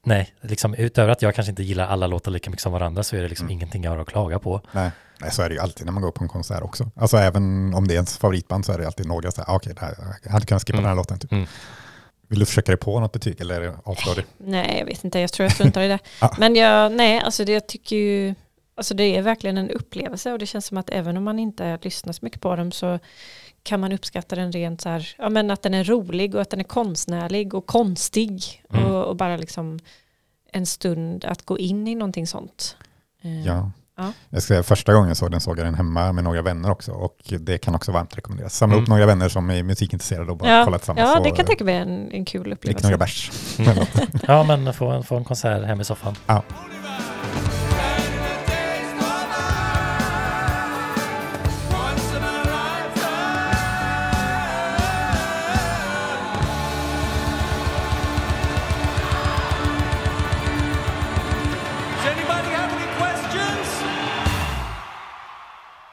nej, 0.04 0.34
liksom, 0.42 0.74
utöver 0.74 1.12
att 1.12 1.22
jag 1.22 1.36
kanske 1.36 1.50
inte 1.50 1.64
gillar 1.64 1.88
alla 1.88 2.08
låtar 2.08 2.32
lika 2.32 2.50
mycket 2.50 2.64
som 2.64 2.72
varandra 2.72 3.04
så 3.04 3.16
är 3.16 3.22
det 3.22 3.28
liksom 3.28 3.46
Mm. 3.46 3.54
ingenting 3.54 3.84
jag 3.84 3.92
har 3.92 3.98
att 3.98 4.08
klaga 4.08 4.40
på. 4.40 4.62
Nej. 4.72 4.92
Nej, 5.22 5.32
så 5.32 5.42
är 5.42 5.50
det 5.50 5.56
ju 5.56 5.62
alltid 5.62 5.86
när 5.86 5.94
man 5.94 6.04
går 6.04 6.12
på 6.12 6.24
en 6.24 6.30
konsert 6.30 6.62
också. 6.62 6.92
Alltså 6.96 7.18
även 7.18 7.74
om 7.74 7.88
det 7.88 7.94
är 7.94 7.96
ens 7.96 8.18
favoritband 8.18 8.66
så 8.66 8.72
är 8.72 8.78
det 8.78 8.86
alltid 8.86 9.06
några 9.06 9.32
så 9.32 9.42
här, 9.42 9.54
ah, 9.54 9.56
okej, 9.56 9.74
det 9.74 9.82
här, 9.82 9.96
jag 10.24 10.32
hade 10.32 10.46
kunnat 10.46 10.62
skippa 10.62 10.74
Mm. 10.78 10.84
den 10.84 10.90
här 10.90 10.96
låten. 10.96 11.20
Typ. 11.20 11.32
Mm. 11.32 11.46
Vill 12.28 12.40
du 12.40 12.46
försöka 12.46 12.72
dig 12.72 12.80
på 12.80 13.00
något 13.00 13.12
betyg 13.12 13.42
eller 13.42 13.74
avslår 13.84 14.16
du? 14.16 14.24
Nej, 14.38 14.78
jag 14.80 14.86
vet 14.86 15.04
inte. 15.04 15.20
Jag 15.20 15.32
tror 15.34 15.44
jag 15.46 15.52
struntar 15.54 15.82
i 15.82 15.88
det. 15.88 16.00
Ja. 16.22 16.36
Men 16.40 16.56
jag, 16.56 16.92
nej, 16.92 17.20
alltså 17.20 17.46
det, 17.46 17.52
jag 17.52 17.68
tycker 17.68 17.96
ju, 17.96 18.36
alltså 18.76 18.94
det 18.94 19.04
är 19.04 19.22
verkligen 19.22 19.58
en 19.58 19.70
upplevelse 19.72 20.32
och 20.32 20.40
det 20.40 20.46
känns 20.46 20.66
som 20.66 20.78
att 20.78 20.90
även 20.90 21.18
om 21.18 21.24
man 21.24 21.40
inte 21.40 21.80
lyssnar 21.82 22.14
så 22.14 22.20
mycket 22.26 22.42
på 22.42 22.56
dem 22.56 22.72
så 22.72 23.00
kan 23.68 23.80
man 23.80 23.92
uppskatta 23.92 24.36
den 24.36 24.52
rent 24.52 24.82
så 24.82 24.90
här, 24.90 25.10
ja 25.18 25.30
men 25.30 25.52
att 25.52 25.62
den 25.62 25.74
är 25.74 25.84
rolig 25.84 26.36
och 26.36 26.42
att 26.42 26.50
den 26.50 26.60
är 26.60 26.64
konstnärlig 26.64 27.54
och 27.54 27.66
konstig 27.66 28.64
Mm. 28.74 28.86
och, 28.86 29.06
och 29.06 29.16
bara 29.16 29.38
liksom 29.38 29.80
en 30.54 30.66
stund 30.66 31.26
att 31.26 31.46
gå 31.46 31.58
in 31.60 31.88
i 31.88 31.96
någonting 31.96 32.28
sånt. 32.28 32.76
Eh, 33.22 33.46
Ja. 33.46 33.72
Ja. 34.00 34.12
Jag 34.30 34.42
ska 34.44 34.48
säga, 34.48 34.64
första 34.64 34.94
gången 34.94 35.08
jag 35.08 35.18
såg 35.18 35.32
den 35.32 35.42
såg 35.42 35.60
jag 35.60 35.66
den 35.66 35.76
hemma 35.76 36.12
med 36.14 36.24
några 36.24 36.42
vänner 36.42 36.72
också 36.72 36.92
och 36.92 37.18
det 37.40 37.58
kan 37.58 37.76
också 37.76 37.92
varmt 37.92 38.18
rekommenderas. 38.18 38.56
Samla 38.58 38.74
Mm. 38.76 38.84
upp 38.84 38.90
några 38.90 39.06
vänner 39.06 39.30
som 39.30 39.50
är 39.50 39.64
musikintresserade 39.64 40.32
och 40.32 40.38
bara 40.38 40.50
Ja, 40.58 40.62
kolla 40.66 40.78
tillsammans. 40.78 41.10
ja 41.16 41.20
det 41.24 41.30
kan 41.30 41.38
jag 41.38 41.48
tänka 41.48 41.64
mig 41.64 41.76
en, 41.76 42.12
en 42.12 42.26
kul 42.26 42.44
Drick 42.44 42.54
upplevelse. 42.54 42.88
några 42.88 42.98
bärs. 42.98 43.32
Mm. 43.60 43.78
Ja, 44.28 44.44
men 44.44 44.74
få 44.74 44.90
en, 44.92 45.04
få 45.04 45.16
en 45.18 45.24
konsert 45.24 45.66
hem 45.66 45.82
i 45.82 45.84
soffan. 45.84 46.16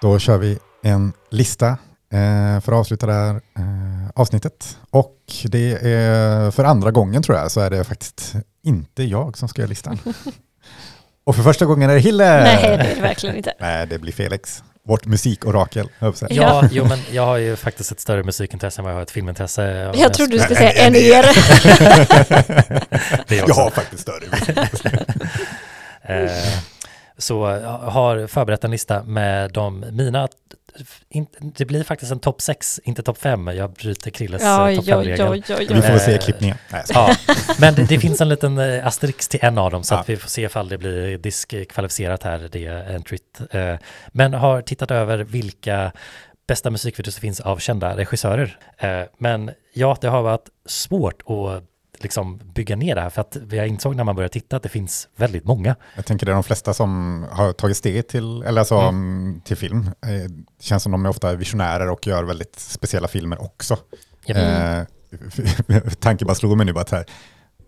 Då 0.04 0.18
kör 0.18 0.38
vi 0.38 0.58
en 0.82 1.12
lista 1.30 1.68
eh, 2.12 2.60
för 2.60 2.72
att 2.72 2.78
avsluta 2.78 3.06
det 3.06 3.12
här 3.12 3.34
eh, 3.34 4.10
avsnittet. 4.14 4.78
Och 4.90 5.16
det 5.44 5.72
är 5.72 6.50
för 6.50 6.64
andra 6.64 6.90
gången 6.90 7.22
tror 7.22 7.38
jag 7.38 7.50
så 7.50 7.60
är 7.60 7.70
det 7.70 7.84
faktiskt 7.84 8.34
inte 8.64 9.04
jag 9.04 9.38
som 9.38 9.48
ska 9.48 9.62
göra 9.62 9.68
listan. 9.68 9.98
Och 11.24 11.36
för 11.36 11.42
första 11.42 11.64
gången 11.64 11.90
är 11.90 11.94
det 11.94 12.00
Hille! 12.00 12.42
Nej, 12.42 12.62
det 12.62 12.66
är 12.66 12.94
det 12.94 13.00
verkligen 13.00 13.36
inte. 13.36 13.54
Nej, 13.60 13.86
det 13.86 13.98
blir 13.98 14.12
Felix. 14.12 14.62
Vårt 14.86 15.06
musikorakel, 15.06 15.88
jag. 15.98 16.14
Ja, 16.28 16.68
jo 16.70 16.84
men 16.84 16.98
jag 17.12 17.26
har 17.26 17.36
ju 17.36 17.56
faktiskt 17.56 17.92
ett 17.92 18.00
större 18.00 18.22
musikintresse 18.22 18.80
än 18.80 18.84
vad 18.84 18.92
jag 18.92 18.96
har 18.96 19.02
ett 19.02 19.10
filmintresse. 19.10 19.92
Jag 19.94 20.14
trodde 20.14 20.32
du 20.32 20.38
skulle 20.38 20.56
säga 20.56 20.86
en 20.86 20.96
er. 20.96 21.22
Det 23.28 23.38
är 23.38 23.48
Jag 23.48 23.54
har 23.54 23.70
faktiskt 23.70 24.02
större. 24.02 24.26
Eh, 26.06 26.30
så 27.18 27.46
har 27.66 28.26
förberett 28.26 28.64
en 28.64 28.70
lista 28.70 29.02
med 29.02 29.52
de 29.52 29.84
mina, 29.92 30.28
in, 31.08 31.26
det 31.56 31.64
blir 31.64 31.84
faktiskt 31.84 32.12
en 32.12 32.18
topp 32.18 32.40
6, 32.40 32.80
inte 32.84 33.02
topp 33.02 33.18
5. 33.18 33.46
Jag 33.46 33.72
bryter 33.72 34.10
Krilles 34.10 34.42
Ja, 34.42 34.70
eh, 34.70 34.76
topp 34.76 34.88
oj, 34.88 34.94
oj, 34.94 35.06
5-regel. 35.06 35.28
oj, 35.28 35.42
oj, 35.58 35.66
Vi 35.70 35.82
får 35.82 35.98
se 35.98 36.12
Eh, 36.12 36.18
klippningen. 36.18 36.56
Ja, 36.88 37.16
men 37.60 37.74
det, 37.74 37.84
det 37.88 37.98
finns 37.98 38.20
en 38.20 38.28
liten 38.28 38.58
eh, 38.58 38.86
asterisk 38.86 39.30
till 39.30 39.40
en 39.42 39.58
av 39.58 39.70
dem 39.70 39.82
så 39.82 39.94
Ja. 39.94 39.98
att 40.00 40.08
vi 40.08 40.16
får 40.16 40.28
se 40.28 40.42
ifall 40.42 40.68
det 40.68 40.78
blir 40.78 41.18
diskvalificerat 41.18 42.22
här, 42.22 42.48
det 42.52 42.66
entryt. 42.94 43.38
Men 44.12 44.34
har 44.34 44.62
tittat 44.62 44.90
över 44.90 45.18
vilka 45.18 45.92
bästa 46.48 46.70
musikvideos 46.70 47.14
det 47.14 47.20
finns 47.20 47.40
av 47.40 47.58
kända 47.58 47.96
regissörer. 47.96 48.58
Men 49.18 49.50
ja, 49.74 49.96
det 50.00 50.08
har 50.08 50.22
varit 50.22 50.48
svårt 50.66 51.22
att 51.22 51.62
liksom 51.98 52.40
bygga 52.54 52.76
ner 52.76 52.94
det 52.94 53.00
här 53.00 53.10
för 53.10 53.20
att 53.20 53.36
jag 53.50 53.68
insåg 53.68 53.96
när 53.96 54.04
man 54.04 54.16
började 54.16 54.32
titta 54.32 54.56
att 54.56 54.62
det 54.62 54.68
finns 54.68 55.08
väldigt 55.16 55.44
många. 55.44 55.76
Jag 55.96 56.06
tänker 56.06 56.26
det 56.26 56.32
är 56.32 56.34
de 56.34 56.44
flesta 56.44 56.74
som 56.74 57.22
har 57.30 57.52
tagit 57.52 57.76
steget 57.76 58.08
till, 58.08 58.42
eller 58.42 58.60
alltså, 58.60 58.74
mm. 58.74 59.40
till 59.44 59.56
film. 59.56 59.90
Eh, 60.06 60.10
Det 60.58 60.64
känns 60.64 60.82
som 60.82 60.92
de 60.92 61.04
är 61.04 61.08
ofta 61.08 61.34
visionärer 61.34 61.90
och 61.90 62.06
gör 62.06 62.24
väldigt 62.24 62.58
speciella 62.58 63.08
filmer 63.08 63.42
också. 63.42 63.76
Japp. 64.26 64.36
Eh, 64.36 65.82
tanken 66.00 66.26
bara 66.26 66.34
slog 66.34 66.56
mig 66.56 66.66
nu 66.66 66.72
bara 66.72 66.84
här, 66.90 67.04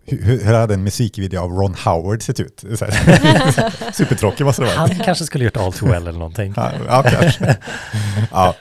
hur, 0.05 0.43
hur 0.43 0.53
hade 0.53 0.73
en 0.73 0.83
musikvideo 0.83 1.39
av 1.41 1.51
Ron 1.51 1.75
Howard 1.85 2.21
sett 2.21 2.39
ut? 2.39 2.59
Supertråkig 3.93 4.45
måste 4.45 4.61
det 4.61 4.65
vara. 4.65 4.77
Han 4.77 4.95
kanske 4.95 5.25
skulle 5.25 5.43
gjort 5.45 5.57
All 5.57 5.73
Too 5.73 5.89
Well 5.89 6.07
eller 6.07 6.19
någonting. 6.19 6.53
Ja, 6.55 6.71
ja, 6.87 7.03
kanske. 7.03 7.57
Ja, 8.31 8.55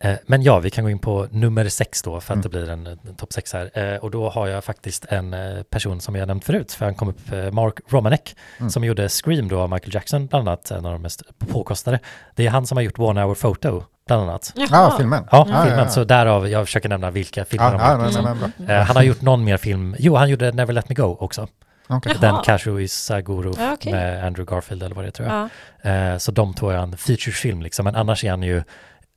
Eh, 0.00 0.14
Men 0.26 0.42
ja, 0.42 0.58
vi 0.58 0.70
kan 0.70 0.84
gå 0.84 0.90
in 0.90 0.98
på 0.98 1.26
nummer 1.30 1.68
sex 1.68 2.02
då 2.02 2.20
för 2.20 2.34
att 2.34 2.36
Mm. 2.36 2.42
det 2.42 2.48
blir 2.48 2.70
en, 2.70 2.86
en 2.86 3.14
topp 3.16 3.32
sex 3.32 3.52
här. 3.52 3.70
Eh, 3.78 3.96
Och 3.96 4.10
då 4.10 4.28
har 4.30 4.46
jag 4.46 4.64
faktiskt 4.64 5.04
en 5.08 5.34
eh, 5.34 5.62
person 5.62 6.00
som 6.00 6.14
jag 6.16 6.26
nämnt 6.28 6.44
förut, 6.44 6.72
för 6.72 6.84
han 6.84 6.94
kom 6.94 7.08
upp, 7.08 7.20
Mark 7.52 7.74
Romanek, 7.88 8.36
Mm. 8.58 8.70
som 8.70 8.84
gjorde 8.84 9.08
Scream 9.08 9.48
då 9.48 9.60
av 9.60 9.70
Michael 9.70 9.94
Jackson, 9.94 10.26
bland 10.26 10.48
annat 10.48 10.70
en 10.70 10.86
av 10.86 10.92
de 10.92 11.02
mest 11.02 11.22
påkostade. 11.52 11.98
Det 12.34 12.46
är 12.46 12.50
han 12.50 12.66
som 12.66 12.76
har 12.78 12.82
gjort 12.82 12.98
One 12.98 13.22
Hour 13.22 13.34
Photo, 13.34 13.82
bland 14.06 14.22
annat. 14.22 14.52
ja 14.70 14.94
filmen. 14.98 15.24
Ja, 15.30 15.38
Ja, 15.38 15.44
filmen. 15.44 15.78
ja, 15.78 15.84
ja. 15.84 15.88
Så 15.90 16.04
därav, 16.04 16.48
jag 16.48 16.66
försöker 16.66 16.88
nämna 16.88 17.10
vilka 17.10 17.44
filmer 17.44 17.70
de 17.72 17.80
ja, 17.80 17.86
har 17.86 18.34
gjort. 18.34 18.70
Eh, 18.70 18.76
Han 18.76 18.96
har 18.96 19.02
gjort 19.02 19.20
någon 19.20 19.44
mer 19.44 19.56
film, 19.56 19.96
jo 19.98 20.14
han 20.16 20.28
gjorde 20.30 20.52
Never 20.52 20.72
Let 20.72 20.88
Me 20.88 20.94
Go 20.94 21.16
också. 21.20 21.48
Okej. 21.90 22.14
Den. 22.20 22.34
Cashew 22.44 22.82
Isaguro 22.84 23.54
Ja, 23.58 23.72
okej. 23.72 23.92
med 23.92 24.24
Andrew 24.26 24.54
Garfield 24.54 24.82
eller 24.82 24.94
vad 24.94 25.04
det 25.04 25.08
är, 25.08 25.10
tror 25.10 25.28
jag. 25.28 25.48
Ja. 25.82 26.18
Så 26.18 26.32
de 26.32 26.54
två 26.54 26.70
är 26.70 26.76
en 26.76 26.96
featurefilm 26.96 27.62
liksom, 27.62 27.84
men 27.84 27.96
annars 27.96 28.24
är 28.24 28.30
han 28.30 28.42
ju 28.42 28.62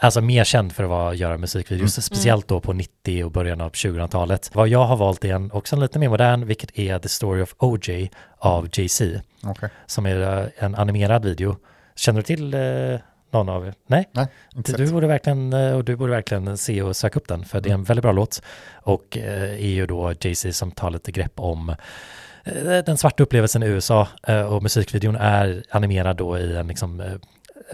alltså 0.02 0.22
mer 0.22 0.44
känd 0.44 0.72
för 0.74 0.84
att 0.84 0.90
vara, 0.90 1.14
göra 1.14 1.38
musikvideos, 1.38 2.06
speciellt 2.06 2.48
då 2.48 2.60
på 2.60 2.74
90 2.74 3.24
och 3.24 3.32
början 3.32 3.62
av 3.62 3.72
2000-talet. 3.72 4.52
Vad 4.54 4.68
jag 4.68 4.86
har 4.86 4.98
valt 4.98 5.26
är 5.26 5.34
en, 5.34 5.52
också 5.52 5.76
en 5.76 5.80
lite 5.80 6.00
mer 6.00 6.10
modern, 6.10 6.46
vilket 6.46 6.80
är 6.80 7.00
The 7.00 7.10
Story 7.10 7.42
of 7.42 7.56
OJ 7.58 8.12
av 8.38 8.70
Jay-Z, 8.72 9.22
Okej. 9.44 9.70
som 9.86 10.06
är 10.06 10.42
eh, 10.42 10.66
en 10.66 10.76
animerad 10.76 11.26
video. 11.26 11.58
Känner 11.96 12.20
du 12.20 12.24
till 12.24 12.54
eh, 12.54 12.60
någon 13.32 13.50
av 13.50 13.68
er? 13.68 13.74
Nej? 13.88 14.10
Nej, 14.12 14.28
inte 14.56 14.72
Du 14.72 14.92
borde 14.92 15.08
verkligen, 15.08 15.54
eh, 15.54 15.76
och 15.76 15.84
du 15.84 15.96
borde 15.96 16.12
verkligen 16.12 16.58
se 16.58 16.82
och 16.82 16.96
söka 16.96 17.20
upp 17.20 17.28
den, 17.28 17.46
för 17.46 17.62
det 17.62 17.70
är 17.70 17.74
en 17.74 17.84
väldigt 17.84 18.04
bra 18.04 18.12
låt. 18.12 18.42
Och 18.74 19.18
eh, 19.18 19.52
är 19.52 19.72
ju 19.72 19.86
då 19.86 20.14
Jay-Z 20.20 20.54
som 20.54 20.72
tar 20.72 20.90
lite 20.90 21.12
grepp 21.12 21.40
om 21.40 21.70
eh, 22.44 22.78
den 22.86 22.98
svarta 22.98 23.24
upplevelsen 23.24 23.64
i 23.64 23.66
USA 23.66 24.08
och 24.50 24.64
musikvideon 24.64 25.16
är 25.16 25.64
animerad 25.70 26.18
då 26.18 26.38
i 26.38 26.58
en 26.58 26.68
liksom 26.68 27.20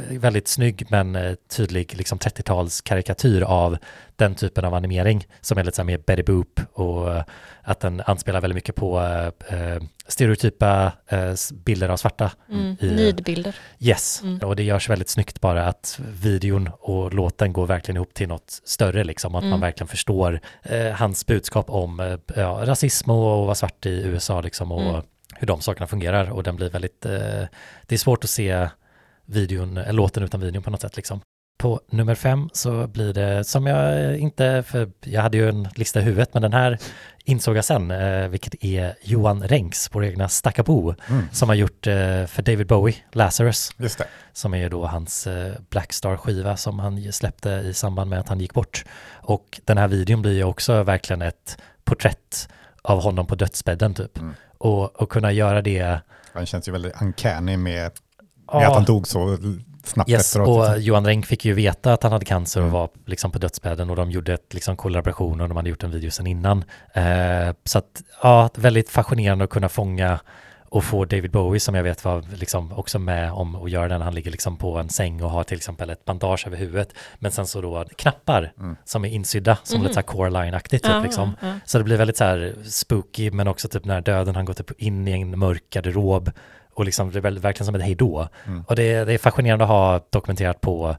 väldigt 0.10 0.48
snygg 0.48 0.86
men 0.90 1.16
eh, 1.16 1.34
tydlig 1.58 1.98
liksom 1.98 2.18
30-tals 2.20 2.82
karikatyr 2.82 3.42
av 3.42 3.78
den 4.16 4.36
typen 4.36 4.66
av 4.66 4.74
animering 4.74 5.28
som 5.42 5.58
är 5.58 5.64
lite 5.64 5.76
så 5.76 5.84
mer 5.84 5.98
Betty 5.98 6.24
Boop 6.24 6.60
och 6.74 7.16
eh, 7.16 7.24
att 7.62 7.80
den 7.80 8.02
anspelar 8.06 8.42
väldigt 8.42 8.56
mycket 8.56 8.76
på 8.76 9.00
eh, 9.00 9.60
eh, 9.74 9.82
stereotypa 10.08 10.92
eh, 11.08 11.34
bilder 11.66 11.90
av 11.90 11.98
svarta. 11.98 12.32
Mm. 12.52 12.76
I- 12.80 12.92
Nidbilder. 12.92 13.56
Yes, 13.80 14.22
Mm. 14.24 14.40
och 14.40 14.56
det 14.56 14.64
görs 14.64 14.90
väldigt 14.90 15.10
snyggt 15.10 15.42
bara 15.42 15.66
att 15.68 16.00
videon 16.24 16.70
och 16.80 17.14
låten 17.14 17.54
går 17.54 17.68
verkligen 17.68 17.96
ihop 17.96 18.14
till 18.14 18.28
något 18.28 18.62
större 18.66 19.04
liksom, 19.04 19.36
att 19.36 19.44
man 19.44 19.48
Mm. 19.52 19.62
verkligen 19.62 19.88
förstår 19.88 20.40
eh, 20.64 20.92
hans 20.92 21.26
budskap 21.26 21.70
om 21.70 22.00
eh, 22.00 22.18
ja, 22.36 22.62
rasism 22.66 23.12
och 23.12 23.40
att 23.42 23.46
vara 23.46 23.56
svart 23.56 23.86
i 23.86 23.90
USA 23.90 24.42
liksom 24.42 24.72
och 24.72 24.82
Mm. 24.90 25.02
hur 25.36 25.48
de 25.48 25.62
sakerna 25.62 25.88
fungerar 25.88 26.30
och 26.30 26.44
den 26.44 26.56
blir 26.56 26.70
väldigt, 26.70 27.06
eh, 27.06 27.12
det 27.88 27.96
är 27.96 27.98
svårt 27.98 28.24
att 28.24 28.30
se 28.30 28.68
videon, 29.28 29.78
eh, 29.78 29.94
låten 29.94 30.24
utan 30.24 30.40
videon 30.40 30.64
på 30.64 30.70
något 30.72 30.82
sätt 30.82 30.96
liksom. 30.98 31.22
På 31.60 31.82
nummer 31.90 32.16
fem 32.16 32.50
så 32.54 32.88
blir 32.88 33.14
det, 33.14 33.44
som 33.44 33.68
jag 33.68 34.18
inte, 34.18 34.64
för 34.68 34.90
jag 35.04 35.22
hade 35.22 35.38
ju 35.38 35.50
en 35.50 35.68
lista 35.76 36.00
i 36.00 36.04
huvudet, 36.04 36.34
men 36.34 36.42
den 36.42 36.54
här 36.54 36.78
insåg 37.24 37.58
jag 37.58 37.66
sen, 37.66 37.92
eh, 37.92 38.28
vilket 38.28 38.64
är 38.64 38.96
Johan 39.02 39.44
Renks, 39.48 39.90
vår 39.92 40.06
egna 40.06 40.30
Stackabo, 40.30 40.94
Mm. 41.10 41.24
som 41.32 41.50
har 41.50 41.56
gjort 41.56 41.88
eh, 41.88 42.26
för 42.26 42.42
David 42.42 42.68
Bowie, 42.68 42.96
Lazarus, 43.12 43.72
Just 43.78 43.98
det. 43.98 44.06
som 44.34 44.54
är 44.54 44.58
ju 44.58 44.70
då 44.70 44.86
hans 44.88 45.28
eh, 45.28 45.54
Blackstar-skiva 45.70 46.58
som 46.58 46.80
han 46.80 47.14
släppte 47.14 47.50
i 47.50 47.74
samband 47.74 48.10
med 48.10 48.20
att 48.20 48.30
han 48.30 48.40
gick 48.40 48.54
bort. 48.54 48.86
Och 49.14 49.62
den 49.66 49.78
här 49.78 49.88
videon 49.88 50.22
blir 50.22 50.34
ju 50.34 50.44
också 50.44 50.84
verkligen 50.84 51.22
ett 51.22 51.58
porträtt 51.84 52.50
av 52.82 53.02
honom 53.02 53.28
på 53.28 53.36
dödsbädden 53.36 53.94
typ. 53.94 54.18
Mm. 54.18 54.34
Och, 54.58 55.02
och 55.02 55.10
kunna 55.10 55.32
göra 55.32 55.62
det, 55.62 56.00
Han 56.34 56.46
känns 56.46 56.68
ju 56.68 56.72
väldigt 56.72 57.02
uncanny 57.02 57.58
med, 57.58 57.92
med 58.54 58.62
Ja. 58.64 58.68
att 58.68 58.74
han 58.76 58.86
dog 58.86 59.08
så 59.08 59.38
snabbt 59.84 60.10
yes, 60.10 60.22
efteråt. 60.22 60.48
och 60.50 60.64
liksom. 60.64 60.82
Johan 60.82 61.06
Renck 61.06 61.26
fick 61.26 61.46
ju 61.46 61.54
veta 61.54 61.94
att 61.94 62.04
han 62.04 62.12
hade 62.12 62.26
cancer 62.26 62.60
och 62.62 62.68
Mm. 62.68 62.74
var 62.80 62.90
liksom 63.06 63.32
på 63.32 63.40
dödsbädden 63.40 63.90
och 63.90 63.96
de 63.96 64.12
gjorde 64.12 64.34
ett 64.34 64.54
liksom 64.54 64.78
kollaboration 64.78 65.42
och 65.42 65.48
de 65.48 65.58
hade 65.58 65.70
gjort 65.70 65.84
en 65.84 65.92
video 65.92 66.12
sedan 66.12 66.28
innan. 66.28 66.64
Eh, 66.94 67.54
så 67.64 67.78
att, 67.78 68.02
ja, 68.24 68.50
väldigt 68.56 68.90
fascinerande 68.90 69.44
att 69.44 69.50
kunna 69.50 69.70
fånga 69.70 70.20
och 70.70 70.84
få 70.84 71.06
David 71.06 71.32
Bowie 71.32 71.60
som 71.60 71.76
jag 71.76 71.84
vet 71.84 72.06
var 72.06 72.24
liksom 72.36 72.72
också 72.74 73.00
med 73.00 73.32
om 73.32 73.56
att 73.56 73.72
göra 73.72 73.88
den. 73.88 74.02
Han 74.02 74.16
ligger 74.16 74.32
liksom 74.32 74.58
på 74.58 74.78
en 74.78 74.90
säng 74.90 75.24
och 75.24 75.30
har 75.32 75.44
till 75.44 75.58
exempel 75.58 75.90
ett 75.90 76.06
bandage 76.06 76.48
över 76.48 76.58
huvudet. 76.58 76.94
Men 77.20 77.32
sen 77.32 77.48
så 77.48 77.62
då 77.62 77.86
knappar 77.98 78.52
Mm. 78.60 78.76
som 78.86 79.06
är 79.06 79.10
insydda 79.10 79.58
som 79.64 79.76
Mhm. 79.78 79.84
lite 79.84 79.94
så 79.94 80.00
här 80.00 80.08
Coraline-aktigt 80.08 80.84
typ 80.84 80.92
Ja, 80.92 81.02
liksom. 81.04 81.36
ja. 81.42 81.54
Så 81.66 81.78
det 81.78 81.84
blir 81.84 81.98
väldigt 81.98 82.18
så 82.18 82.24
här 82.24 82.56
spooky 82.66 83.32
men 83.32 83.48
också 83.48 83.68
typ 83.68 83.86
när 83.86 84.02
döden 84.02 84.36
han 84.36 84.46
går 84.46 84.54
typ 84.54 84.72
in 84.82 85.08
i 85.08 85.12
en 85.12 85.40
mörk 85.40 85.64
garderob 85.70 86.32
och 86.78 86.86
liksom 86.86 87.12
det 87.12 87.20
är 87.20 87.22
väl- 87.22 87.40
verkligen 87.40 87.66
som 87.66 87.76
ett 87.76 87.82
hejdå. 87.82 88.28
Mm. 88.46 88.64
Och 88.68 88.76
det, 88.76 89.06
det 89.06 89.14
är 89.14 89.18
fascinerande 89.18 89.64
att 89.66 89.70
ha 89.70 90.02
dokumenterat 90.10 90.62
på 90.62 90.96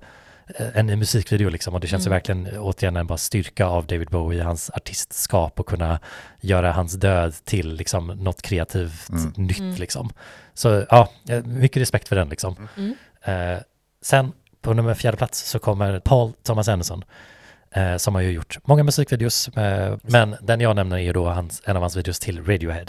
eh, 0.58 0.66
en 0.74 0.98
musikvideo 0.98 1.48
liksom 1.48 1.74
och 1.74 1.80
det 1.80 1.86
känns 1.86 2.06
ju 2.06 2.08
Mm. 2.08 2.14
verkligen 2.16 2.58
återigen 2.58 2.96
en 2.96 3.06
bara 3.06 3.18
styrka 3.18 3.66
av 3.66 3.86
David 3.86 4.08
Bowie, 4.10 4.42
hans 4.42 4.70
artistskap 4.74 5.60
och 5.60 5.66
kunna 5.68 6.00
göra 6.40 6.72
hans 6.72 6.92
död 6.94 7.34
till 7.44 7.74
liksom 7.74 8.06
något 8.06 8.42
kreativt 8.42 9.08
Mm. 9.10 9.32
nytt 9.36 9.58
Mm. 9.60 9.74
liksom. 9.74 10.10
Så 10.54 10.84
ja, 10.90 11.08
eh, 11.28 11.44
mycket 11.44 11.80
respekt 11.80 12.08
för 12.08 12.16
den 12.16 12.28
liksom. 12.28 12.68
Mm. 12.76 12.94
Eh, 13.24 13.58
sen 14.02 14.32
på 14.62 14.74
nummer 14.74 14.94
fjärde 14.94 15.16
plats 15.16 15.50
så 15.50 15.58
kommer 15.58 16.00
Paul 16.00 16.32
Thomas 16.42 16.68
Anderson 16.68 17.04
eh, 17.70 17.96
som 17.96 18.14
har 18.14 18.22
ju 18.22 18.30
gjort 18.30 18.58
många 18.64 18.82
musikvideos, 18.82 19.48
eh, 19.48 19.96
men 20.02 20.36
den 20.42 20.60
jag 20.60 20.76
nämner 20.76 20.96
är 20.96 21.00
ju 21.02 21.12
då 21.12 21.28
hans, 21.28 21.62
en 21.64 21.76
av 21.76 21.82
hans 21.82 21.96
videos 21.96 22.18
till 22.18 22.44
Radiohead, 22.44 22.86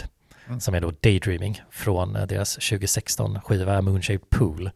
Mm. 0.50 0.60
som 0.60 0.74
är 0.74 0.80
då 0.80 0.92
Daydreaming 1.00 1.62
från 1.70 2.16
eh, 2.16 2.26
deras 2.26 2.58
2016-skiva 2.58 3.80
Moonshaped 3.82 4.30
Pool. 4.30 4.70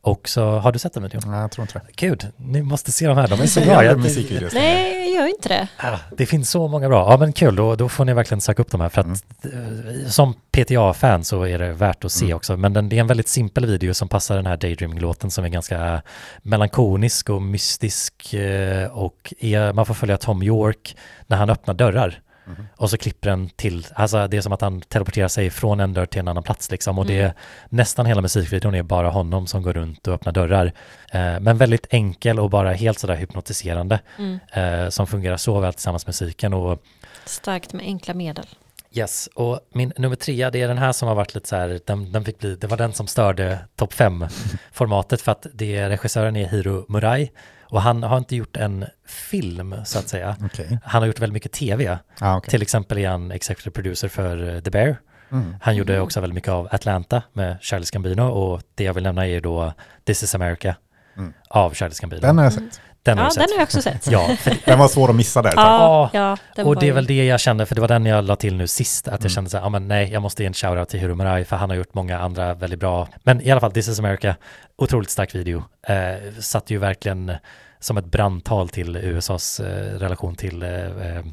Och 0.00 0.28
så 0.28 0.50
har 0.58 0.72
du 0.72 0.78
sett 0.78 0.92
den 0.94 1.02
videon? 1.02 1.22
Nej, 1.26 1.40
jag 1.40 1.50
tror 1.50 1.62
inte 1.62 1.78
det. 1.78 2.06
Gud, 2.06 2.26
ni 2.36 2.62
måste 2.62 2.92
se 2.92 3.06
de 3.06 3.16
här, 3.16 3.28
de 3.28 3.40
är 3.40 3.46
så 3.46 3.60
Jag 3.60 3.66
bra. 3.68 3.84
gör 3.84 3.90
Jag. 3.96 4.54
Nej, 4.54 5.14
jag 5.14 5.22
gör 5.22 5.26
inte 5.28 5.48
det. 5.48 5.68
Det 6.16 6.26
finns 6.26 6.50
så 6.50 6.68
många 6.68 6.88
bra. 6.88 7.10
Ja 7.12 7.16
men 7.16 7.32
kul, 7.32 7.56
då, 7.56 7.76
då 7.76 7.88
får 7.88 8.04
ni 8.04 8.14
verkligen 8.14 8.40
söka 8.40 8.62
upp 8.62 8.70
de 8.70 8.80
här 8.80 8.88
för 8.88 9.00
att 9.00 9.06
eh, 9.44 10.08
som 10.08 10.34
PTA-fan 10.52 11.24
så 11.24 11.42
är 11.42 11.58
det 11.58 11.72
värt 11.72 12.04
att 12.04 12.12
se 12.12 12.24
Mm. 12.24 12.36
också. 12.36 12.56
Men 12.56 12.72
den, 12.72 12.88
det 12.88 12.96
är 12.96 13.00
en 13.00 13.06
väldigt 13.06 13.28
simpel 13.28 13.66
video 13.66 13.94
som 13.94 14.08
passar 14.08 14.36
den 14.36 14.46
här 14.46 14.56
Daydreaming-låten 14.56 15.30
som 15.30 15.44
är 15.44 15.48
ganska 15.48 16.02
melankolisk 16.42 17.30
och 17.30 17.42
mystisk 17.42 18.34
eh, 18.34 18.86
och 18.88 19.34
är, 19.38 19.72
man 19.72 19.86
får 19.86 19.94
följa 19.94 20.16
Tom 20.16 20.42
York 20.42 20.96
när 21.26 21.36
han 21.36 21.50
öppnar 21.50 21.74
dörrar. 21.74 22.20
Mhm. 22.48 22.66
Och 22.76 22.90
så 22.90 22.98
klipper 22.98 23.30
den 23.30 23.48
till, 23.48 23.86
alltså 23.94 24.26
det 24.28 24.36
är 24.36 24.40
som 24.40 24.52
att 24.52 24.60
han 24.60 24.80
teleporterar 24.80 25.28
sig 25.28 25.50
från 25.50 25.80
en 25.80 25.92
dörr 25.94 26.06
till 26.06 26.20
en 26.20 26.28
annan 26.28 26.42
plats 26.42 26.70
liksom. 26.70 26.98
Och 26.98 27.06
det 27.06 27.14
är 27.18 27.24
Mm. 27.24 27.34
nästan 27.68 28.06
hela 28.06 28.20
musikvideon 28.22 28.74
är 28.74 28.82
bara 28.82 29.10
honom 29.10 29.46
som 29.46 29.62
går 29.62 29.72
runt 29.72 30.06
och 30.08 30.14
öppnar 30.14 30.32
dörrar. 30.32 30.72
Eh, 31.12 31.40
men 31.40 31.58
väldigt 31.58 31.86
enkel 31.90 32.40
och 32.40 32.50
bara 32.50 32.72
helt 32.72 32.98
sådär 32.98 33.16
hypnotiserande 33.16 34.00
Mm. 34.18 34.38
eh, 34.52 34.88
som 34.90 35.06
fungerar 35.06 35.36
så 35.36 35.60
väl 35.60 35.72
tillsammans 35.72 36.06
med 36.06 36.08
musiken 36.08 36.54
och 36.54 36.82
Starkt 37.24 37.72
med 37.72 37.84
enkla 37.84 38.14
medel. 38.14 38.46
Yes, 38.92 39.28
och 39.34 39.60
min 39.72 39.92
nummer 39.96 40.16
tre, 40.16 40.50
det 40.50 40.62
är 40.62 40.68
den 40.68 40.78
här 40.78 40.92
som 40.92 41.08
har 41.08 41.14
varit 41.14 41.34
lite 41.34 41.48
så 41.48 41.56
här, 41.56 41.80
den, 41.86 42.12
den 42.12 42.24
fick 42.24 42.38
bli, 42.38 42.54
det 42.56 42.66
var 42.66 42.76
den 42.76 42.92
som 42.92 43.06
störde 43.06 43.58
topp 43.76 43.92
fem 43.92 44.26
formatet 44.72 45.20
för 45.20 45.32
att 45.32 45.46
det 45.54 45.76
är 45.76 45.88
regissören 45.88 46.36
är 46.36 46.48
Hiro 46.48 46.84
Murai 46.88 47.30
och 47.70 47.82
han 47.82 48.02
har 48.02 48.18
inte 48.18 48.36
gjort 48.36 48.56
en 48.56 48.84
film 49.06 49.74
så 49.84 49.98
att 49.98 50.08
säga. 50.08 50.36
Okej. 50.44 50.78
Han 50.84 51.02
har 51.02 51.06
gjort 51.06 51.20
väldigt 51.20 51.34
mycket 51.34 51.52
tv. 51.52 51.98
Ah, 52.20 52.36
okej. 52.36 52.50
Till 52.50 52.62
exempel 52.62 52.98
är 52.98 53.08
han 53.08 53.30
executive 53.30 53.70
producer 53.70 54.08
för 54.08 54.54
eh, 54.54 54.60
The 54.60 54.70
Bear. 54.70 54.96
Mm. 55.32 55.54
Han 55.60 55.76
gjorde 55.76 56.00
också 56.00 56.20
väldigt 56.20 56.34
mycket 56.34 56.52
av 56.52 56.68
Atlanta 56.70 57.22
med 57.32 57.58
Charles 57.60 57.90
Gambino 57.90 58.22
och 58.22 58.62
det 58.74 58.84
jag 58.84 58.94
vill 58.94 59.02
nämna 59.04 59.26
är 59.26 59.40
då 59.40 59.72
This 60.04 60.22
is 60.22 60.34
America 60.34 60.74
Mm. 61.18 61.32
av 61.48 61.74
Charles 61.74 62.00
Gambino. 62.00 62.20
Den 62.20 62.38
har 62.38 62.44
jag 62.44 62.52
sett. 62.52 62.80
Den 63.02 63.18
har 63.18 63.24
Ja, 63.24 63.30
du 63.34 63.38
den 63.40 63.48
sett. 63.48 63.50
har 63.50 63.58
jag 63.58 63.64
också 63.66 63.82
sett. 63.82 64.06
Ja, 64.10 64.36
för 64.40 64.56
Den 64.64 64.78
var 64.78 64.88
svår 64.88 65.10
att 65.10 65.16
missa 65.16 65.42
där. 65.42 65.52
Ja, 65.56 66.10
ja, 66.12 66.36
och 66.64 66.76
det 66.76 66.88
är 66.88 66.92
väl 66.92 67.06
det 67.06 67.26
jag 67.26 67.40
kände, 67.40 67.66
för 67.66 67.74
det 67.74 67.80
var 67.80 67.88
den 67.88 68.06
jag 68.06 68.24
la 68.24 68.36
till 68.36 68.56
nu 68.56 68.66
sist, 68.66 69.08
att 69.08 69.12
jag 69.12 69.20
Mm. 69.20 69.28
kände 69.30 69.50
så 69.50 69.56
här, 69.56 69.64
ja 69.64 69.68
men 69.68 69.88
nej, 69.88 70.12
jag 70.12 70.22
måste 70.22 70.42
ge 70.42 70.46
en 70.46 70.54
shoutout 70.54 70.88
till 70.88 71.00
Hiro 71.00 71.14
Murai, 71.14 71.44
för 71.44 71.56
han 71.56 71.70
har 71.70 71.76
gjort 71.76 71.94
många 71.94 72.18
andra 72.18 72.54
väldigt 72.54 72.78
bra, 72.80 73.08
men 73.22 73.40
i 73.40 73.50
alla 73.50 73.60
fall, 73.60 73.72
This 73.72 73.88
is 73.88 73.98
America, 73.98 74.34
otroligt 74.78 75.10
stark 75.10 75.34
video, 75.34 75.64
eh, 75.88 76.32
satt 76.40 76.70
ju 76.70 76.78
verkligen 76.78 77.32
som 77.80 77.96
ett 77.96 78.04
brandtal 78.06 78.68
till 78.68 78.96
USAs 78.96 79.60
eh, 79.60 79.98
relation 79.98 80.34
till 80.34 80.62
eh, 80.62 80.70
eh, 80.70 81.24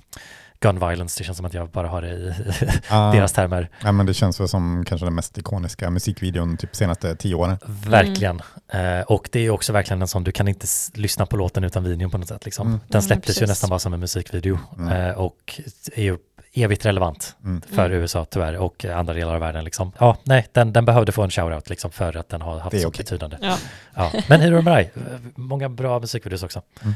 gun 0.66 0.80
violence, 0.80 1.20
det 1.20 1.24
känns 1.24 1.38
som 1.38 1.45
att 1.45 1.53
jag 1.53 1.70
bara 1.70 1.88
har 1.88 2.01
det 2.01 2.07
i 2.09 2.34
Ah, 2.89 3.11
deras 3.11 3.34
termer. 3.34 3.70
ja, 3.84 3.91
men 3.91 4.05
det 4.05 4.13
känns 4.13 4.39
väl 4.39 4.47
som 4.47 4.86
kanske 4.88 5.05
den 5.05 5.16
mest 5.16 5.38
ikoniska 5.38 5.89
musikvideon 5.89 6.57
typ 6.57 6.76
senaste 6.76 7.16
tio 7.16 7.36
åren. 7.36 7.57
Verkligen. 7.66 8.41
Eh, 8.68 8.99
och 9.01 9.30
det 9.32 9.39
är 9.45 9.49
också 9.49 9.74
verkligen 9.74 10.01
en 10.01 10.07
sån, 10.07 10.24
du 10.24 10.32
kan 10.32 10.47
inte 10.47 10.68
lyssna 10.93 11.26
på 11.26 11.38
låten 11.38 11.63
utan 11.63 11.84
videon 11.84 12.11
på 12.11 12.18
något 12.18 12.28
sätt. 12.28 12.45
Liksom. 12.45 12.68
Mm. 12.68 12.80
Den 12.88 12.99
Mm, 12.99 13.01
släpptes 13.01 13.41
ju 13.41 13.45
nästan 13.47 13.70
bara 13.70 13.80
som 13.80 13.93
en 13.93 13.99
musikvideo 13.99 14.59
Mm. 14.78 15.09
eh, 15.09 15.11
och 15.18 15.61
är 15.95 16.03
ju 16.03 16.18
evigt 16.57 16.86
relevant 16.86 17.36
Mm. 17.43 17.61
för 17.61 17.86
Mm. 17.86 17.97
USA 17.97 18.26
tyvärr 18.26 18.57
och 18.57 18.86
andra 18.86 19.13
delar 19.13 19.34
av 19.34 19.39
världen. 19.39 19.63
Liksom. 19.63 19.91
Ja, 19.99 20.18
nej, 20.24 20.47
den, 20.51 20.74
den 20.74 20.86
behövde 20.86 21.11
få 21.11 21.24
en 21.24 21.30
shoutout 21.32 21.70
liksom, 21.70 21.91
för 21.91 22.18
att 22.18 22.30
den 22.30 22.41
har 22.41 22.59
haft 22.59 22.72
Det 22.72 22.78
är 22.78 22.82
så 22.82 22.88
okej. 22.88 23.03
betydande. 23.03 23.38
Ja. 23.41 23.57
Ja. 23.95 24.11
Men 24.30 24.41
Hiro 24.41 24.61
Murai, 24.61 24.84
eh, 24.95 25.01
många 25.36 25.70
bra 25.70 25.99
musikvideos 25.99 26.43
också. 26.43 26.61
Mm. 26.84 26.95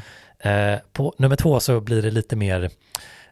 Eh, 0.74 0.80
på 0.92 1.14
nummer 1.18 1.36
två 1.36 1.60
så 1.60 1.80
blir 1.80 2.02
det 2.02 2.10
lite 2.10 2.36
mer 2.36 2.70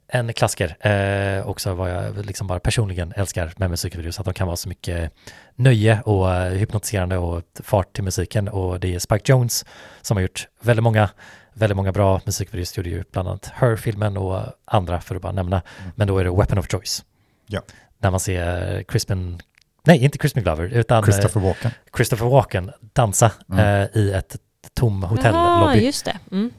en 0.09 0.33
klassiker, 0.33 0.77
eh, 0.87 1.49
också 1.49 1.75
vad 1.75 1.91
jag 1.91 2.27
liksom 2.27 2.47
bara 2.47 2.59
personligen 2.61 3.13
älskar 3.17 3.53
med 3.57 3.71
musikvideos, 3.71 4.19
att 4.19 4.25
de 4.25 4.35
kan 4.35 4.47
vara 4.47 4.57
så 4.57 4.69
mycket 4.69 5.13
nöje 5.55 6.01
och 6.05 6.35
eh, 6.35 6.53
hypnotiserande 6.53 7.17
och 7.19 7.43
fart 7.63 7.93
till 7.93 8.05
musiken 8.05 8.49
och 8.49 8.81
det 8.81 8.95
är 8.95 8.99
Spike 8.99 9.33
Jones 9.33 9.65
som 10.03 10.17
har 10.17 10.23
gjort 10.23 10.49
väldigt 10.61 10.83
många, 10.83 11.11
väldigt 11.55 11.77
många 11.77 11.93
bra 11.93 12.21
musikvideos, 12.27 12.77
gjorde 12.77 12.91
ju 12.91 13.05
bland 13.13 13.29
annat 13.29 13.51
Her-filmen 13.55 14.17
och 14.17 14.43
andra 14.65 15.01
för 15.01 15.15
att 15.17 15.23
bara 15.23 15.33
nämna, 15.33 15.63
Mm. 15.81 15.93
men 15.97 16.09
då 16.09 16.19
är 16.19 16.25
det 16.25 16.31
Weapon 16.31 16.59
of 16.59 16.69
Choice. 16.71 17.05
Ja. 17.47 17.61
När 17.99 18.11
man 18.11 18.21
ser 18.21 18.83
Crispin, 18.83 19.41
nej 19.85 20.05
inte 20.05 20.19
Crispin 20.19 20.43
Glover, 20.43 20.65
utan 20.65 21.03
Christopher, 21.03 21.23
Christopher 21.29 21.47
Walken. 21.47 21.71
Christopher 21.97 22.27
Walken 22.27 22.71
dansa 22.93 23.33
Mm. 23.53 23.83
eh, 23.83 23.89
i 24.03 24.13
ett 24.13 24.37
tom 24.75 25.01
Ja, 25.03 25.09
hotellobby. 25.09 25.87
just 25.87 26.05
det. 26.05 26.19
Mm. 26.33 26.51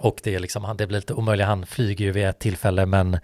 Och 0.00 0.20
det 0.22 0.34
är 0.34 0.38
liksom, 0.38 0.64
han- 0.64 0.76
det 0.76 0.86
blir 0.86 0.98
lite 0.98 1.14
omöjligt, 1.14 1.46
han 1.46 1.66
flyger 1.66 2.04
ju 2.04 2.12
vid 2.12 2.26
ett 2.26 2.38
tillfälle 2.38 2.86
men 2.86 3.18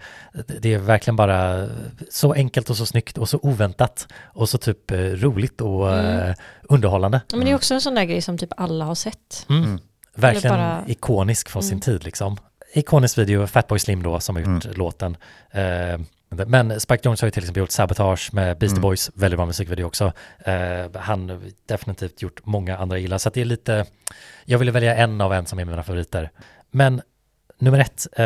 det- 0.59 0.73
är 0.73 0.77
verkligen 0.79 1.15
bara 1.15 1.67
så 2.09 2.33
enkelt 2.33 2.69
och 2.69 2.77
så 2.77 2.85
snyggt 2.85 3.17
och 3.17 3.29
så 3.29 3.39
oväntat 3.43 4.07
och 4.23 4.49
så 4.49 4.57
typ 4.57 4.91
eh, 4.91 4.97
roligt 4.97 5.61
och 5.61 5.93
Mm. 5.93 6.29
eh, 6.29 6.35
underhållande. 6.63 7.21
Men 7.31 7.39
det 7.45 7.51
är 7.51 7.55
också 7.55 7.73
en 7.73 7.81
sån 7.81 7.95
där 7.95 8.03
grej 8.05 8.21
som 8.21 8.37
typ 8.37 8.51
alla 8.57 8.85
har 8.85 8.95
sett. 8.95 9.45
Mm. 9.49 9.63
Mm. 9.63 9.79
Verkligen 10.15 10.55
bara- 10.55 10.83
ikonisk 10.87 11.49
från 11.49 11.63
sin 11.63 11.71
Mm. 11.71 11.81
tid 11.81 12.03
liksom. 12.03 12.37
Ikonisk 12.73 13.17
video, 13.17 13.47
Fatboy 13.47 13.79
Slim 13.79 14.03
då 14.03 14.19
som 14.19 14.35
har 14.35 14.43
gjort 14.43 14.65
Mm. 14.65 14.77
låten. 14.77 15.17
Eh, 15.51 15.99
men 16.29 16.79
Spike 16.79 17.01
Jones 17.07 17.21
har 17.21 17.27
ju 17.27 17.31
till 17.31 17.43
exempel 17.43 17.61
gjort 17.61 17.71
Sabotage 17.71 18.29
med 18.33 18.57
Beastie 18.57 18.75
Mm. 18.77 18.81
Boys, 18.81 19.11
väldigt 19.13 19.37
bra 19.37 19.45
musikvideo 19.45 19.85
också. 19.85 20.11
Han 20.93 21.29
har 21.29 21.41
definitivt 21.65 22.21
gjort 22.21 22.45
många 22.45 22.77
andra 22.77 22.97
gillar, 22.97 23.17
så 23.17 23.27
att 23.27 23.33
det 23.33 23.41
är 23.41 23.45
lite, 23.45 23.85
jag 24.45 24.59
ville 24.59 24.71
välja 24.71 24.95
en 24.95 25.21
av 25.21 25.33
en 25.33 25.45
som 25.45 25.59
är 25.59 25.65
mina 25.65 25.83
favoriter. 25.83 26.29
Men 26.75 27.01
nummer 27.59 27.79
ett 27.79 28.07
eh, 28.17 28.25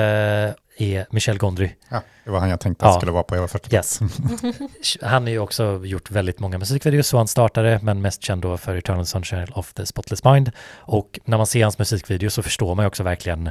är 0.78 1.14
Michel 1.14 1.38
Gondry. 1.38 1.70
Ja, 1.89 2.02
det 2.26 2.32
var 2.32 2.39
han 2.39 2.50
jag 2.50 2.60
tänkte 2.60 2.86
att 2.86 2.93
Ja. 2.93 3.00
skulle 3.00 3.12
vara 3.12 3.24
på 3.24 3.36
era 3.36 3.47
första 3.47 3.76
Yes. 3.76 4.00
Han 5.02 5.24
har 5.24 5.30
ju 5.30 5.39
också 5.39 5.82
gjort 5.84 6.12
väldigt 6.12 6.39
många 6.39 6.58
musikvideos, 6.58 7.08
så 7.08 7.18
han 7.18 7.28
startade, 7.28 7.80
men 7.84 8.02
mest 8.02 8.24
känd 8.24 8.41
då 8.41 8.58
för 8.58 8.76
Eternal 8.76 9.06
Sunshine 9.06 9.47
of 9.54 9.74
the 9.74 9.86
Spotless 9.86 10.24
Mind. 10.24 10.52
Och 10.78 11.20
när 11.26 11.38
man 11.38 11.47
ser 11.47 11.64
hans 11.64 11.80
musikvideo 11.80 12.30
så 12.30 12.43
förstår 12.43 12.76
man 12.76 12.84
ju 12.84 12.88
också 12.88 13.04
verkligen 13.04 13.50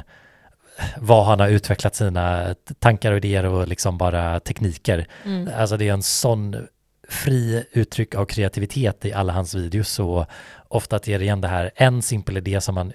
vad 0.97 1.25
han 1.25 1.39
har 1.39 1.47
utvecklat 1.47 1.95
sina 1.95 2.55
tankar 2.79 3.11
och 3.11 3.17
idéer 3.17 3.45
och 3.45 3.67
liksom 3.67 3.97
bara 3.97 4.39
tekniker. 4.39 5.07
Mm. 5.25 5.49
Alltså 5.57 5.77
det 5.77 5.87
är 5.89 5.93
en 5.93 6.03
sån 6.03 6.67
fri 7.09 7.65
uttryck 7.71 8.15
av 8.15 8.25
kreativitet 8.25 9.05
i 9.05 9.13
alla 9.13 9.33
hans 9.33 9.55
videos 9.55 9.89
så 9.89 10.25
ofta 10.67 10.95
att 10.95 11.03
det 11.03 11.13
är 11.13 11.21
igen 11.21 11.41
det 11.41 11.47
här 11.47 11.71
en 11.75 12.01
simpel 12.01 12.37
idé 12.37 12.61
som 12.61 12.75
man 12.75 12.91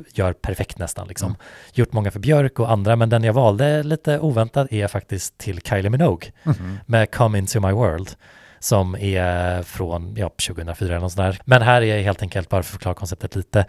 utgör 0.00 0.32
perfekt 0.32 0.78
nästan 0.78 1.08
liksom. 1.08 1.26
Mm. 1.28 1.40
Gjort 1.72 1.92
många 1.92 2.10
för 2.10 2.18
Björk 2.20 2.58
och 2.60 2.70
andra 2.70 2.96
men 2.96 3.08
den 3.08 3.24
jag 3.24 3.32
valde 3.32 3.82
lite 3.82 4.18
oväntat 4.18 4.72
är 4.72 4.88
faktiskt 4.88 5.38
till 5.38 5.60
Kylie 5.60 5.90
Minogue 5.90 6.30
Mhm. 6.42 6.78
med 6.86 7.10
Come 7.10 7.38
Into 7.38 7.60
My 7.60 7.72
World 7.72 8.10
som 8.60 8.94
är 8.96 9.62
från 9.62 10.14
ja, 10.16 10.28
2004 10.46 10.88
eller 10.88 11.00
något 11.00 11.12
sånt 11.12 11.26
där. 11.32 11.40
Men 11.44 11.62
här 11.62 11.82
är 11.82 12.02
helt 12.02 12.22
enkelt, 12.22 12.48
bara 12.48 12.62
för 12.62 12.68
att 12.68 12.72
förklara 12.72 12.94
konceptet 12.94 13.36
lite, 13.36 13.64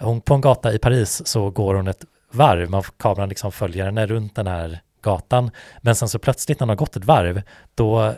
hon, 0.00 0.20
på 0.20 0.34
en 0.34 0.40
gata 0.40 0.72
i 0.72 0.78
Paris 0.78 1.26
så 1.26 1.50
går 1.50 1.74
hon 1.74 1.88
ett 1.88 2.04
varv, 2.32 2.70
man, 2.70 2.82
kameran 2.96 3.28
liksom 3.28 3.52
följer 3.52 3.84
henne 3.84 4.06
runt 4.06 4.34
den 4.34 4.46
här 4.46 4.80
gatan, 5.02 5.50
men 5.80 5.94
sen 5.94 6.08
så 6.08 6.18
plötsligt 6.18 6.60
när 6.60 6.64
hon 6.64 6.68
har 6.68 6.76
gått 6.76 6.96
ett 6.96 7.04
varv, 7.04 7.42
då 7.74 8.14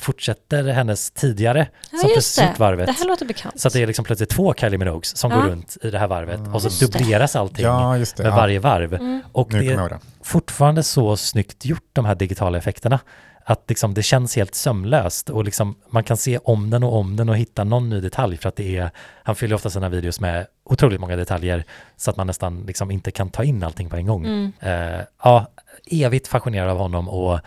fortsätter 0.00 0.64
hennes 0.64 1.10
tidigare, 1.10 1.68
Ja, 1.92 1.98
som 1.98 2.10
precis 2.14 2.58
varvet. 2.58 2.86
Det 2.86 2.92
här 2.92 3.06
låter 3.06 3.26
bekant. 3.26 3.60
Så 3.60 3.68
att 3.68 3.74
det 3.74 3.82
är 3.82 3.86
liksom 3.86 4.04
plötsligt 4.04 4.30
två 4.30 4.54
Kylie 4.54 4.78
Minogues 4.78 5.16
som 5.16 5.30
Ja. 5.30 5.36
går 5.40 5.48
runt 5.48 5.76
i 5.82 5.90
det 5.90 5.98
här 5.98 6.06
varvet 6.06 6.40
och 6.54 6.62
så 6.62 6.66
Just 6.68 6.80
det. 6.92 6.98
dubbleras 6.98 7.36
allting 7.36 7.64
Ja, 7.64 7.96
just 7.98 8.16
det. 8.16 8.22
med 8.22 8.32
Ja, 8.32 8.36
varje 8.36 8.58
varv. 8.58 8.94
Mm. 8.94 9.20
Och 9.32 9.52
nu 9.52 9.60
det 9.60 9.72
är 9.72 9.98
fortfarande 10.22 10.82
så 10.82 11.16
snyggt 11.16 11.64
gjort 11.64 11.88
de 11.92 12.04
här 12.04 12.14
digitala 12.14 12.58
effekterna. 12.58 12.98
Att 13.44 13.64
liksom 13.68 13.94
det 13.94 14.02
känns 14.02 14.36
helt 14.36 14.54
sömlöst 14.54 15.30
och 15.30 15.44
liksom 15.44 15.74
man 15.90 16.04
kan 16.04 16.16
se 16.16 16.38
om 16.38 16.70
den 16.70 16.82
och 16.82 16.96
om 16.96 17.16
den 17.16 17.28
och 17.28 17.36
hitta 17.36 17.64
någon 17.64 17.88
ny 17.90 18.00
detalj 18.00 18.36
för 18.36 18.48
att 18.48 18.56
det 18.56 18.76
är, 18.76 18.90
han 19.22 19.34
fyller 19.36 19.54
ofta 19.54 19.70
sina 19.70 19.88
videos 19.88 20.20
med 20.20 20.46
otroligt 20.64 21.00
många 21.00 21.16
detaljer 21.16 21.64
så 21.96 22.10
att 22.10 22.16
man 22.16 22.26
nästan 22.26 22.64
liksom 22.66 22.90
inte 22.90 23.10
kan 23.10 23.30
ta 23.30 23.44
in 23.44 23.62
allting 23.64 23.88
på 23.90 23.96
en 23.96 24.06
gång. 24.06 24.26
Mm. 24.26 24.52
Eh, 24.60 25.00
ja, 25.22 25.46
evigt 25.90 26.28
fascinerad 26.28 26.70
av 26.70 26.78
honom 26.78 27.08
och 27.08 27.40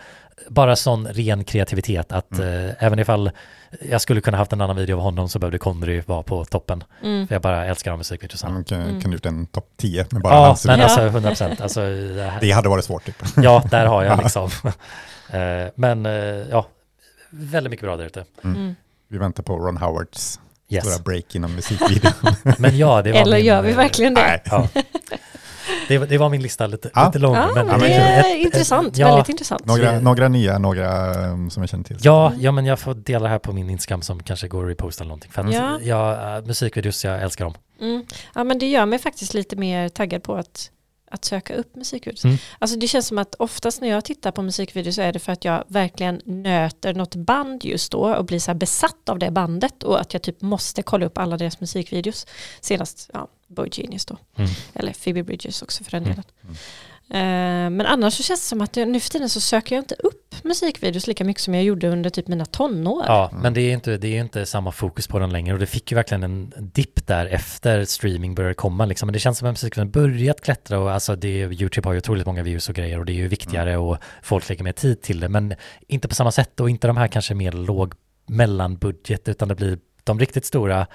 bara 0.48 0.76
sån 0.76 1.06
ren 1.08 1.44
kreativitet 1.44 2.12
att 2.12 2.32
Mm. 2.38 2.68
eh, 2.68 2.74
även 2.78 2.98
ifall 2.98 3.30
jag 3.90 4.00
skulle 4.00 4.20
kunna 4.20 4.36
haft 4.36 4.52
en 4.52 4.60
annan 4.60 4.76
video 4.76 4.96
av 4.96 5.02
honom 5.02 5.28
så 5.28 5.38
behövde 5.38 5.58
Kondry 5.58 6.02
vara 6.06 6.22
på 6.22 6.44
toppen. 6.44 6.84
Mm. 7.02 7.26
För 7.28 7.34
jag 7.34 7.42
bara 7.42 7.66
älskar 7.66 7.90
de 7.90 7.98
musikvideorna. 7.98 8.54
Han 8.54 8.64
kan, 8.64 8.80
Mm. 8.80 9.00
kan 9.00 9.12
gjort 9.12 9.26
en 9.26 9.46
topp 9.46 9.68
10 9.76 10.06
med 10.10 10.22
bara 10.22 10.34
Ja, 10.34 10.46
hans 10.46 10.66
men 10.66 10.80
alltså 10.80 11.00
100 11.00 11.28
procent. 11.30 11.60
Alltså, 11.60 11.80
det 12.40 12.50
hade 12.50 12.68
varit 12.68 12.84
svårt 12.84 13.04
typ. 13.06 13.22
Ja, 13.36 13.64
där 13.70 13.86
har 13.86 14.04
jag 14.04 14.18
liksom. 14.22 14.50
Eh, 15.30 15.70
Men 15.74 16.06
eh, 16.06 16.12
ja, 16.50 16.66
väldigt 17.30 17.70
mycket 17.70 17.84
bra 17.86 17.96
där 17.96 18.04
ute. 18.04 18.24
Mm. 18.44 18.74
Vi 19.08 19.18
väntar 19.18 19.42
på 19.42 19.56
Ron 19.56 19.76
Howards 19.76 20.40
Yes. 20.68 20.84
stora 20.84 21.02
break 21.04 21.34
inom 21.34 21.54
musikvideon. 21.54 22.12
Men 22.58 22.78
ja, 22.78 23.02
det 23.02 23.12
var 23.12 23.20
Eller 23.20 23.36
min, 23.36 23.46
gör 23.46 23.62
vi 23.62 23.70
eh, 23.70 23.76
verkligen 23.76 24.14
det? 24.14 24.20
Nej. 24.20 24.42
Ja. 24.44 24.68
Det, 25.88 25.98
var- 25.98 26.06
det 26.06 26.18
var 26.18 26.28
min 26.28 26.42
lista 26.42 26.66
lite, 26.66 26.90
Ja. 26.94 27.06
lite 27.06 27.18
lång. 27.18 27.34
Ja, 27.34 27.50
men, 27.54 27.66
men 27.66 27.80
det 27.80 27.86
är 27.94 28.20
ett- 28.20 28.26
ett- 28.26 28.44
intressant. 28.44 28.98
ja, 28.98 29.08
Väldigt 29.08 29.28
intressant. 29.28 29.64
Några, 29.66 30.00
några 30.00 30.28
nya, 30.28 30.58
några 30.58 31.14
um, 31.30 31.50
som 31.50 31.62
jag 31.62 31.70
känner 31.70 31.84
till. 31.84 31.96
Ja, 32.00 32.32
ja, 32.38 32.52
men 32.52 32.66
jag 32.66 32.78
får 32.78 32.94
dela 32.94 33.22
det 33.22 33.28
här 33.30 33.38
på 33.38 33.52
min 33.52 33.70
Instagram 33.70 34.02
som 34.02 34.22
kanske 34.22 34.48
går 34.48 34.64
att 34.64 34.70
reposta 34.70 35.02
eller 35.04 35.08
någonting. 35.08 35.30
För 35.32 35.44
att 35.44 35.54
Ja. 35.54 35.78
ja, 35.82 36.36
eh, 36.38 36.44
musikvideos, 36.44 37.04
jag 37.04 37.22
älskar 37.22 37.44
dem. 37.44 37.54
Mm. 37.80 38.04
Ja 38.34 38.44
men 38.44 38.58
det 38.58 38.66
gör 38.66 38.86
mig 38.86 38.98
faktiskt 38.98 39.34
lite 39.34 39.56
mer 39.56 39.88
taggad 39.88 40.22
på 40.22 40.34
att, 40.34 40.70
att 41.10 41.24
söka 41.24 41.54
upp 41.54 41.76
musikvideos. 41.76 42.24
Mm. 42.24 42.36
Alltså 42.58 42.78
det 42.78 42.88
känns 42.88 43.06
som 43.06 43.18
att 43.18 43.34
oftast 43.38 43.80
när 43.80 43.88
jag 43.88 44.04
tittar 44.04 44.30
på 44.30 44.42
musikvideos 44.42 44.94
så 44.94 45.02
är 45.02 45.12
det 45.12 45.18
för 45.18 45.32
att 45.32 45.44
jag 45.44 45.64
verkligen 45.68 46.20
nöter 46.24 46.94
något 46.94 47.14
band 47.14 47.64
just 47.64 47.92
då 47.92 48.14
och 48.16 48.24
blir 48.24 48.38
så 48.38 48.50
här 48.50 48.58
besatt 48.58 49.08
av 49.08 49.18
det 49.18 49.30
bandet 49.30 49.82
och 49.82 50.00
att 50.00 50.12
jag 50.12 50.22
typ 50.22 50.40
måste 50.42 50.82
kolla 50.82 51.06
upp 51.06 51.18
alla 51.18 51.36
deras 51.36 51.60
musikvideos. 51.60 52.26
Senast, 52.60 53.10
ja, 53.12 53.28
Boy 53.48 53.68
Genius 53.72 54.06
då. 54.06 54.16
Mm. 54.36 54.50
Eller 54.74 54.92
Phoebe 54.92 55.22
Bridges 55.22 55.62
också 55.62 55.84
för 55.84 55.90
den 55.90 56.02
Mm. 56.02 56.14
delen. 56.14 56.56
Eh, 57.10 57.70
men 57.70 57.80
annars 57.86 58.14
så 58.14 58.22
känns 58.22 58.40
det 58.40 58.46
som 58.46 58.60
att 58.60 58.76
jag, 58.76 58.88
nu 58.88 59.00
för 59.00 59.10
tiden 59.10 59.28
så 59.28 59.40
söker 59.40 59.74
jag 59.76 59.82
inte 59.82 59.94
upp 59.94 60.34
musikvideos 60.44 61.06
lika 61.06 61.24
mycket 61.24 61.42
som 61.42 61.54
jag 61.54 61.64
gjorde 61.64 61.88
under 61.88 62.10
typ 62.10 62.28
mina 62.28 62.46
tonår. 62.46 63.04
Ja, 63.06 63.30
men 63.42 63.54
det 63.54 63.60
är 63.60 63.72
inte, 63.72 63.96
det 63.96 64.08
är 64.08 64.20
inte 64.20 64.46
samma 64.46 64.72
fokus 64.72 65.06
på 65.06 65.18
den 65.18 65.30
längre 65.32 65.54
och 65.54 65.60
det 65.60 65.66
fick 65.66 65.90
ju 65.90 65.94
verkligen 65.94 66.22
en 66.22 66.52
dipp 66.56 67.06
där 67.06 67.26
efter 67.26 67.84
streaming 67.84 68.34
började 68.34 68.54
komma 68.54 68.86
liksom. 68.86 69.06
Men 69.06 69.12
det 69.12 69.18
känns 69.18 69.38
som 69.38 69.48
att 69.48 69.52
musiken 69.52 69.90
börjat 69.90 70.40
klättra 70.40 70.78
och 70.78 70.92
alltså 70.92 71.16
det, 71.16 71.28
YouTube 71.28 71.88
har 71.88 71.92
ju 71.92 71.98
otroligt 71.98 72.26
många 72.26 72.42
views 72.42 72.68
och 72.68 72.74
grejer 72.74 72.98
och 72.98 73.04
det 73.04 73.12
är 73.12 73.16
ju 73.16 73.28
viktigare 73.28 73.76
och 73.76 73.98
folk 74.22 74.48
lägger 74.48 74.64
mer 74.64 74.72
tid 74.72 75.02
till 75.02 75.20
det. 75.20 75.28
Men 75.28 75.54
inte 75.88 76.08
på 76.08 76.14
samma 76.14 76.32
sätt 76.32 76.60
och 76.60 76.70
inte 76.70 76.86
de 76.86 76.96
här 76.96 77.08
kanske 77.08 77.34
mer 77.34 77.52
låg 77.52 77.94
mellanbudget 78.26 79.28
utan 79.28 79.48
det 79.48 79.54
blir 79.54 79.78
de 80.04 80.18
riktigt 80.20 80.44
stora 80.44 80.86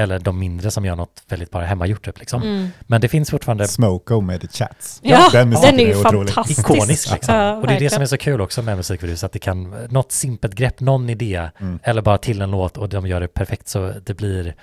eller 0.00 0.18
de 0.18 0.38
mindre 0.38 0.70
som 0.70 0.84
gör 0.84 0.96
något 0.96 1.22
väldigt 1.28 1.50
bara 1.50 1.64
hemmagjort 1.64 2.04
typ 2.04 2.18
liksom. 2.18 2.42
Mm. 2.42 2.68
Men 2.80 3.00
det 3.00 3.08
finns 3.08 3.30
fortfarande 3.30 3.68
Smoko 3.68 4.20
med 4.20 4.40
The 4.40 4.48
Chats. 4.48 5.00
Ja, 5.02 5.28
den 5.32 5.50
den 5.50 5.80
är 5.80 5.86
ju 5.86 6.02
fantastisk. 6.02 6.60
ikonisk 6.60 7.10
liksom. 7.12 7.34
Ja, 7.34 7.56
och 7.56 7.66
det 7.66 7.74
är 7.74 7.80
det 7.80 7.90
som 7.90 8.02
är 8.02 8.06
så 8.06 8.16
kul 8.18 8.40
också 8.40 8.62
med 8.62 8.76
musikvideos, 8.76 9.24
att 9.24 9.32
det 9.32 9.38
kan, 9.38 9.70
något 9.90 10.12
simpelt 10.12 10.54
grepp, 10.54 10.80
någon 10.80 11.10
idé, 11.10 11.48
Mm. 11.60 11.78
eller 11.82 12.02
bara 12.02 12.18
till 12.18 12.42
en 12.42 12.50
låt 12.50 12.76
och 12.78 12.88
de 12.88 13.06
gör 13.06 13.20
det 13.20 13.28
perfekt 13.28 13.68
så 13.68 13.92
det 14.06 14.14
blir 14.14 14.54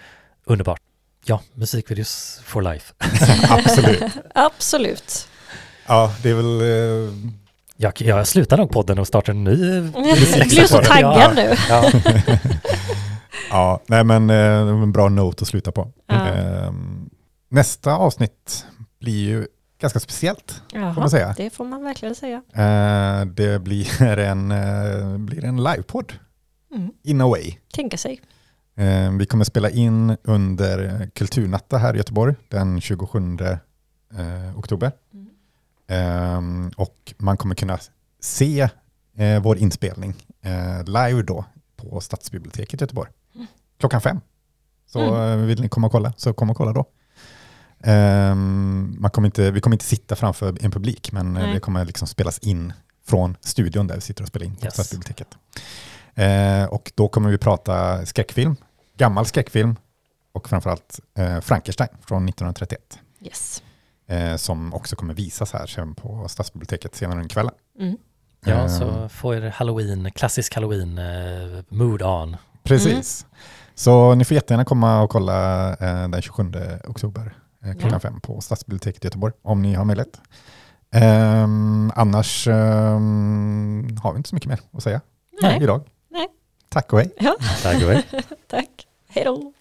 underbart. 0.46 0.80
Ja, 1.26 1.42
musikvideos 1.54 2.42
for 2.46 2.62
life. 2.62 2.94
Absolut. 3.50 4.04
Absolut. 4.36 5.28
Ja, 5.88 6.14
det 6.24 6.30
är 6.30 6.34
väl... 6.34 6.62
eh, 6.62 7.14
Jag, 7.78 7.94
jag 8.02 8.28
slutar 8.28 8.58
nog 8.58 8.72
podden 8.72 9.00
och 9.00 9.08
startar 9.08 9.34
en 9.34 9.44
ny 9.44 9.52
Jag 9.96 10.48
blir 10.48 10.68
så 10.68 10.76
Ja. 10.78 10.84
taggad 10.84 11.36
nu. 11.36 11.56
Ja, 11.70 11.92
Ja, 13.50 13.80
nej 13.88 14.04
men 14.04 14.30
eh, 14.30 14.38
en 14.84 14.92
bra 14.92 15.10
note 15.10 15.42
att 15.42 15.48
sluta 15.48 15.72
på. 15.72 15.92
Ja. 16.08 16.28
Eh, 16.28 16.72
Nästa 17.50 17.96
avsnitt 17.96 18.66
blir 19.00 19.28
ju 19.28 19.48
ganska 19.82 20.00
speciellt, 20.00 20.62
får 20.72 20.80
man 20.80 20.94
Jaha, 20.98 21.10
säga. 21.10 21.34
det 21.38 21.50
får 21.50 21.66
man 21.66 21.84
verkligen 21.84 22.16
säga. 22.16 22.42
Eh, 22.54 23.26
Det 23.26 23.60
blir 23.62 24.02
en, 24.20 24.52
eh, 24.52 25.18
blir 25.18 25.46
en 25.46 25.64
livepodd, 25.64 26.14
Mm. 26.76 26.92
in 27.04 27.22
a 27.22 27.28
way. 27.28 27.56
Tänka 27.74 27.98
sig. 27.98 28.22
Eh, 28.78 29.12
Vi 29.18 29.26
kommer 29.26 29.46
spela 29.46 29.70
in 29.70 30.18
under 30.24 31.10
Kulturnatta 31.16 31.78
här 31.78 31.94
i 31.94 31.98
Göteborg 31.98 32.36
den 32.50 32.82
27 32.82 33.40
eh, 34.18 34.58
oktober. 34.60 34.92
Mm. 35.14 35.28
Ehm, 35.88 36.72
och 36.78 37.14
man 37.18 37.38
kommer 37.38 37.56
kunna 37.56 37.78
se 38.20 38.70
vår 39.42 39.58
inspelning 39.58 40.14
live 40.86 41.22
då 41.22 41.46
på 41.76 42.02
Stadsbiblioteket 42.02 42.82
i 42.82 42.84
Göteborg. 42.84 43.12
Mm. 43.76 43.80
Klockan 43.80 44.02
fem. 44.02 44.22
Så 44.88 45.00
Mm. 45.00 45.40
eh, 45.40 45.46
vill 45.46 45.62
ni 45.62 45.70
komma 45.70 45.88
och 45.88 45.92
kolla, 45.92 46.14
så 46.18 46.34
kom 46.34 46.50
och 46.50 46.58
kolla 46.58 46.74
då. 46.74 46.86
Ehm, 47.84 48.96
man 49.00 49.12
kommer 49.12 49.26
inte, 49.26 49.52
vi 49.52 49.62
kommer 49.62 49.76
inte 49.76 49.86
sitta 49.86 50.16
framför 50.16 50.58
en 50.66 50.72
publik, 50.72 51.12
men 51.12 51.38
eh, 51.38 51.44
Nej. 51.44 51.54
det 51.54 51.60
kommer 51.60 51.86
liksom 51.86 52.08
spelas 52.08 52.40
in 52.40 52.74
från 53.06 53.38
studion 53.42 53.88
där 53.88 53.96
vi 53.96 54.02
sitter 54.02 54.22
och 54.24 54.28
spelar 54.28 54.46
in 54.46 54.56
på 54.56 54.66
Yes. 54.66 54.74
Stadsbiblioteket. 54.74 55.28
Eh, 56.16 56.64
och 56.64 56.92
då 56.96 57.08
kommer 57.08 57.30
vi 57.30 57.38
prata 57.38 58.06
skräckfilm, 58.06 58.56
gammal 58.98 59.26
skräckfilm 59.26 59.76
och 60.32 60.50
framförallt 60.50 61.00
eh, 61.18 61.40
Frankenstein 61.42 61.90
från 62.08 62.30
1931 62.30 63.00
Yes. 63.22 63.64
eh, 64.08 64.36
som 64.36 64.74
också 64.74 64.96
kommer 64.96 65.14
visas 65.14 65.54
här 65.54 65.66
sen 65.68 65.96
på 65.96 66.28
Stadsbiblioteket 66.28 66.96
senare 66.96 67.16
under 67.18 67.30
kvällen. 67.30 67.54
Mm. 67.80 67.98
ja 68.46 68.70
så 68.70 69.10
får 69.10 69.36
er 69.36 69.50
halloween, 69.50 70.12
klassisk 70.12 70.56
halloween 70.56 70.98
eh, 70.98 71.64
mood 71.70 72.02
on. 72.02 72.38
Precis. 72.64 73.26
Så 73.76 74.16
ni 74.16 74.26
får 74.26 74.36
jättegärna 74.36 74.66
komma 74.66 75.02
och 75.02 75.10
kolla 75.10 75.70
eh, 75.74 76.08
den 76.10 76.22
27 76.22 76.52
oktober 76.88 77.34
eh, 77.66 77.72
klockan 77.72 77.90
Ja. 77.92 78.00
fem 78.00 78.20
på 78.22 78.42
Stadsbiblioteket 78.42 79.04
i 79.04 79.08
Göteborg 79.08 79.34
om 79.42 79.62
ni 79.62 79.74
har 79.74 79.86
möjlighet. 79.86 80.22
Ehm, 80.92 81.92
annars 81.96 82.48
ehm, 82.48 83.98
har 84.04 84.12
vi 84.14 84.18
inte 84.18 84.30
så 84.30 84.36
mycket 84.36 84.50
mer 84.50 84.60
att 84.74 84.84
säga 84.84 85.02
Nej. 85.42 85.60
idag. 85.64 85.82
Nej. 86.12 86.28
Tack 86.70 86.94
och 86.94 87.00
hej. 87.00 87.14
Ja, 87.20 87.36
Tack 87.64 87.76
och 87.76 87.90
hej. 87.90 88.04
tack. 88.48 88.70
Hej 89.10 89.24
då. 89.26 89.54